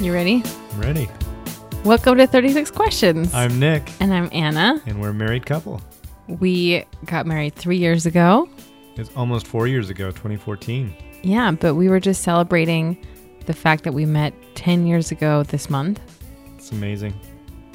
You 0.00 0.12
ready? 0.12 0.42
I'm 0.72 0.80
ready. 0.80 1.08
Welcome 1.84 2.18
to 2.18 2.26
36 2.26 2.70
Questions. 2.70 3.32
I'm 3.32 3.58
Nick, 3.58 3.90
and 4.00 4.12
I'm 4.12 4.28
Anna. 4.32 4.80
and 4.86 5.00
we're 5.00 5.10
a 5.10 5.14
married 5.14 5.46
couple. 5.46 5.80
We 6.28 6.84
got 7.06 7.26
married 7.26 7.54
three 7.54 7.78
years 7.78 8.04
ago. 8.06 8.48
It's 8.96 9.10
almost 9.16 9.46
four 9.46 9.66
years 9.66 9.88
ago, 9.90 10.10
2014. 10.10 10.94
Yeah, 11.22 11.50
but 11.52 11.74
we 11.76 11.88
were 11.88 12.00
just 12.00 12.22
celebrating 12.22 12.96
the 13.46 13.52
fact 13.54 13.84
that 13.84 13.92
we 13.94 14.04
met 14.04 14.34
10 14.54 14.86
years 14.86 15.10
ago 15.12 15.42
this 15.44 15.70
month. 15.70 16.00
It's 16.56 16.72
amazing. 16.72 17.14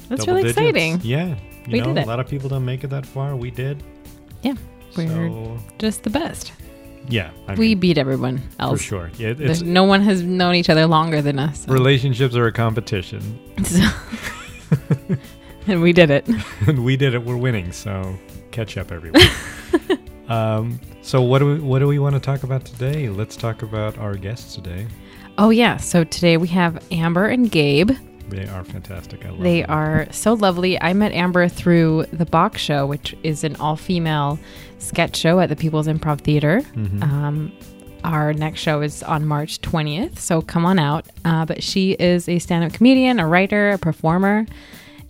That's 0.10 0.26
Double 0.26 0.38
really 0.38 0.54
digits. 0.54 0.60
exciting. 0.60 1.00
Yeah. 1.04 1.36
You 1.66 1.74
We 1.74 1.80
know, 1.80 1.86
did 1.88 1.98
it. 1.98 2.04
a 2.04 2.08
lot 2.08 2.20
of 2.20 2.28
people 2.28 2.50
don't 2.50 2.66
make 2.66 2.84
it 2.84 2.90
that 2.90 3.06
far. 3.06 3.36
We 3.36 3.50
did. 3.52 3.84
Yeah, 4.44 4.56
we're 4.96 5.08
So, 5.08 5.58
just 5.80 6.04
the 6.04 6.10
best. 6.10 6.52
Yeah. 7.10 7.32
I 7.48 7.54
we 7.56 7.70
mean, 7.70 7.80
beat 7.80 7.98
everyone 7.98 8.42
else 8.60 8.80
for 8.80 8.84
sure. 8.84 9.12
Yeah, 9.18 9.30
it- 9.38 9.62
no 9.64 9.84
one 9.84 10.02
has 10.02 10.22
known 10.24 10.56
each 10.56 10.70
other 10.70 10.86
longer 10.86 11.22
than 11.22 11.40
us. 11.40 11.66
so- 11.66 11.74
relationships 11.74 12.36
are 12.36 12.48
a 12.48 12.52
competition. 12.52 13.22
So- 13.64 13.90
and 15.68 15.82
we 15.82 15.94
did 15.94 16.10
it. 16.10 16.28
and 16.68 16.84
we 16.86 16.98
did 16.98 17.14
it. 17.14 17.24
We're 17.24 17.38
winning. 17.38 17.72
So 17.72 18.16
catch 18.52 18.78
up, 18.78 18.92
everyone. 18.92 19.22
um, 20.30 20.80
so 21.02 21.22
what 21.22 21.40
do 21.40 21.46
we 21.48 21.60
what 21.60 21.80
do 21.80 21.88
we 21.88 22.00
want 22.00 22.16
to 22.16 22.20
talk 22.20 22.44
about 22.44 22.66
today? 22.66 23.10
Let's 23.10 23.36
talk 23.36 23.62
about 23.64 23.98
our 23.98 24.16
guests 24.16 24.56
today. 24.56 24.88
Oh, 25.38 25.50
yeah. 25.50 25.78
So 25.78 26.04
today 26.04 26.38
we 26.38 26.48
have 26.50 26.84
Amber 26.92 27.26
and 27.28 27.50
Gabe. 27.50 27.92
They 28.30 28.48
are 28.48 28.64
fantastic. 28.64 29.26
I 29.26 29.30
love 29.30 29.42
They 29.42 29.62
them. 29.62 29.72
are 29.72 30.08
so 30.12 30.34
lovely. 30.34 30.80
I 30.82 30.94
met 30.94 31.12
Amber 31.14 31.48
through 31.48 32.06
the 32.14 32.26
Bach 32.26 32.58
Show, 32.58 32.86
which 32.86 33.16
is 33.24 33.44
an 33.44 33.56
all 33.58 33.76
female 33.76 34.40
sketch 34.82 35.16
show 35.16 35.40
at 35.40 35.50
the 35.50 35.56
People's 35.56 35.88
Improv 35.88 36.22
Theater. 36.22 36.62
Mhm. 36.76 37.04
Um, 37.04 37.52
our 38.04 38.34
next 38.34 38.60
show 38.62 38.82
is 38.82 39.04
on 39.04 39.26
March 39.26 39.62
20th, 39.62 40.20
so 40.20 40.42
come 40.42 40.66
on 40.66 40.80
out. 40.80 41.06
Uh, 41.24 41.46
but 41.46 41.62
she 41.64 41.92
is 41.92 42.28
a 42.28 42.40
stand 42.40 42.64
up 42.64 42.74
comedian, 42.74 43.20
a 43.20 43.28
writer, 43.28 43.72
a 43.72 43.78
performer, 43.78 44.46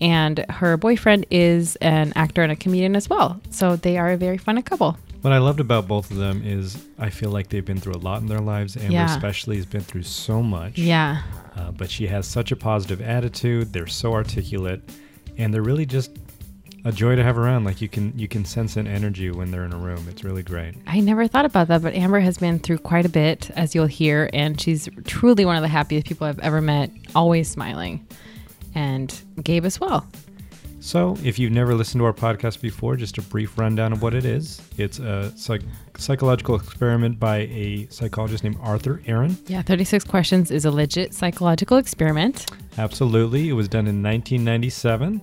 and 0.02 0.44
her 0.50 0.76
boyfriend 0.78 1.26
is 1.32 1.76
an 1.78 2.12
actor 2.16 2.42
and 2.44 2.52
a 2.52 2.56
comedian 2.56 2.96
as 2.96 3.10
well. 3.10 3.40
So 3.50 3.76
they 3.76 3.98
are 3.98 4.12
a 4.12 4.18
very 4.18 4.38
fun 4.38 4.62
couple. 4.62 4.98
What 5.22 5.32
I 5.32 5.38
loved 5.38 5.60
about 5.60 5.88
both 5.88 6.10
of 6.10 6.18
them 6.18 6.42
is 6.44 6.78
I 6.98 7.12
feel 7.12 7.30
like 7.30 7.50
they've 7.50 7.64
been 7.64 7.80
through 7.80 7.94
a 7.94 8.02
lot 8.02 8.22
in 8.22 8.28
their 8.28 8.40
lives. 8.40 8.76
Amber 8.76 8.92
Yeah. 8.94 9.06
especially 9.16 9.56
has 9.58 9.68
been 9.68 9.82
through 9.82 10.04
so 10.04 10.42
much. 10.42 10.80
Yeah. 10.80 11.22
Uh, 11.56 11.72
but 11.72 11.92
she 11.92 12.08
has 12.08 12.26
such 12.26 12.52
a 12.52 12.56
positive 12.56 13.02
attitude. 13.02 13.72
They're 13.72 13.86
so 13.86 14.14
articulate, 14.14 14.82
and 15.38 15.54
they're 15.54 15.62
really 15.62 15.86
just 15.86 16.10
a 16.84 16.92
joy 16.92 17.16
to 17.16 17.24
have 17.24 17.38
around. 17.38 17.64
Like 17.64 17.82
you 17.82 17.90
can 17.90 18.18
you 18.18 18.28
can 18.28 18.46
sense 18.46 18.78
an 18.78 18.88
energy 18.88 19.32
when 19.32 19.52
they're 19.52 19.66
in 19.66 19.74
a 19.74 19.78
room. 19.78 20.06
It's 20.10 20.24
really 20.24 20.44
great. 20.44 20.76
I 20.88 21.00
never 21.00 21.28
thought 21.28 21.46
about 21.46 21.68
that, 21.68 21.82
but 21.82 21.94
Amber 21.94 22.20
has 22.20 22.38
been 22.38 22.60
through 22.60 22.80
quite 22.80 23.06
a 23.06 23.10
bit, 23.10 23.50
as 23.52 23.76
you'll 23.76 23.86
hear, 23.88 24.30
and 24.34 24.60
she's 24.60 24.90
truly 25.06 25.46
one 25.46 25.56
of 25.56 25.62
the 25.62 25.68
happiest 25.68 26.08
people 26.08 26.28
I've 26.28 26.40
ever 26.40 26.62
met, 26.62 26.92
always 27.16 27.50
smiling. 27.50 28.06
And 28.74 29.14
Gabe 29.44 29.66
as 29.66 29.80
well. 29.80 30.08
So, 30.84 31.16
if 31.24 31.38
you've 31.38 31.52
never 31.52 31.76
listened 31.76 32.00
to 32.00 32.06
our 32.06 32.14
podcast 32.14 32.60
before, 32.60 32.96
just 32.96 33.20
a 33.20 33.22
brief 33.22 33.56
rundown 33.56 33.94
of 33.94 34.02
what 34.02 34.16
it 34.16 34.26
is. 34.26 34.60
It's 34.78 34.98
a 34.98 35.32
psych- 35.38 35.62
psychological 35.96 36.56
experiment 36.56 37.20
by 37.20 37.42
a 37.52 37.86
psychologist 37.92 38.44
named 38.44 38.58
Arthur 38.60 39.00
Aron. 39.06 39.38
Yeah, 39.46 39.62
36 39.62 40.06
Questions 40.06 40.50
is 40.50 40.66
a 40.66 40.72
legit 40.72 41.14
psychological 41.14 41.78
experiment. 41.78 42.50
Absolutely. 42.80 43.50
It 43.50 43.54
was 43.54 43.68
done 43.68 43.86
in 43.86 44.02
1997. 44.02 45.22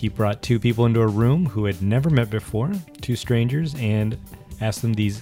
He 0.00 0.08
brought 0.08 0.40
two 0.40 0.58
people 0.58 0.86
into 0.86 1.02
a 1.02 1.06
room 1.06 1.44
who 1.44 1.66
had 1.66 1.82
never 1.82 2.08
met 2.08 2.30
before, 2.30 2.72
two 3.02 3.16
strangers, 3.16 3.74
and 3.74 4.16
asked 4.58 4.80
them 4.80 4.94
these 4.94 5.20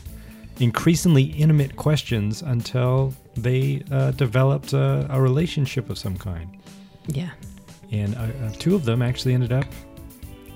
increasingly 0.60 1.24
intimate 1.24 1.74
questions 1.74 2.42
until 2.42 3.12
they 3.36 3.82
uh, 3.90 4.12
developed 4.12 4.74
a, 4.74 5.04
a 5.10 5.20
relationship 5.20 5.90
of 5.90 5.98
some 5.98 6.16
kind. 6.16 6.56
Yeah. 7.08 7.30
And 7.90 8.14
uh, 8.14 8.20
uh, 8.20 8.52
two 8.60 8.76
of 8.76 8.84
them 8.84 9.02
actually 9.02 9.34
ended 9.34 9.50
up 9.50 9.64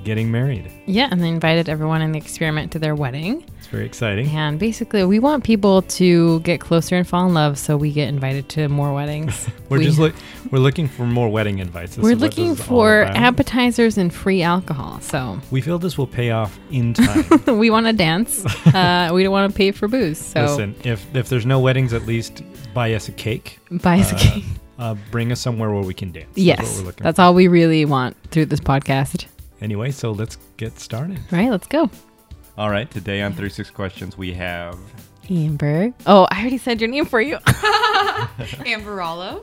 getting 0.05 0.31
married. 0.31 0.71
Yeah, 0.87 1.09
and 1.11 1.23
they 1.23 1.29
invited 1.29 1.69
everyone 1.69 2.03
in 2.03 2.13
the 2.13 2.19
experiment 2.19 2.73
to 2.73 2.79
their 2.79 2.95
wedding. 2.95 3.45
It's 3.59 3.67
very 3.69 3.87
exciting. 3.87 4.29
And 4.31 4.59
basically, 4.59 5.05
we 5.05 5.19
want 5.19 5.45
people 5.45 5.83
to 5.83 6.41
get 6.41 6.61
closer 6.61 6.97
and 6.97 7.07
fall 7.07 7.27
in 7.27 7.35
love, 7.35 7.59
so 7.59 7.77
we 7.77 7.93
get 7.93 8.09
invited 8.09 8.49
to 8.51 8.69
more 8.69 8.93
weddings. 8.93 9.49
We're 9.69 9.79
We- 9.79 9.85
just 9.85 9.99
look, 9.99 10.15
we're 10.51 10.59
looking 10.59 10.87
for 10.89 11.07
more 11.07 11.29
wedding 11.29 11.61
invites. 11.61 11.97
This 11.97 12.03
We're 12.03 12.13
is 12.13 12.21
what 12.21 12.31
this 12.33 12.39
looking 12.39 12.57
for 12.57 13.03
appetizers 13.05 13.97
and 13.97 14.13
free 14.13 14.43
alcohol. 14.43 15.01
So 15.01 15.39
We 15.51 15.61
feel 15.63 15.79
this 15.79 15.97
will 15.97 16.07
pay 16.07 16.31
off 16.31 16.59
in 16.71 16.93
time. 16.95 17.25
we 17.59 17.71
want 17.71 17.87
to 17.87 17.93
dance. 17.93 18.45
Uh, 18.73 19.11
we 19.13 19.23
don't 19.23 19.33
want 19.33 19.53
to 19.53 19.57
pay 19.57 19.71
for 19.71 19.87
booze. 19.87 20.19
So 20.19 20.43
Listen, 20.43 20.75
if 20.83 21.05
if 21.15 21.29
there's 21.29 21.45
no 21.45 21.61
weddings, 21.61 21.93
at 21.93 22.07
least 22.07 22.43
buy 22.73 22.95
us 22.95 23.09
a 23.09 23.13
cake. 23.13 23.59
buy 23.71 23.99
us 24.01 24.13
a 24.13 24.15
Uh, 24.15 24.19
cake. 24.19 24.45
uh, 24.79 24.95
bring 25.11 25.31
us 25.31 25.41
somewhere 25.41 25.71
where 25.71 25.83
we 25.83 25.93
can 25.95 26.11
dance. 26.11 26.27
That's 26.29 26.39
Yes, 26.39 26.79
we're 26.79 26.87
looking 26.87 27.05
that's 27.05 27.19
all 27.19 27.35
we 27.35 27.49
really 27.49 27.85
want 27.85 28.17
through 28.31 28.47
this 28.47 28.61
podcast. 28.61 29.27
For. 29.63 29.65
Anyway, 29.65 29.91
so 29.91 30.13
let's 30.13 30.39
get 30.57 30.79
started. 30.79 31.19
All 31.33 31.39
right, 31.39 31.51
let's 31.51 31.67
go. 31.67 31.91
All 32.59 32.71
right, 32.71 32.91
today 32.91 33.23
on 33.23 33.33
36 33.33 33.71
Questions, 33.71 34.19
we 34.19 34.33
have 34.35 34.79
Amber. 35.31 35.93
Oh, 36.07 36.27
I 36.31 36.41
already 36.41 36.59
said 36.59 36.81
your 36.81 36.91
name 36.91 37.07
for 37.07 37.21
you. 37.21 37.39
Amber 38.67 38.95
Rollo. 38.97 39.43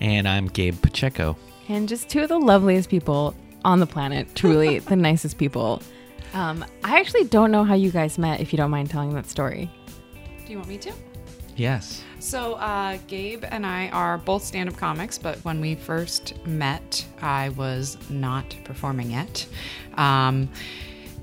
And 0.00 0.28
I'm 0.28 0.46
Gabe 0.46 0.80
Pacheco. 0.80 1.36
and 1.68 1.88
just 1.88 2.08
two 2.08 2.22
of 2.22 2.28
the 2.28 2.38
loveliest 2.38 2.88
people 2.88 3.34
on 3.64 3.80
the 3.80 3.86
planet. 3.86 4.34
Truly, 4.34 4.78
the 4.92 4.96
nicest 4.96 5.38
people. 5.38 5.82
Um, 6.34 6.64
I 6.84 7.00
actually 7.00 7.24
don't 7.24 7.50
know 7.50 7.64
how 7.64 7.74
you 7.74 7.90
guys 7.90 8.18
met. 8.18 8.40
If 8.40 8.52
you 8.52 8.56
don't 8.56 8.70
mind 8.70 8.90
telling 8.90 9.14
that 9.14 9.26
story. 9.28 9.70
Do 10.44 10.52
you 10.52 10.58
want 10.58 10.68
me 10.68 10.78
to? 10.78 10.92
Yes. 11.56 12.02
So, 12.26 12.54
uh, 12.54 12.98
Gabe 13.06 13.44
and 13.52 13.64
I 13.64 13.88
are 13.90 14.18
both 14.18 14.42
stand 14.42 14.68
up 14.68 14.76
comics, 14.76 15.16
but 15.16 15.36
when 15.44 15.60
we 15.60 15.76
first 15.76 16.34
met, 16.44 17.06
I 17.22 17.50
was 17.50 17.96
not 18.10 18.56
performing 18.64 19.12
yet. 19.12 19.46
Um, 19.94 20.48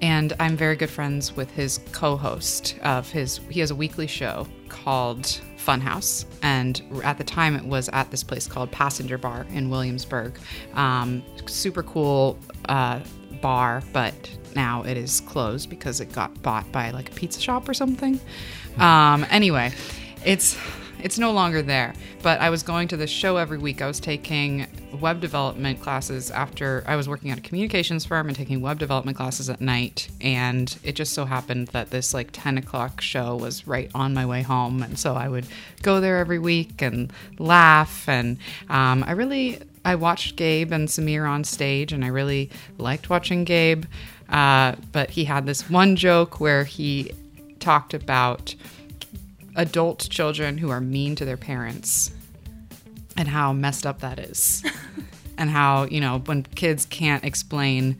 and 0.01 0.31
I'm 0.39 0.55
very 0.55 0.77
good 0.77 0.89
friends 0.89 1.35
with 1.35 1.51
his 1.51 1.81
co 1.91 2.15
host 2.15 2.77
of 2.83 3.11
his, 3.11 3.41
he 3.49 3.59
has 3.59 3.69
a 3.69 3.75
weekly 3.75 4.07
show 4.07 4.47
called 4.69 5.41
Funhouse. 5.57 6.23
And 6.41 6.81
at 7.03 7.17
the 7.17 7.25
time, 7.25 7.57
it 7.57 7.65
was 7.65 7.89
at 7.89 8.09
this 8.09 8.23
place 8.23 8.47
called 8.47 8.71
Passenger 8.71 9.17
Bar 9.17 9.45
in 9.51 9.69
Williamsburg. 9.69 10.39
Um, 10.73 11.21
super 11.47 11.83
cool 11.83 12.39
uh, 12.69 13.01
bar, 13.41 13.83
but 13.91 14.15
now 14.55 14.83
it 14.83 14.95
is 14.95 15.19
closed 15.19 15.69
because 15.69 15.99
it 15.99 16.13
got 16.13 16.41
bought 16.41 16.71
by 16.71 16.91
like 16.91 17.11
a 17.11 17.13
pizza 17.13 17.41
shop 17.41 17.67
or 17.67 17.73
something. 17.73 18.21
Um, 18.77 19.25
anyway, 19.29 19.73
it's 20.23 20.57
it's 21.03 21.19
no 21.19 21.31
longer 21.31 21.61
there. 21.61 21.93
But 22.23 22.39
I 22.39 22.49
was 22.49 22.63
going 22.63 22.87
to 22.87 22.97
this 22.97 23.09
show 23.09 23.37
every 23.37 23.57
week. 23.57 23.81
I 23.81 23.87
was 23.87 23.99
taking 23.99 24.65
web 24.99 25.19
development 25.19 25.81
classes 25.81 26.31
after 26.31 26.83
I 26.87 26.95
was 26.95 27.09
working 27.09 27.29
at 27.29 27.37
a 27.37 27.41
communications 27.41 28.05
firm 28.05 28.27
and 28.27 28.35
taking 28.35 28.61
web 28.61 28.79
development 28.79 29.17
classes 29.17 29.49
at 29.49 29.59
night. 29.59 30.07
And 30.21 30.75
it 30.81 30.93
just 30.93 31.13
so 31.13 31.25
happened 31.25 31.67
that 31.67 31.91
this 31.91 32.13
like 32.13 32.29
10 32.31 32.57
o'clock 32.57 33.01
show 33.01 33.35
was 33.35 33.67
right 33.67 33.91
on 33.93 34.13
my 34.13 34.25
way 34.25 34.41
home. 34.41 34.81
And 34.81 34.97
so 34.97 35.13
I 35.13 35.27
would 35.27 35.45
go 35.81 35.99
there 35.99 36.19
every 36.19 36.39
week 36.39 36.81
and 36.81 37.11
laugh. 37.37 38.07
And 38.07 38.37
um, 38.69 39.03
I 39.05 39.11
really, 39.11 39.59
I 39.83 39.95
watched 39.95 40.37
Gabe 40.37 40.71
and 40.71 40.87
Samir 40.87 41.29
on 41.29 41.43
stage 41.43 41.91
and 41.91 42.05
I 42.05 42.07
really 42.07 42.49
liked 42.77 43.09
watching 43.09 43.43
Gabe. 43.43 43.83
Uh, 44.29 44.75
but 44.93 45.09
he 45.09 45.25
had 45.25 45.45
this 45.45 45.69
one 45.69 45.97
joke 45.97 46.39
where 46.39 46.63
he 46.63 47.11
talked 47.59 47.93
about 47.93 48.55
adult 49.55 50.07
children 50.09 50.57
who 50.57 50.69
are 50.69 50.81
mean 50.81 51.15
to 51.15 51.25
their 51.25 51.37
parents 51.37 52.11
and 53.15 53.27
how 53.27 53.53
messed 53.53 53.85
up 53.85 53.99
that 53.99 54.19
is. 54.19 54.63
and 55.37 55.49
how, 55.49 55.85
you 55.85 55.99
know, 55.99 56.19
when 56.25 56.43
kids 56.43 56.85
can't 56.85 57.23
explain 57.23 57.97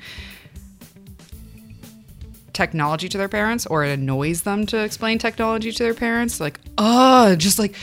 technology 2.54 3.10
to 3.10 3.18
their 3.18 3.30
parents 3.30 3.66
or 3.66 3.84
it 3.84 3.92
annoys 3.92 4.44
them 4.44 4.66
to 4.68 4.84
explain 4.84 5.18
technology 5.18 5.72
to 5.72 5.84
their 5.84 5.94
parents, 5.94 6.40
like, 6.40 6.60
oh, 6.78 7.36
just 7.36 7.58
like 7.60 7.76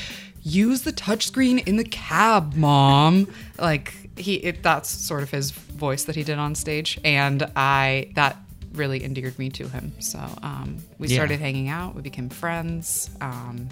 use 0.43 0.82
the 0.82 0.93
touchscreen 0.93 1.66
in 1.66 1.76
the 1.76 1.84
cab, 1.84 2.55
mom. 2.55 3.26
like 3.58 3.94
he 4.19 4.34
it, 4.37 4.62
that's 4.62 4.88
sort 4.88 5.23
of 5.23 5.31
his 5.31 5.50
voice 5.50 6.05
that 6.05 6.14
he 6.14 6.23
did 6.23 6.38
on 6.38 6.55
stage 6.55 7.00
and 7.05 7.50
I 7.56 8.12
that 8.14 8.37
really 8.72 9.05
endeared 9.05 9.38
me 9.38 9.50
to 9.50 9.69
him. 9.69 9.93
So 10.00 10.19
um, 10.43 10.76
we 10.99 11.08
Yeah. 11.08 11.17
started 11.17 11.40
hanging 11.40 11.69
out. 11.69 11.94
We 11.94 12.02
became 12.02 12.28
friends. 12.28 13.11
Um, 13.20 13.69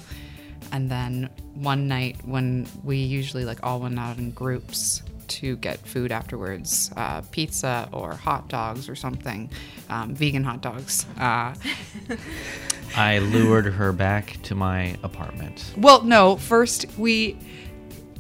and 0.73 0.91
then 0.91 1.31
one 1.55 1.87
night 1.89 2.17
when 2.25 2.67
we 2.83 2.97
usually 2.99 3.45
like 3.45 3.61
all 3.63 3.81
went 3.81 3.99
out 3.99 4.19
in 4.19 4.33
groups 4.33 5.03
to 5.29 5.57
get 5.59 5.79
food 5.87 6.11
afterwards, 6.11 6.91
uh, 6.97 7.21
pizza 7.31 7.89
or 7.93 8.15
hot 8.15 8.49
dogs 8.49 8.89
or 8.89 8.95
something, 8.97 9.51
um, 9.91 10.15
vegan 10.15 10.43
hot 10.43 10.63
dogs. 10.63 11.05
Uh, 11.19 11.55
I 12.97 13.19
lured 13.19 13.67
her 13.67 13.93
back 13.93 14.39
to 14.45 14.55
my 14.55 14.97
apartment. 15.03 15.73
well, 15.77 16.03
no, 16.03 16.37
first 16.37 16.87
we, 16.99 17.37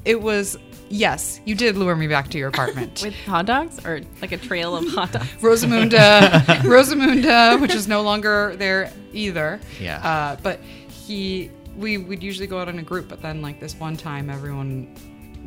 it 0.05 0.21
was. 0.21 0.57
Yes, 0.91 1.41
you 1.45 1.55
did 1.55 1.77
lure 1.77 1.95
me 1.97 2.07
back 2.07 2.29
to 2.31 2.39
your 2.39 2.49
apartment. 2.49 3.03
With 3.05 3.15
hot 3.27 3.47
dogs 3.47 3.85
or 3.85 4.01
like 4.23 4.33
a 4.33 4.39
trail 4.39 4.77
of 4.77 4.89
hot 4.89 5.13
dogs? 5.13 5.27
Rosamunde, 5.41 5.91
Rosamunde, 6.63 7.61
which 7.61 7.75
is 7.75 7.87
no 7.87 8.03
longer 8.03 8.57
there 8.57 8.93
either. 9.13 9.61
Yeah. 9.81 9.99
Uh, 10.07 10.37
but 10.43 10.61
he, 10.89 11.51
we 11.77 11.99
would 11.99 12.23
usually 12.23 12.47
go 12.47 12.59
out 12.59 12.69
in 12.69 12.79
a 12.79 12.83
group, 12.83 13.09
but 13.09 13.21
then 13.23 13.43
like 13.43 13.61
this 13.61 13.75
one 13.75 13.97
time, 13.97 14.31
everyone 14.31 14.95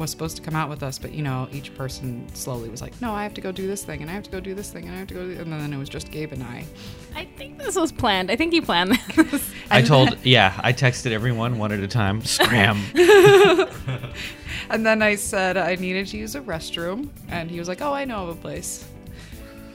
was 0.02 0.12
supposed 0.12 0.36
to 0.36 0.42
come 0.42 0.56
out 0.56 0.70
with 0.70 0.84
us, 0.84 1.00
but 1.00 1.14
you 1.14 1.24
know, 1.24 1.48
each 1.52 1.74
person 1.76 2.28
slowly 2.34 2.70
was 2.70 2.82
like, 2.82 3.00
"No, 3.02 3.14
I 3.14 3.24
have 3.24 3.34
to 3.36 3.42
go 3.42 3.52
do 3.52 3.68
this 3.68 3.84
thing, 3.84 4.02
and 4.02 4.12
I 4.12 4.14
have 4.14 4.24
to 4.24 4.32
go 4.32 4.40
do 4.40 4.54
this 4.54 4.70
thing, 4.72 4.86
and 4.86 4.94
I 4.96 5.00
have 5.00 5.08
to 5.08 5.14
go," 5.14 5.26
do 5.26 5.40
and 5.40 5.52
then 5.54 5.72
it 5.72 5.78
was 5.78 5.90
just 5.90 6.12
Gabe 6.12 6.34
and 6.34 6.44
I. 6.44 6.66
I 7.16 7.26
think 7.38 7.60
this 7.60 7.76
was 7.76 7.92
planned. 7.92 8.30
I 8.30 8.36
think 8.36 8.54
you 8.54 8.62
planned 8.62 9.00
this. 9.16 9.50
I 9.70 9.82
told, 9.82 10.18
yeah, 10.24 10.60
I 10.62 10.74
texted 10.74 11.12
everyone 11.12 11.58
one 11.58 11.72
at 11.72 11.80
a 11.80 11.88
time. 11.88 12.24
Scram. 12.26 12.82
And 14.72 14.86
then 14.86 15.02
I 15.02 15.16
said 15.16 15.58
I 15.58 15.76
needed 15.76 16.08
to 16.08 16.18
use 16.18 16.34
a 16.36 16.40
restroom, 16.40 17.10
and 17.28 17.52
he 17.52 17.60
was 17.60 17.68
like, 17.68 17.82
"Oh, 17.82 17.92
I 17.92 18.06
know 18.06 18.30
of 18.30 18.30
a 18.30 18.42
place." 18.42 18.88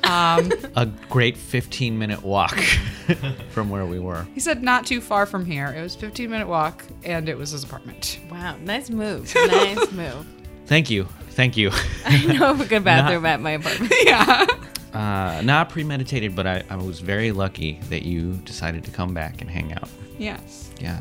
Um, 0.07 0.53
a 0.77 0.87
great 1.11 1.37
15 1.37 1.99
minute 1.99 2.23
walk 2.23 2.57
from 3.51 3.71
where 3.71 3.85
we 3.87 3.99
were. 3.99 4.27
he 4.35 4.41
said 4.41 4.63
not 4.63 4.87
too 4.87 5.01
far 5.01 5.27
from 5.27 5.45
here. 5.45 5.67
It 5.77 5.83
was 5.83 5.95
a 5.97 5.99
15 5.99 6.31
minute 6.31 6.47
walk, 6.49 6.85
and 7.05 7.29
it 7.29 7.37
was 7.37 7.51
his 7.51 7.65
apartment. 7.65 8.19
wow, 8.31 8.57
nice 8.63 8.89
move. 8.91 9.35
Nice 9.35 9.91
move. 9.93 10.27
Thank 10.67 10.91
you. 10.91 11.05
Thank 11.31 11.57
you. 11.57 11.71
I 12.07 12.25
know 12.27 12.51
of 12.51 12.61
a 12.61 12.67
good 12.67 12.85
bathroom 12.85 13.27
at 13.27 13.41
my 13.41 13.53
apartment. 13.53 13.93
yeah. 14.05 14.47
Uh, 14.95 15.43
not 15.45 15.69
premeditated, 15.69 16.35
but 16.35 16.47
I, 16.47 16.63
I 16.71 16.77
was 16.77 17.01
very 17.01 17.31
lucky 17.33 17.81
that 17.91 18.03
you 18.03 18.33
decided 18.45 18.85
to 18.85 18.91
come 18.91 19.13
back 19.13 19.41
and 19.43 19.51
hang 19.51 19.73
out. 19.75 19.89
Yes. 20.19 20.71
Yeah. 20.81 21.01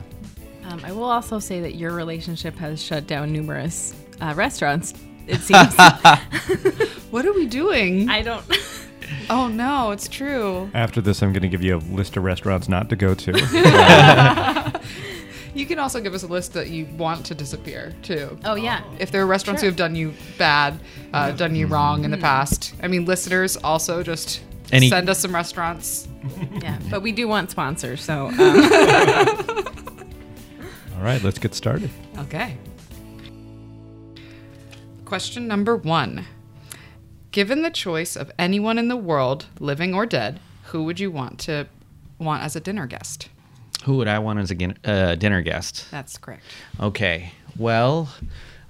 Um, 0.65 0.81
I 0.83 0.91
will 0.91 1.05
also 1.05 1.39
say 1.39 1.61
that 1.61 1.75
your 1.75 1.93
relationship 1.93 2.55
has 2.57 2.81
shut 2.83 3.07
down 3.07 3.31
numerous 3.31 3.95
uh, 4.19 4.33
restaurants. 4.35 4.93
It 5.27 5.39
seems. 5.39 5.73
What 7.11 7.25
are 7.25 7.33
we 7.33 7.45
doing? 7.47 8.09
I 8.09 8.21
don't. 8.21 8.43
Oh 9.29 9.47
no, 9.47 9.91
it's 9.91 10.07
true. 10.07 10.69
After 10.73 11.01
this, 11.01 11.21
I'm 11.21 11.31
going 11.33 11.43
to 11.43 11.49
give 11.49 11.63
you 11.63 11.77
a 11.77 11.81
list 11.93 12.17
of 12.17 12.23
restaurants 12.23 12.67
not 12.69 12.89
to 12.89 12.95
go 12.95 13.13
to. 13.15 14.81
You 15.55 15.65
can 15.65 15.79
also 15.79 16.01
give 16.01 16.13
us 16.13 16.23
a 16.23 16.27
list 16.27 16.51
that 16.53 16.67
you 16.69 16.85
want 16.97 17.25
to 17.27 17.33
disappear 17.33 17.93
too. 18.03 18.37
Oh 18.43 18.55
yeah. 18.55 18.83
If 18.99 19.09
there 19.11 19.21
are 19.21 19.25
restaurants 19.25 19.61
Sure. 19.61 19.67
who 19.67 19.71
have 19.71 19.77
done 19.77 19.95
you 19.95 20.13
bad, 20.37 20.77
uh, 21.13 21.31
done 21.31 21.55
you 21.55 21.67
wrong 21.67 22.03
in 22.03 22.11
the 22.11 22.17
past. 22.17 22.75
I 22.83 22.89
mean, 22.89 23.05
listeners 23.05 23.55
also 23.55 24.03
just 24.03 24.41
Any- 24.73 24.89
send 24.89 25.09
us 25.09 25.19
some 25.19 25.33
restaurants. 25.33 26.09
Yeah, 26.61 26.77
but 26.89 27.01
we 27.01 27.11
do 27.11 27.27
want 27.27 27.51
sponsors, 27.51 28.01
so 28.03 28.27
um, 28.27 28.39
All 30.97 31.03
right, 31.03 31.21
let's 31.23 31.37
get 31.39 31.53
started. 31.53 31.89
Okay. 32.17 32.57
Question 35.05 35.47
number 35.47 35.77
one. 35.77 36.25
Given 37.35 37.63
the 37.63 37.69
choice 37.69 38.15
of 38.15 38.31
anyone 38.39 38.77
in 38.77 38.87
the 38.87 38.95
world, 38.95 39.47
living 39.59 39.93
or 39.93 40.05
dead, 40.05 40.39
who 40.67 40.85
would 40.85 41.01
you 41.01 41.11
want 41.11 41.37
to 41.39 41.67
want 42.17 42.43
as 42.43 42.55
a 42.55 42.61
dinner 42.61 42.87
guest? 42.87 43.27
Who 43.83 43.97
would 43.97 44.07
I 44.07 44.19
want 44.19 44.39
as 44.39 44.51
a 44.51 44.73
uh, 44.89 45.15
dinner 45.15 45.41
guest? 45.41 45.85
That's 45.91 46.17
correct. 46.17 46.45
Okay. 46.79 47.33
Well, 47.57 48.07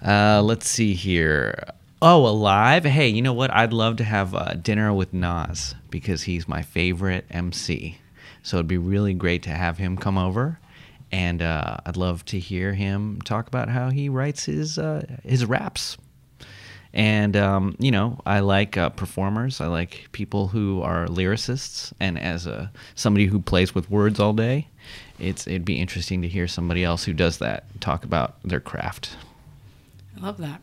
uh, 0.04 0.42
let's 0.42 0.68
see 0.68 0.96
here. 0.96 1.64
Oh, 2.02 2.26
alive? 2.26 2.86
Hey, 2.86 3.08
you 3.08 3.22
know 3.22 3.34
what? 3.34 3.52
I'd 3.52 3.72
love 3.72 3.98
to 3.98 4.04
have 4.04 4.34
uh, 4.34 4.56
dinner 4.56 4.92
with 4.92 5.14
Nas 5.14 5.76
because 5.92 6.24
he's 6.24 6.48
my 6.48 6.64
favorite 6.64 7.26
MC. 7.30 8.00
So 8.42 8.58
it'd 8.58 8.68
be 8.68 8.80
really 8.80 9.14
great 9.14 9.44
to 9.44 9.52
have 9.52 9.78
him 9.78 9.96
come 9.96 10.18
over, 10.18 10.60
and 11.12 11.44
uh, 11.44 11.78
I'd 11.86 11.98
love 11.98 12.26
to 12.26 12.40
hear 12.40 12.74
him 12.74 13.22
talk 13.26 13.48
about 13.48 13.70
how 13.70 13.92
he 13.92 14.10
writes 14.10 14.46
his 14.46 14.80
uh, 14.80 15.06
his 15.24 15.46
raps. 15.46 15.98
And 16.96 17.36
um, 17.36 17.76
you 17.78 17.92
know, 17.92 18.22
I 18.26 18.40
like 18.40 18.78
uh, 18.78 18.90
performers. 18.90 19.60
I 19.60 19.68
like 19.68 20.08
people 20.14 20.48
who 20.48 20.82
are 20.82 21.08
lyricists. 21.08 21.92
And 22.00 22.18
as 22.18 22.48
a 22.48 22.72
somebody 22.96 23.26
who 23.26 23.42
plays 23.42 23.76
with 23.76 23.92
words 23.92 24.18
all 24.20 24.32
day, 24.32 24.70
it's 25.20 25.46
it'd 25.46 25.66
be 25.66 25.80
interesting 25.80 26.22
to 26.22 26.30
hear 26.30 26.48
somebody 26.48 26.86
else 26.86 27.04
who 27.04 27.14
does 27.14 27.38
that 27.40 27.66
talk 27.82 28.06
about 28.06 28.42
their 28.44 28.62
craft. 28.62 29.18
I 30.18 30.22
love 30.22 30.38
that. 30.38 30.62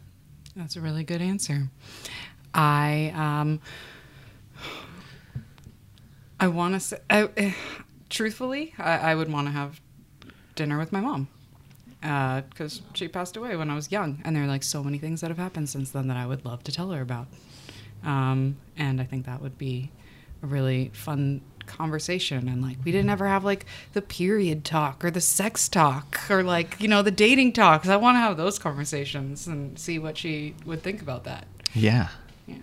That's 0.56 0.74
a 0.74 0.80
really 0.80 1.04
good 1.04 1.20
answer. 1.20 1.68
I 2.54 3.12
um 3.14 3.60
I 6.40 6.48
want 6.48 6.74
to 6.74 6.80
say 6.80 6.98
I, 7.10 7.28
eh, 7.36 7.52
truthfully, 8.08 8.72
I, 8.78 9.12
I 9.12 9.14
would 9.14 9.30
want 9.30 9.48
to 9.48 9.52
have 9.52 9.80
dinner 10.54 10.78
with 10.78 10.92
my 10.92 11.00
mom. 11.00 11.28
Because 12.02 12.82
she 12.94 13.06
passed 13.08 13.36
away 13.36 13.54
when 13.56 13.70
I 13.70 13.74
was 13.74 13.90
young, 13.92 14.20
and 14.24 14.34
there 14.36 14.42
are 14.42 14.48
like 14.48 14.62
so 14.64 14.82
many 14.82 14.98
things 14.98 15.20
that 15.22 15.28
have 15.30 15.38
happened 15.38 15.68
since 15.70 15.90
then 15.92 16.08
that 16.08 16.16
I 16.16 16.26
would 16.26 16.44
love 16.44 16.62
to 16.64 16.72
tell 16.72 16.90
her 16.90 17.00
about. 17.00 17.28
Um, 18.04 18.56
and 18.76 19.00
I 19.00 19.04
think 19.04 19.24
that 19.26 19.40
would 19.40 19.56
be 19.56 19.90
a 20.42 20.46
really 20.46 20.90
fun 20.92 21.40
conversation. 21.66 22.48
And 22.48 22.60
like, 22.60 22.76
we 22.84 22.90
didn't 22.90 23.10
ever 23.10 23.28
have 23.28 23.44
like 23.44 23.66
the 23.92 24.02
period 24.02 24.64
talk 24.64 25.04
or 25.04 25.10
the 25.12 25.20
sex 25.20 25.68
talk 25.68 26.20
or 26.28 26.42
like, 26.42 26.80
you 26.80 26.88
know, 26.88 27.02
the 27.02 27.12
dating 27.12 27.52
talk. 27.52 27.82
'cause 27.82 27.90
I 27.90 27.96
want 27.96 28.16
to 28.16 28.20
have 28.20 28.36
those 28.36 28.58
conversations 28.58 29.46
and 29.46 29.78
see 29.78 30.00
what 30.00 30.18
she 30.18 30.56
would 30.66 30.82
think 30.82 31.00
about 31.00 31.22
that. 31.24 31.46
Yeah. 31.72 32.08
Yeah. 32.48 32.56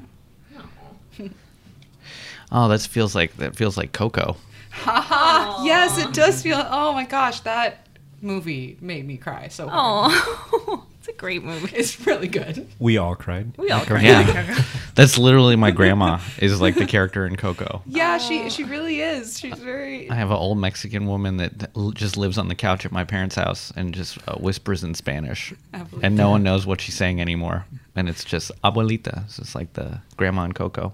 Oh, 2.51 2.67
that 2.67 2.81
feels 2.81 3.13
like 3.15 3.37
that 3.37 3.55
feels 3.55 3.77
like 3.77 3.93
Coco. 3.93 4.35
Haha! 4.71 5.63
Yes, 5.65 5.97
it 5.99 6.13
does 6.13 6.41
feel. 6.41 6.61
Oh 6.69 6.93
my 6.93 7.05
gosh, 7.05 7.41
that 7.41 7.85
movie 8.21 8.77
made 8.81 9.05
me 9.05 9.17
cry 9.17 9.47
so 9.47 9.67
hard. 9.67 10.11
oh, 10.13 10.85
it's 10.99 11.07
a 11.07 11.13
great 11.13 11.43
movie. 11.43 11.75
It's 11.75 12.05
really 12.05 12.27
good. 12.27 12.67
We 12.79 12.97
all 12.97 13.15
cried. 13.15 13.57
We 13.57 13.71
all 13.71 13.85
cried. 13.85 14.03
Yeah. 14.03 14.63
That's 14.95 15.17
literally 15.17 15.55
my 15.55 15.71
grandma 15.71 16.19
is 16.39 16.59
like 16.59 16.75
the 16.75 16.85
character 16.85 17.25
in 17.25 17.35
Coco. 17.37 17.81
Yeah, 17.85 18.17
she 18.17 18.49
she 18.49 18.63
really 18.63 19.01
is. 19.01 19.39
She's 19.39 19.57
very. 19.57 20.09
I 20.09 20.15
have 20.15 20.29
an 20.29 20.37
old 20.37 20.57
Mexican 20.57 21.07
woman 21.07 21.37
that 21.37 21.73
just 21.93 22.17
lives 22.17 22.37
on 22.37 22.49
the 22.49 22.55
couch 22.55 22.85
at 22.85 22.91
my 22.91 23.03
parents' 23.05 23.35
house 23.35 23.71
and 23.75 23.93
just 23.93 24.17
uh, 24.27 24.35
whispers 24.35 24.83
in 24.83 24.93
Spanish, 24.93 25.53
and 26.01 26.15
no 26.15 26.29
one 26.29 26.43
knows 26.43 26.65
what 26.65 26.81
she's 26.81 26.95
saying 26.95 27.21
anymore. 27.21 27.65
And 27.95 28.09
it's 28.09 28.23
just 28.23 28.51
abuelita. 28.63 29.25
It's 29.25 29.37
just 29.37 29.55
like 29.55 29.73
the 29.73 30.01
grandma 30.17 30.43
in 30.43 30.53
Coco. 30.53 30.93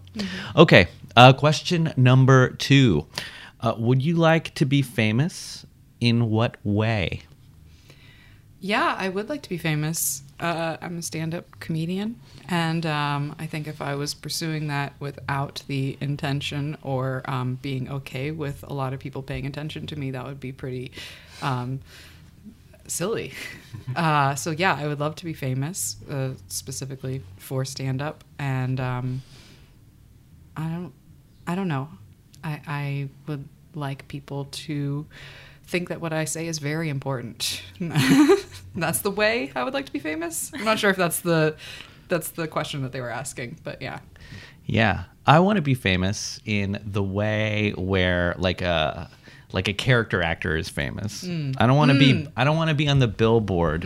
Okay, 0.55 0.87
uh, 1.15 1.33
question 1.33 1.93
number 1.97 2.49
two: 2.49 3.05
uh, 3.61 3.73
Would 3.77 4.01
you 4.03 4.15
like 4.15 4.53
to 4.55 4.65
be 4.65 4.81
famous? 4.83 5.65
In 6.05 6.29
what 6.29 6.57
way? 6.63 7.23
Yeah, 8.59 8.95
I 8.95 9.09
would 9.09 9.27
like 9.27 9.41
to 9.41 9.49
be 9.49 9.57
famous. 9.57 10.21
Uh, 10.39 10.77
I'm 10.79 10.99
a 10.99 11.01
stand-up 11.01 11.59
comedian, 11.59 12.19
and 12.47 12.85
um, 12.85 13.35
I 13.39 13.47
think 13.47 13.65
if 13.67 13.81
I 13.81 13.95
was 13.95 14.13
pursuing 14.13 14.67
that 14.67 14.93
without 14.99 15.63
the 15.65 15.97
intention 15.99 16.77
or 16.83 17.23
um, 17.25 17.57
being 17.59 17.89
okay 17.89 18.29
with 18.29 18.63
a 18.67 18.71
lot 18.71 18.93
of 18.93 18.99
people 18.99 19.23
paying 19.23 19.47
attention 19.47 19.87
to 19.87 19.95
me, 19.95 20.11
that 20.11 20.23
would 20.23 20.39
be 20.39 20.51
pretty 20.51 20.91
um, 21.41 21.81
silly. 22.87 23.33
Uh, 23.95 24.33
so 24.35 24.49
yeah, 24.51 24.75
I 24.75 24.87
would 24.87 24.99
love 24.99 25.15
to 25.15 25.25
be 25.25 25.33
famous, 25.33 25.95
uh, 26.09 26.31
specifically 26.47 27.21
for 27.37 27.63
stand-up, 27.63 28.23
and 28.39 28.79
um, 28.79 29.21
I 30.57 30.67
don't, 30.69 30.93
I 31.47 31.55
don't 31.55 31.67
know. 31.67 31.89
I, 32.43 32.61
I 32.67 33.09
would 33.27 33.47
like 33.75 34.07
people 34.07 34.45
to 34.45 35.05
think 35.67 35.89
that 35.89 36.01
what 36.01 36.13
I 36.13 36.25
say 36.25 36.47
is 36.47 36.59
very 36.59 36.89
important. 36.89 37.61
that's 38.75 38.99
the 38.99 39.11
way 39.11 39.51
I 39.55 39.63
would 39.63 39.73
like 39.73 39.85
to 39.85 39.93
be 39.93 39.99
famous. 39.99 40.51
I'm 40.53 40.63
not 40.63 40.79
sure 40.79 40.89
if 40.89 40.97
that's 40.97 41.19
the 41.21 41.55
that's 42.07 42.29
the 42.29 42.47
question 42.47 42.83
that 42.83 42.91
they 42.91 43.01
were 43.01 43.09
asking, 43.09 43.57
but 43.63 43.81
yeah. 43.81 43.99
Yeah, 44.65 45.05
I 45.25 45.39
want 45.39 45.57
to 45.57 45.61
be 45.61 45.73
famous 45.73 46.39
in 46.45 46.79
the 46.85 47.03
way 47.03 47.73
where 47.77 48.35
like 48.37 48.61
a 48.61 49.09
like 49.51 49.67
a 49.67 49.73
character 49.73 50.21
actor 50.21 50.57
is 50.57 50.69
famous. 50.69 51.23
I 51.23 51.65
don't 51.65 51.77
want 51.77 51.91
to 51.91 51.97
be 51.97 52.27
I 52.35 52.43
don't 52.43 52.57
want 52.57 52.69
to 52.69 52.75
be 52.75 52.87
on 52.87 52.99
the 52.99 53.07
billboard. 53.07 53.85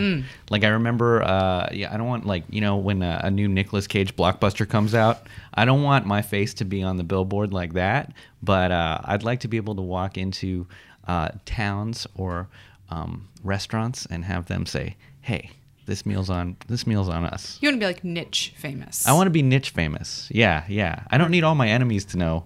Like 0.50 0.64
I 0.64 0.70
remember 0.70 1.22
uh 1.22 1.70
yeah, 1.72 1.94
I 1.94 1.98
don't 1.98 2.08
want 2.08 2.26
like, 2.26 2.44
you 2.50 2.62
know, 2.62 2.78
when 2.78 3.04
a, 3.04 3.22
a 3.26 3.32
new 3.32 3.48
Nicolas 3.48 3.88
Cage 3.88 4.16
blockbuster 4.16 4.68
comes 4.68 4.96
out, 4.96 5.28
I 5.54 5.66
don't 5.66 5.84
want 5.84 6.06
my 6.06 6.22
face 6.22 6.54
to 6.56 6.66
be 6.66 6.82
on 6.82 6.98
the 6.98 7.04
billboard 7.04 7.54
like 7.54 7.74
that, 7.74 8.14
but 8.42 8.72
uh 8.72 9.00
I'd 9.04 9.24
like 9.24 9.42
to 9.42 9.48
be 9.48 9.58
able 9.58 9.76
to 9.76 9.82
walk 9.82 10.18
into 10.18 10.66
uh 11.10 11.30
towns 11.46 12.06
or 12.16 12.48
um 12.90 13.28
restaurants 13.44 14.06
and 14.12 14.24
have 14.26 14.46
them 14.46 14.66
say, 14.66 14.96
"Hey, 15.22 15.50
this 15.88 16.06
meal's 16.06 16.30
on 16.30 16.56
this 16.68 16.86
meal's 16.86 17.10
on 17.10 17.26
us." 17.26 17.58
You 17.62 17.68
want 17.70 17.78
to 17.78 17.80
be 17.80 17.86
like 17.94 18.04
niche 18.04 18.54
famous. 18.58 19.08
I 19.08 19.14
want 19.14 19.26
to 19.28 19.32
be 19.32 19.42
niche 19.42 19.72
famous. 19.72 20.30
Yeah, 20.32 20.64
yeah. 20.70 21.04
I 21.12 21.18
don't 21.18 21.32
need 21.32 21.44
all 21.44 21.56
my 21.56 21.68
enemies 21.68 22.06
to 22.06 22.18
know. 22.18 22.46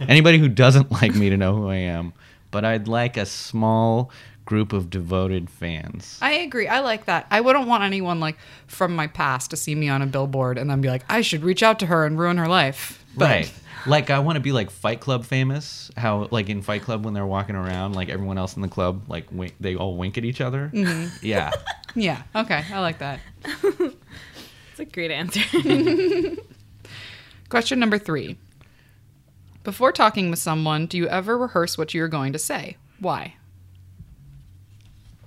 Anybody 0.00 0.38
who 0.38 0.48
doesn't 0.48 0.90
like 1.00 1.14
me 1.14 1.28
to 1.30 1.36
know 1.36 1.54
who 1.54 1.68
I 1.68 1.76
am. 1.76 2.12
But 2.50 2.64
I'd 2.64 2.88
like 2.88 3.16
a 3.18 3.26
small 3.26 4.10
group 4.46 4.72
of 4.72 4.88
devoted 4.88 5.50
fans. 5.50 6.18
I 6.22 6.32
agree. 6.32 6.66
I 6.66 6.80
like 6.80 7.04
that. 7.04 7.26
I 7.30 7.42
wouldn't 7.42 7.68
want 7.68 7.82
anyone 7.82 8.20
like 8.20 8.38
from 8.66 8.96
my 8.96 9.06
past 9.06 9.50
to 9.50 9.56
see 9.56 9.74
me 9.74 9.90
on 9.90 10.00
a 10.00 10.06
billboard 10.06 10.56
and 10.56 10.70
then 10.70 10.80
be 10.80 10.88
like, 10.88 11.04
I 11.10 11.20
should 11.20 11.42
reach 11.42 11.62
out 11.62 11.78
to 11.80 11.86
her 11.86 12.06
and 12.06 12.18
ruin 12.18 12.38
her 12.38 12.48
life. 12.48 13.04
But- 13.14 13.24
right. 13.28 13.52
Like 13.86 14.10
I 14.10 14.18
want 14.18 14.36
to 14.36 14.40
be 14.40 14.52
like 14.52 14.70
Fight 14.70 15.00
Club 15.00 15.24
famous. 15.24 15.90
How 15.96 16.28
like 16.30 16.48
in 16.48 16.62
Fight 16.62 16.82
Club 16.82 17.04
when 17.04 17.14
they're 17.14 17.26
walking 17.26 17.56
around, 17.56 17.94
like 17.94 18.08
everyone 18.08 18.38
else 18.38 18.56
in 18.56 18.62
the 18.62 18.68
club, 18.68 19.04
like 19.08 19.30
wink, 19.32 19.54
they 19.60 19.76
all 19.76 19.96
wink 19.96 20.18
at 20.18 20.24
each 20.24 20.40
other. 20.40 20.70
Yeah. 21.22 21.52
Yeah. 21.94 22.22
Okay. 22.34 22.64
I 22.72 22.80
like 22.80 22.98
that. 22.98 23.20
It's 24.78 24.88
a 24.88 24.92
great 24.94 25.10
answer. 25.10 25.40
Question 27.48 27.80
number 27.80 27.98
three. 27.98 28.36
Before 29.64 29.90
talking 29.90 30.30
with 30.30 30.38
someone, 30.38 30.86
do 30.86 30.96
you 30.96 31.08
ever 31.08 31.36
rehearse 31.36 31.76
what 31.76 31.92
you're 31.94 32.06
going 32.06 32.32
to 32.32 32.38
say? 32.38 32.76
Why? 33.00 33.34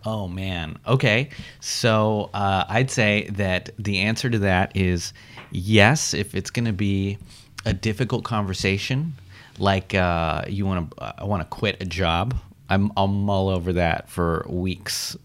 Oh 0.06 0.30
man. 0.30 0.78
Okay. 0.88 1.30
So 1.60 2.30
uh, 2.34 2.64
I'd 2.70 2.90
say 2.90 3.28
that 3.32 3.72
the 3.78 4.00
answer 4.00 4.30
to 4.30 4.40
that 4.40 4.76
is 4.76 5.12
yes. 5.52 6.14
If 6.14 6.34
it's 6.34 6.50
going 6.50 6.66
to 6.66 6.74
be 6.74 7.18
a 7.66 7.74
difficult 7.74 8.24
conversation, 8.24 9.14
like 9.60 9.94
uh, 9.94 10.44
you 10.48 10.66
want 10.66 10.92
to, 10.92 11.14
I 11.20 11.24
want 11.26 11.42
to 11.42 11.48
quit 11.48 11.78
a 11.82 11.86
job. 11.86 12.36
I'm, 12.70 12.92
I'll 12.96 13.08
mull 13.08 13.50
over 13.50 13.74
that 13.74 14.10
for 14.10 14.46
weeks 14.50 15.18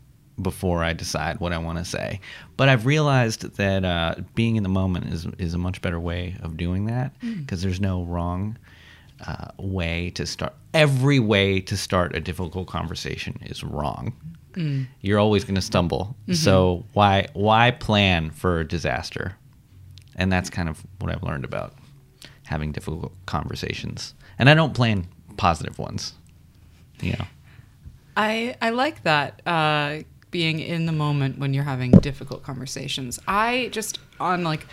before 0.43 0.85
I 0.85 0.93
decide 0.93 1.41
what 1.41 1.53
I 1.53 1.59
want 1.59 1.79
to 1.79 1.85
say. 1.85 2.21
But 2.57 2.69
I've 2.69 2.85
realized 2.87 3.57
that 3.57 3.85
uh, 3.85 4.17
being 4.35 4.57
in 4.57 4.63
the 4.63 4.69
moment 4.69 5.07
is 5.07 5.27
is 5.39 5.55
a 5.55 5.59
much 5.59 5.81
better 5.81 5.99
way 6.01 6.37
of 6.43 6.57
doing 6.57 6.87
that 6.87 7.13
because 7.21 7.63
there's 7.63 7.81
no 7.81 8.03
wrong 8.05 8.59
uh, 9.27 9.49
way 9.59 10.11
to 10.11 10.27
start. 10.27 10.55
Every 10.75 11.19
way 11.21 11.61
to 11.61 11.77
start 11.77 12.15
a 12.15 12.21
difficult 12.21 12.67
conversation 12.69 13.39
is 13.43 13.65
wrong. 13.65 14.13
You're 15.01 15.19
always 15.19 15.45
going 15.45 15.55
to 15.55 15.63
stumble. 15.63 16.17
So 16.35 16.85
why 16.93 17.29
why 17.33 17.71
plan 17.71 18.31
for 18.31 18.65
disaster? 18.65 19.37
And 20.17 20.31
that's 20.33 20.51
kind 20.51 20.69
of 20.69 20.85
what 20.99 21.11
I've 21.15 21.23
learned 21.23 21.45
about 21.45 21.75
having 22.47 22.73
difficult 22.73 23.13
conversations. 23.27 24.15
And 24.39 24.49
I 24.49 24.55
don't 24.55 24.75
plan 24.75 25.07
positive 25.37 25.79
ones. 25.79 26.15
You 27.01 27.13
know. 27.13 27.27
I 28.17 28.57
I 28.63 28.71
like 28.71 29.03
that 29.03 29.43
uh, 29.47 29.99
being 30.31 30.61
in 30.61 30.87
the 30.87 30.93
moment 30.93 31.39
when 31.39 31.55
you're 31.55 31.65
having 31.65 31.93
difficult 31.93 32.43
conversations. 32.43 33.19
I 33.29 33.69
just 33.73 33.99
on 34.19 34.45
like 34.45 34.67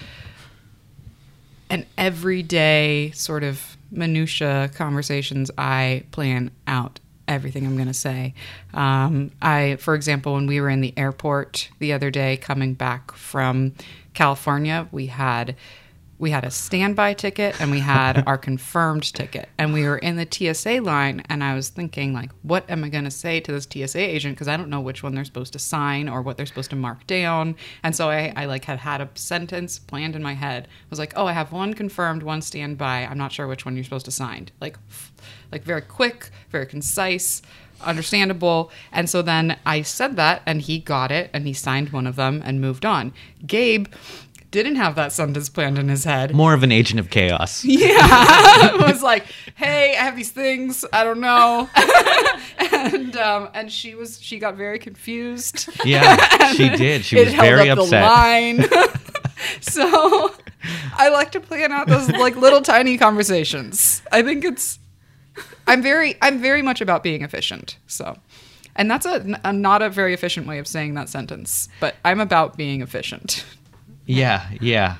an 1.70 1.86
everyday 1.98 3.12
sort 3.12 3.44
of 3.44 3.78
minutia 3.92 4.70
conversations. 4.76 5.52
I 5.58 6.04
plan 6.12 6.52
out 6.68 7.00
everything 7.28 7.66
I'm 7.66 7.76
going 7.76 7.88
to 7.88 7.94
say. 7.94 8.34
Um, 8.74 9.32
I, 9.42 9.78
for 9.78 9.96
example, 9.96 10.34
when 10.34 10.48
we 10.48 10.60
were 10.60 10.70
in 10.70 10.82
the 10.82 10.94
airport 10.98 11.70
the 11.80 11.94
other 11.94 12.12
day 12.12 12.38
coming 12.38 12.74
back 12.74 13.14
from 13.14 13.74
California, 14.14 14.88
we 14.92 15.08
had 15.08 15.56
we 16.20 16.30
had 16.30 16.44
a 16.44 16.52
standby 16.52 17.14
ticket 17.14 17.60
and 17.60 17.72
we 17.72 17.80
had 17.80 18.24
our 18.28 18.38
confirmed 18.50 19.14
ticket. 19.14 19.50
And 19.58 19.74
we 19.74 19.84
were 19.84 19.98
in 19.98 20.16
the 20.16 20.28
TSA 20.30 20.82
line 20.82 21.24
and 21.28 21.44
I 21.44 21.54
was 21.54 21.70
thinking 21.70 22.14
like 22.14 22.32
what 22.44 22.70
am 22.70 22.84
I 22.84 22.90
going 22.90 23.04
to 23.04 23.12
say 23.12 23.40
to 23.40 23.52
this 23.52 23.68
TSA 23.70 24.00
agent? 24.00 24.36
Because 24.36 24.48
I 24.48 24.58
don't 24.58 24.70
know 24.70 24.82
which 24.82 25.04
one 25.04 25.16
they're 25.16 25.26
supposed 25.26 25.54
to 25.54 25.60
sign 25.60 26.08
or 26.08 26.22
what 26.22 26.38
they're 26.38 26.46
supposed 26.46 26.70
to 26.70 26.76
mark 26.76 27.06
down. 27.08 27.56
And 27.84 27.96
so 27.96 28.10
I, 28.10 28.34
I 28.36 28.46
like 28.46 28.66
had 28.66 28.80
had 28.80 29.02
a 29.02 29.10
sentence 29.16 29.80
planned 29.80 30.16
in 30.16 30.24
my 30.24 30.34
head. 30.34 30.68
I 30.68 30.90
was 30.90 31.00
like 31.00 31.14
oh 31.16 31.26
I 31.26 31.34
have 31.34 31.52
one 31.52 31.74
confirmed 31.74 32.24
one 32.24 32.42
standby. 32.42 33.06
I'm 33.06 33.18
not 33.18 33.32
sure 33.32 33.48
which 33.48 33.66
one 33.66 33.76
you're 33.76 33.84
supposed 33.84 34.06
to 34.06 34.12
sign. 34.12 34.50
Like 34.62 34.78
like 35.52 35.64
very 35.64 35.82
quick 35.82 36.30
very 36.50 36.66
concise 36.66 37.42
understandable. 37.82 38.72
And 38.92 39.10
so 39.10 39.22
then 39.22 39.58
I 39.66 39.82
said 39.82 40.16
that 40.16 40.42
and 40.46 40.62
he 40.62 40.80
got 40.80 41.12
it 41.12 41.30
and 41.34 41.46
he 41.46 41.54
signed 41.54 41.90
one 41.90 42.08
of 42.08 42.16
them 42.16 42.42
and 42.46 42.62
moved 42.62 42.86
on. 42.86 43.14
Gabe 43.46 43.88
didn't 44.54 44.76
have 44.76 44.94
that 44.96 45.12
sentence 45.12 45.50
planned 45.50 45.80
in 45.80 45.90
his 45.90 46.04
head. 46.04 46.34
More 46.34 46.54
of 46.54 46.62
an 46.62 46.72
agent 46.72 47.00
of 47.00 47.10
chaos. 47.10 47.66
yeah. 47.66 48.76
Was 48.88 49.02
like 49.02 49.26
hey 49.56 49.98
i 49.98 50.04
have 50.04 50.16
these 50.16 50.32
things. 50.32 50.86
I 50.94 51.04
don't 51.04 51.20
know. 51.20 51.70
And 52.70 53.16
um 53.18 53.50
and 53.54 53.72
she 53.72 53.96
was 53.96 54.22
she 54.22 54.40
got 54.40 54.56
very 54.56 54.78
confused. 54.78 55.70
Yeah, 55.86 56.52
she 56.54 56.70
did. 56.70 57.04
She 57.04 57.18
was 57.18 57.34
very 57.34 57.70
up 57.70 57.80
upset. 57.80 58.02
the 58.02 58.08
line. 58.08 58.66
So 59.62 60.34
i 60.94 61.10
like 61.10 61.32
to 61.32 61.40
plan 61.40 61.72
out 61.72 61.88
those 61.88 62.10
like 62.10 62.36
little 62.36 62.62
tiny 62.62 62.98
conversations. 62.98 64.02
I 64.12 64.22
think 64.22 64.44
it's 64.46 64.80
i'm 65.68 65.82
very 65.82 66.16
i'm 66.22 66.40
very 66.40 66.62
much 66.62 66.80
about 66.82 67.04
being 67.04 67.22
efficient 67.24 67.78
so. 67.88 68.18
And 68.76 68.90
that's 68.90 69.06
a, 69.06 69.40
a 69.44 69.54
not 69.54 69.82
a 69.82 69.90
very 69.90 70.14
efficient 70.14 70.48
way 70.48 70.58
of 70.60 70.68
saying 70.68 70.94
that 70.96 71.10
sentence 71.10 71.70
but 71.80 71.96
i'm 72.06 72.20
about 72.20 72.58
being 72.58 72.82
efficient 72.82 73.46
Yeah, 74.06 74.48
yeah. 74.62 74.96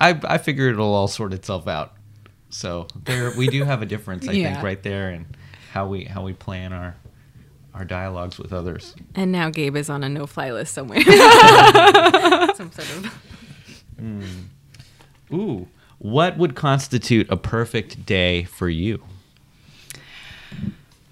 I 0.00 0.18
I 0.24 0.38
figure 0.38 0.68
it'll 0.68 0.94
all 0.94 1.08
sort 1.08 1.32
itself 1.32 1.66
out. 1.68 1.94
So 2.50 2.86
there 3.04 3.32
we 3.36 3.48
do 3.48 3.64
have 3.64 3.82
a 3.82 3.86
difference, 3.86 4.26
I 4.28 4.32
Yeah. 4.32 4.52
think, 4.52 4.64
right 4.64 4.82
there 4.82 5.10
in 5.10 5.26
how 5.72 5.86
we 5.86 6.04
how 6.04 6.22
we 6.24 6.32
plan 6.32 6.72
our 6.72 6.96
our 7.74 7.84
dialogues 7.84 8.38
with 8.38 8.52
others. 8.52 8.94
And 9.14 9.30
now 9.30 9.50
Gabe 9.50 9.76
is 9.76 9.90
on 9.90 10.02
a 10.02 10.08
no-fly 10.08 10.50
list 10.52 10.72
somewhere. 10.74 11.00
Some 12.54 12.72
sort 12.72 12.78
of. 12.78 13.22
Mm. 14.00 14.44
Ooh. 15.32 15.68
What 15.98 16.38
would 16.38 16.54
constitute 16.54 17.28
a 17.30 17.36
perfect 17.36 18.06
day 18.06 18.44
for 18.44 18.68
you? 18.68 19.02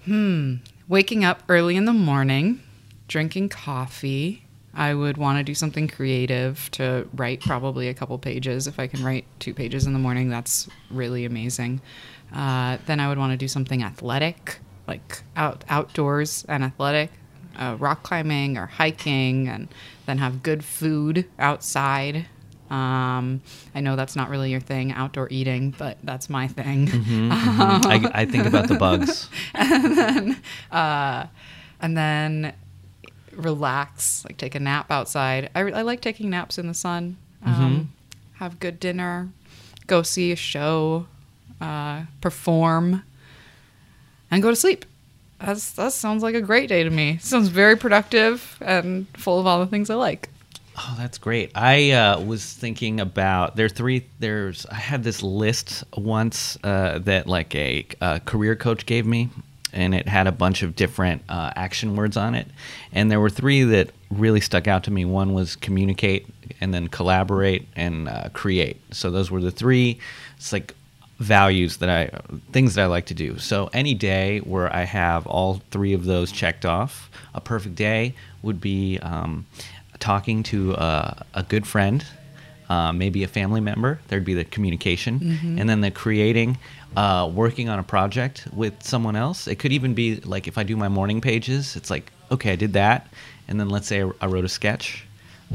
Hmm, 0.05 0.55
waking 0.87 1.23
up 1.25 1.43
early 1.49 1.75
in 1.75 1.85
the 1.85 1.93
morning, 1.93 2.61
drinking 3.07 3.49
coffee. 3.49 4.43
I 4.77 4.93
would 4.93 5.17
want 5.17 5.39
to 5.39 5.43
do 5.43 5.55
something 5.55 5.87
creative 5.87 6.69
to 6.73 7.09
write 7.15 7.41
probably 7.41 7.87
a 7.89 7.95
couple 7.95 8.17
pages. 8.19 8.67
If 8.67 8.79
I 8.79 8.85
can 8.85 9.03
write 9.03 9.25
two 9.39 9.55
pages 9.55 9.87
in 9.87 9.93
the 9.93 9.99
morning, 9.99 10.29
that's 10.29 10.69
really 10.91 11.25
amazing. 11.25 11.81
Uh, 12.33 12.77
then 12.85 12.99
I 12.99 13.09
would 13.09 13.17
want 13.17 13.31
to 13.31 13.37
do 13.37 13.47
something 13.47 13.81
athletic, 13.81 14.59
like 14.87 15.23
out 15.35 15.63
outdoors 15.67 16.45
and 16.47 16.63
athletic, 16.63 17.09
uh, 17.57 17.75
rock 17.79 18.03
climbing 18.03 18.55
or 18.55 18.67
hiking, 18.67 19.47
and 19.47 19.67
then 20.05 20.19
have 20.19 20.43
good 20.43 20.63
food 20.63 21.25
outside. 21.39 22.27
Um, 22.69 23.41
I 23.73 23.79
know 23.79 23.95
that's 23.95 24.15
not 24.15 24.29
really 24.29 24.51
your 24.51 24.59
thing, 24.59 24.91
outdoor 24.91 25.27
eating, 25.31 25.73
but 25.75 25.97
that's 26.03 26.29
my 26.29 26.47
thing. 26.47 26.87
I, 27.31 28.11
I 28.13 28.25
think 28.25 28.45
about 28.45 28.67
the 28.67 28.75
bugs. 28.75 29.27
And 29.55 29.97
then, 29.97 30.37
and 31.81 31.97
then 31.97 32.53
relax, 33.37 34.25
like 34.25 34.37
take 34.37 34.55
a 34.55 34.59
nap 34.59 34.91
outside. 34.91 35.49
I, 35.55 35.61
I 35.61 35.81
like 35.81 36.01
taking 36.01 36.29
naps 36.29 36.57
in 36.57 36.67
the 36.67 36.73
sun. 36.73 37.17
Um, 37.45 37.93
Have 38.35 38.59
good 38.59 38.79
dinner, 38.79 39.29
go 39.85 40.01
see 40.03 40.31
a 40.31 40.35
show, 40.35 41.07
uh, 41.61 42.03
perform, 42.21 43.03
and 44.29 44.43
go 44.43 44.49
to 44.49 44.55
sleep. 44.55 44.85
That's, 45.39 45.71
that 45.73 45.93
sounds 45.93 46.23
like 46.23 46.35
a 46.35 46.41
great 46.41 46.67
day 46.67 46.83
to 46.83 46.89
me. 46.89 47.17
Sounds 47.21 47.47
very 47.47 47.75
productive 47.75 48.57
and 48.59 49.05
full 49.15 49.39
of 49.39 49.45
all 49.45 49.59
the 49.59 49.67
things 49.67 49.91
I 49.91 49.95
like. 49.95 50.29
Oh, 50.79 50.95
that's 50.97 51.17
great. 51.17 51.51
I 51.55 51.91
uh, 51.91 52.19
was 52.19 52.53
thinking 52.53 52.99
about 52.99 53.55
there 53.55 53.65
are 53.65 53.69
three. 53.69 54.05
There's 54.19 54.65
I 54.67 54.75
had 54.75 55.03
this 55.03 55.23
list 55.23 55.83
once 55.95 56.57
uh, 56.63 56.99
that 56.99 57.25
like 57.25 57.55
a, 57.55 57.85
uh 57.99 58.19
career 58.19 58.55
coach 58.55 58.85
gave 58.85 59.05
me, 59.05 59.29
and 59.73 59.93
it 59.93 60.07
had 60.07 60.27
a 60.27 60.31
bunch 60.31 60.63
of 60.63 60.75
different 60.75 61.23
uh, 61.29 61.51
action 61.55 61.95
words 61.95 62.17
on 62.17 62.35
it, 62.35 62.47
and 62.91 63.11
there 63.11 63.19
were 63.19 63.29
three 63.29 63.63
that 63.63 63.91
really 64.09 64.41
stuck 64.41 64.67
out 64.67 64.83
to 64.85 64.91
me. 64.91 65.05
One 65.05 65.33
was 65.33 65.55
communicate, 65.55 66.27
and 66.61 66.73
then 66.73 66.87
collaborate 66.87 67.67
and 67.75 68.07
uh, 68.07 68.29
create. 68.33 68.81
So 68.91 69.11
those 69.11 69.29
were 69.29 69.41
the 69.41 69.51
three. 69.51 69.99
It's 70.37 70.53
like 70.53 70.73
values 71.19 71.77
that 71.77 71.89
I 71.89 72.09
things 72.51 72.75
that 72.75 72.83
I 72.83 72.85
like 72.85 73.07
to 73.07 73.13
do. 73.13 73.39
So 73.39 73.69
any 73.73 73.93
day 73.95 74.39
where 74.39 74.73
I 74.73 74.83
have 74.83 75.25
all 75.27 75.61
three 75.71 75.93
of 75.93 76.05
those 76.05 76.31
checked 76.31 76.65
off, 76.65 77.09
a 77.33 77.41
perfect 77.41 77.75
day 77.75 78.13
would 78.43 78.61
be 78.61 78.99
um, 78.99 79.45
talking 79.99 80.43
to 80.43 80.73
a, 80.73 81.25
a 81.33 81.43
good 81.43 81.65
friend, 81.65 82.05
uh, 82.69 82.91
maybe 82.91 83.23
a 83.23 83.27
family 83.27 83.61
member. 83.61 83.99
There'd 84.07 84.25
be 84.25 84.35
the 84.35 84.45
communication, 84.45 85.57
and 85.59 85.67
then 85.67 85.81
the 85.81 85.89
creating, 85.91 86.57
uh, 86.95 87.29
working 87.33 87.69
on 87.69 87.79
a 87.79 87.83
project 87.83 88.47
with 88.53 88.81
someone 88.83 89.15
else. 89.15 89.47
It 89.47 89.55
could 89.55 89.71
even 89.71 89.93
be 89.93 90.17
like 90.17 90.47
if 90.47 90.57
I 90.57 90.63
do 90.63 90.75
my 90.75 90.87
morning 90.87 91.21
pages, 91.21 91.75
it's 91.75 91.89
like 91.89 92.11
okay, 92.31 92.53
I 92.53 92.55
did 92.55 92.73
that, 92.73 93.07
and 93.47 93.59
then 93.59 93.69
let's 93.69 93.87
say 93.87 94.03
I, 94.21 94.25
wrote 94.27 94.45
a 94.45 94.49
sketch 94.49 95.05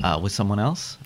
uh, 0.03 0.19
with 0.23 0.33
someone 0.33 0.59
else. 0.59 0.97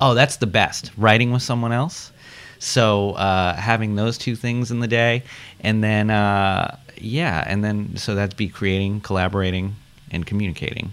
Oh, 0.00 0.14
that's 0.14 0.36
the 0.36 0.46
best. 0.46 0.90
Writing 0.96 1.32
with 1.32 1.42
someone 1.42 1.72
else. 1.72 2.12
So 2.58 3.10
uh, 3.12 3.54
having 3.54 3.96
those 3.96 4.16
two 4.18 4.36
things 4.36 4.70
in 4.70 4.80
the 4.80 4.88
day, 4.88 5.24
and 5.60 5.82
then 5.82 6.10
uh, 6.10 6.76
yeah, 6.96 7.44
and 7.46 7.64
then 7.64 7.96
so 7.96 8.14
that'd 8.14 8.36
be 8.36 8.48
creating, 8.48 9.00
collaborating, 9.00 9.76
and 10.10 10.24
communicating. 10.24 10.92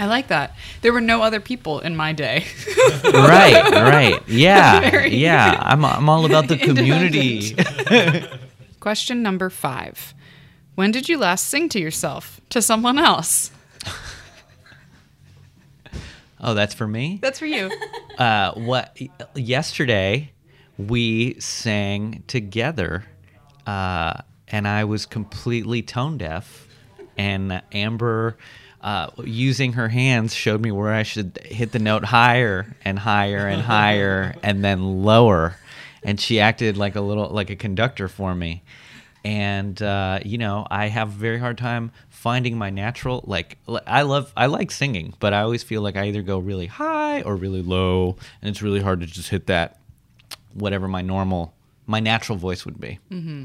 I 0.00 0.06
like 0.06 0.28
that. 0.28 0.56
There 0.80 0.94
were 0.94 1.02
no 1.02 1.20
other 1.22 1.40
people 1.40 1.80
in 1.80 1.94
my 1.94 2.14
day. 2.14 2.46
right, 3.04 3.70
right, 3.70 4.22
yeah, 4.28 5.04
yeah. 5.04 5.58
I'm 5.60 5.84
I'm 5.84 6.08
all 6.08 6.24
about 6.24 6.48
the 6.48 6.56
community. 6.56 7.54
Question 8.80 9.22
number 9.22 9.50
five 9.50 10.14
When 10.74 10.90
did 10.90 11.10
you 11.10 11.18
last 11.18 11.48
sing 11.48 11.68
to 11.68 11.78
yourself, 11.78 12.40
to 12.48 12.62
someone 12.62 12.98
else? 12.98 13.50
oh, 16.40 16.54
that's 16.54 16.72
for 16.72 16.88
me. 16.88 17.18
That's 17.20 17.38
for 17.38 17.44
you. 17.44 17.70
Uh, 18.16 18.54
what? 18.54 18.96
Yesterday, 19.34 20.32
we 20.78 21.38
sang 21.40 22.24
together, 22.26 23.04
uh, 23.66 24.14
and 24.48 24.66
I 24.66 24.84
was 24.84 25.04
completely 25.04 25.82
tone 25.82 26.16
deaf, 26.16 26.66
and 27.18 27.60
Amber. 27.70 28.38
Uh, 28.80 29.10
using 29.24 29.74
her 29.74 29.88
hands 29.88 30.34
showed 30.34 30.62
me 30.62 30.72
where 30.72 30.92
I 30.92 31.02
should 31.02 31.38
hit 31.44 31.72
the 31.72 31.78
note 31.78 32.04
higher 32.04 32.74
and 32.82 32.98
higher 32.98 33.46
and 33.46 33.60
higher 33.60 34.34
and 34.42 34.64
then 34.64 35.02
lower, 35.02 35.56
and 36.02 36.18
she 36.18 36.40
acted 36.40 36.78
like 36.78 36.96
a 36.96 37.02
little 37.02 37.28
like 37.28 37.50
a 37.50 37.56
conductor 37.56 38.08
for 38.08 38.34
me, 38.34 38.62
and 39.22 39.80
uh, 39.82 40.20
you 40.24 40.38
know 40.38 40.66
I 40.70 40.86
have 40.88 41.08
a 41.08 41.12
very 41.12 41.38
hard 41.38 41.58
time 41.58 41.92
finding 42.08 42.56
my 42.56 42.70
natural 42.70 43.22
like 43.26 43.58
I 43.86 44.02
love 44.02 44.32
I 44.34 44.46
like 44.46 44.70
singing, 44.70 45.12
but 45.20 45.34
I 45.34 45.42
always 45.42 45.62
feel 45.62 45.82
like 45.82 45.96
I 45.96 46.06
either 46.06 46.22
go 46.22 46.38
really 46.38 46.66
high 46.66 47.20
or 47.20 47.36
really 47.36 47.60
low, 47.62 48.16
and 48.40 48.48
it's 48.48 48.62
really 48.62 48.80
hard 48.80 49.00
to 49.00 49.06
just 49.06 49.28
hit 49.28 49.46
that 49.48 49.78
whatever 50.54 50.88
my 50.88 51.02
normal 51.02 51.52
my 51.86 52.00
natural 52.00 52.38
voice 52.38 52.64
would 52.64 52.80
be. 52.80 52.98
Mm-hmm. 53.10 53.44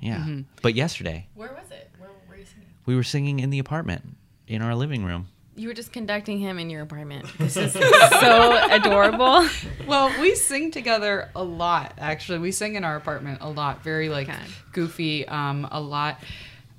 Yeah, 0.00 0.26
but 0.62 0.74
yesterday 0.74 1.26
Where 1.34 1.50
was 1.50 1.70
it? 1.72 1.90
Where 1.98 2.10
were 2.28 2.36
you 2.36 2.44
singing? 2.44 2.68
we 2.86 2.94
were 2.94 3.02
singing 3.02 3.40
in 3.40 3.50
the 3.50 3.58
apartment 3.58 4.16
in 4.50 4.62
our 4.62 4.74
living 4.74 5.04
room. 5.04 5.28
You 5.56 5.68
were 5.68 5.74
just 5.74 5.92
conducting 5.92 6.38
him 6.38 6.58
in 6.58 6.70
your 6.70 6.82
apartment. 6.82 7.26
This 7.38 7.56
is 7.56 7.72
so 7.72 8.66
adorable. 8.70 9.46
Well, 9.86 10.12
we 10.20 10.34
sing 10.34 10.70
together 10.70 11.28
a 11.34 11.42
lot. 11.42 11.92
Actually, 11.98 12.38
we 12.38 12.50
sing 12.52 12.74
in 12.76 12.84
our 12.84 12.96
apartment 12.96 13.38
a 13.42 13.48
lot. 13.50 13.82
Very 13.82 14.08
like 14.08 14.28
Okay. 14.28 14.38
goofy. 14.72 15.26
Um, 15.28 15.68
a 15.70 15.80
lot. 15.80 16.20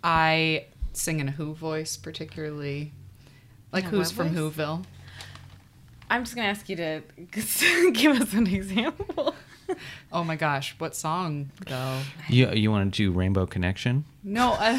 I 0.04 0.66
sing 0.94 1.20
in 1.20 1.28
a 1.28 1.32
Who 1.32 1.54
voice, 1.54 1.96
particularly. 1.98 2.92
Like 3.72 3.84
Yeah, 3.86 3.90
who's 3.92 4.12
from 4.12 4.30
voice? 4.30 4.56
Whoville? 4.56 4.84
I'm 6.10 6.24
just 6.24 6.36
gonna 6.36 6.48
ask 6.50 6.68
you 6.68 6.75
to 6.78 7.01
give 7.94 8.20
us 8.20 8.34
an 8.34 8.48
example. 8.48 9.34
Oh 10.13 10.24
my 10.25 10.36
gosh, 10.36 10.75
what 10.78 10.94
song 10.96 11.51
though? 11.68 12.00
You 12.28 12.51
you 12.51 12.70
want 12.70 12.94
to 12.94 12.98
do 12.98 13.12
Rainbow 13.12 13.46
Connection? 13.46 14.04
No. 14.24 14.58
I, 14.60 14.74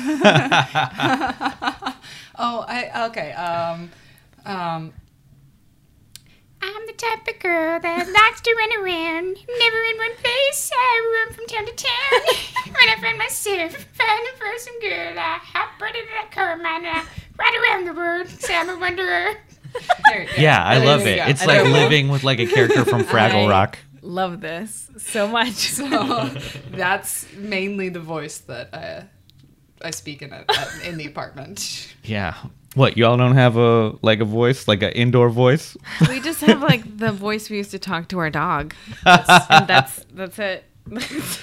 oh, 2.38 2.64
I 2.68 3.06
okay. 3.08 3.32
Um, 3.32 3.90
um, 4.44 4.92
I'm 6.60 6.86
the 6.86 6.92
type 6.92 7.26
of 7.26 7.40
girl 7.40 7.80
that 7.80 8.06
likes 8.08 8.40
to 8.42 8.54
run 8.54 8.82
around, 8.84 9.36
never 9.58 9.76
in 9.90 9.96
one 9.96 10.14
place. 10.16 10.70
I 10.72 11.24
run 11.26 11.34
from 11.34 11.46
town 11.46 11.66
to 11.66 11.72
town. 11.72 12.20
when 12.66 12.88
I 12.88 12.96
find 13.00 13.18
myself, 13.18 13.72
find 13.72 14.26
a 14.34 14.38
person 14.38 14.72
girl, 14.80 15.18
I 15.18 15.38
hop 15.42 15.80
right 15.80 15.94
into 15.94 16.08
that 16.12 16.30
car 16.30 16.56
mine, 16.56 16.84
and 16.84 16.98
I 16.98 17.04
ride 17.38 17.56
around 17.62 17.86
the 17.86 17.94
world. 17.94 18.28
Say 18.28 18.54
I'm 18.54 18.68
a 18.68 18.78
wanderer. 18.78 19.34
there, 20.10 20.26
Yeah, 20.36 20.62
I 20.62 20.78
love 20.84 21.06
it. 21.06 21.16
go. 21.16 21.24
It's 21.26 21.44
like 21.46 21.64
living 21.64 22.08
with 22.10 22.22
like 22.22 22.38
a 22.38 22.46
character 22.46 22.84
from 22.84 23.02
Fraggle 23.04 23.46
I 23.46 23.50
Rock. 23.50 23.78
Love 24.02 24.40
this 24.40 24.90
so 24.98 25.28
much. 25.28 25.52
So 25.72 26.30
that's 26.72 27.32
mainly 27.34 27.88
the 27.88 28.00
voice 28.00 28.38
that 28.38 28.74
I, 28.74 29.04
I 29.86 29.90
speak 29.92 30.22
in 30.22 30.32
it 30.32 30.50
in 30.84 30.96
the 30.98 31.06
apartment. 31.06 31.94
Yeah. 32.02 32.34
What 32.74 32.96
you 32.96 33.06
all 33.06 33.16
don't 33.16 33.34
have 33.34 33.56
a 33.56 33.94
like 34.02 34.20
a 34.20 34.24
voice, 34.24 34.66
like 34.66 34.82
an 34.82 34.92
indoor 34.92 35.28
voice? 35.28 35.76
we 36.08 36.20
just 36.20 36.40
have 36.40 36.62
like 36.62 36.98
the 36.98 37.12
voice 37.12 37.48
we 37.50 37.58
used 37.58 37.70
to 37.72 37.78
talk 37.78 38.08
to 38.08 38.18
our 38.18 38.30
dog, 38.30 38.74
and 39.04 39.66
that's 39.68 40.04
that's 40.12 40.38
it. 40.38 40.64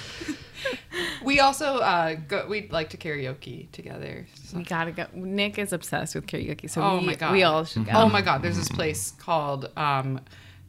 We 1.24 1.40
also 1.40 1.78
uh, 1.78 2.16
go. 2.16 2.46
We 2.50 2.68
like 2.70 2.90
to 2.90 2.98
karaoke 2.98 3.72
together. 3.72 4.26
So- 4.44 4.58
we 4.58 4.64
gotta 4.64 4.92
go. 4.92 5.06
Nick 5.14 5.58
is 5.58 5.72
obsessed 5.72 6.16
with 6.16 6.28
karaoke, 6.28 6.70
so 6.70 6.82
Oh 6.82 6.98
we, 7.00 7.06
my 7.06 7.16
God. 7.16 7.32
we 7.32 7.44
all 7.44 7.64
should 7.64 7.86
go. 7.86 7.92
Oh 7.94 8.10
my 8.10 8.22
God! 8.22 8.42
There's 8.42 8.58
this 8.58 8.68
place 8.70 9.12
called 9.12 9.70
um, 9.78 10.20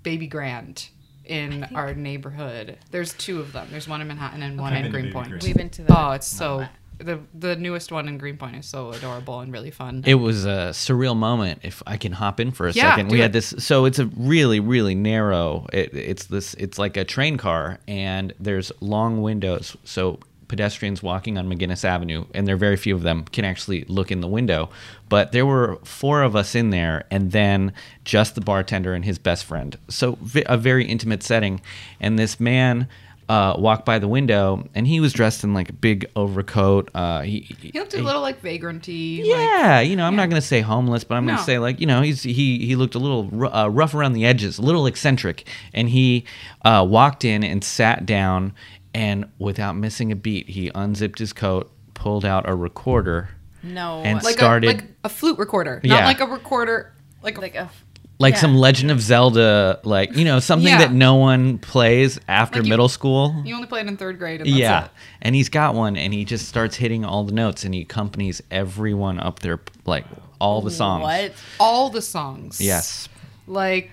Baby 0.03 0.27
Grand 0.27 0.89
in 1.31 1.65
our 1.75 1.95
neighborhood. 1.95 2.77
There's 2.91 3.15
two 3.15 3.41
of 3.41 3.53
them. 3.53 3.69
There's 3.71 3.89
one 3.89 4.01
in 4.01 4.09
Manhattan 4.09 4.43
and 4.43 4.59
one 4.61 4.73
I've 4.73 4.85
in 4.85 4.93
been 4.93 4.93
to 4.93 4.99
Baby 4.99 5.03
Greenpoint. 5.13 5.29
Grand. 5.29 5.43
We've 5.45 5.57
been 5.57 5.71
to 5.71 5.83
the. 5.83 5.97
Oh, 5.99 6.11
it's 6.11 6.27
so 6.27 6.67
the 6.99 7.21
the 7.33 7.57
newest 7.57 7.93
one 7.93 8.09
in 8.09 8.19
Greenpoint 8.19 8.57
is 8.57 8.67
so 8.67 8.91
adorable 8.91 9.41
and 9.41 9.53
really 9.53 9.71
fun. 9.71 10.03
It 10.07 10.17
was 10.17 10.45
a 10.45 10.71
surreal 10.73 11.17
moment. 11.17 11.61
If 11.63 11.83
I 11.87 11.97
can 11.97 12.13
hop 12.13 12.41
in 12.41 12.51
for 12.51 12.67
a 12.69 12.73
Yeah, 12.73 12.91
second, 12.91 13.09
we 13.09 13.19
do 13.19 13.23
had 13.23 13.31
it. 13.31 13.33
this. 13.35 13.55
So 13.59 13.85
it's 13.87 13.99
a 13.99 14.07
really, 14.07 14.61
really 14.61 14.95
narrow. 14.95 15.67
It, 15.73 15.95
it's 15.95 16.27
this. 16.27 16.55
It's 16.55 16.79
like 16.79 16.97
a 16.97 17.05
train 17.05 17.39
car, 17.39 17.79
and 17.89 18.35
there's 18.41 18.71
long 18.81 19.23
windows. 19.23 19.77
So 19.85 20.19
pedestrians 20.51 21.03
walking 21.03 21.39
on 21.39 21.49
McGuinness 21.49 21.85
Avenue, 21.85 22.27
and 22.35 22.47
there 22.47 22.57
are 22.57 22.59
very 22.59 22.77
few 22.77 22.95
of 22.95 23.03
them 23.03 23.25
can 23.33 23.45
actually 23.47 23.85
look 23.85 24.11
in 24.11 24.21
the 24.21 24.29
window. 24.29 24.69
But 25.09 25.33
there 25.33 25.47
were 25.47 25.79
four 25.85 26.23
of 26.23 26.37
us 26.37 26.55
in 26.55 26.71
there, 26.71 27.05
and 27.11 27.31
then 27.31 27.73
just 28.05 28.35
the 28.35 28.41
bartender 28.41 28.93
and 28.93 29.05
his 29.05 29.19
best 29.19 29.45
friend. 29.45 29.79
So 29.89 30.19
a 30.47 30.59
very 30.59 30.85
intimate 30.85 31.23
setting, 31.23 31.63
and 32.01 32.19
this 32.19 32.39
man. 32.39 32.89
Uh, 33.29 33.55
walked 33.57 33.87
by 33.87 34.01
the 34.01 34.09
window, 34.09 34.69
and 34.75 34.89
he 34.89 34.99
was 34.99 35.13
dressed 35.13 35.45
in 35.45 35.55
like 35.55 35.69
a 35.69 35.73
big 35.73 36.05
overcoat. 36.17 36.91
Uh, 36.97 37.21
he, 37.21 37.47
he 37.61 37.71
looked 37.79 37.95
a 37.95 38.03
little 38.03 38.21
like 38.21 38.43
vagranty. 38.43 39.19
Like, 39.21 39.29
yeah, 39.29 39.79
you 39.79 39.95
know, 39.95 40.05
I'm 40.05 40.17
not 40.17 40.31
going 40.31 40.43
to 40.43 40.49
say 40.49 40.63
homeless, 40.63 41.05
but 41.05 41.15
I'm 41.15 41.27
gonna 41.27 41.39
say 41.39 41.61
like, 41.61 41.79
you 41.79 41.87
know, 41.87 42.03
he's 42.03 42.25
he 42.25 42.67
he 42.67 42.75
looked 42.75 42.97
a 42.97 42.99
little 42.99 43.31
uh, 43.55 43.69
rough 43.69 43.95
around 43.95 44.15
the 44.15 44.27
edges, 44.27 44.59
a 44.59 44.63
little 44.63 44.85
eccentric, 44.85 45.47
and 45.73 45.89
he 45.91 46.25
uh, 46.65 46.85
walked 46.89 47.25
in 47.25 47.45
and 47.45 47.63
sat 47.63 48.05
down, 48.05 48.53
and 48.95 49.31
without 49.39 49.77
missing 49.77 50.11
a 50.13 50.17
beat, 50.17 50.49
he 50.51 50.71
unzipped 50.75 51.19
his 51.19 51.33
coat, 51.33 51.71
pulled 51.95 52.25
out 52.25 52.49
a 52.49 52.55
recorder, 52.55 53.31
no, 53.63 54.01
and 54.03 54.23
like 54.23 54.35
started 54.35 54.69
a, 54.69 54.73
like 54.73 54.85
a 55.05 55.09
flute 55.09 55.39
recorder, 55.39 55.81
Yeah. 55.85 55.95
not 56.01 56.05
like 56.05 56.21
a 56.21 56.27
recorder. 56.27 56.93
Like, 57.23 57.37
a, 57.37 57.41
like 57.43 57.55
a. 57.55 57.71
like 58.19 58.35
yeah. 58.35 58.41
some 58.41 58.57
Legend 58.57 58.91
of 58.91 59.01
Zelda, 59.01 59.79
like 59.85 60.17
you 60.17 60.25
know, 60.25 60.41
something 60.41 60.69
Yeah. 60.69 60.79
that 60.79 60.93
no 60.93 61.17
one 61.17 61.59
plays 61.59 62.19
after 62.27 62.61
Like 62.61 62.67
you- 62.67 62.71
middle 62.71 62.89
school. 62.89 63.43
you 63.45 63.55
only 63.55 63.67
played 63.67 63.87
in 63.87 63.97
third 63.99 64.19
grade. 64.19 64.41
And 64.41 64.49
that's 64.49 64.59
yeah, 64.59 64.85
it. 64.87 64.91
and 65.23 65.35
he's 65.35 65.51
got 65.51 65.75
one, 65.75 65.97
and 65.97 66.15
he 66.15 66.25
just 66.25 66.49
starts 66.49 66.77
hitting 66.77 67.05
all 67.05 67.25
the 67.25 67.33
notes, 67.33 67.65
and 67.65 67.75
he 67.75 67.83
accompanies 67.83 68.43
everyone 68.51 69.21
up 69.21 69.41
there, 69.41 69.61
like 69.85 70.07
all 70.41 70.63
the 70.63 70.71
songs. 70.71 71.03
What? 71.03 71.33
all 71.61 71.91
the 71.91 72.01
songs. 72.03 72.61
Yes. 72.61 73.09
like 73.47 73.91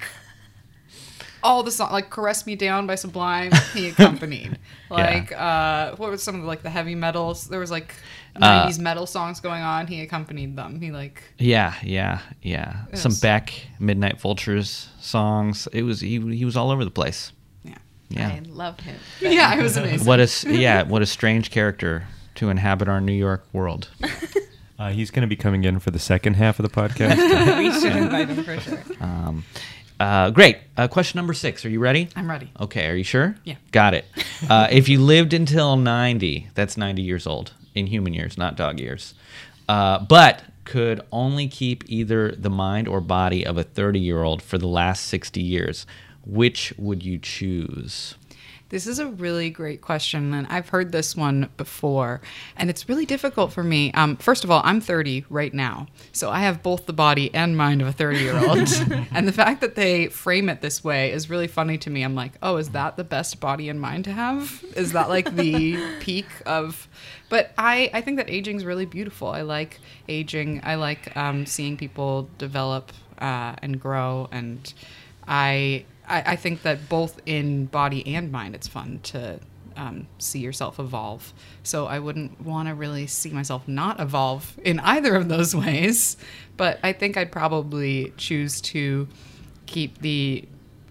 all 1.48 1.64
the 1.64 1.72
songs 1.72 1.92
like 1.92 2.10
caress 2.10 2.46
me 2.46 2.56
down 2.56 2.86
by 2.88 2.96
sublime 2.96 3.52
he 3.74 3.88
accompanied 3.92 4.58
like 4.90 5.32
uh 5.32 5.96
what 5.96 6.10
was 6.12 6.22
some 6.22 6.36
of 6.36 6.42
the 6.42 6.48
like 6.48 6.62
the 6.62 6.70
heavy 6.70 6.96
metals 6.96 7.48
there 7.48 7.60
was 7.60 7.72
like 7.72 7.94
Uh, 8.36 8.68
90s 8.68 8.78
metal 8.80 9.08
songs 9.08 9.40
going 9.40 9.64
on 9.64 9.88
he 9.88 10.02
accompanied 10.02 10.56
them 10.56 10.80
he 10.82 10.92
like 10.92 11.24
Yeah, 11.40 11.74
yeah, 11.82 12.20
yeah. 12.44 12.86
Some 12.94 13.12
Yes. 13.14 13.22
Beck, 13.22 13.46
Midnight 13.80 14.20
Vultures 14.22 14.90
songs. 15.00 15.68
It 15.74 15.84
was 15.84 16.02
he, 16.02 16.20
he 16.36 16.46
was 16.46 16.56
all 16.56 16.70
over 16.70 16.84
the 16.86 16.92
place. 17.02 17.32
yeah 17.64 17.78
Yeah. 18.10 18.28
I 18.30 18.42
love 18.64 18.80
him. 18.82 18.98
yeah 19.22 19.58
it 19.60 19.64
was 19.64 19.76
amazing 19.78 20.06
What 20.08 20.20
a 20.20 20.24
s- 20.30 20.46
yeah, 20.46 20.84
what 20.84 21.02
a 21.02 21.06
strange 21.08 21.50
character 21.50 22.06
to 22.36 22.50
inhabit 22.50 22.88
our 22.88 23.02
New 23.02 23.18
York 23.28 23.44
world. 23.54 23.90
Uh, 24.80 24.92
he's 24.92 25.10
going 25.10 25.22
to 25.28 25.28
be 25.28 25.36
coming 25.36 25.64
in 25.64 25.80
for 25.80 25.90
the 25.90 25.98
second 25.98 26.36
half 26.36 26.60
of 26.60 26.64
the 26.64 26.70
podcast. 26.82 27.18
we 27.58 27.72
should 27.82 27.96
invite 27.98 28.30
him 28.30 28.44
for 28.44 28.60
sure. 28.60 28.78
Um, 29.02 29.44
uh, 30.00 30.30
great. 30.30 30.58
Uh, 30.76 30.88
question 30.88 31.18
number 31.18 31.34
six. 31.34 31.66
Are 31.66 31.70
you 31.70 31.80
ready? 31.80 32.10
i'm 32.16 32.30
ready 32.30 32.52
Okay. 32.60 32.88
Are 32.88 32.96
you 32.96 33.04
sure? 33.04 33.36
Yeah. 33.44 33.56
Got 33.72 33.94
it. 33.94 34.06
Uh, 34.50 34.68
if 34.70 34.88
you 34.88 35.00
lived 35.02 35.34
until 35.34 35.76
ninety, 35.78 36.48
that's 36.54 36.78
ninety 36.78 37.02
years 37.02 37.26
old 37.26 37.54
in 37.74 37.88
human 37.88 38.14
years, 38.14 38.38
not 38.38 38.56
dog 38.56 38.80
years. 38.80 39.16
Uh, 39.68 39.98
but 39.98 40.44
could 40.64 41.02
only 41.12 41.48
keep 41.48 41.84
either 41.88 42.32
the 42.34 42.50
mind 42.52 42.88
or 42.88 43.02
body 43.02 43.44
of 43.44 43.58
a 43.58 43.64
thirty-year-old 43.64 44.44
for 44.44 44.60
the 44.60 44.68
last 44.68 45.06
sixty 45.06 45.42
years. 45.42 45.88
Which 46.24 46.72
would 46.78 47.02
you 47.04 47.18
choose? 47.18 48.14
This 48.70 48.86
is 48.86 49.00
a 49.00 49.08
really 49.08 49.50
great 49.50 49.80
question, 49.80 50.34
and 50.34 50.46
I've 50.48 50.68
heard 50.68 50.92
this 50.92 51.16
one 51.16 51.50
before, 51.56 52.20
and 52.58 52.70
it's 52.70 52.90
really 52.90 53.06
difficult 53.06 53.54
for 53.54 53.64
me. 53.64 53.94
Um, 53.94 54.18
first 54.18 54.44
of 54.44 54.52
all, 54.52 54.62
I'm 54.66 54.82
30 54.82 55.26
right 55.30 55.54
now, 55.54 55.88
so 56.12 56.30
I 56.30 56.42
have 56.42 56.62
both 56.62 56.86
the 56.86 56.92
body 56.92 57.34
and 57.34 57.56
mind 57.56 57.82
of 57.82 57.88
a 57.88 57.94
30 57.94 58.20
year 58.20 58.38
old. 58.38 58.68
and 59.12 59.26
the 59.26 59.32
fact 59.32 59.62
that 59.62 59.76
they 59.76 60.08
frame 60.08 60.50
it 60.50 60.60
this 60.60 60.84
way 60.84 61.14
is 61.14 61.30
really 61.30 61.48
funny 61.48 61.78
to 61.78 61.90
me. 61.90 62.04
I'm 62.04 62.14
like, 62.14 62.34
oh, 62.44 62.58
is 62.58 62.70
that 62.70 62.98
the 62.98 63.06
best 63.06 63.40
body 63.40 63.70
and 63.70 63.80
mind 63.80 64.04
to 64.04 64.12
have? 64.12 64.62
Is 64.76 64.92
that 64.92 65.08
like 65.08 65.34
the 65.34 65.82
peak 66.02 66.28
of. 66.46 66.90
But 67.30 67.54
I, 67.58 67.90
I 67.94 68.02
think 68.02 68.18
that 68.18 68.30
aging 68.30 68.58
is 68.58 68.66
really 68.66 68.86
beautiful. 68.86 69.30
I 69.30 69.44
like 69.44 69.80
aging, 70.10 70.60
I 70.64 70.76
like 70.76 71.16
um, 71.16 71.46
seeing 71.46 71.78
people 71.78 72.30
develop 72.38 72.92
uh, 73.20 73.56
and 73.62 73.80
grow, 73.80 74.28
and 74.32 74.74
I 75.26 75.86
I, 76.08 76.34
I 76.34 76.36
think 76.36 76.64
that 76.64 76.90
both 76.90 77.20
in 77.26 77.66
body 77.66 78.16
and 78.16 78.32
mind, 78.32 78.56
it's 78.56 78.68
fun 78.68 79.00
to 79.04 79.40
um, 79.76 80.08
see 80.18 80.40
yourself 80.40 80.80
evolve. 80.80 81.34
So 81.64 81.86
I 81.86 82.00
wouldn't 82.00 82.42
want 82.42 82.68
to 82.68 82.74
really 82.74 83.08
see 83.08 83.30
myself 83.30 83.68
not 83.68 84.00
evolve 84.00 84.58
in 84.64 84.80
either 84.80 85.16
of 85.16 85.30
those 85.30 85.56
ways. 85.66 86.18
But 86.58 86.80
I 86.84 86.94
think 86.94 87.18
I'd 87.18 87.32
probably 87.32 88.14
choose 88.18 88.60
to 88.62 89.08
keep 89.68 90.00
the 90.00 90.46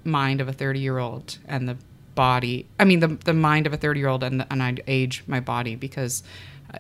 mind 0.05 0.41
of 0.41 0.49
a 0.49 0.53
30 0.53 0.79
year 0.79 0.99
old 0.99 1.39
and 1.49 1.69
the 1.69 1.77
body 2.15 2.67
i 2.79 2.85
mean 2.85 3.01
the, 3.01 3.09
the 3.09 3.35
mind 3.35 3.67
of 3.67 3.73
a 3.73 3.77
30 3.77 4.01
year 4.01 4.09
old 4.09 4.23
and, 4.23 4.47
and 4.51 4.63
i'd 4.63 4.83
age 4.87 5.25
my 5.27 5.41
body 5.41 5.75
because 5.75 6.23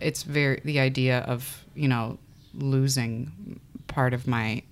it's 0.01 0.22
very 0.22 0.61
the 0.64 0.79
idea 0.79 1.18
of 1.20 1.64
you 1.75 1.88
know 1.88 2.18
losing 2.55 3.61
part 3.88 4.14
of 4.14 4.27
my 4.27 4.62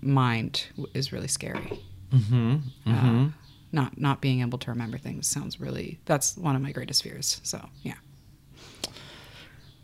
mind 0.00 0.66
is 0.94 1.12
really 1.12 1.28
scary 1.28 1.82
Mm-hmm. 2.14 2.56
uh, 2.86 3.28
not 3.72 3.98
not 3.98 4.20
being 4.20 4.40
able 4.40 4.58
to 4.58 4.70
remember 4.70 4.98
things 4.98 5.26
sounds 5.26 5.58
really 5.60 5.98
that's 6.04 6.36
one 6.36 6.54
of 6.56 6.62
my 6.62 6.70
greatest 6.72 7.02
fears 7.02 7.40
so 7.42 7.58
yeah 7.82 7.94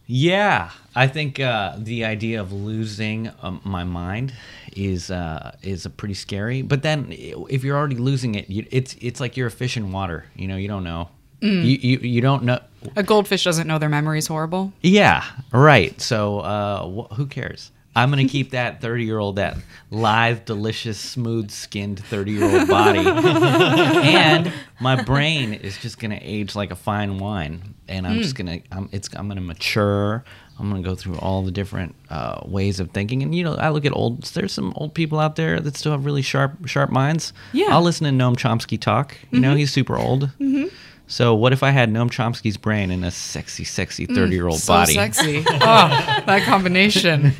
Yeah, 0.06 0.70
I 0.96 1.06
think 1.06 1.38
uh, 1.38 1.76
the 1.78 2.04
idea 2.04 2.40
of 2.40 2.52
losing 2.52 3.30
um, 3.42 3.60
my 3.64 3.84
mind 3.84 4.32
is 4.74 5.08
uh, 5.10 5.54
is 5.62 5.86
a 5.86 5.90
pretty 5.90 6.14
scary. 6.14 6.62
But 6.62 6.82
then, 6.82 7.06
if 7.48 7.62
you're 7.62 7.76
already 7.76 7.94
losing 7.96 8.34
it, 8.34 8.50
you, 8.50 8.66
it's 8.72 8.96
it's 9.00 9.20
like 9.20 9.36
you're 9.36 9.46
a 9.46 9.52
fish 9.52 9.76
in 9.76 9.92
water. 9.92 10.24
You 10.34 10.48
know, 10.48 10.56
you 10.56 10.66
don't 10.66 10.82
know. 10.82 11.10
You, 11.42 11.50
you 11.60 11.98
you 11.98 12.20
don't 12.20 12.42
know. 12.42 12.58
A 12.96 13.02
goldfish 13.04 13.44
doesn't 13.44 13.66
know 13.68 13.78
their 13.78 13.88
memory's 13.88 14.26
horrible. 14.26 14.72
Yeah, 14.82 15.24
right. 15.52 15.98
So 16.00 16.40
uh, 16.40 16.86
wh- 16.88 17.14
who 17.14 17.26
cares? 17.26 17.70
I'm 17.94 18.10
gonna 18.10 18.28
keep 18.28 18.50
that 18.50 18.80
30 18.80 19.04
year 19.04 19.18
old, 19.18 19.36
that 19.36 19.56
live, 19.90 20.44
delicious, 20.44 20.98
smooth 20.98 21.50
skinned 21.50 22.04
30 22.04 22.32
year 22.32 22.44
old 22.44 22.68
body, 22.68 23.00
and 23.06 24.52
my 24.78 25.02
brain 25.02 25.54
is 25.54 25.76
just 25.78 25.98
gonna 25.98 26.18
age 26.20 26.54
like 26.54 26.70
a 26.70 26.76
fine 26.76 27.18
wine, 27.18 27.74
and 27.88 28.06
I'm 28.06 28.18
just 28.18 28.36
hmm. 28.36 28.46
gonna, 28.46 28.60
I'm, 28.70 28.88
it's, 28.92 29.08
I'm 29.14 29.28
gonna 29.28 29.40
mature. 29.40 30.24
I'm 30.58 30.68
gonna 30.68 30.82
go 30.82 30.94
through 30.94 31.18
all 31.18 31.42
the 31.42 31.50
different 31.50 31.96
uh, 32.10 32.42
ways 32.44 32.80
of 32.80 32.90
thinking, 32.90 33.22
and 33.22 33.34
you 33.34 33.42
know, 33.42 33.54
I 33.54 33.70
look 33.70 33.84
at 33.84 33.92
old. 33.92 34.22
There's 34.22 34.52
some 34.52 34.72
old 34.76 34.94
people 34.94 35.18
out 35.18 35.34
there 35.36 35.58
that 35.58 35.76
still 35.76 35.92
have 35.92 36.04
really 36.04 36.22
sharp, 36.22 36.68
sharp 36.68 36.90
minds. 36.90 37.32
Yeah. 37.52 37.68
I'll 37.70 37.82
listen 37.82 38.04
to 38.04 38.24
Noam 38.24 38.36
Chomsky 38.36 38.78
talk. 38.78 39.16
You 39.30 39.40
know, 39.40 39.48
mm-hmm. 39.48 39.56
he's 39.56 39.72
super 39.72 39.96
old. 39.96 40.30
Mm-hmm. 40.38 40.66
So 41.10 41.34
what 41.34 41.52
if 41.52 41.64
I 41.64 41.70
had 41.70 41.90
Noam 41.90 42.08
Chomsky's 42.08 42.56
brain 42.56 42.92
in 42.92 43.02
a 43.02 43.10
sexy, 43.10 43.64
sexy 43.64 44.06
30 44.06 44.32
year 44.32 44.46
old 44.46 44.60
so 44.60 44.74
body? 44.74 44.94
sexy. 44.94 45.38
oh, 45.44 45.50
that 46.26 46.42
combination. 46.44 47.32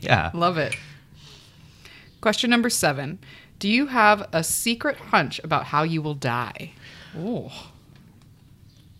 Yeah. 0.00 0.30
Love 0.32 0.56
it. 0.56 0.76
Question 2.20 2.50
number 2.50 2.70
seven. 2.70 3.18
Do 3.58 3.68
you 3.68 3.88
have 3.88 4.28
a 4.32 4.44
secret 4.44 4.96
hunch 4.96 5.40
about 5.42 5.64
how 5.64 5.82
you 5.82 6.00
will 6.00 6.14
die? 6.14 6.70
Oh, 7.16 7.50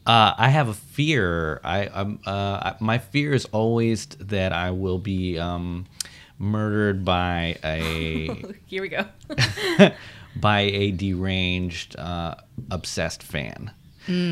Uh, 0.05 0.35
I 0.37 0.49
have 0.49 0.67
a 0.67 0.75
fear. 0.75 1.61
I, 1.63 1.89
I'm, 1.95 2.19
uh, 2.27 2.73
my 2.81 2.99
fear 2.99 3.35
is 3.35 3.45
always 3.53 4.07
that 4.19 4.53
I 4.53 4.73
will 4.73 4.99
be 4.99 5.39
um, 5.39 5.87
murdered 6.41 7.05
by 7.05 7.57
a 7.63 8.31
Here 8.67 8.83
we 8.83 8.89
go. 8.89 9.05
by 10.37 10.61
a 10.61 10.91
deranged, 10.91 11.99
uh, 11.99 12.35
obsessed 12.71 13.23
fan. 13.23 13.73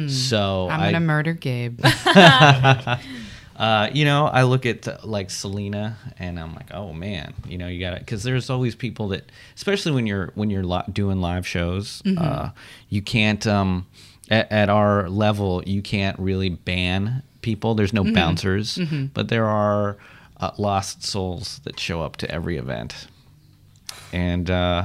So 0.09 0.71
I'm 0.71 0.81
gonna 0.81 1.01
murder 1.01 1.35
Gabe. 1.35 1.81
uh, 3.57 3.91
you 3.93 4.05
know, 4.07 4.27
I 4.27 4.45
look 4.45 4.65
at 4.65 4.89
uh, 4.89 4.99
like 5.05 5.31
Selena, 5.31 5.99
and 6.19 6.41
I'm 6.41 6.55
like, 6.55 6.73
oh 6.73 6.95
man, 6.95 7.35
you 7.47 7.59
know, 7.59 7.69
you 7.69 7.81
got 7.81 7.91
to 7.91 7.99
because 7.99 8.23
there's 8.23 8.49
always 8.49 8.75
people 8.75 9.09
that, 9.09 9.31
especially 9.55 9.93
when 9.93 10.07
you're 10.07 10.33
when 10.35 10.49
you're 10.49 10.65
li- 10.65 10.85
doing 10.93 11.21
live 11.21 11.47
shows, 11.47 12.03
uh, 12.17 12.51
you 12.89 13.03
can't 13.03 13.47
um, 13.47 13.87
at, 14.31 14.51
at 14.51 14.69
our 14.71 15.11
level, 15.11 15.63
you 15.67 15.83
can't 15.83 16.19
really 16.19 16.49
ban 16.49 17.23
people. 17.43 17.75
There's 17.75 17.93
no 17.93 18.03
bouncers, 18.15 18.79
but 19.13 19.29
there 19.29 19.45
are 19.47 19.99
uh, 20.41 20.53
lost 20.57 21.03
souls 21.05 21.61
that 21.65 21.79
show 21.79 22.01
up 22.01 22.17
to 22.17 22.31
every 22.31 22.57
event, 22.57 23.09
and 24.13 24.51
uh, 24.51 24.85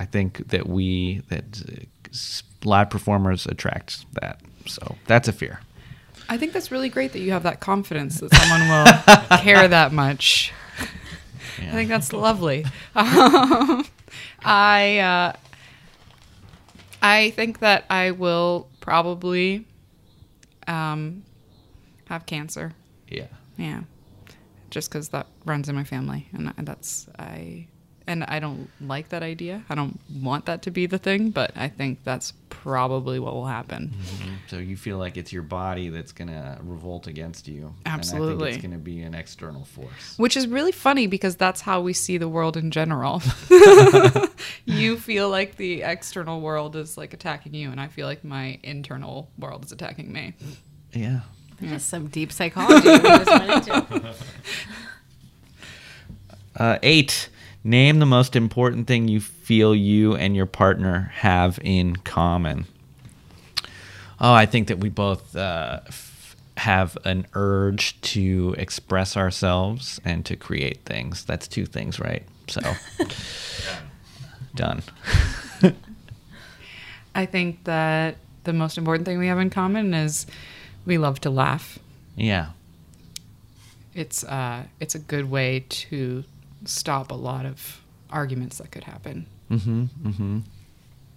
I 0.00 0.06
think 0.06 0.48
that 0.48 0.66
we 0.66 1.20
that 1.28 1.62
uh, 1.68 2.16
live 2.64 2.88
performers 2.88 3.44
attract 3.44 4.06
that. 4.14 4.40
So 4.66 4.96
that's 5.06 5.28
a 5.28 5.32
fear. 5.32 5.60
I 6.28 6.38
think 6.38 6.54
that's 6.54 6.72
really 6.72 6.88
great 6.88 7.12
that 7.12 7.20
you 7.20 7.32
have 7.32 7.42
that 7.42 7.60
confidence 7.60 8.20
that 8.20 8.32
someone 8.34 8.68
will 8.68 9.38
care 9.40 9.68
that 9.68 9.92
much. 9.92 10.52
I 11.58 11.72
think 11.72 11.90
that's 11.90 12.12
lovely. 12.14 12.64
Um, 12.94 13.84
I 14.42 14.98
uh, 14.98 15.32
I 17.02 17.30
think 17.30 17.58
that 17.58 17.84
I 17.90 18.12
will 18.12 18.68
probably 18.80 19.66
um, 20.66 21.24
have 22.06 22.24
cancer. 22.24 22.72
Yeah. 23.08 23.26
Yeah, 23.58 23.82
just 24.70 24.88
because 24.90 25.10
that 25.10 25.26
runs 25.44 25.68
in 25.68 25.74
my 25.74 25.84
family, 25.84 26.28
and 26.32 26.52
that's 26.56 27.06
I. 27.18 27.66
And 28.10 28.24
I 28.24 28.40
don't 28.40 28.68
like 28.80 29.10
that 29.10 29.22
idea. 29.22 29.62
I 29.70 29.76
don't 29.76 30.00
want 30.12 30.46
that 30.46 30.62
to 30.62 30.72
be 30.72 30.86
the 30.86 30.98
thing, 30.98 31.30
but 31.30 31.52
I 31.54 31.68
think 31.68 32.02
that's 32.02 32.32
probably 32.48 33.20
what 33.20 33.34
will 33.34 33.46
happen. 33.46 33.94
So 34.48 34.58
you 34.58 34.76
feel 34.76 34.98
like 34.98 35.16
it's 35.16 35.32
your 35.32 35.44
body 35.44 35.90
that's 35.90 36.10
gonna 36.10 36.58
revolt 36.64 37.06
against 37.06 37.46
you. 37.46 37.72
And 37.86 37.86
I 37.86 37.90
Absolutely. 37.90 38.46
think 38.46 38.56
it's 38.56 38.62
gonna 38.64 38.78
be 38.78 39.02
an 39.02 39.14
external 39.14 39.64
force. 39.64 40.14
Which 40.16 40.36
is 40.36 40.48
really 40.48 40.72
funny 40.72 41.06
because 41.06 41.36
that's 41.36 41.60
how 41.60 41.82
we 41.82 41.92
see 41.92 42.18
the 42.18 42.28
world 42.28 42.56
in 42.56 42.72
general. 42.72 43.22
you 44.64 44.96
feel 44.96 45.30
like 45.30 45.54
the 45.54 45.82
external 45.82 46.40
world 46.40 46.74
is 46.74 46.98
like 46.98 47.14
attacking 47.14 47.54
you, 47.54 47.70
and 47.70 47.80
I 47.80 47.86
feel 47.86 48.08
like 48.08 48.24
my 48.24 48.58
internal 48.64 49.30
world 49.38 49.64
is 49.64 49.70
attacking 49.70 50.12
me. 50.12 50.34
Yeah. 50.92 51.20
Just 51.62 51.88
some 51.88 52.08
deep 52.08 52.32
psychology. 52.32 52.88
we 52.88 52.98
just 52.98 53.30
went 53.30 53.68
into. 53.68 54.14
Uh, 56.56 56.78
eight. 56.82 57.30
Name 57.62 57.98
the 57.98 58.06
most 58.06 58.36
important 58.36 58.86
thing 58.86 59.08
you 59.08 59.20
feel 59.20 59.74
you 59.74 60.14
and 60.14 60.34
your 60.34 60.46
partner 60.46 61.12
have 61.16 61.58
in 61.62 61.96
common. 61.96 62.66
Oh, 64.18 64.32
I 64.32 64.46
think 64.46 64.68
that 64.68 64.78
we 64.78 64.88
both 64.88 65.36
uh, 65.36 65.80
f- 65.86 66.36
have 66.56 66.96
an 67.04 67.26
urge 67.34 68.00
to 68.02 68.54
express 68.58 69.16
ourselves 69.16 70.00
and 70.04 70.24
to 70.26 70.36
create 70.36 70.84
things. 70.84 71.24
That's 71.24 71.46
two 71.46 71.66
things, 71.66 72.00
right? 72.00 72.22
So, 72.48 72.60
done. 74.54 74.82
I 77.14 77.26
think 77.26 77.64
that 77.64 78.16
the 78.44 78.52
most 78.52 78.78
important 78.78 79.06
thing 79.06 79.18
we 79.18 79.26
have 79.26 79.38
in 79.38 79.50
common 79.50 79.92
is 79.94 80.26
we 80.86 80.96
love 80.98 81.20
to 81.20 81.30
laugh. 81.30 81.78
Yeah. 82.16 82.50
It's 83.94 84.24
uh, 84.24 84.64
it's 84.78 84.94
a 84.94 84.98
good 84.98 85.30
way 85.30 85.64
to 85.68 86.24
stop 86.64 87.10
a 87.10 87.14
lot 87.14 87.46
of 87.46 87.80
arguments 88.10 88.58
that 88.58 88.70
could 88.70 88.84
happen. 88.84 89.26
Mm-hmm. 89.50 89.84
Mm-hmm. 90.08 90.38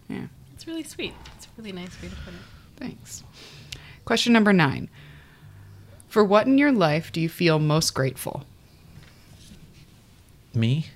Yeah. 0.09 0.25
It's 0.53 0.67
really 0.67 0.83
sweet. 0.83 1.13
It's 1.35 1.45
a 1.45 1.49
really 1.57 1.71
nice 1.71 2.01
way 2.01 2.09
to 2.09 2.15
put 2.15 2.33
it. 2.33 2.39
Thanks. 2.77 3.23
Question 4.05 4.33
number 4.33 4.53
nine. 4.53 4.89
For 6.07 6.23
what 6.23 6.45
in 6.47 6.57
your 6.57 6.71
life 6.71 7.11
do 7.11 7.19
you 7.21 7.29
feel 7.29 7.57
most 7.59 7.91
grateful? 7.93 8.43
Me? 10.53 10.87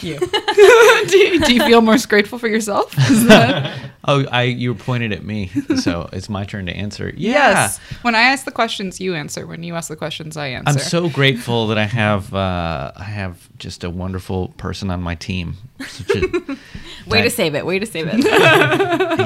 You. 0.00 0.18
do, 1.06 1.16
you 1.18 1.40
do 1.40 1.54
you 1.54 1.64
feel 1.64 1.80
most 1.80 2.08
grateful 2.08 2.38
for 2.38 2.48
yourself? 2.48 2.96
Is 3.10 3.26
that- 3.26 3.78
Oh, 4.06 4.24
I 4.26 4.42
you 4.42 4.74
were 4.74 4.78
pointed 4.78 5.12
at 5.12 5.24
me, 5.24 5.48
so 5.76 6.08
it's 6.12 6.28
my 6.28 6.44
turn 6.44 6.66
to 6.66 6.72
answer. 6.72 7.12
Yeah. 7.16 7.32
Yes. 7.32 7.78
When 8.02 8.14
I 8.14 8.22
ask 8.22 8.44
the 8.44 8.52
questions, 8.52 9.00
you 9.00 9.14
answer. 9.14 9.46
When 9.46 9.62
you 9.62 9.74
ask 9.74 9.88
the 9.88 9.96
questions, 9.96 10.36
I 10.36 10.48
answer. 10.48 10.68
I'm 10.68 10.78
so 10.78 11.08
grateful 11.08 11.68
that 11.68 11.78
I 11.78 11.84
have 11.84 12.34
uh, 12.34 12.92
I 12.96 13.04
have 13.04 13.48
just 13.58 13.82
a 13.82 13.90
wonderful 13.90 14.48
person 14.56 14.90
on 14.90 15.00
my 15.00 15.14
team. 15.14 15.56
Such 15.86 16.16
a, 16.16 16.20
Way 17.06 17.18
Di- 17.18 17.22
to 17.22 17.30
save 17.30 17.54
it. 17.54 17.64
Way 17.64 17.78
to 17.78 17.86
save 17.86 18.08
it. 18.08 18.24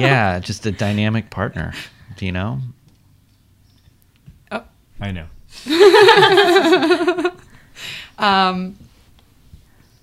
yeah, 0.01 0.39
just 0.39 0.65
a 0.67 0.73
dynamic 0.73 1.31
partner. 1.31 1.73
Do 2.17 2.27
you 2.27 2.33
know? 2.33 2.61
I 5.01 5.13
know. 5.13 5.27
Um, 8.19 8.77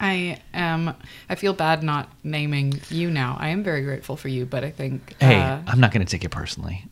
I 0.06 0.40
am. 0.54 0.94
I 1.30 1.36
feel 1.36 1.54
bad 1.54 1.84
not 1.84 2.10
naming 2.24 2.80
you 2.90 3.10
now. 3.10 3.38
I 3.40 3.50
am 3.50 3.64
very 3.64 3.82
grateful 3.84 4.16
for 4.16 4.28
you, 4.30 4.46
but 4.46 4.64
I 4.64 4.72
think 4.72 5.16
Hey, 5.20 5.40
uh, 5.40 5.60
I'm 5.68 5.80
not 5.80 5.92
going 5.92 6.06
to 6.06 6.10
take 6.12 6.24
it 6.24 6.30
personally. 6.32 6.84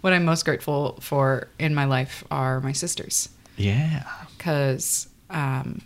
what 0.00 0.12
I'm 0.12 0.24
most 0.24 0.44
grateful 0.44 0.98
for 1.00 1.48
in 1.58 1.74
my 1.74 1.84
life 1.84 2.24
are 2.30 2.60
my 2.60 2.72
sisters. 2.72 3.28
Yeah. 3.56 4.04
because 4.36 5.08
um, 5.30 5.80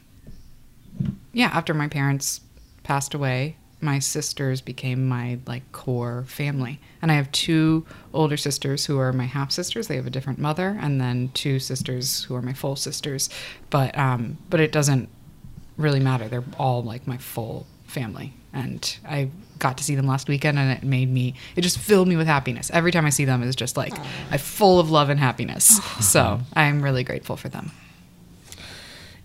yeah 1.32 1.50
after 1.52 1.72
my 1.74 1.88
parents 1.88 2.40
passed 2.82 3.14
away 3.14 3.56
my 3.80 3.98
sisters 4.00 4.60
became 4.60 5.08
my 5.08 5.38
like 5.46 5.62
core 5.72 6.24
family 6.26 6.78
and 7.00 7.10
i 7.10 7.14
have 7.14 7.30
two 7.32 7.86
older 8.12 8.36
sisters 8.36 8.84
who 8.86 8.98
are 8.98 9.12
my 9.12 9.24
half 9.24 9.50
sisters 9.52 9.86
they 9.88 9.96
have 9.96 10.06
a 10.06 10.10
different 10.10 10.38
mother 10.38 10.76
and 10.80 11.00
then 11.00 11.30
two 11.32 11.58
sisters 11.58 12.24
who 12.24 12.34
are 12.34 12.42
my 12.42 12.52
full 12.52 12.76
sisters 12.76 13.30
but 13.70 13.96
um 13.96 14.36
but 14.50 14.60
it 14.60 14.72
doesn't 14.72 15.08
really 15.80 16.00
matter. 16.00 16.28
They're 16.28 16.44
all 16.58 16.82
like 16.82 17.06
my 17.06 17.16
full 17.16 17.66
family. 17.86 18.32
And 18.52 18.98
i 19.08 19.30
got 19.58 19.76
to 19.76 19.84
see 19.84 19.94
them 19.94 20.06
last 20.06 20.26
weekend 20.26 20.58
and 20.58 20.72
it 20.72 20.82
made 20.82 21.10
me 21.10 21.34
it 21.54 21.60
just 21.60 21.78
filled 21.78 22.08
me 22.08 22.16
with 22.16 22.26
happiness. 22.26 22.70
Every 22.72 22.90
time 22.90 23.04
i 23.04 23.10
see 23.10 23.26
them 23.26 23.42
it's 23.42 23.54
just 23.54 23.76
like 23.76 23.92
i'm 24.30 24.38
full 24.38 24.80
of 24.80 24.90
love 24.90 25.10
and 25.10 25.20
happiness. 25.20 25.80
So 26.00 26.40
i'm 26.54 26.82
really 26.82 27.04
grateful 27.04 27.36
for 27.36 27.48
them. 27.48 27.70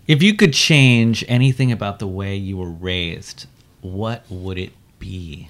If 0.06 0.22
you 0.22 0.34
could 0.34 0.52
change 0.52 1.24
anything 1.26 1.72
about 1.72 1.98
the 1.98 2.06
way 2.06 2.36
you 2.36 2.56
were 2.56 2.70
raised, 2.70 3.46
what 3.80 4.24
would 4.30 4.58
it 4.58 4.72
be? 4.98 5.48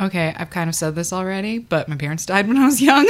Okay, 0.00 0.34
I've 0.36 0.50
kind 0.50 0.68
of 0.68 0.74
said 0.74 0.94
this 0.94 1.12
already, 1.12 1.58
but 1.58 1.88
my 1.88 1.96
parents 1.96 2.26
died 2.26 2.48
when 2.48 2.58
I 2.58 2.66
was 2.66 2.82
young. 2.82 3.08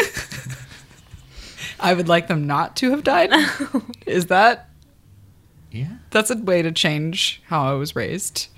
I 1.81 1.95
would 1.95 2.09
like 2.09 2.29
them 2.29 2.47
not 2.47 2.77
to 2.77 2.91
have 2.91 3.03
died. 3.03 3.33
Is 4.07 4.27
that 4.27 4.69
Yeah. 5.73 5.97
that's 6.11 6.31
a 6.31 6.37
way 6.37 6.63
to 6.63 6.71
change 6.73 7.43
how 7.47 7.71
I 7.71 7.75
was 7.75 7.97
raised? 7.97 8.49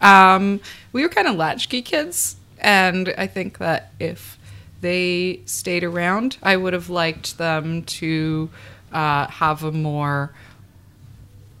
Um, 0.00 0.60
we 0.92 1.02
were 1.02 1.08
kind 1.08 1.28
of 1.28 1.36
latchkey 1.36 1.82
kids, 1.82 2.36
and 2.58 3.12
I 3.16 3.26
think 3.26 3.58
that 3.58 3.92
if 4.00 4.38
they 4.80 5.40
stayed 5.46 5.84
around, 5.84 6.38
I 6.42 6.56
would 6.56 6.72
have 6.72 6.90
liked 6.90 7.38
them 7.38 7.82
to 7.84 8.50
uh, 8.92 9.28
have 9.28 9.62
a 9.62 9.72
more 9.72 10.32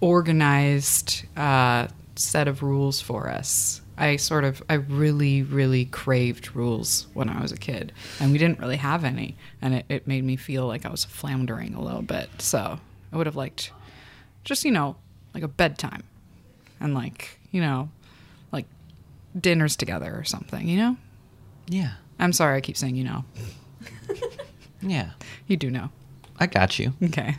organized 0.00 1.24
uh, 1.36 1.86
set 2.16 2.48
of 2.48 2.62
rules 2.62 3.00
for 3.00 3.28
us. 3.28 3.80
I 3.96 4.16
sort 4.16 4.42
of 4.44 4.62
I 4.68 4.74
really 4.74 5.42
really 5.42 5.84
craved 5.84 6.56
rules 6.56 7.06
when 7.14 7.28
I 7.28 7.40
was 7.40 7.52
a 7.52 7.56
kid, 7.56 7.92
and 8.18 8.32
we 8.32 8.38
didn't 8.38 8.58
really 8.58 8.76
have 8.78 9.04
any, 9.04 9.36
and 9.60 9.74
it, 9.74 9.84
it 9.88 10.06
made 10.08 10.24
me 10.24 10.34
feel 10.36 10.66
like 10.66 10.84
I 10.84 10.88
was 10.88 11.04
floundering 11.04 11.74
a 11.74 11.80
little 11.80 12.02
bit. 12.02 12.28
So 12.38 12.80
I 13.12 13.16
would 13.16 13.26
have 13.26 13.36
liked 13.36 13.70
just 14.44 14.64
you 14.64 14.70
know 14.70 14.96
like 15.34 15.42
a 15.42 15.48
bedtime, 15.48 16.02
and 16.80 16.94
like 16.94 17.38
you 17.50 17.60
know 17.60 17.90
like 18.52 18.66
dinners 19.38 19.76
together 19.76 20.14
or 20.16 20.24
something. 20.24 20.68
You 20.68 20.76
know. 20.76 20.96
Yeah. 21.68 21.92
I'm 22.18 22.32
sorry, 22.32 22.56
I 22.56 22.60
keep 22.60 22.76
saying 22.76 22.96
you 22.96 23.04
know. 23.04 23.24
Yeah. 24.82 25.10
You 25.46 25.56
do 25.56 25.70
know. 25.70 25.90
I 26.38 26.46
got 26.46 26.78
you. 26.78 26.92
Okay. 27.02 27.36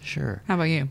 Sure. 0.00 0.42
How 0.46 0.54
about 0.54 0.64
you? 0.64 0.88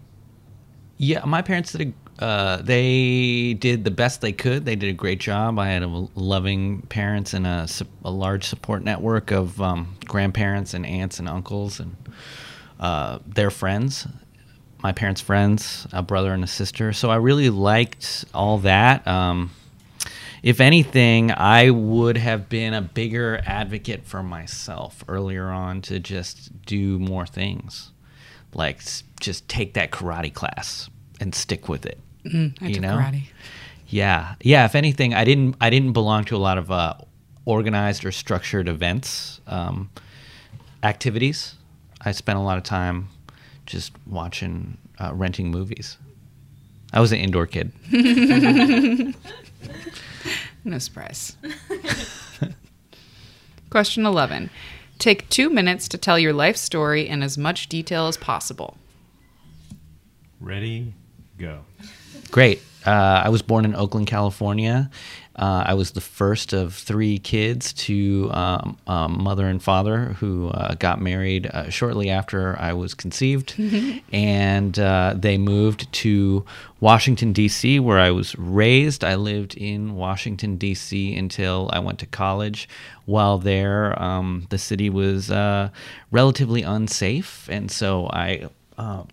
Yeah, 0.98 1.24
my 1.26 1.42
parents 1.42 1.72
did 1.72 1.88
a. 1.90 1.94
Uh, 2.24 2.62
they 2.64 3.54
did 3.54 3.84
the 3.84 3.92
best 3.92 4.22
they 4.22 4.32
could. 4.32 4.66
They 4.66 4.76
did 4.76 4.90
a 4.90 4.94
great 4.94 5.20
job. 5.20 5.60
I 5.60 5.68
had 5.68 5.84
a 5.84 5.88
loving 6.16 6.82
parents 6.84 7.36
and 7.36 7.46
a, 7.46 7.68
a 8.04 8.10
large 8.10 8.44
support 8.46 8.84
network 8.84 9.30
of 9.30 9.62
um, 9.62 9.96
grandparents 10.06 10.74
and 10.74 10.84
aunts 10.84 11.20
and 11.20 11.30
uncles 11.30 11.80
and 11.80 11.96
uh, 12.80 13.20
their 13.28 13.52
friends, 13.52 14.08
my 14.84 14.92
parents' 14.92 15.22
friends, 15.22 15.88
a 15.92 16.02
brother 16.02 16.34
and 16.34 16.44
a 16.44 16.48
sister. 16.48 16.94
So 16.94 17.10
I 17.10 17.16
really 17.16 17.50
liked 17.50 18.26
all 18.34 18.60
that. 18.60 19.08
Um, 19.08 19.52
if 20.44 20.62
anything, 20.62 21.32
I 21.32 21.72
would 21.72 22.16
have 22.18 22.48
been 22.48 22.74
a 22.74 22.82
bigger 22.82 23.42
advocate 23.46 24.06
for 24.06 24.22
myself 24.22 25.04
earlier 25.08 25.48
on 25.48 25.82
to 25.84 26.00
just 26.00 26.62
do 26.64 27.00
more 27.00 27.26
things, 27.26 27.92
like 28.54 28.82
just 29.20 29.48
take 29.50 29.74
that 29.74 29.92
karate 29.92 30.34
class 30.34 30.90
and 31.20 31.34
stick 31.34 31.68
with 31.68 31.86
it. 31.86 32.00
I 32.26 32.30
You 32.68 32.74
took 32.76 32.82
know? 32.82 32.98
karate. 32.98 33.24
Yeah, 33.88 34.36
yeah. 34.42 34.66
If 34.66 34.76
anything, 34.76 35.14
I 35.14 35.24
didn't. 35.24 35.56
I 35.62 35.70
didn't 35.70 35.94
belong 35.94 36.26
to 36.26 36.36
a 36.36 36.38
lot 36.38 36.58
of 36.58 36.70
uh, 36.70 36.96
organized 37.46 38.04
or 38.04 38.12
structured 38.12 38.68
events, 38.68 39.40
um, 39.48 39.90
activities. 40.84 41.56
I 42.02 42.12
spent 42.12 42.38
a 42.38 42.42
lot 42.42 42.58
of 42.58 42.64
time 42.66 43.08
just 43.68 43.92
watching, 44.08 44.80
uh, 45.00 45.14
renting 45.14 45.52
movies. 45.52 45.98
I 46.92 47.00
was 47.00 47.12
an 47.12 47.20
indoor 47.20 47.46
kid. 47.46 47.72
No 50.68 50.80
surprise. 50.80 51.38
Question 53.70 54.06
11. 54.06 54.50
Take 55.00 55.30
two 55.30 55.50
minutes 55.50 55.88
to 55.88 55.98
tell 55.98 56.20
your 56.20 56.34
life 56.34 56.58
story 56.58 57.08
in 57.08 57.24
as 57.24 57.38
much 57.38 57.70
detail 57.70 58.08
as 58.08 58.18
possible. 58.18 58.78
Ready, 60.42 60.94
go. 61.38 61.60
Great. 62.32 62.62
Uh, 62.86 63.22
I 63.24 63.30
was 63.30 63.42
born 63.42 63.64
in 63.64 63.76
Oakland, 63.76 64.08
California. 64.08 64.90
Uh, 65.38 65.64
I 65.68 65.76
was 65.76 65.92
the 65.92 66.02
first 66.02 66.52
of 66.52 66.74
three 66.74 67.20
kids 67.20 67.72
to 67.74 68.30
um, 68.34 68.78
um, 68.88 69.24
mother 69.24 69.48
and 69.48 69.62
father 69.62 70.16
who 70.20 70.50
uh, 70.50 70.74
got 70.76 71.00
married 71.00 71.46
uh, 71.48 71.70
shortly 71.70 72.10
after 72.10 72.60
I 72.60 72.74
was 72.74 72.96
conceived. 72.96 73.54
and 74.12 74.78
uh, 74.80 75.14
they 75.16 75.38
moved 75.38 75.92
to 75.94 76.44
Washington, 76.80 77.34
D.C., 77.34 77.80
where 77.80 78.00
I 78.00 78.10
was 78.10 78.36
raised. 78.36 79.04
I 79.04 79.16
lived 79.16 79.56
in 79.56 79.96
Washington, 79.96 80.58
D.C. 80.58 81.16
until 81.16 81.70
I 81.72 81.80
went 81.80 82.00
to 82.00 82.08
college. 82.08 82.68
While 83.06 83.38
there, 83.38 84.02
um, 84.02 84.48
the 84.50 84.58
city 84.58 84.90
was 84.90 85.30
uh, 85.30 85.70
relatively 86.12 86.64
unsafe. 86.64 87.48
And 87.50 87.70
so 87.70 88.10
I. 88.12 88.50
Uh, 88.78 89.04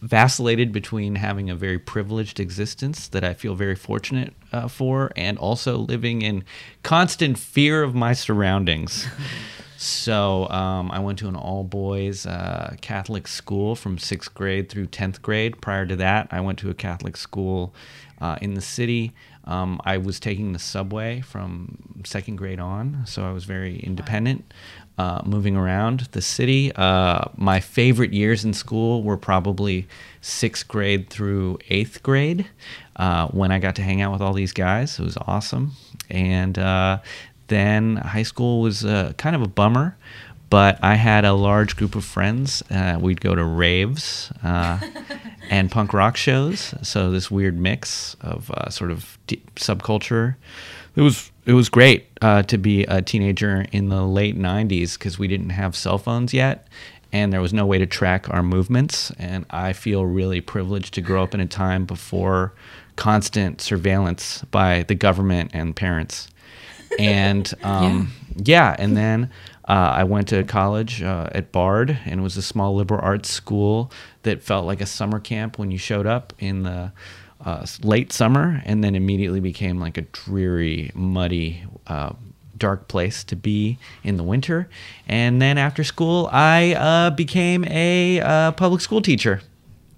vacillated 0.00 0.72
between 0.72 1.16
having 1.16 1.50
a 1.50 1.54
very 1.54 1.78
privileged 1.78 2.38
existence 2.38 3.08
that 3.08 3.24
I 3.24 3.34
feel 3.34 3.54
very 3.54 3.74
fortunate 3.74 4.34
uh, 4.52 4.68
for 4.68 5.10
and 5.16 5.36
also 5.38 5.78
living 5.78 6.22
in 6.22 6.44
constant 6.82 7.38
fear 7.38 7.82
of 7.82 7.94
my 7.94 8.12
surroundings. 8.12 9.06
so 9.76 10.48
um, 10.50 10.90
I 10.92 11.00
went 11.00 11.18
to 11.20 11.28
an 11.28 11.36
all 11.36 11.64
boys 11.64 12.26
uh, 12.26 12.76
Catholic 12.80 13.26
school 13.26 13.74
from 13.74 13.98
sixth 13.98 14.32
grade 14.34 14.68
through 14.68 14.86
10th 14.86 15.20
grade. 15.20 15.60
Prior 15.60 15.84
to 15.86 15.96
that, 15.96 16.28
I 16.30 16.40
went 16.40 16.58
to 16.60 16.70
a 16.70 16.74
Catholic 16.74 17.16
school 17.16 17.74
uh, 18.20 18.38
in 18.40 18.54
the 18.54 18.60
city. 18.60 19.12
Um, 19.44 19.80
I 19.84 19.96
was 19.96 20.20
taking 20.20 20.52
the 20.52 20.58
subway 20.58 21.22
from 21.22 22.02
second 22.04 22.36
grade 22.36 22.60
on, 22.60 23.04
so 23.06 23.24
I 23.24 23.32
was 23.32 23.44
very 23.44 23.78
independent 23.80 24.52
uh, 24.98 25.22
moving 25.24 25.56
around 25.56 26.08
the 26.12 26.20
city. 26.20 26.72
Uh, 26.74 27.24
my 27.36 27.60
favorite 27.60 28.12
years 28.12 28.44
in 28.44 28.52
school 28.52 29.02
were 29.02 29.16
probably 29.16 29.86
sixth 30.20 30.66
grade 30.66 31.08
through 31.08 31.58
eighth 31.70 32.02
grade 32.02 32.46
uh, 32.96 33.28
when 33.28 33.52
I 33.52 33.60
got 33.60 33.76
to 33.76 33.82
hang 33.82 34.02
out 34.02 34.12
with 34.12 34.20
all 34.20 34.32
these 34.32 34.52
guys. 34.52 34.98
It 34.98 35.04
was 35.04 35.16
awesome. 35.26 35.72
And 36.10 36.58
uh, 36.58 36.98
then 37.46 37.96
high 37.96 38.24
school 38.24 38.60
was 38.60 38.84
uh, 38.84 39.12
kind 39.16 39.36
of 39.36 39.42
a 39.42 39.48
bummer. 39.48 39.96
But 40.50 40.82
I 40.82 40.94
had 40.94 41.26
a 41.26 41.34
large 41.34 41.76
group 41.76 41.94
of 41.94 42.06
friends. 42.06 42.62
Uh, 42.70 42.98
we'd 42.98 43.20
go 43.20 43.34
to 43.34 43.44
raves 43.44 44.32
uh, 44.42 44.80
and 45.50 45.70
punk 45.70 45.92
rock 45.92 46.16
shows. 46.16 46.74
So 46.82 47.10
this 47.10 47.30
weird 47.30 47.58
mix 47.58 48.16
of 48.22 48.50
uh, 48.50 48.70
sort 48.70 48.90
of 48.90 49.18
deep 49.26 49.56
subculture 49.56 50.36
it 50.98 51.02
was 51.02 51.30
it 51.48 51.54
was 51.54 51.70
great 51.70 52.06
uh, 52.20 52.42
to 52.42 52.58
be 52.58 52.84
a 52.84 53.00
teenager 53.00 53.64
in 53.72 53.88
the 53.88 54.02
late 54.02 54.36
'90s 54.36 54.98
because 54.98 55.18
we 55.18 55.26
didn't 55.26 55.48
have 55.48 55.74
cell 55.74 55.96
phones 55.96 56.34
yet, 56.34 56.68
and 57.10 57.32
there 57.32 57.40
was 57.40 57.54
no 57.54 57.64
way 57.64 57.78
to 57.78 57.86
track 57.86 58.28
our 58.28 58.42
movements. 58.42 59.10
And 59.18 59.46
I 59.48 59.72
feel 59.72 60.04
really 60.04 60.42
privileged 60.42 60.92
to 60.94 61.00
grow 61.00 61.22
up 61.22 61.32
in 61.32 61.40
a 61.40 61.46
time 61.46 61.86
before 61.86 62.52
constant 62.96 63.62
surveillance 63.62 64.44
by 64.50 64.82
the 64.82 64.94
government 64.94 65.52
and 65.54 65.74
parents. 65.74 66.28
And 66.98 67.50
um, 67.62 68.12
yeah. 68.36 68.76
and 68.78 68.94
then 68.94 69.30
uh, 69.66 69.94
I 69.96 70.04
went 70.04 70.28
to 70.28 70.44
college 70.44 71.02
uh, 71.02 71.30
at 71.32 71.50
Bard, 71.50 71.98
and 72.04 72.20
it 72.20 72.22
was 72.22 72.36
a 72.36 72.42
small 72.42 72.74
liberal 72.74 73.00
arts 73.02 73.30
school 73.30 73.90
that 74.22 74.42
felt 74.42 74.66
like 74.66 74.82
a 74.82 74.86
summer 74.86 75.18
camp 75.18 75.58
when 75.58 75.70
you 75.70 75.78
showed 75.78 76.06
up 76.06 76.34
in 76.38 76.64
the 76.64 76.92
uh, 77.48 77.66
late 77.82 78.12
summer, 78.12 78.62
and 78.66 78.84
then 78.84 78.94
immediately 78.94 79.40
became 79.40 79.80
like 79.80 79.96
a 79.96 80.02
dreary, 80.02 80.90
muddy, 80.94 81.64
uh, 81.86 82.12
dark 82.58 82.88
place 82.88 83.24
to 83.24 83.36
be 83.36 83.78
in 84.04 84.18
the 84.18 84.22
winter. 84.22 84.68
And 85.06 85.40
then 85.40 85.56
after 85.56 85.82
school, 85.82 86.28
I 86.30 86.74
uh, 86.74 87.10
became 87.10 87.64
a 87.64 88.20
uh, 88.20 88.52
public 88.52 88.82
school 88.82 89.00
teacher 89.00 89.40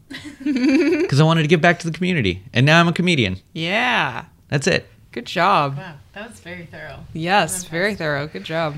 because 0.45 1.19
I 1.19 1.25
wanted 1.25 1.43
to 1.43 1.49
give 1.49 1.61
back 1.61 1.81
to 1.81 1.91
the 1.91 1.97
community. 1.97 2.41
And 2.53 2.65
now 2.65 2.79
I'm 2.79 2.87
a 2.87 2.93
comedian. 2.93 3.39
Yeah. 3.53 4.27
That's 4.49 4.69
it. 4.69 4.89
Good 5.11 5.27
job. 5.27 5.77
Wow, 5.77 5.95
that 6.13 6.31
was 6.31 6.39
very 6.39 6.67
thorough. 6.67 7.01
Yes, 7.13 7.65
very 7.65 7.97
thorough. 7.97 8.29
Good 8.29 8.45
job. 8.45 8.77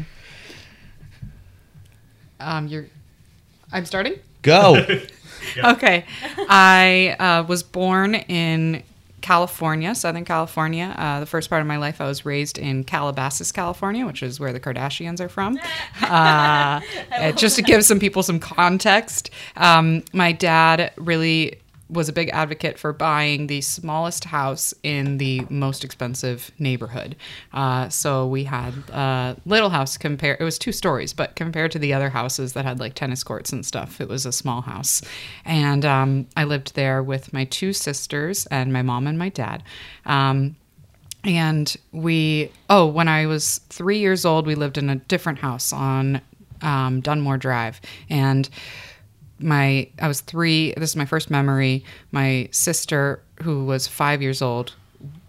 Um, 2.41 2.69
you're. 2.69 2.87
I'm 3.71 3.85
starting. 3.85 4.15
Go. 4.43 4.87
Okay. 5.59 6.07
I 6.49 7.17
uh, 7.19 7.45
was 7.47 7.63
born 7.63 8.15
in 8.15 8.83
California, 9.23 9.95
Southern 9.95 10.25
California. 10.25 10.95
Uh, 10.97 11.21
the 11.21 11.27
first 11.27 11.49
part 11.49 11.63
of 11.63 11.67
my 11.67 11.79
life, 11.79 12.01
I 12.01 12.07
was 12.07 12.27
raised 12.27 12.59
in 12.59 12.85
Calabasas, 12.85 13.53
California, 13.53 14.05
which 14.05 14.23
is 14.23 14.39
where 14.39 14.53
the 14.53 14.61
Kardashians 14.61 15.21
are 15.21 15.29
from. 15.29 15.59
Uh, 16.03 16.81
uh, 17.13 17.33
just 17.33 17.57
to 17.57 17.63
give 17.63 17.85
some 17.85 17.99
people 17.99 18.23
some 18.23 18.39
context, 18.39 19.31
um, 19.57 20.03
my 20.13 20.33
dad 20.33 20.93
really 20.97 21.59
was 21.93 22.09
a 22.09 22.13
big 22.13 22.31
advocate 22.31 22.79
for 22.79 22.93
buying 22.93 23.47
the 23.47 23.61
smallest 23.61 24.25
house 24.25 24.73
in 24.83 25.19
the 25.19 25.43
most 25.51 25.85
expensive 25.85 26.51
neighborhood. 26.59 27.15
Uh, 27.53 27.89
so 27.89 28.27
we 28.27 28.45
had 28.45 28.73
a 28.91 29.37
little 29.45 29.71
house 29.71 29.97
compare. 29.99 30.37
It 30.41 30.45
was 30.45 30.59
two 30.59 30.73
stories, 30.73 31.13
but 31.13 31.37
compared 31.37 31.71
to 31.73 31.79
the 31.79 31.93
other 31.93 32.09
houses 32.09 32.55
that 32.55 32.65
had 32.65 32.81
like 32.81 32.95
tennis 32.95 33.23
courts 33.23 33.53
and 33.53 33.65
stuff, 33.65 34.01
it 34.01 34.09
was 34.09 34.25
a 34.25 34.33
small 34.33 34.63
house. 34.63 35.03
And 35.45 35.85
um, 35.85 36.27
I 36.37 36.45
lived 36.45 36.75
there 36.75 37.03
with 37.03 37.33
my 37.33 37.45
two 37.45 37.73
sisters 37.73 38.47
and 38.47 38.73
my 38.73 38.83
mom 38.83 39.07
and 39.07 39.19
my 39.19 39.29
dad. 39.29 39.63
Um, 40.07 40.57
and 41.25 41.77
we, 41.93 42.51
oh, 42.69 42.87
when 42.87 43.07
I 43.07 43.27
was 43.27 43.59
three 43.69 43.99
years 43.99 44.25
old, 44.25 44.47
we 44.47 44.55
lived 44.55 44.79
in 44.79 44.91
a 44.91 44.97
different 44.97 45.39
house 45.39 45.73
on 45.73 46.21
um, 46.63 47.01
Dunmore 47.01 47.39
Drive. 47.39 47.81
And 48.09 48.49
my 49.43 49.89
I 50.01 50.09
was 50.09 50.21
three. 50.21 50.73
This 50.77 50.91
is 50.91 50.97
my 50.97 51.05
first 51.05 51.31
memory. 51.31 51.85
My 52.11 52.49
sister, 52.51 53.23
who 53.43 53.65
was 53.65 53.87
five 53.87 54.23
years 54.23 54.43
old, 54.43 54.75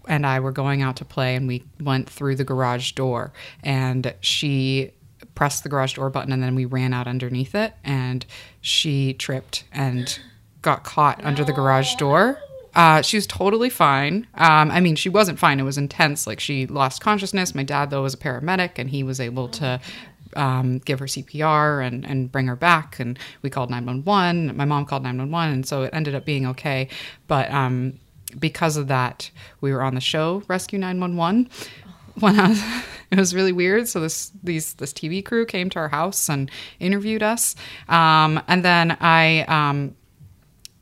and 0.06 0.26
I 0.26 0.40
were 0.40 0.52
going 0.52 0.82
out 0.82 0.96
to 0.96 1.04
play, 1.04 1.36
and 1.36 1.48
we 1.48 1.64
went 1.80 2.08
through 2.08 2.36
the 2.36 2.44
garage 2.44 2.92
door, 2.92 3.32
and 3.62 4.14
she 4.20 4.92
pressed 5.34 5.62
the 5.62 5.68
garage 5.68 5.94
door 5.94 6.10
button, 6.10 6.32
and 6.32 6.42
then 6.42 6.54
we 6.54 6.64
ran 6.64 6.92
out 6.92 7.06
underneath 7.06 7.54
it, 7.54 7.74
and 7.82 8.24
she 8.60 9.14
tripped 9.14 9.64
and 9.72 10.18
got 10.62 10.84
caught 10.84 11.22
under 11.24 11.44
the 11.44 11.52
garage 11.52 11.94
door. 11.96 12.38
Uh, 12.74 13.02
she 13.02 13.16
was 13.16 13.26
totally 13.26 13.70
fine. 13.70 14.26
Um, 14.34 14.70
I 14.70 14.80
mean, 14.80 14.96
she 14.96 15.08
wasn't 15.08 15.38
fine. 15.38 15.60
It 15.60 15.64
was 15.64 15.78
intense. 15.78 16.26
Like 16.26 16.40
she 16.40 16.66
lost 16.66 17.00
consciousness. 17.00 17.54
My 17.54 17.62
dad, 17.62 17.90
though, 17.90 18.02
was 18.02 18.14
a 18.14 18.18
paramedic, 18.18 18.72
and 18.76 18.90
he 18.90 19.02
was 19.02 19.20
able 19.20 19.48
to 19.48 19.80
um, 20.36 20.78
give 20.78 20.98
her 20.98 21.06
CPR 21.06 21.86
and, 21.86 22.04
and 22.04 22.30
bring 22.30 22.46
her 22.46 22.56
back. 22.56 22.98
And 23.00 23.18
we 23.42 23.50
called 23.50 23.70
911. 23.70 24.56
My 24.56 24.64
mom 24.64 24.84
called 24.86 25.02
911. 25.02 25.54
And 25.54 25.66
so 25.66 25.82
it 25.82 25.90
ended 25.92 26.14
up 26.14 26.24
being 26.24 26.46
okay. 26.46 26.88
But 27.26 27.50
um, 27.50 27.98
because 28.38 28.76
of 28.76 28.88
that, 28.88 29.30
we 29.60 29.72
were 29.72 29.82
on 29.82 29.94
the 29.94 30.00
show 30.00 30.42
Rescue 30.48 30.78
911 30.78 31.48
when 32.20 32.38
I 32.38 32.48
was, 32.48 32.62
it 33.10 33.18
was 33.18 33.34
really 33.34 33.52
weird. 33.52 33.88
So 33.88 34.00
this 34.00 34.32
these 34.42 34.74
this 34.74 34.92
TV 34.92 35.24
crew 35.24 35.46
came 35.46 35.70
to 35.70 35.78
our 35.78 35.88
house 35.88 36.28
and 36.28 36.50
interviewed 36.80 37.22
us, 37.22 37.56
um, 37.88 38.40
and 38.48 38.64
then 38.64 38.96
I 39.00 39.42
um, 39.42 39.94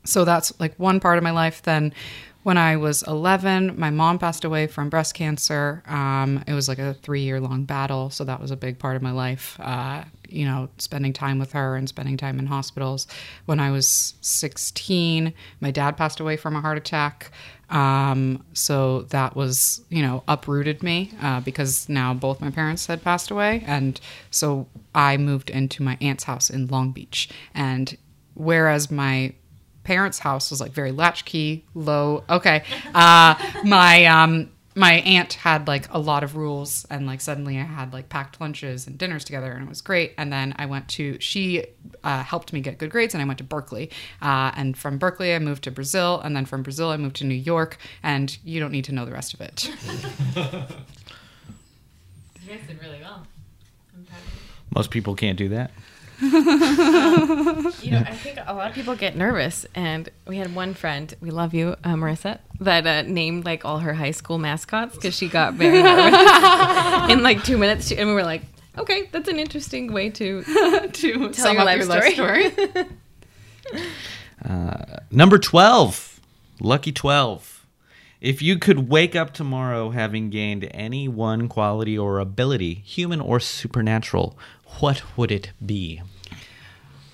so 0.05 0.25
that's 0.25 0.57
like 0.59 0.75
one 0.77 0.99
part 0.99 1.17
of 1.17 1.23
my 1.23 1.31
life. 1.31 1.61
Then 1.63 1.93
when 2.43 2.57
I 2.57 2.75
was 2.75 3.03
11, 3.03 3.79
my 3.79 3.89
mom 3.89 4.19
passed 4.19 4.43
away 4.43 4.67
from 4.67 4.89
breast 4.89 5.13
cancer. 5.13 5.81
Um, 5.87 6.43
it 6.45 6.53
was 6.53 6.67
like 6.67 6.79
a 6.79 6.93
three 6.93 7.21
year 7.21 7.39
long 7.39 7.63
battle, 7.63 8.09
so 8.09 8.23
that 8.25 8.41
was 8.41 8.51
a 8.51 8.57
big 8.57 8.79
part 8.79 8.95
of 8.95 9.01
my 9.01 9.11
life. 9.11 9.57
Uh, 9.59 10.03
you 10.27 10.45
know, 10.45 10.67
spending 10.77 11.13
time 11.13 11.39
with 11.39 11.53
her 11.53 11.75
and 11.75 11.87
spending 11.87 12.17
time 12.17 12.39
in 12.39 12.47
hospitals. 12.47 13.07
When 13.45 13.59
I 13.59 13.71
was 13.71 14.15
16, 14.21 15.33
my 15.61 15.71
dad 15.71 15.95
passed 15.95 16.19
away 16.19 16.37
from 16.37 16.55
a 16.55 16.61
heart 16.61 16.77
attack. 16.77 17.31
Um, 17.69 18.43
so 18.53 19.03
that 19.03 19.35
was, 19.35 19.81
you 19.89 20.01
know, 20.01 20.23
uprooted 20.27 20.83
me 20.83 21.11
uh, 21.21 21.39
because 21.41 21.87
now 21.87 22.13
both 22.13 22.41
my 22.41 22.49
parents 22.49 22.87
had 22.87 23.03
passed 23.03 23.31
away. 23.31 23.63
And 23.65 23.99
so 24.31 24.67
I 24.93 25.17
moved 25.17 25.49
into 25.49 25.81
my 25.81 25.97
aunt's 26.01 26.25
house 26.25 26.49
in 26.49 26.67
Long 26.67 26.91
Beach. 26.91 27.29
And 27.53 27.95
whereas 28.33 28.91
my 28.91 29.33
parents' 29.83 30.19
house 30.19 30.49
was 30.49 30.61
like 30.61 30.71
very 30.71 30.91
latchkey, 30.91 31.65
low. 31.73 32.23
Okay, 32.29 32.63
uh, 32.93 33.35
my 33.63 34.05
um, 34.05 34.49
my 34.75 34.93
aunt 34.93 35.33
had 35.33 35.67
like 35.67 35.87
a 35.93 35.99
lot 35.99 36.23
of 36.23 36.35
rules, 36.35 36.85
and 36.89 37.05
like 37.05 37.21
suddenly 37.21 37.57
I 37.57 37.63
had 37.63 37.93
like 37.93 38.09
packed 38.09 38.41
lunches 38.41 38.87
and 38.87 38.97
dinners 38.97 39.23
together, 39.23 39.51
and 39.51 39.63
it 39.63 39.69
was 39.69 39.81
great. 39.81 40.13
And 40.17 40.31
then 40.31 40.55
I 40.57 40.65
went 40.65 40.87
to 40.89 41.19
she 41.19 41.65
uh, 42.03 42.23
helped 42.23 42.53
me 42.53 42.61
get 42.61 42.77
good 42.77 42.89
grades, 42.89 43.13
and 43.13 43.21
I 43.21 43.25
went 43.25 43.37
to 43.37 43.43
Berkeley. 43.43 43.89
Uh, 44.21 44.51
and 44.55 44.77
from 44.77 44.97
Berkeley, 44.97 45.33
I 45.33 45.39
moved 45.39 45.63
to 45.65 45.71
Brazil, 45.71 46.19
and 46.21 46.35
then 46.35 46.45
from 46.45 46.63
Brazil, 46.63 46.89
I 46.89 46.97
moved 46.97 47.17
to 47.17 47.25
New 47.25 47.35
York. 47.35 47.77
And 48.01 48.37
you 48.43 48.59
don't 48.59 48.71
need 48.71 48.85
to 48.85 48.91
know 48.93 49.05
the 49.05 49.11
rest 49.11 49.33
of 49.33 49.41
it. 49.41 49.69
You 52.45 52.57
guys 52.57 52.67
did 52.67 52.81
really 52.81 52.99
well. 53.01 53.25
Most 54.75 54.91
people 54.91 55.15
can't 55.15 55.37
do 55.37 55.49
that. 55.49 55.71
You 57.83 57.91
know, 57.91 57.99
I 58.05 58.13
think 58.13 58.39
a 58.45 58.53
lot 58.53 58.69
of 58.69 58.75
people 58.75 58.95
get 58.95 59.15
nervous, 59.17 59.65
and 59.75 60.09
we 60.27 60.37
had 60.37 60.55
one 60.55 60.73
friend, 60.73 61.13
we 61.19 61.31
love 61.31 61.53
you, 61.53 61.75
uh, 61.83 61.93
Marissa, 61.95 62.39
that 62.61 62.87
uh, 62.87 63.01
named 63.01 63.45
like 63.45 63.65
all 63.65 63.79
her 63.79 63.93
high 63.93 64.11
school 64.11 64.37
mascots 64.37 64.95
because 64.95 65.15
she 65.15 65.27
got 65.27 65.55
very 65.55 65.81
nervous 65.83 67.11
in 67.11 67.23
like 67.23 67.43
two 67.43 67.57
minutes, 67.57 67.91
and 67.91 68.07
we 68.07 68.13
were 68.15 68.23
like, 68.23 68.43
okay, 68.77 69.09
that's 69.11 69.27
an 69.27 69.37
interesting 69.39 69.91
way 69.91 70.09
to 70.11 70.43
to 70.93 71.29
tell 71.29 71.51
your 71.51 71.61
up 71.61 71.65
life 71.65 71.77
your 71.79 71.87
life 71.87 72.13
story. 72.13 72.51
story. 72.51 72.85
Number 75.11 75.37
12. 75.37 76.19
Lucky 76.59 76.91
12. 76.91 77.65
If 78.21 78.41
you 78.41 78.57
could 78.57 78.87
wake 78.89 79.15
up 79.15 79.33
tomorrow 79.33 79.89
having 79.89 80.29
gained 80.29 80.69
any 80.71 81.07
one 81.09 81.49
quality 81.49 81.97
or 81.97 82.19
ability, 82.19 82.75
human 82.75 83.19
or 83.19 83.39
supernatural, 83.41 84.37
what 84.79 85.03
would 85.17 85.29
it 85.31 85.51
be? 85.63 86.01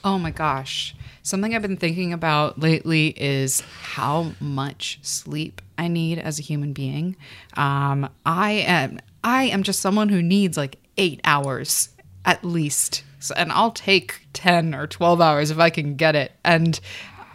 Oh 0.04 0.18
my 0.18 0.32
gosh. 0.32 0.96
Something 1.24 1.54
I've 1.54 1.62
been 1.62 1.78
thinking 1.78 2.14
about 2.14 2.60
lately 2.60 3.08
is 3.18 3.62
how 3.82 4.32
much 4.40 5.00
sleep 5.02 5.62
I 5.78 5.88
need 5.88 6.20
as 6.20 6.40
a 6.40 6.42
human 6.42 6.74
being. 6.74 7.16
Um, 7.56 8.10
I 8.26 8.52
am 8.52 9.00
I 9.24 9.44
am 9.44 9.64
just 9.64 9.82
someone 9.82 10.10
who 10.10 10.22
needs 10.22 10.58
like 10.58 10.78
eight 10.98 11.20
hours 11.26 11.90
at 12.26 12.44
least, 12.44 13.04
so, 13.20 13.34
and 13.36 13.52
I'll 13.52 13.72
take 13.72 14.22
ten 14.34 14.74
or 14.74 14.88
twelve 14.88 15.20
hours 15.20 15.52
if 15.52 15.60
I 15.60 15.70
can 15.70 15.96
get 15.96 16.16
it. 16.16 16.32
And 16.44 16.80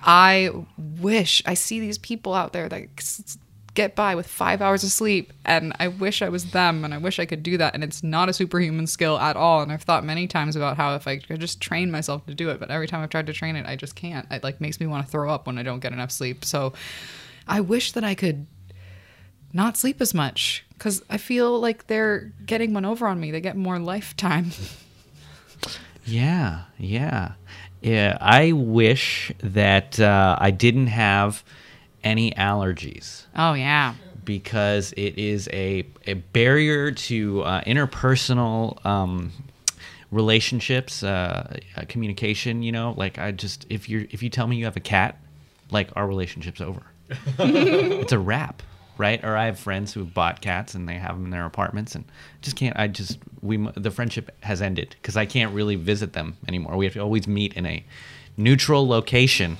I 0.02 0.50
wish 0.78 1.42
I 1.46 1.54
see 1.54 1.80
these 1.80 1.98
people 1.98 2.34
out 2.34 2.52
there 2.52 2.68
that 2.68 3.38
get 3.74 3.94
by 3.94 4.14
with 4.14 4.26
five 4.26 4.62
hours 4.62 4.84
of 4.84 4.90
sleep 4.90 5.32
and 5.44 5.72
i 5.80 5.88
wish 5.88 6.22
i 6.22 6.28
was 6.28 6.52
them 6.52 6.84
and 6.84 6.94
i 6.94 6.98
wish 6.98 7.18
i 7.18 7.26
could 7.26 7.42
do 7.42 7.58
that 7.58 7.74
and 7.74 7.82
it's 7.82 8.02
not 8.02 8.28
a 8.28 8.32
superhuman 8.32 8.86
skill 8.86 9.18
at 9.18 9.36
all 9.36 9.62
and 9.62 9.72
i've 9.72 9.82
thought 9.82 10.04
many 10.04 10.26
times 10.26 10.54
about 10.54 10.76
how 10.76 10.94
if 10.94 11.06
i 11.08 11.16
could 11.16 11.40
just 11.40 11.60
train 11.60 11.90
myself 11.90 12.24
to 12.26 12.34
do 12.34 12.50
it 12.50 12.60
but 12.60 12.70
every 12.70 12.86
time 12.86 13.02
i've 13.02 13.10
tried 13.10 13.26
to 13.26 13.32
train 13.32 13.56
it 13.56 13.66
i 13.66 13.76
just 13.76 13.94
can't. 13.96 14.30
It 14.30 14.42
like 14.44 14.60
makes 14.60 14.78
me 14.80 14.86
want 14.86 15.04
to 15.04 15.10
throw 15.10 15.30
up 15.30 15.46
when 15.46 15.58
i 15.58 15.62
don't 15.62 15.80
get 15.80 15.92
enough 15.92 16.12
sleep 16.12 16.44
so 16.44 16.72
i 17.48 17.60
wish 17.60 17.92
that 17.92 18.04
i 18.04 18.14
could 18.14 18.46
not 19.52 19.76
sleep 19.76 20.00
as 20.00 20.14
much 20.14 20.64
because 20.74 21.02
i 21.10 21.16
feel 21.16 21.58
like 21.60 21.86
they're 21.88 22.32
getting 22.46 22.74
one 22.74 22.84
over 22.84 23.06
on 23.06 23.20
me. 23.20 23.30
They 23.30 23.40
get 23.40 23.56
more 23.56 23.78
lifetime. 23.78 24.50
Yeah, 26.06 26.64
yeah. 26.78 27.32
Yeah, 27.80 28.16
I 28.20 28.52
wish 28.52 29.32
that 29.40 30.00
uh, 30.00 30.36
I 30.38 30.50
didn't 30.50 30.86
have 30.88 31.44
any 32.04 32.30
allergies. 32.32 33.24
oh 33.34 33.54
yeah 33.54 33.94
because 34.24 34.92
it 34.96 35.18
is 35.18 35.48
a, 35.52 35.86
a 36.06 36.14
barrier 36.14 36.90
to 36.90 37.42
uh, 37.42 37.60
interpersonal 37.64 38.84
um, 38.84 39.32
relationships, 40.10 41.02
uh, 41.02 41.58
uh, 41.76 41.82
communication. 41.88 42.62
You 42.62 42.72
know, 42.72 42.94
like 42.96 43.18
I 43.18 43.32
just 43.32 43.66
if 43.68 43.88
you 43.88 44.08
if 44.10 44.22
you 44.22 44.30
tell 44.30 44.46
me 44.46 44.56
you 44.56 44.64
have 44.64 44.76
a 44.76 44.80
cat, 44.80 45.18
like 45.70 45.90
our 45.96 46.06
relationship's 46.06 46.60
over. 46.60 46.82
it's 47.38 48.12
a 48.12 48.18
wrap, 48.18 48.62
right? 48.96 49.22
Or 49.22 49.36
I 49.36 49.46
have 49.46 49.58
friends 49.58 49.92
who 49.92 50.00
have 50.00 50.14
bought 50.14 50.40
cats 50.40 50.74
and 50.74 50.88
they 50.88 50.94
have 50.94 51.16
them 51.16 51.26
in 51.26 51.30
their 51.30 51.44
apartments, 51.44 51.94
and 51.94 52.04
just 52.40 52.56
can't. 52.56 52.78
I 52.78 52.88
just 52.88 53.18
we 53.42 53.56
the 53.76 53.90
friendship 53.90 54.34
has 54.42 54.62
ended 54.62 54.96
because 55.00 55.16
I 55.16 55.26
can't 55.26 55.54
really 55.54 55.76
visit 55.76 56.12
them 56.12 56.36
anymore. 56.48 56.76
We 56.76 56.86
have 56.86 56.94
to 56.94 57.00
always 57.00 57.28
meet 57.28 57.54
in 57.54 57.66
a 57.66 57.84
neutral 58.36 58.86
location. 58.88 59.58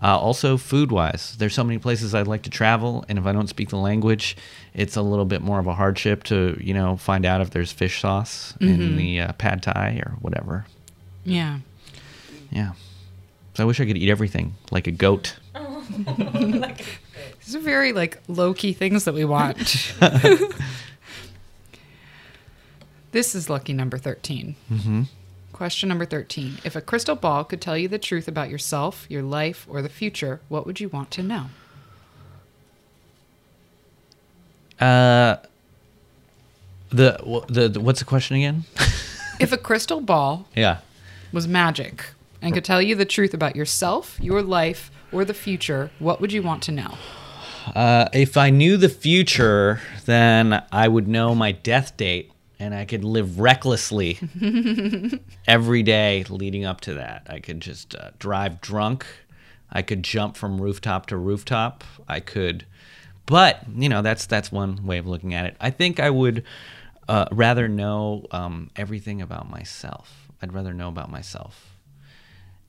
Uh, 0.00 0.16
also, 0.16 0.56
food 0.56 0.92
wise, 0.92 1.34
there's 1.38 1.54
so 1.54 1.64
many 1.64 1.78
places 1.78 2.14
I'd 2.14 2.28
like 2.28 2.42
to 2.42 2.50
travel, 2.50 3.04
and 3.08 3.18
if 3.18 3.26
I 3.26 3.32
don't 3.32 3.48
speak 3.48 3.70
the 3.70 3.76
language, 3.76 4.36
it's 4.72 4.94
a 4.96 5.02
little 5.02 5.24
bit 5.24 5.42
more 5.42 5.58
of 5.58 5.66
a 5.66 5.74
hardship 5.74 6.22
to, 6.24 6.56
you 6.60 6.72
know, 6.72 6.96
find 6.96 7.26
out 7.26 7.40
if 7.40 7.50
there's 7.50 7.72
fish 7.72 8.00
sauce 8.00 8.54
in 8.60 8.96
the 8.96 9.20
uh, 9.22 9.32
pad 9.32 9.62
thai 9.62 10.00
or 10.04 10.12
whatever. 10.20 10.66
yeah 11.24 11.58
Yeah. 12.50 12.72
So 13.54 13.64
I 13.64 13.66
wish 13.66 13.80
I 13.80 13.86
could 13.86 13.96
eat 13.96 14.08
everything 14.08 14.54
like 14.70 14.86
a 14.86 14.92
goat. 14.92 15.36
These 17.44 17.56
are 17.56 17.60
very 17.60 17.92
like 17.92 18.20
low 18.28 18.54
key 18.54 18.72
things 18.72 19.04
that 19.04 19.14
we 19.14 19.24
want. 19.24 19.58
this 23.10 23.34
is 23.34 23.50
lucky 23.50 23.72
number 23.72 23.98
13. 23.98 24.54
Mm-hmm. 24.70 25.02
Question 25.58 25.88
number 25.88 26.04
13. 26.04 26.58
If 26.62 26.76
a 26.76 26.80
crystal 26.80 27.16
ball 27.16 27.42
could 27.42 27.60
tell 27.60 27.76
you 27.76 27.88
the 27.88 27.98
truth 27.98 28.28
about 28.28 28.48
yourself, 28.48 29.06
your 29.08 29.24
life, 29.24 29.66
or 29.68 29.82
the 29.82 29.88
future, 29.88 30.40
what 30.48 30.64
would 30.64 30.78
you 30.78 30.88
want 30.88 31.10
to 31.10 31.22
know? 31.24 31.46
Uh, 34.78 35.38
the, 36.90 37.42
the, 37.48 37.68
the 37.70 37.80
what's 37.80 37.98
the 37.98 38.04
question 38.04 38.36
again? 38.36 38.64
If 39.40 39.52
a 39.52 39.56
crystal 39.56 40.00
ball 40.00 40.46
yeah. 40.56 40.78
was 41.32 41.46
magic 41.46 42.06
and 42.42 42.54
could 42.54 42.64
tell 42.64 42.82
you 42.82 42.96
the 42.96 43.04
truth 43.04 43.34
about 43.34 43.54
yourself, 43.54 44.18
your 44.20 44.42
life, 44.42 44.90
or 45.12 45.24
the 45.24 45.34
future, 45.34 45.90
what 46.00 46.20
would 46.20 46.32
you 46.32 46.42
want 46.42 46.62
to 46.64 46.72
know? 46.72 46.94
Uh, 47.74 48.08
if 48.12 48.36
I 48.36 48.50
knew 48.50 48.76
the 48.76 48.88
future, 48.88 49.80
then 50.06 50.64
I 50.72 50.88
would 50.88 51.06
know 51.06 51.36
my 51.36 51.52
death 51.52 51.96
date 51.96 52.32
and 52.58 52.74
I 52.74 52.84
could 52.84 53.04
live 53.04 53.38
recklessly 53.38 54.18
every 55.46 55.82
day 55.82 56.24
leading 56.28 56.64
up 56.64 56.80
to 56.82 56.94
that. 56.94 57.26
I 57.28 57.40
could 57.40 57.60
just 57.60 57.94
uh, 57.94 58.10
drive 58.18 58.60
drunk. 58.60 59.06
I 59.70 59.82
could 59.82 60.02
jump 60.02 60.36
from 60.36 60.60
rooftop 60.60 61.06
to 61.06 61.16
rooftop. 61.16 61.84
I 62.08 62.20
could, 62.20 62.64
but 63.26 63.60
you 63.74 63.88
know 63.88 64.02
that's 64.02 64.26
that's 64.26 64.50
one 64.50 64.84
way 64.86 64.98
of 64.98 65.06
looking 65.06 65.34
at 65.34 65.46
it. 65.46 65.56
I 65.60 65.70
think 65.70 66.00
I 66.00 66.10
would 66.10 66.44
uh, 67.08 67.26
rather 67.32 67.68
know 67.68 68.26
um, 68.30 68.70
everything 68.76 69.22
about 69.22 69.48
myself. 69.50 70.28
I'd 70.42 70.52
rather 70.52 70.72
know 70.72 70.88
about 70.88 71.10
myself. 71.10 71.74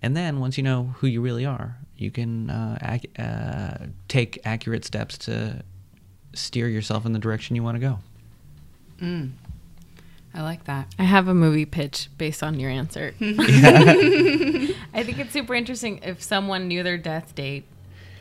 And 0.01 0.15
then 0.15 0.39
once 0.39 0.57
you 0.57 0.63
know 0.63 0.95
who 0.97 1.07
you 1.07 1.21
really 1.21 1.45
are, 1.45 1.75
you 1.97 2.09
can 2.09 2.49
uh, 2.49 2.77
ac- 2.81 3.09
uh, 3.19 3.87
take 4.07 4.39
accurate 4.45 4.85
steps 4.85 5.17
to 5.19 5.61
steer 6.33 6.69
yourself 6.69 7.05
in 7.05 7.11
the 7.11 7.19
direction 7.19 7.55
you 7.55 7.63
want 7.63 7.75
to 7.75 7.79
go. 7.81 7.99
I 10.33 10.41
like 10.43 10.65
that. 10.65 10.87
I 10.99 11.03
have 11.03 11.27
a 11.27 11.33
movie 11.33 11.65
pitch 11.65 12.09
based 12.17 12.43
on 12.43 12.59
your 12.59 12.69
answer. 12.69 13.13
I 13.21 15.03
think 15.03 15.19
it's 15.19 15.33
super 15.33 15.53
interesting 15.55 15.99
if 16.03 16.21
someone 16.21 16.67
knew 16.67 16.83
their 16.83 16.97
death 16.97 17.33
date, 17.35 17.65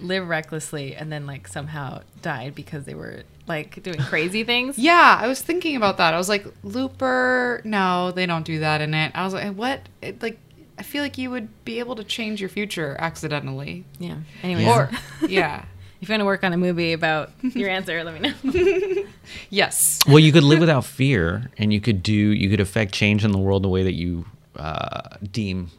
lived 0.00 0.28
recklessly, 0.28 0.94
and 0.94 1.12
then 1.12 1.26
like 1.26 1.48
somehow 1.48 2.00
died 2.22 2.54
because 2.54 2.84
they 2.84 2.94
were 2.94 3.24
like 3.46 3.82
doing 3.82 3.98
crazy 3.98 4.44
things. 4.44 4.78
Yeah, 4.88 5.18
I 5.20 5.26
was 5.26 5.40
thinking 5.42 5.76
about 5.76 5.96
that. 5.98 6.14
I 6.14 6.18
was 6.18 6.28
like, 6.28 6.46
Looper, 6.62 7.60
no, 7.64 8.10
they 8.12 8.26
don't 8.26 8.44
do 8.44 8.60
that 8.60 8.80
in 8.80 8.94
it. 8.94 9.12
I 9.14 9.24
was 9.24 9.34
like, 9.34 9.54
what? 9.54 9.80
It, 10.00 10.22
like, 10.22 10.38
I 10.78 10.82
feel 10.82 11.02
like 11.02 11.18
you 11.18 11.30
would 11.30 11.64
be 11.64 11.78
able 11.80 11.96
to 11.96 12.04
change 12.04 12.40
your 12.40 12.48
future 12.48 12.96
accidentally. 13.00 13.84
Yeah. 13.98 14.18
Anyways, 14.42 14.68
Or, 14.68 14.90
yeah. 15.26 15.64
If 16.00 16.08
you 16.08 16.12
want 16.12 16.20
to 16.20 16.24
work 16.26 16.44
on 16.44 16.52
a 16.52 16.56
movie 16.56 16.92
about 16.92 17.30
your 17.42 17.68
answer, 17.68 18.02
let 18.04 18.20
me 18.20 18.28
know. 18.30 19.04
Yes. 19.50 19.98
Well, 20.06 20.18
you 20.18 20.32
could 20.32 20.42
live 20.42 20.58
without 20.58 20.86
fear, 20.86 21.50
and 21.58 21.70
you 21.70 21.82
could 21.82 22.02
do 22.02 22.14
you 22.14 22.48
could 22.48 22.60
affect 22.60 22.94
change 22.94 23.24
in 23.26 23.30
the 23.30 23.38
world 23.38 23.62
the 23.62 23.68
way 23.68 23.82
that 23.82 23.92
you 23.92 24.24
uh, 24.56 25.16
deem 25.30 25.70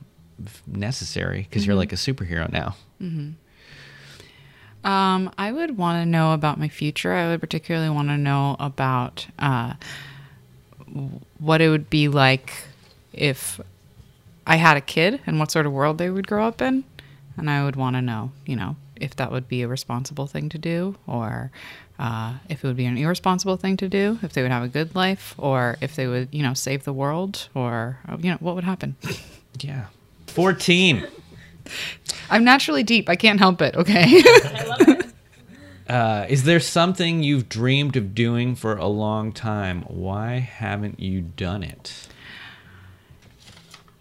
necessary 0.67 1.47
because 1.49 1.65
you're 1.65 1.75
like 1.75 1.91
a 1.91 1.95
superhero 1.95 2.51
now. 2.51 2.75
Um, 4.83 5.31
I 5.37 5.51
would 5.51 5.77
want 5.77 6.01
to 6.01 6.05
know 6.05 6.33
about 6.33 6.59
my 6.59 6.69
future. 6.69 7.13
I 7.13 7.27
would 7.29 7.39
particularly 7.41 7.89
want 7.89 8.09
to 8.09 8.17
know 8.17 8.55
about 8.59 9.27
uh, 9.39 9.73
what 11.39 11.59
it 11.61 11.69
would 11.69 11.89
be 11.89 12.07
like 12.07 12.53
if 13.13 13.59
I 14.47 14.55
had 14.55 14.77
a 14.77 14.81
kid 14.81 15.21
and 15.25 15.39
what 15.39 15.51
sort 15.51 15.65
of 15.65 15.71
world 15.73 15.97
they 15.97 16.09
would 16.09 16.27
grow 16.27 16.45
up 16.47 16.61
in. 16.61 16.83
And 17.35 17.49
I 17.49 17.63
would 17.63 17.75
want 17.75 17.95
to 17.95 18.01
know, 18.01 18.31
you 18.45 18.55
know, 18.55 18.75
if 18.99 19.15
that 19.17 19.31
would 19.31 19.47
be 19.47 19.61
a 19.61 19.67
responsible 19.67 20.27
thing 20.27 20.49
to 20.49 20.57
do 20.57 20.95
or 21.07 21.51
uh, 21.97 22.35
if 22.49 22.63
it 22.63 22.67
would 22.67 22.77
be 22.77 22.85
an 22.85 22.97
irresponsible 22.97 23.57
thing 23.57 23.75
to 23.77 23.89
do, 23.89 24.19
if 24.21 24.33
they 24.33 24.41
would 24.41 24.51
have 24.51 24.63
a 24.63 24.67
good 24.67 24.95
life 24.95 25.35
or 25.37 25.77
if 25.81 25.95
they 25.95 26.07
would, 26.07 26.29
you 26.31 26.41
know, 26.41 26.53
save 26.53 26.83
the 26.83 26.93
world 26.93 27.49
or, 27.53 27.99
uh, 28.07 28.17
you 28.19 28.31
know, 28.31 28.37
what 28.39 28.55
would 28.55 28.63
happen. 28.63 28.95
Yeah. 29.61 29.87
14. 30.27 31.05
I'm 32.29 32.45
naturally 32.45 32.83
deep. 32.83 33.09
I 33.09 33.17
can't 33.17 33.39
help 33.39 33.61
it. 33.61 33.75
Okay. 33.75 34.23
Uh, 35.89 36.27
is 36.29 36.43
there 36.43 36.59
something 36.59 37.23
you've 37.23 37.49
dreamed 37.49 37.95
of 37.95 38.13
doing 38.13 38.53
for 38.53 38.77
a 38.77 38.85
long 38.85 39.31
time? 39.31 39.81
Why 39.87 40.37
haven't 40.37 40.99
you 40.99 41.21
done 41.21 41.63
it? 41.63 42.07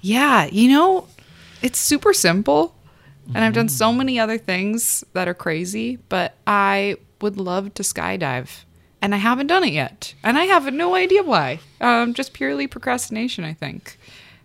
Yeah, 0.02 0.44
you 0.52 0.68
know, 0.68 1.08
it's 1.62 1.78
super 1.78 2.12
simple. 2.12 2.74
And 3.34 3.44
I've 3.44 3.52
done 3.52 3.68
so 3.68 3.92
many 3.92 4.18
other 4.18 4.38
things 4.38 5.04
that 5.12 5.28
are 5.28 5.34
crazy, 5.34 5.96
but 6.08 6.34
I 6.46 6.96
would 7.20 7.36
love 7.36 7.74
to 7.74 7.82
skydive. 7.82 8.64
And 9.00 9.14
I 9.14 9.18
haven't 9.18 9.46
done 9.46 9.64
it 9.64 9.72
yet. 9.72 10.14
And 10.24 10.38
I 10.38 10.44
have 10.44 10.72
no 10.72 10.94
idea 10.94 11.22
why. 11.22 11.60
Um, 11.80 12.14
just 12.14 12.32
purely 12.32 12.66
procrastination, 12.66 13.44
I 13.44 13.52
think. 13.52 13.98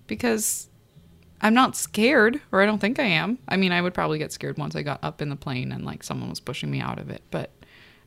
Because 0.06 0.68
I'm 1.42 1.54
not 1.54 1.76
scared, 1.76 2.40
or 2.52 2.62
I 2.62 2.66
don't 2.66 2.80
think 2.80 3.00
I 3.00 3.04
am. 3.04 3.40
I 3.48 3.58
mean, 3.58 3.72
I 3.72 3.82
would 3.82 3.94
probably 3.94 4.20
get 4.20 4.32
scared 4.32 4.58
once 4.58 4.76
I 4.76 4.84
got 4.84 5.04
up 5.04 5.22
in 5.22 5.30
the 5.30 5.36
plane 5.36 5.72
and 5.72 5.86
like 5.86 6.04
someone 6.04 6.30
was 6.30 6.40
pushing 6.40 6.70
me 6.70 6.80
out 6.80 7.00
of 7.00 7.10
it. 7.10 7.24
But 7.32 7.52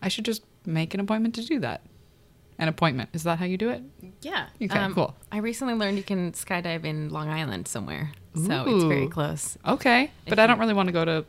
I 0.02 0.08
should 0.08 0.24
just 0.24 0.42
make 0.64 0.94
an 0.94 1.00
appointment 1.00 1.34
to 1.36 1.44
do 1.44 1.58
that. 1.60 1.82
An 2.58 2.68
appointment. 2.68 3.10
Is 3.12 3.24
that 3.24 3.38
how 3.38 3.44
you 3.44 3.58
do 3.58 3.68
it? 3.68 3.82
Yeah. 4.22 4.46
Okay, 4.62 4.88
cool. 4.94 5.14
I 5.30 5.38
recently 5.38 5.74
learned 5.74 5.98
you 5.98 6.02
can 6.02 6.32
skydive 6.32 6.84
in 6.84 7.10
Long 7.10 7.28
Island 7.28 7.68
somewhere. 7.68 8.12
So 8.34 8.64
it's 8.66 8.84
very 8.84 9.08
close. 9.08 9.56
Okay. 9.66 10.10
But 10.26 10.38
I 10.38 10.46
don't 10.46 10.58
really 10.58 10.74
want 10.74 10.88
to 10.88 10.92
go 10.92 11.04
to 11.04 11.24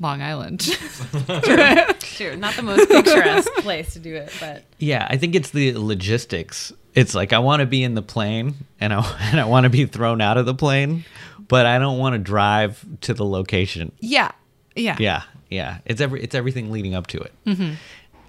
Long 0.00 0.22
Island. 0.22 0.62
Sure. 2.16 2.34
Not 2.34 2.54
the 2.54 2.62
most 2.62 2.88
picturesque 2.88 3.52
place 3.58 3.92
to 3.92 3.98
do 3.98 4.14
it, 4.14 4.32
but 4.40 4.64
Yeah, 4.78 5.06
I 5.10 5.18
think 5.18 5.34
it's 5.34 5.50
the 5.50 5.74
logistics. 5.74 6.72
It's 6.94 7.14
like 7.14 7.34
I 7.34 7.40
want 7.40 7.60
to 7.60 7.66
be 7.66 7.82
in 7.84 7.94
the 7.94 8.00
plane 8.00 8.54
and 8.80 8.94
I 8.94 9.18
and 9.30 9.38
I 9.38 9.44
want 9.44 9.64
to 9.64 9.70
be 9.70 9.84
thrown 9.84 10.22
out 10.22 10.38
of 10.38 10.46
the 10.46 10.54
plane, 10.54 11.04
but 11.46 11.66
I 11.66 11.78
don't 11.78 11.98
want 11.98 12.14
to 12.14 12.18
drive 12.18 12.84
to 13.02 13.12
the 13.12 13.24
location. 13.24 13.92
yeah. 14.00 14.32
Yeah. 14.74 14.96
Yeah, 14.98 15.22
yeah. 15.50 15.78
It's 15.84 16.00
every 16.00 16.22
it's 16.22 16.34
everything 16.34 16.70
leading 16.70 16.94
up 16.94 17.06
to 17.08 17.18
it, 17.18 17.32
mm-hmm. 17.46 17.74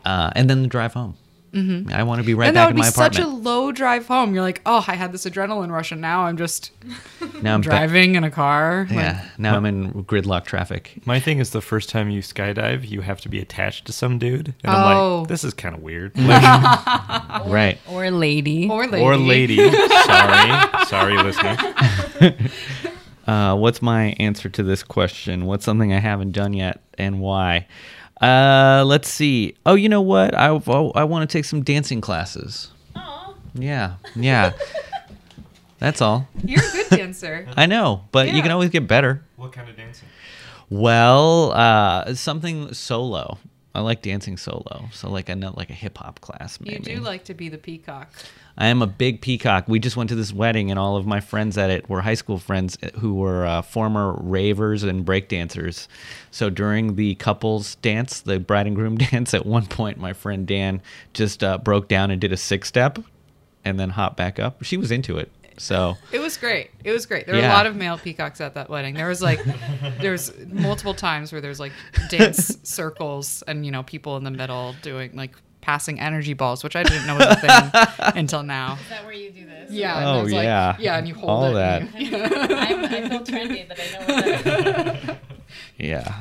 uh, 0.05 0.31
and 0.35 0.49
then 0.49 0.61
the 0.63 0.67
drive 0.67 0.93
home. 0.93 1.15
Mm-hmm. 1.57 1.91
I 1.93 2.03
want 2.03 2.19
to 2.21 2.25
be 2.25 2.33
right 2.33 2.47
and 2.47 2.55
that 2.55 2.61
back 2.61 2.67
would 2.67 2.75
in 2.75 2.81
be 2.81 2.81
my 2.81 2.89
such 2.89 3.17
a 3.19 3.27
low 3.27 3.71
drive 3.71 4.07
home. 4.07 4.33
You're 4.33 4.43
like, 4.43 4.61
oh, 4.65 4.83
I 4.87 4.95
had 4.95 5.11
this 5.11 5.25
adrenaline 5.25 5.71
rush, 5.71 5.91
and 5.91 5.99
now 6.01 6.21
I'm 6.25 6.37
just 6.37 6.71
now 7.41 7.55
I'm 7.55 7.61
back- 7.61 7.63
driving 7.63 8.15
in 8.15 8.23
a 8.23 8.31
car. 8.31 8.85
Like, 8.89 8.97
Yeah, 8.97 9.25
now 9.37 9.55
I'm 9.55 9.65
in 9.65 10.03
gridlock 10.05 10.45
traffic. 10.45 11.01
My 11.05 11.19
thing 11.19 11.39
is 11.39 11.49
the 11.51 11.61
first 11.61 11.89
time 11.89 12.09
you 12.09 12.21
skydive, 12.21 12.87
you 12.89 13.01
have 13.01 13.21
to 13.21 13.29
be 13.29 13.39
attached 13.39 13.85
to 13.87 13.91
some 13.93 14.19
dude. 14.19 14.47
And 14.63 14.73
Oh. 14.73 14.75
I'm 14.75 15.19
like, 15.21 15.27
this 15.29 15.43
is 15.43 15.53
kind 15.53 15.73
of 15.75 15.81
weird. 15.81 16.17
Like, 16.17 16.41
Right. 17.47 17.77
or 17.89 18.09
lady. 18.11 18.69
Or 18.69 18.85
lady. 18.87 19.03
or 19.03 19.17
lady. 19.17 19.57
Sorry. 20.05 20.85
Sorry, 20.85 21.17
listener. 21.17 21.57
Uh, 23.25 23.55
what's 23.57 23.81
my 23.81 24.15
answer 24.19 24.47
to 24.49 24.63
this 24.63 24.83
question? 24.83 25.45
What's 25.45 25.65
something 25.65 25.91
I 25.91 25.99
haven't 25.99 26.31
done 26.31 26.53
yet, 26.53 26.81
and 26.97 27.19
why? 27.19 27.67
Uh, 28.21 28.83
let's 28.85 29.09
see. 29.09 29.55
Oh, 29.65 29.75
you 29.75 29.89
know 29.89 30.01
what? 30.01 30.35
I 30.35 30.49
oh, 30.49 30.91
I 30.95 31.03
want 31.03 31.29
to 31.29 31.37
take 31.37 31.45
some 31.45 31.63
dancing 31.63 32.01
classes. 32.01 32.71
Yeah, 33.53 33.95
yeah. 34.15 34.53
That's 35.79 36.01
all. 36.01 36.27
You're 36.43 36.63
a 36.63 36.71
good 36.71 36.89
dancer. 36.89 37.47
I 37.57 37.67
know, 37.67 38.03
but 38.11 38.33
you 38.33 38.41
can 38.41 38.51
always 38.51 38.69
get 38.71 38.87
better. 38.87 39.23
What 39.35 39.51
kind 39.51 39.69
of 39.69 39.77
dancing? 39.77 40.07
Well, 40.69 41.51
uh, 41.51 42.15
something 42.15 42.73
solo. 42.73 43.37
I 43.75 43.81
like 43.81 44.01
dancing 44.01 44.37
solo, 44.37 44.85
so 44.91 45.09
like 45.09 45.29
a 45.29 45.35
like 45.35 45.69
a 45.69 45.73
hip 45.73 45.99
hop 45.99 46.19
class. 46.19 46.57
you 46.63 46.79
do 46.79 46.95
like 46.97 47.25
to 47.25 47.35
be 47.35 47.47
the 47.47 47.59
peacock. 47.59 48.11
I 48.57 48.67
am 48.67 48.81
a 48.81 48.87
big 48.87 49.21
peacock. 49.21 49.67
We 49.67 49.79
just 49.79 49.95
went 49.95 50.09
to 50.09 50.15
this 50.15 50.33
wedding, 50.33 50.71
and 50.71 50.79
all 50.79 50.95
of 50.97 51.05
my 51.05 51.19
friends 51.19 51.57
at 51.57 51.69
it 51.69 51.87
were 51.87 52.01
high 52.01 52.15
school 52.15 52.39
friends 52.39 52.77
who 52.95 53.13
were 53.13 53.45
uh, 53.45 53.61
former 53.61 54.13
ravers 54.13 54.83
and 54.83 55.05
break 55.05 55.29
dancers. 55.29 55.87
So 56.31 56.49
during 56.49 56.95
the 56.95 57.15
couples 57.15 57.75
dance, 57.75 58.21
the 58.21 58.39
bride 58.39 58.65
and 58.65 58.75
groom 58.75 58.97
dance, 59.11 59.33
at 59.33 59.45
one 59.45 59.67
point, 59.67 59.99
my 59.99 60.13
friend 60.13 60.47
Dan 60.47 60.81
just 61.13 61.43
uh, 61.43 61.59
broke 61.59 61.87
down 61.87 62.09
and 62.09 62.19
did 62.19 62.33
a 62.33 62.37
six 62.37 62.67
step, 62.67 62.97
and 63.63 63.79
then 63.79 63.91
hopped 63.91 64.17
back 64.17 64.39
up. 64.39 64.63
She 64.63 64.77
was 64.77 64.91
into 64.91 65.17
it. 65.17 65.31
So 65.59 65.97
It 66.11 66.19
was 66.19 66.37
great. 66.37 66.69
It 66.83 66.91
was 66.91 67.05
great. 67.05 67.25
There 67.25 67.35
were 67.35 67.41
a 67.41 67.47
lot 67.47 67.65
of 67.65 67.75
male 67.75 67.97
peacocks 67.97 68.39
at 68.41 68.53
that 68.53 68.69
wedding. 68.69 68.93
There 68.93 69.07
was 69.07 69.21
like, 69.23 69.39
there 69.99 70.11
was 70.11 70.31
multiple 70.47 70.93
times 70.93 71.31
where 71.31 71.41
there's 71.41 71.59
like 71.59 71.71
dance 72.09 72.57
circles 72.63 73.43
and 73.47 73.65
you 73.65 73.71
know 73.71 73.81
people 73.83 74.17
in 74.17 74.23
the 74.23 74.31
middle 74.31 74.75
doing 74.83 75.15
like 75.15 75.35
passing 75.67 75.99
energy 75.99 76.31
balls, 76.33 76.63
which 76.63 76.77
I 76.77 76.83
didn't 76.83 77.05
know 77.07 77.15
was 77.15 77.25
a 77.25 77.35
thing 77.35 78.13
until 78.15 78.41
now. 78.41 78.77
Is 78.81 78.87
that 78.89 79.03
where 79.03 79.11
you 79.13 79.31
do 79.31 79.45
this? 79.45 79.69
Yeah. 79.69 79.97
and 79.97 80.05
Oh, 80.07 80.21
like- 80.33 80.43
yeah. 80.45 80.77
yeah, 80.79 80.97
and 80.97 81.05
you 81.05 81.13
hold 81.13 81.29
All 81.29 81.51
it. 81.51 81.53
that. 81.55 81.81
and 81.81 81.93
you- 81.93 82.15
I, 82.15 83.09
feel 83.09 83.19
trendy 83.19 83.67
that 83.67 83.77
I 83.77 83.91
know 83.91 83.99
what 84.15 84.43
that 84.45 85.09
is. 85.09 85.15
yeah. 85.77 86.15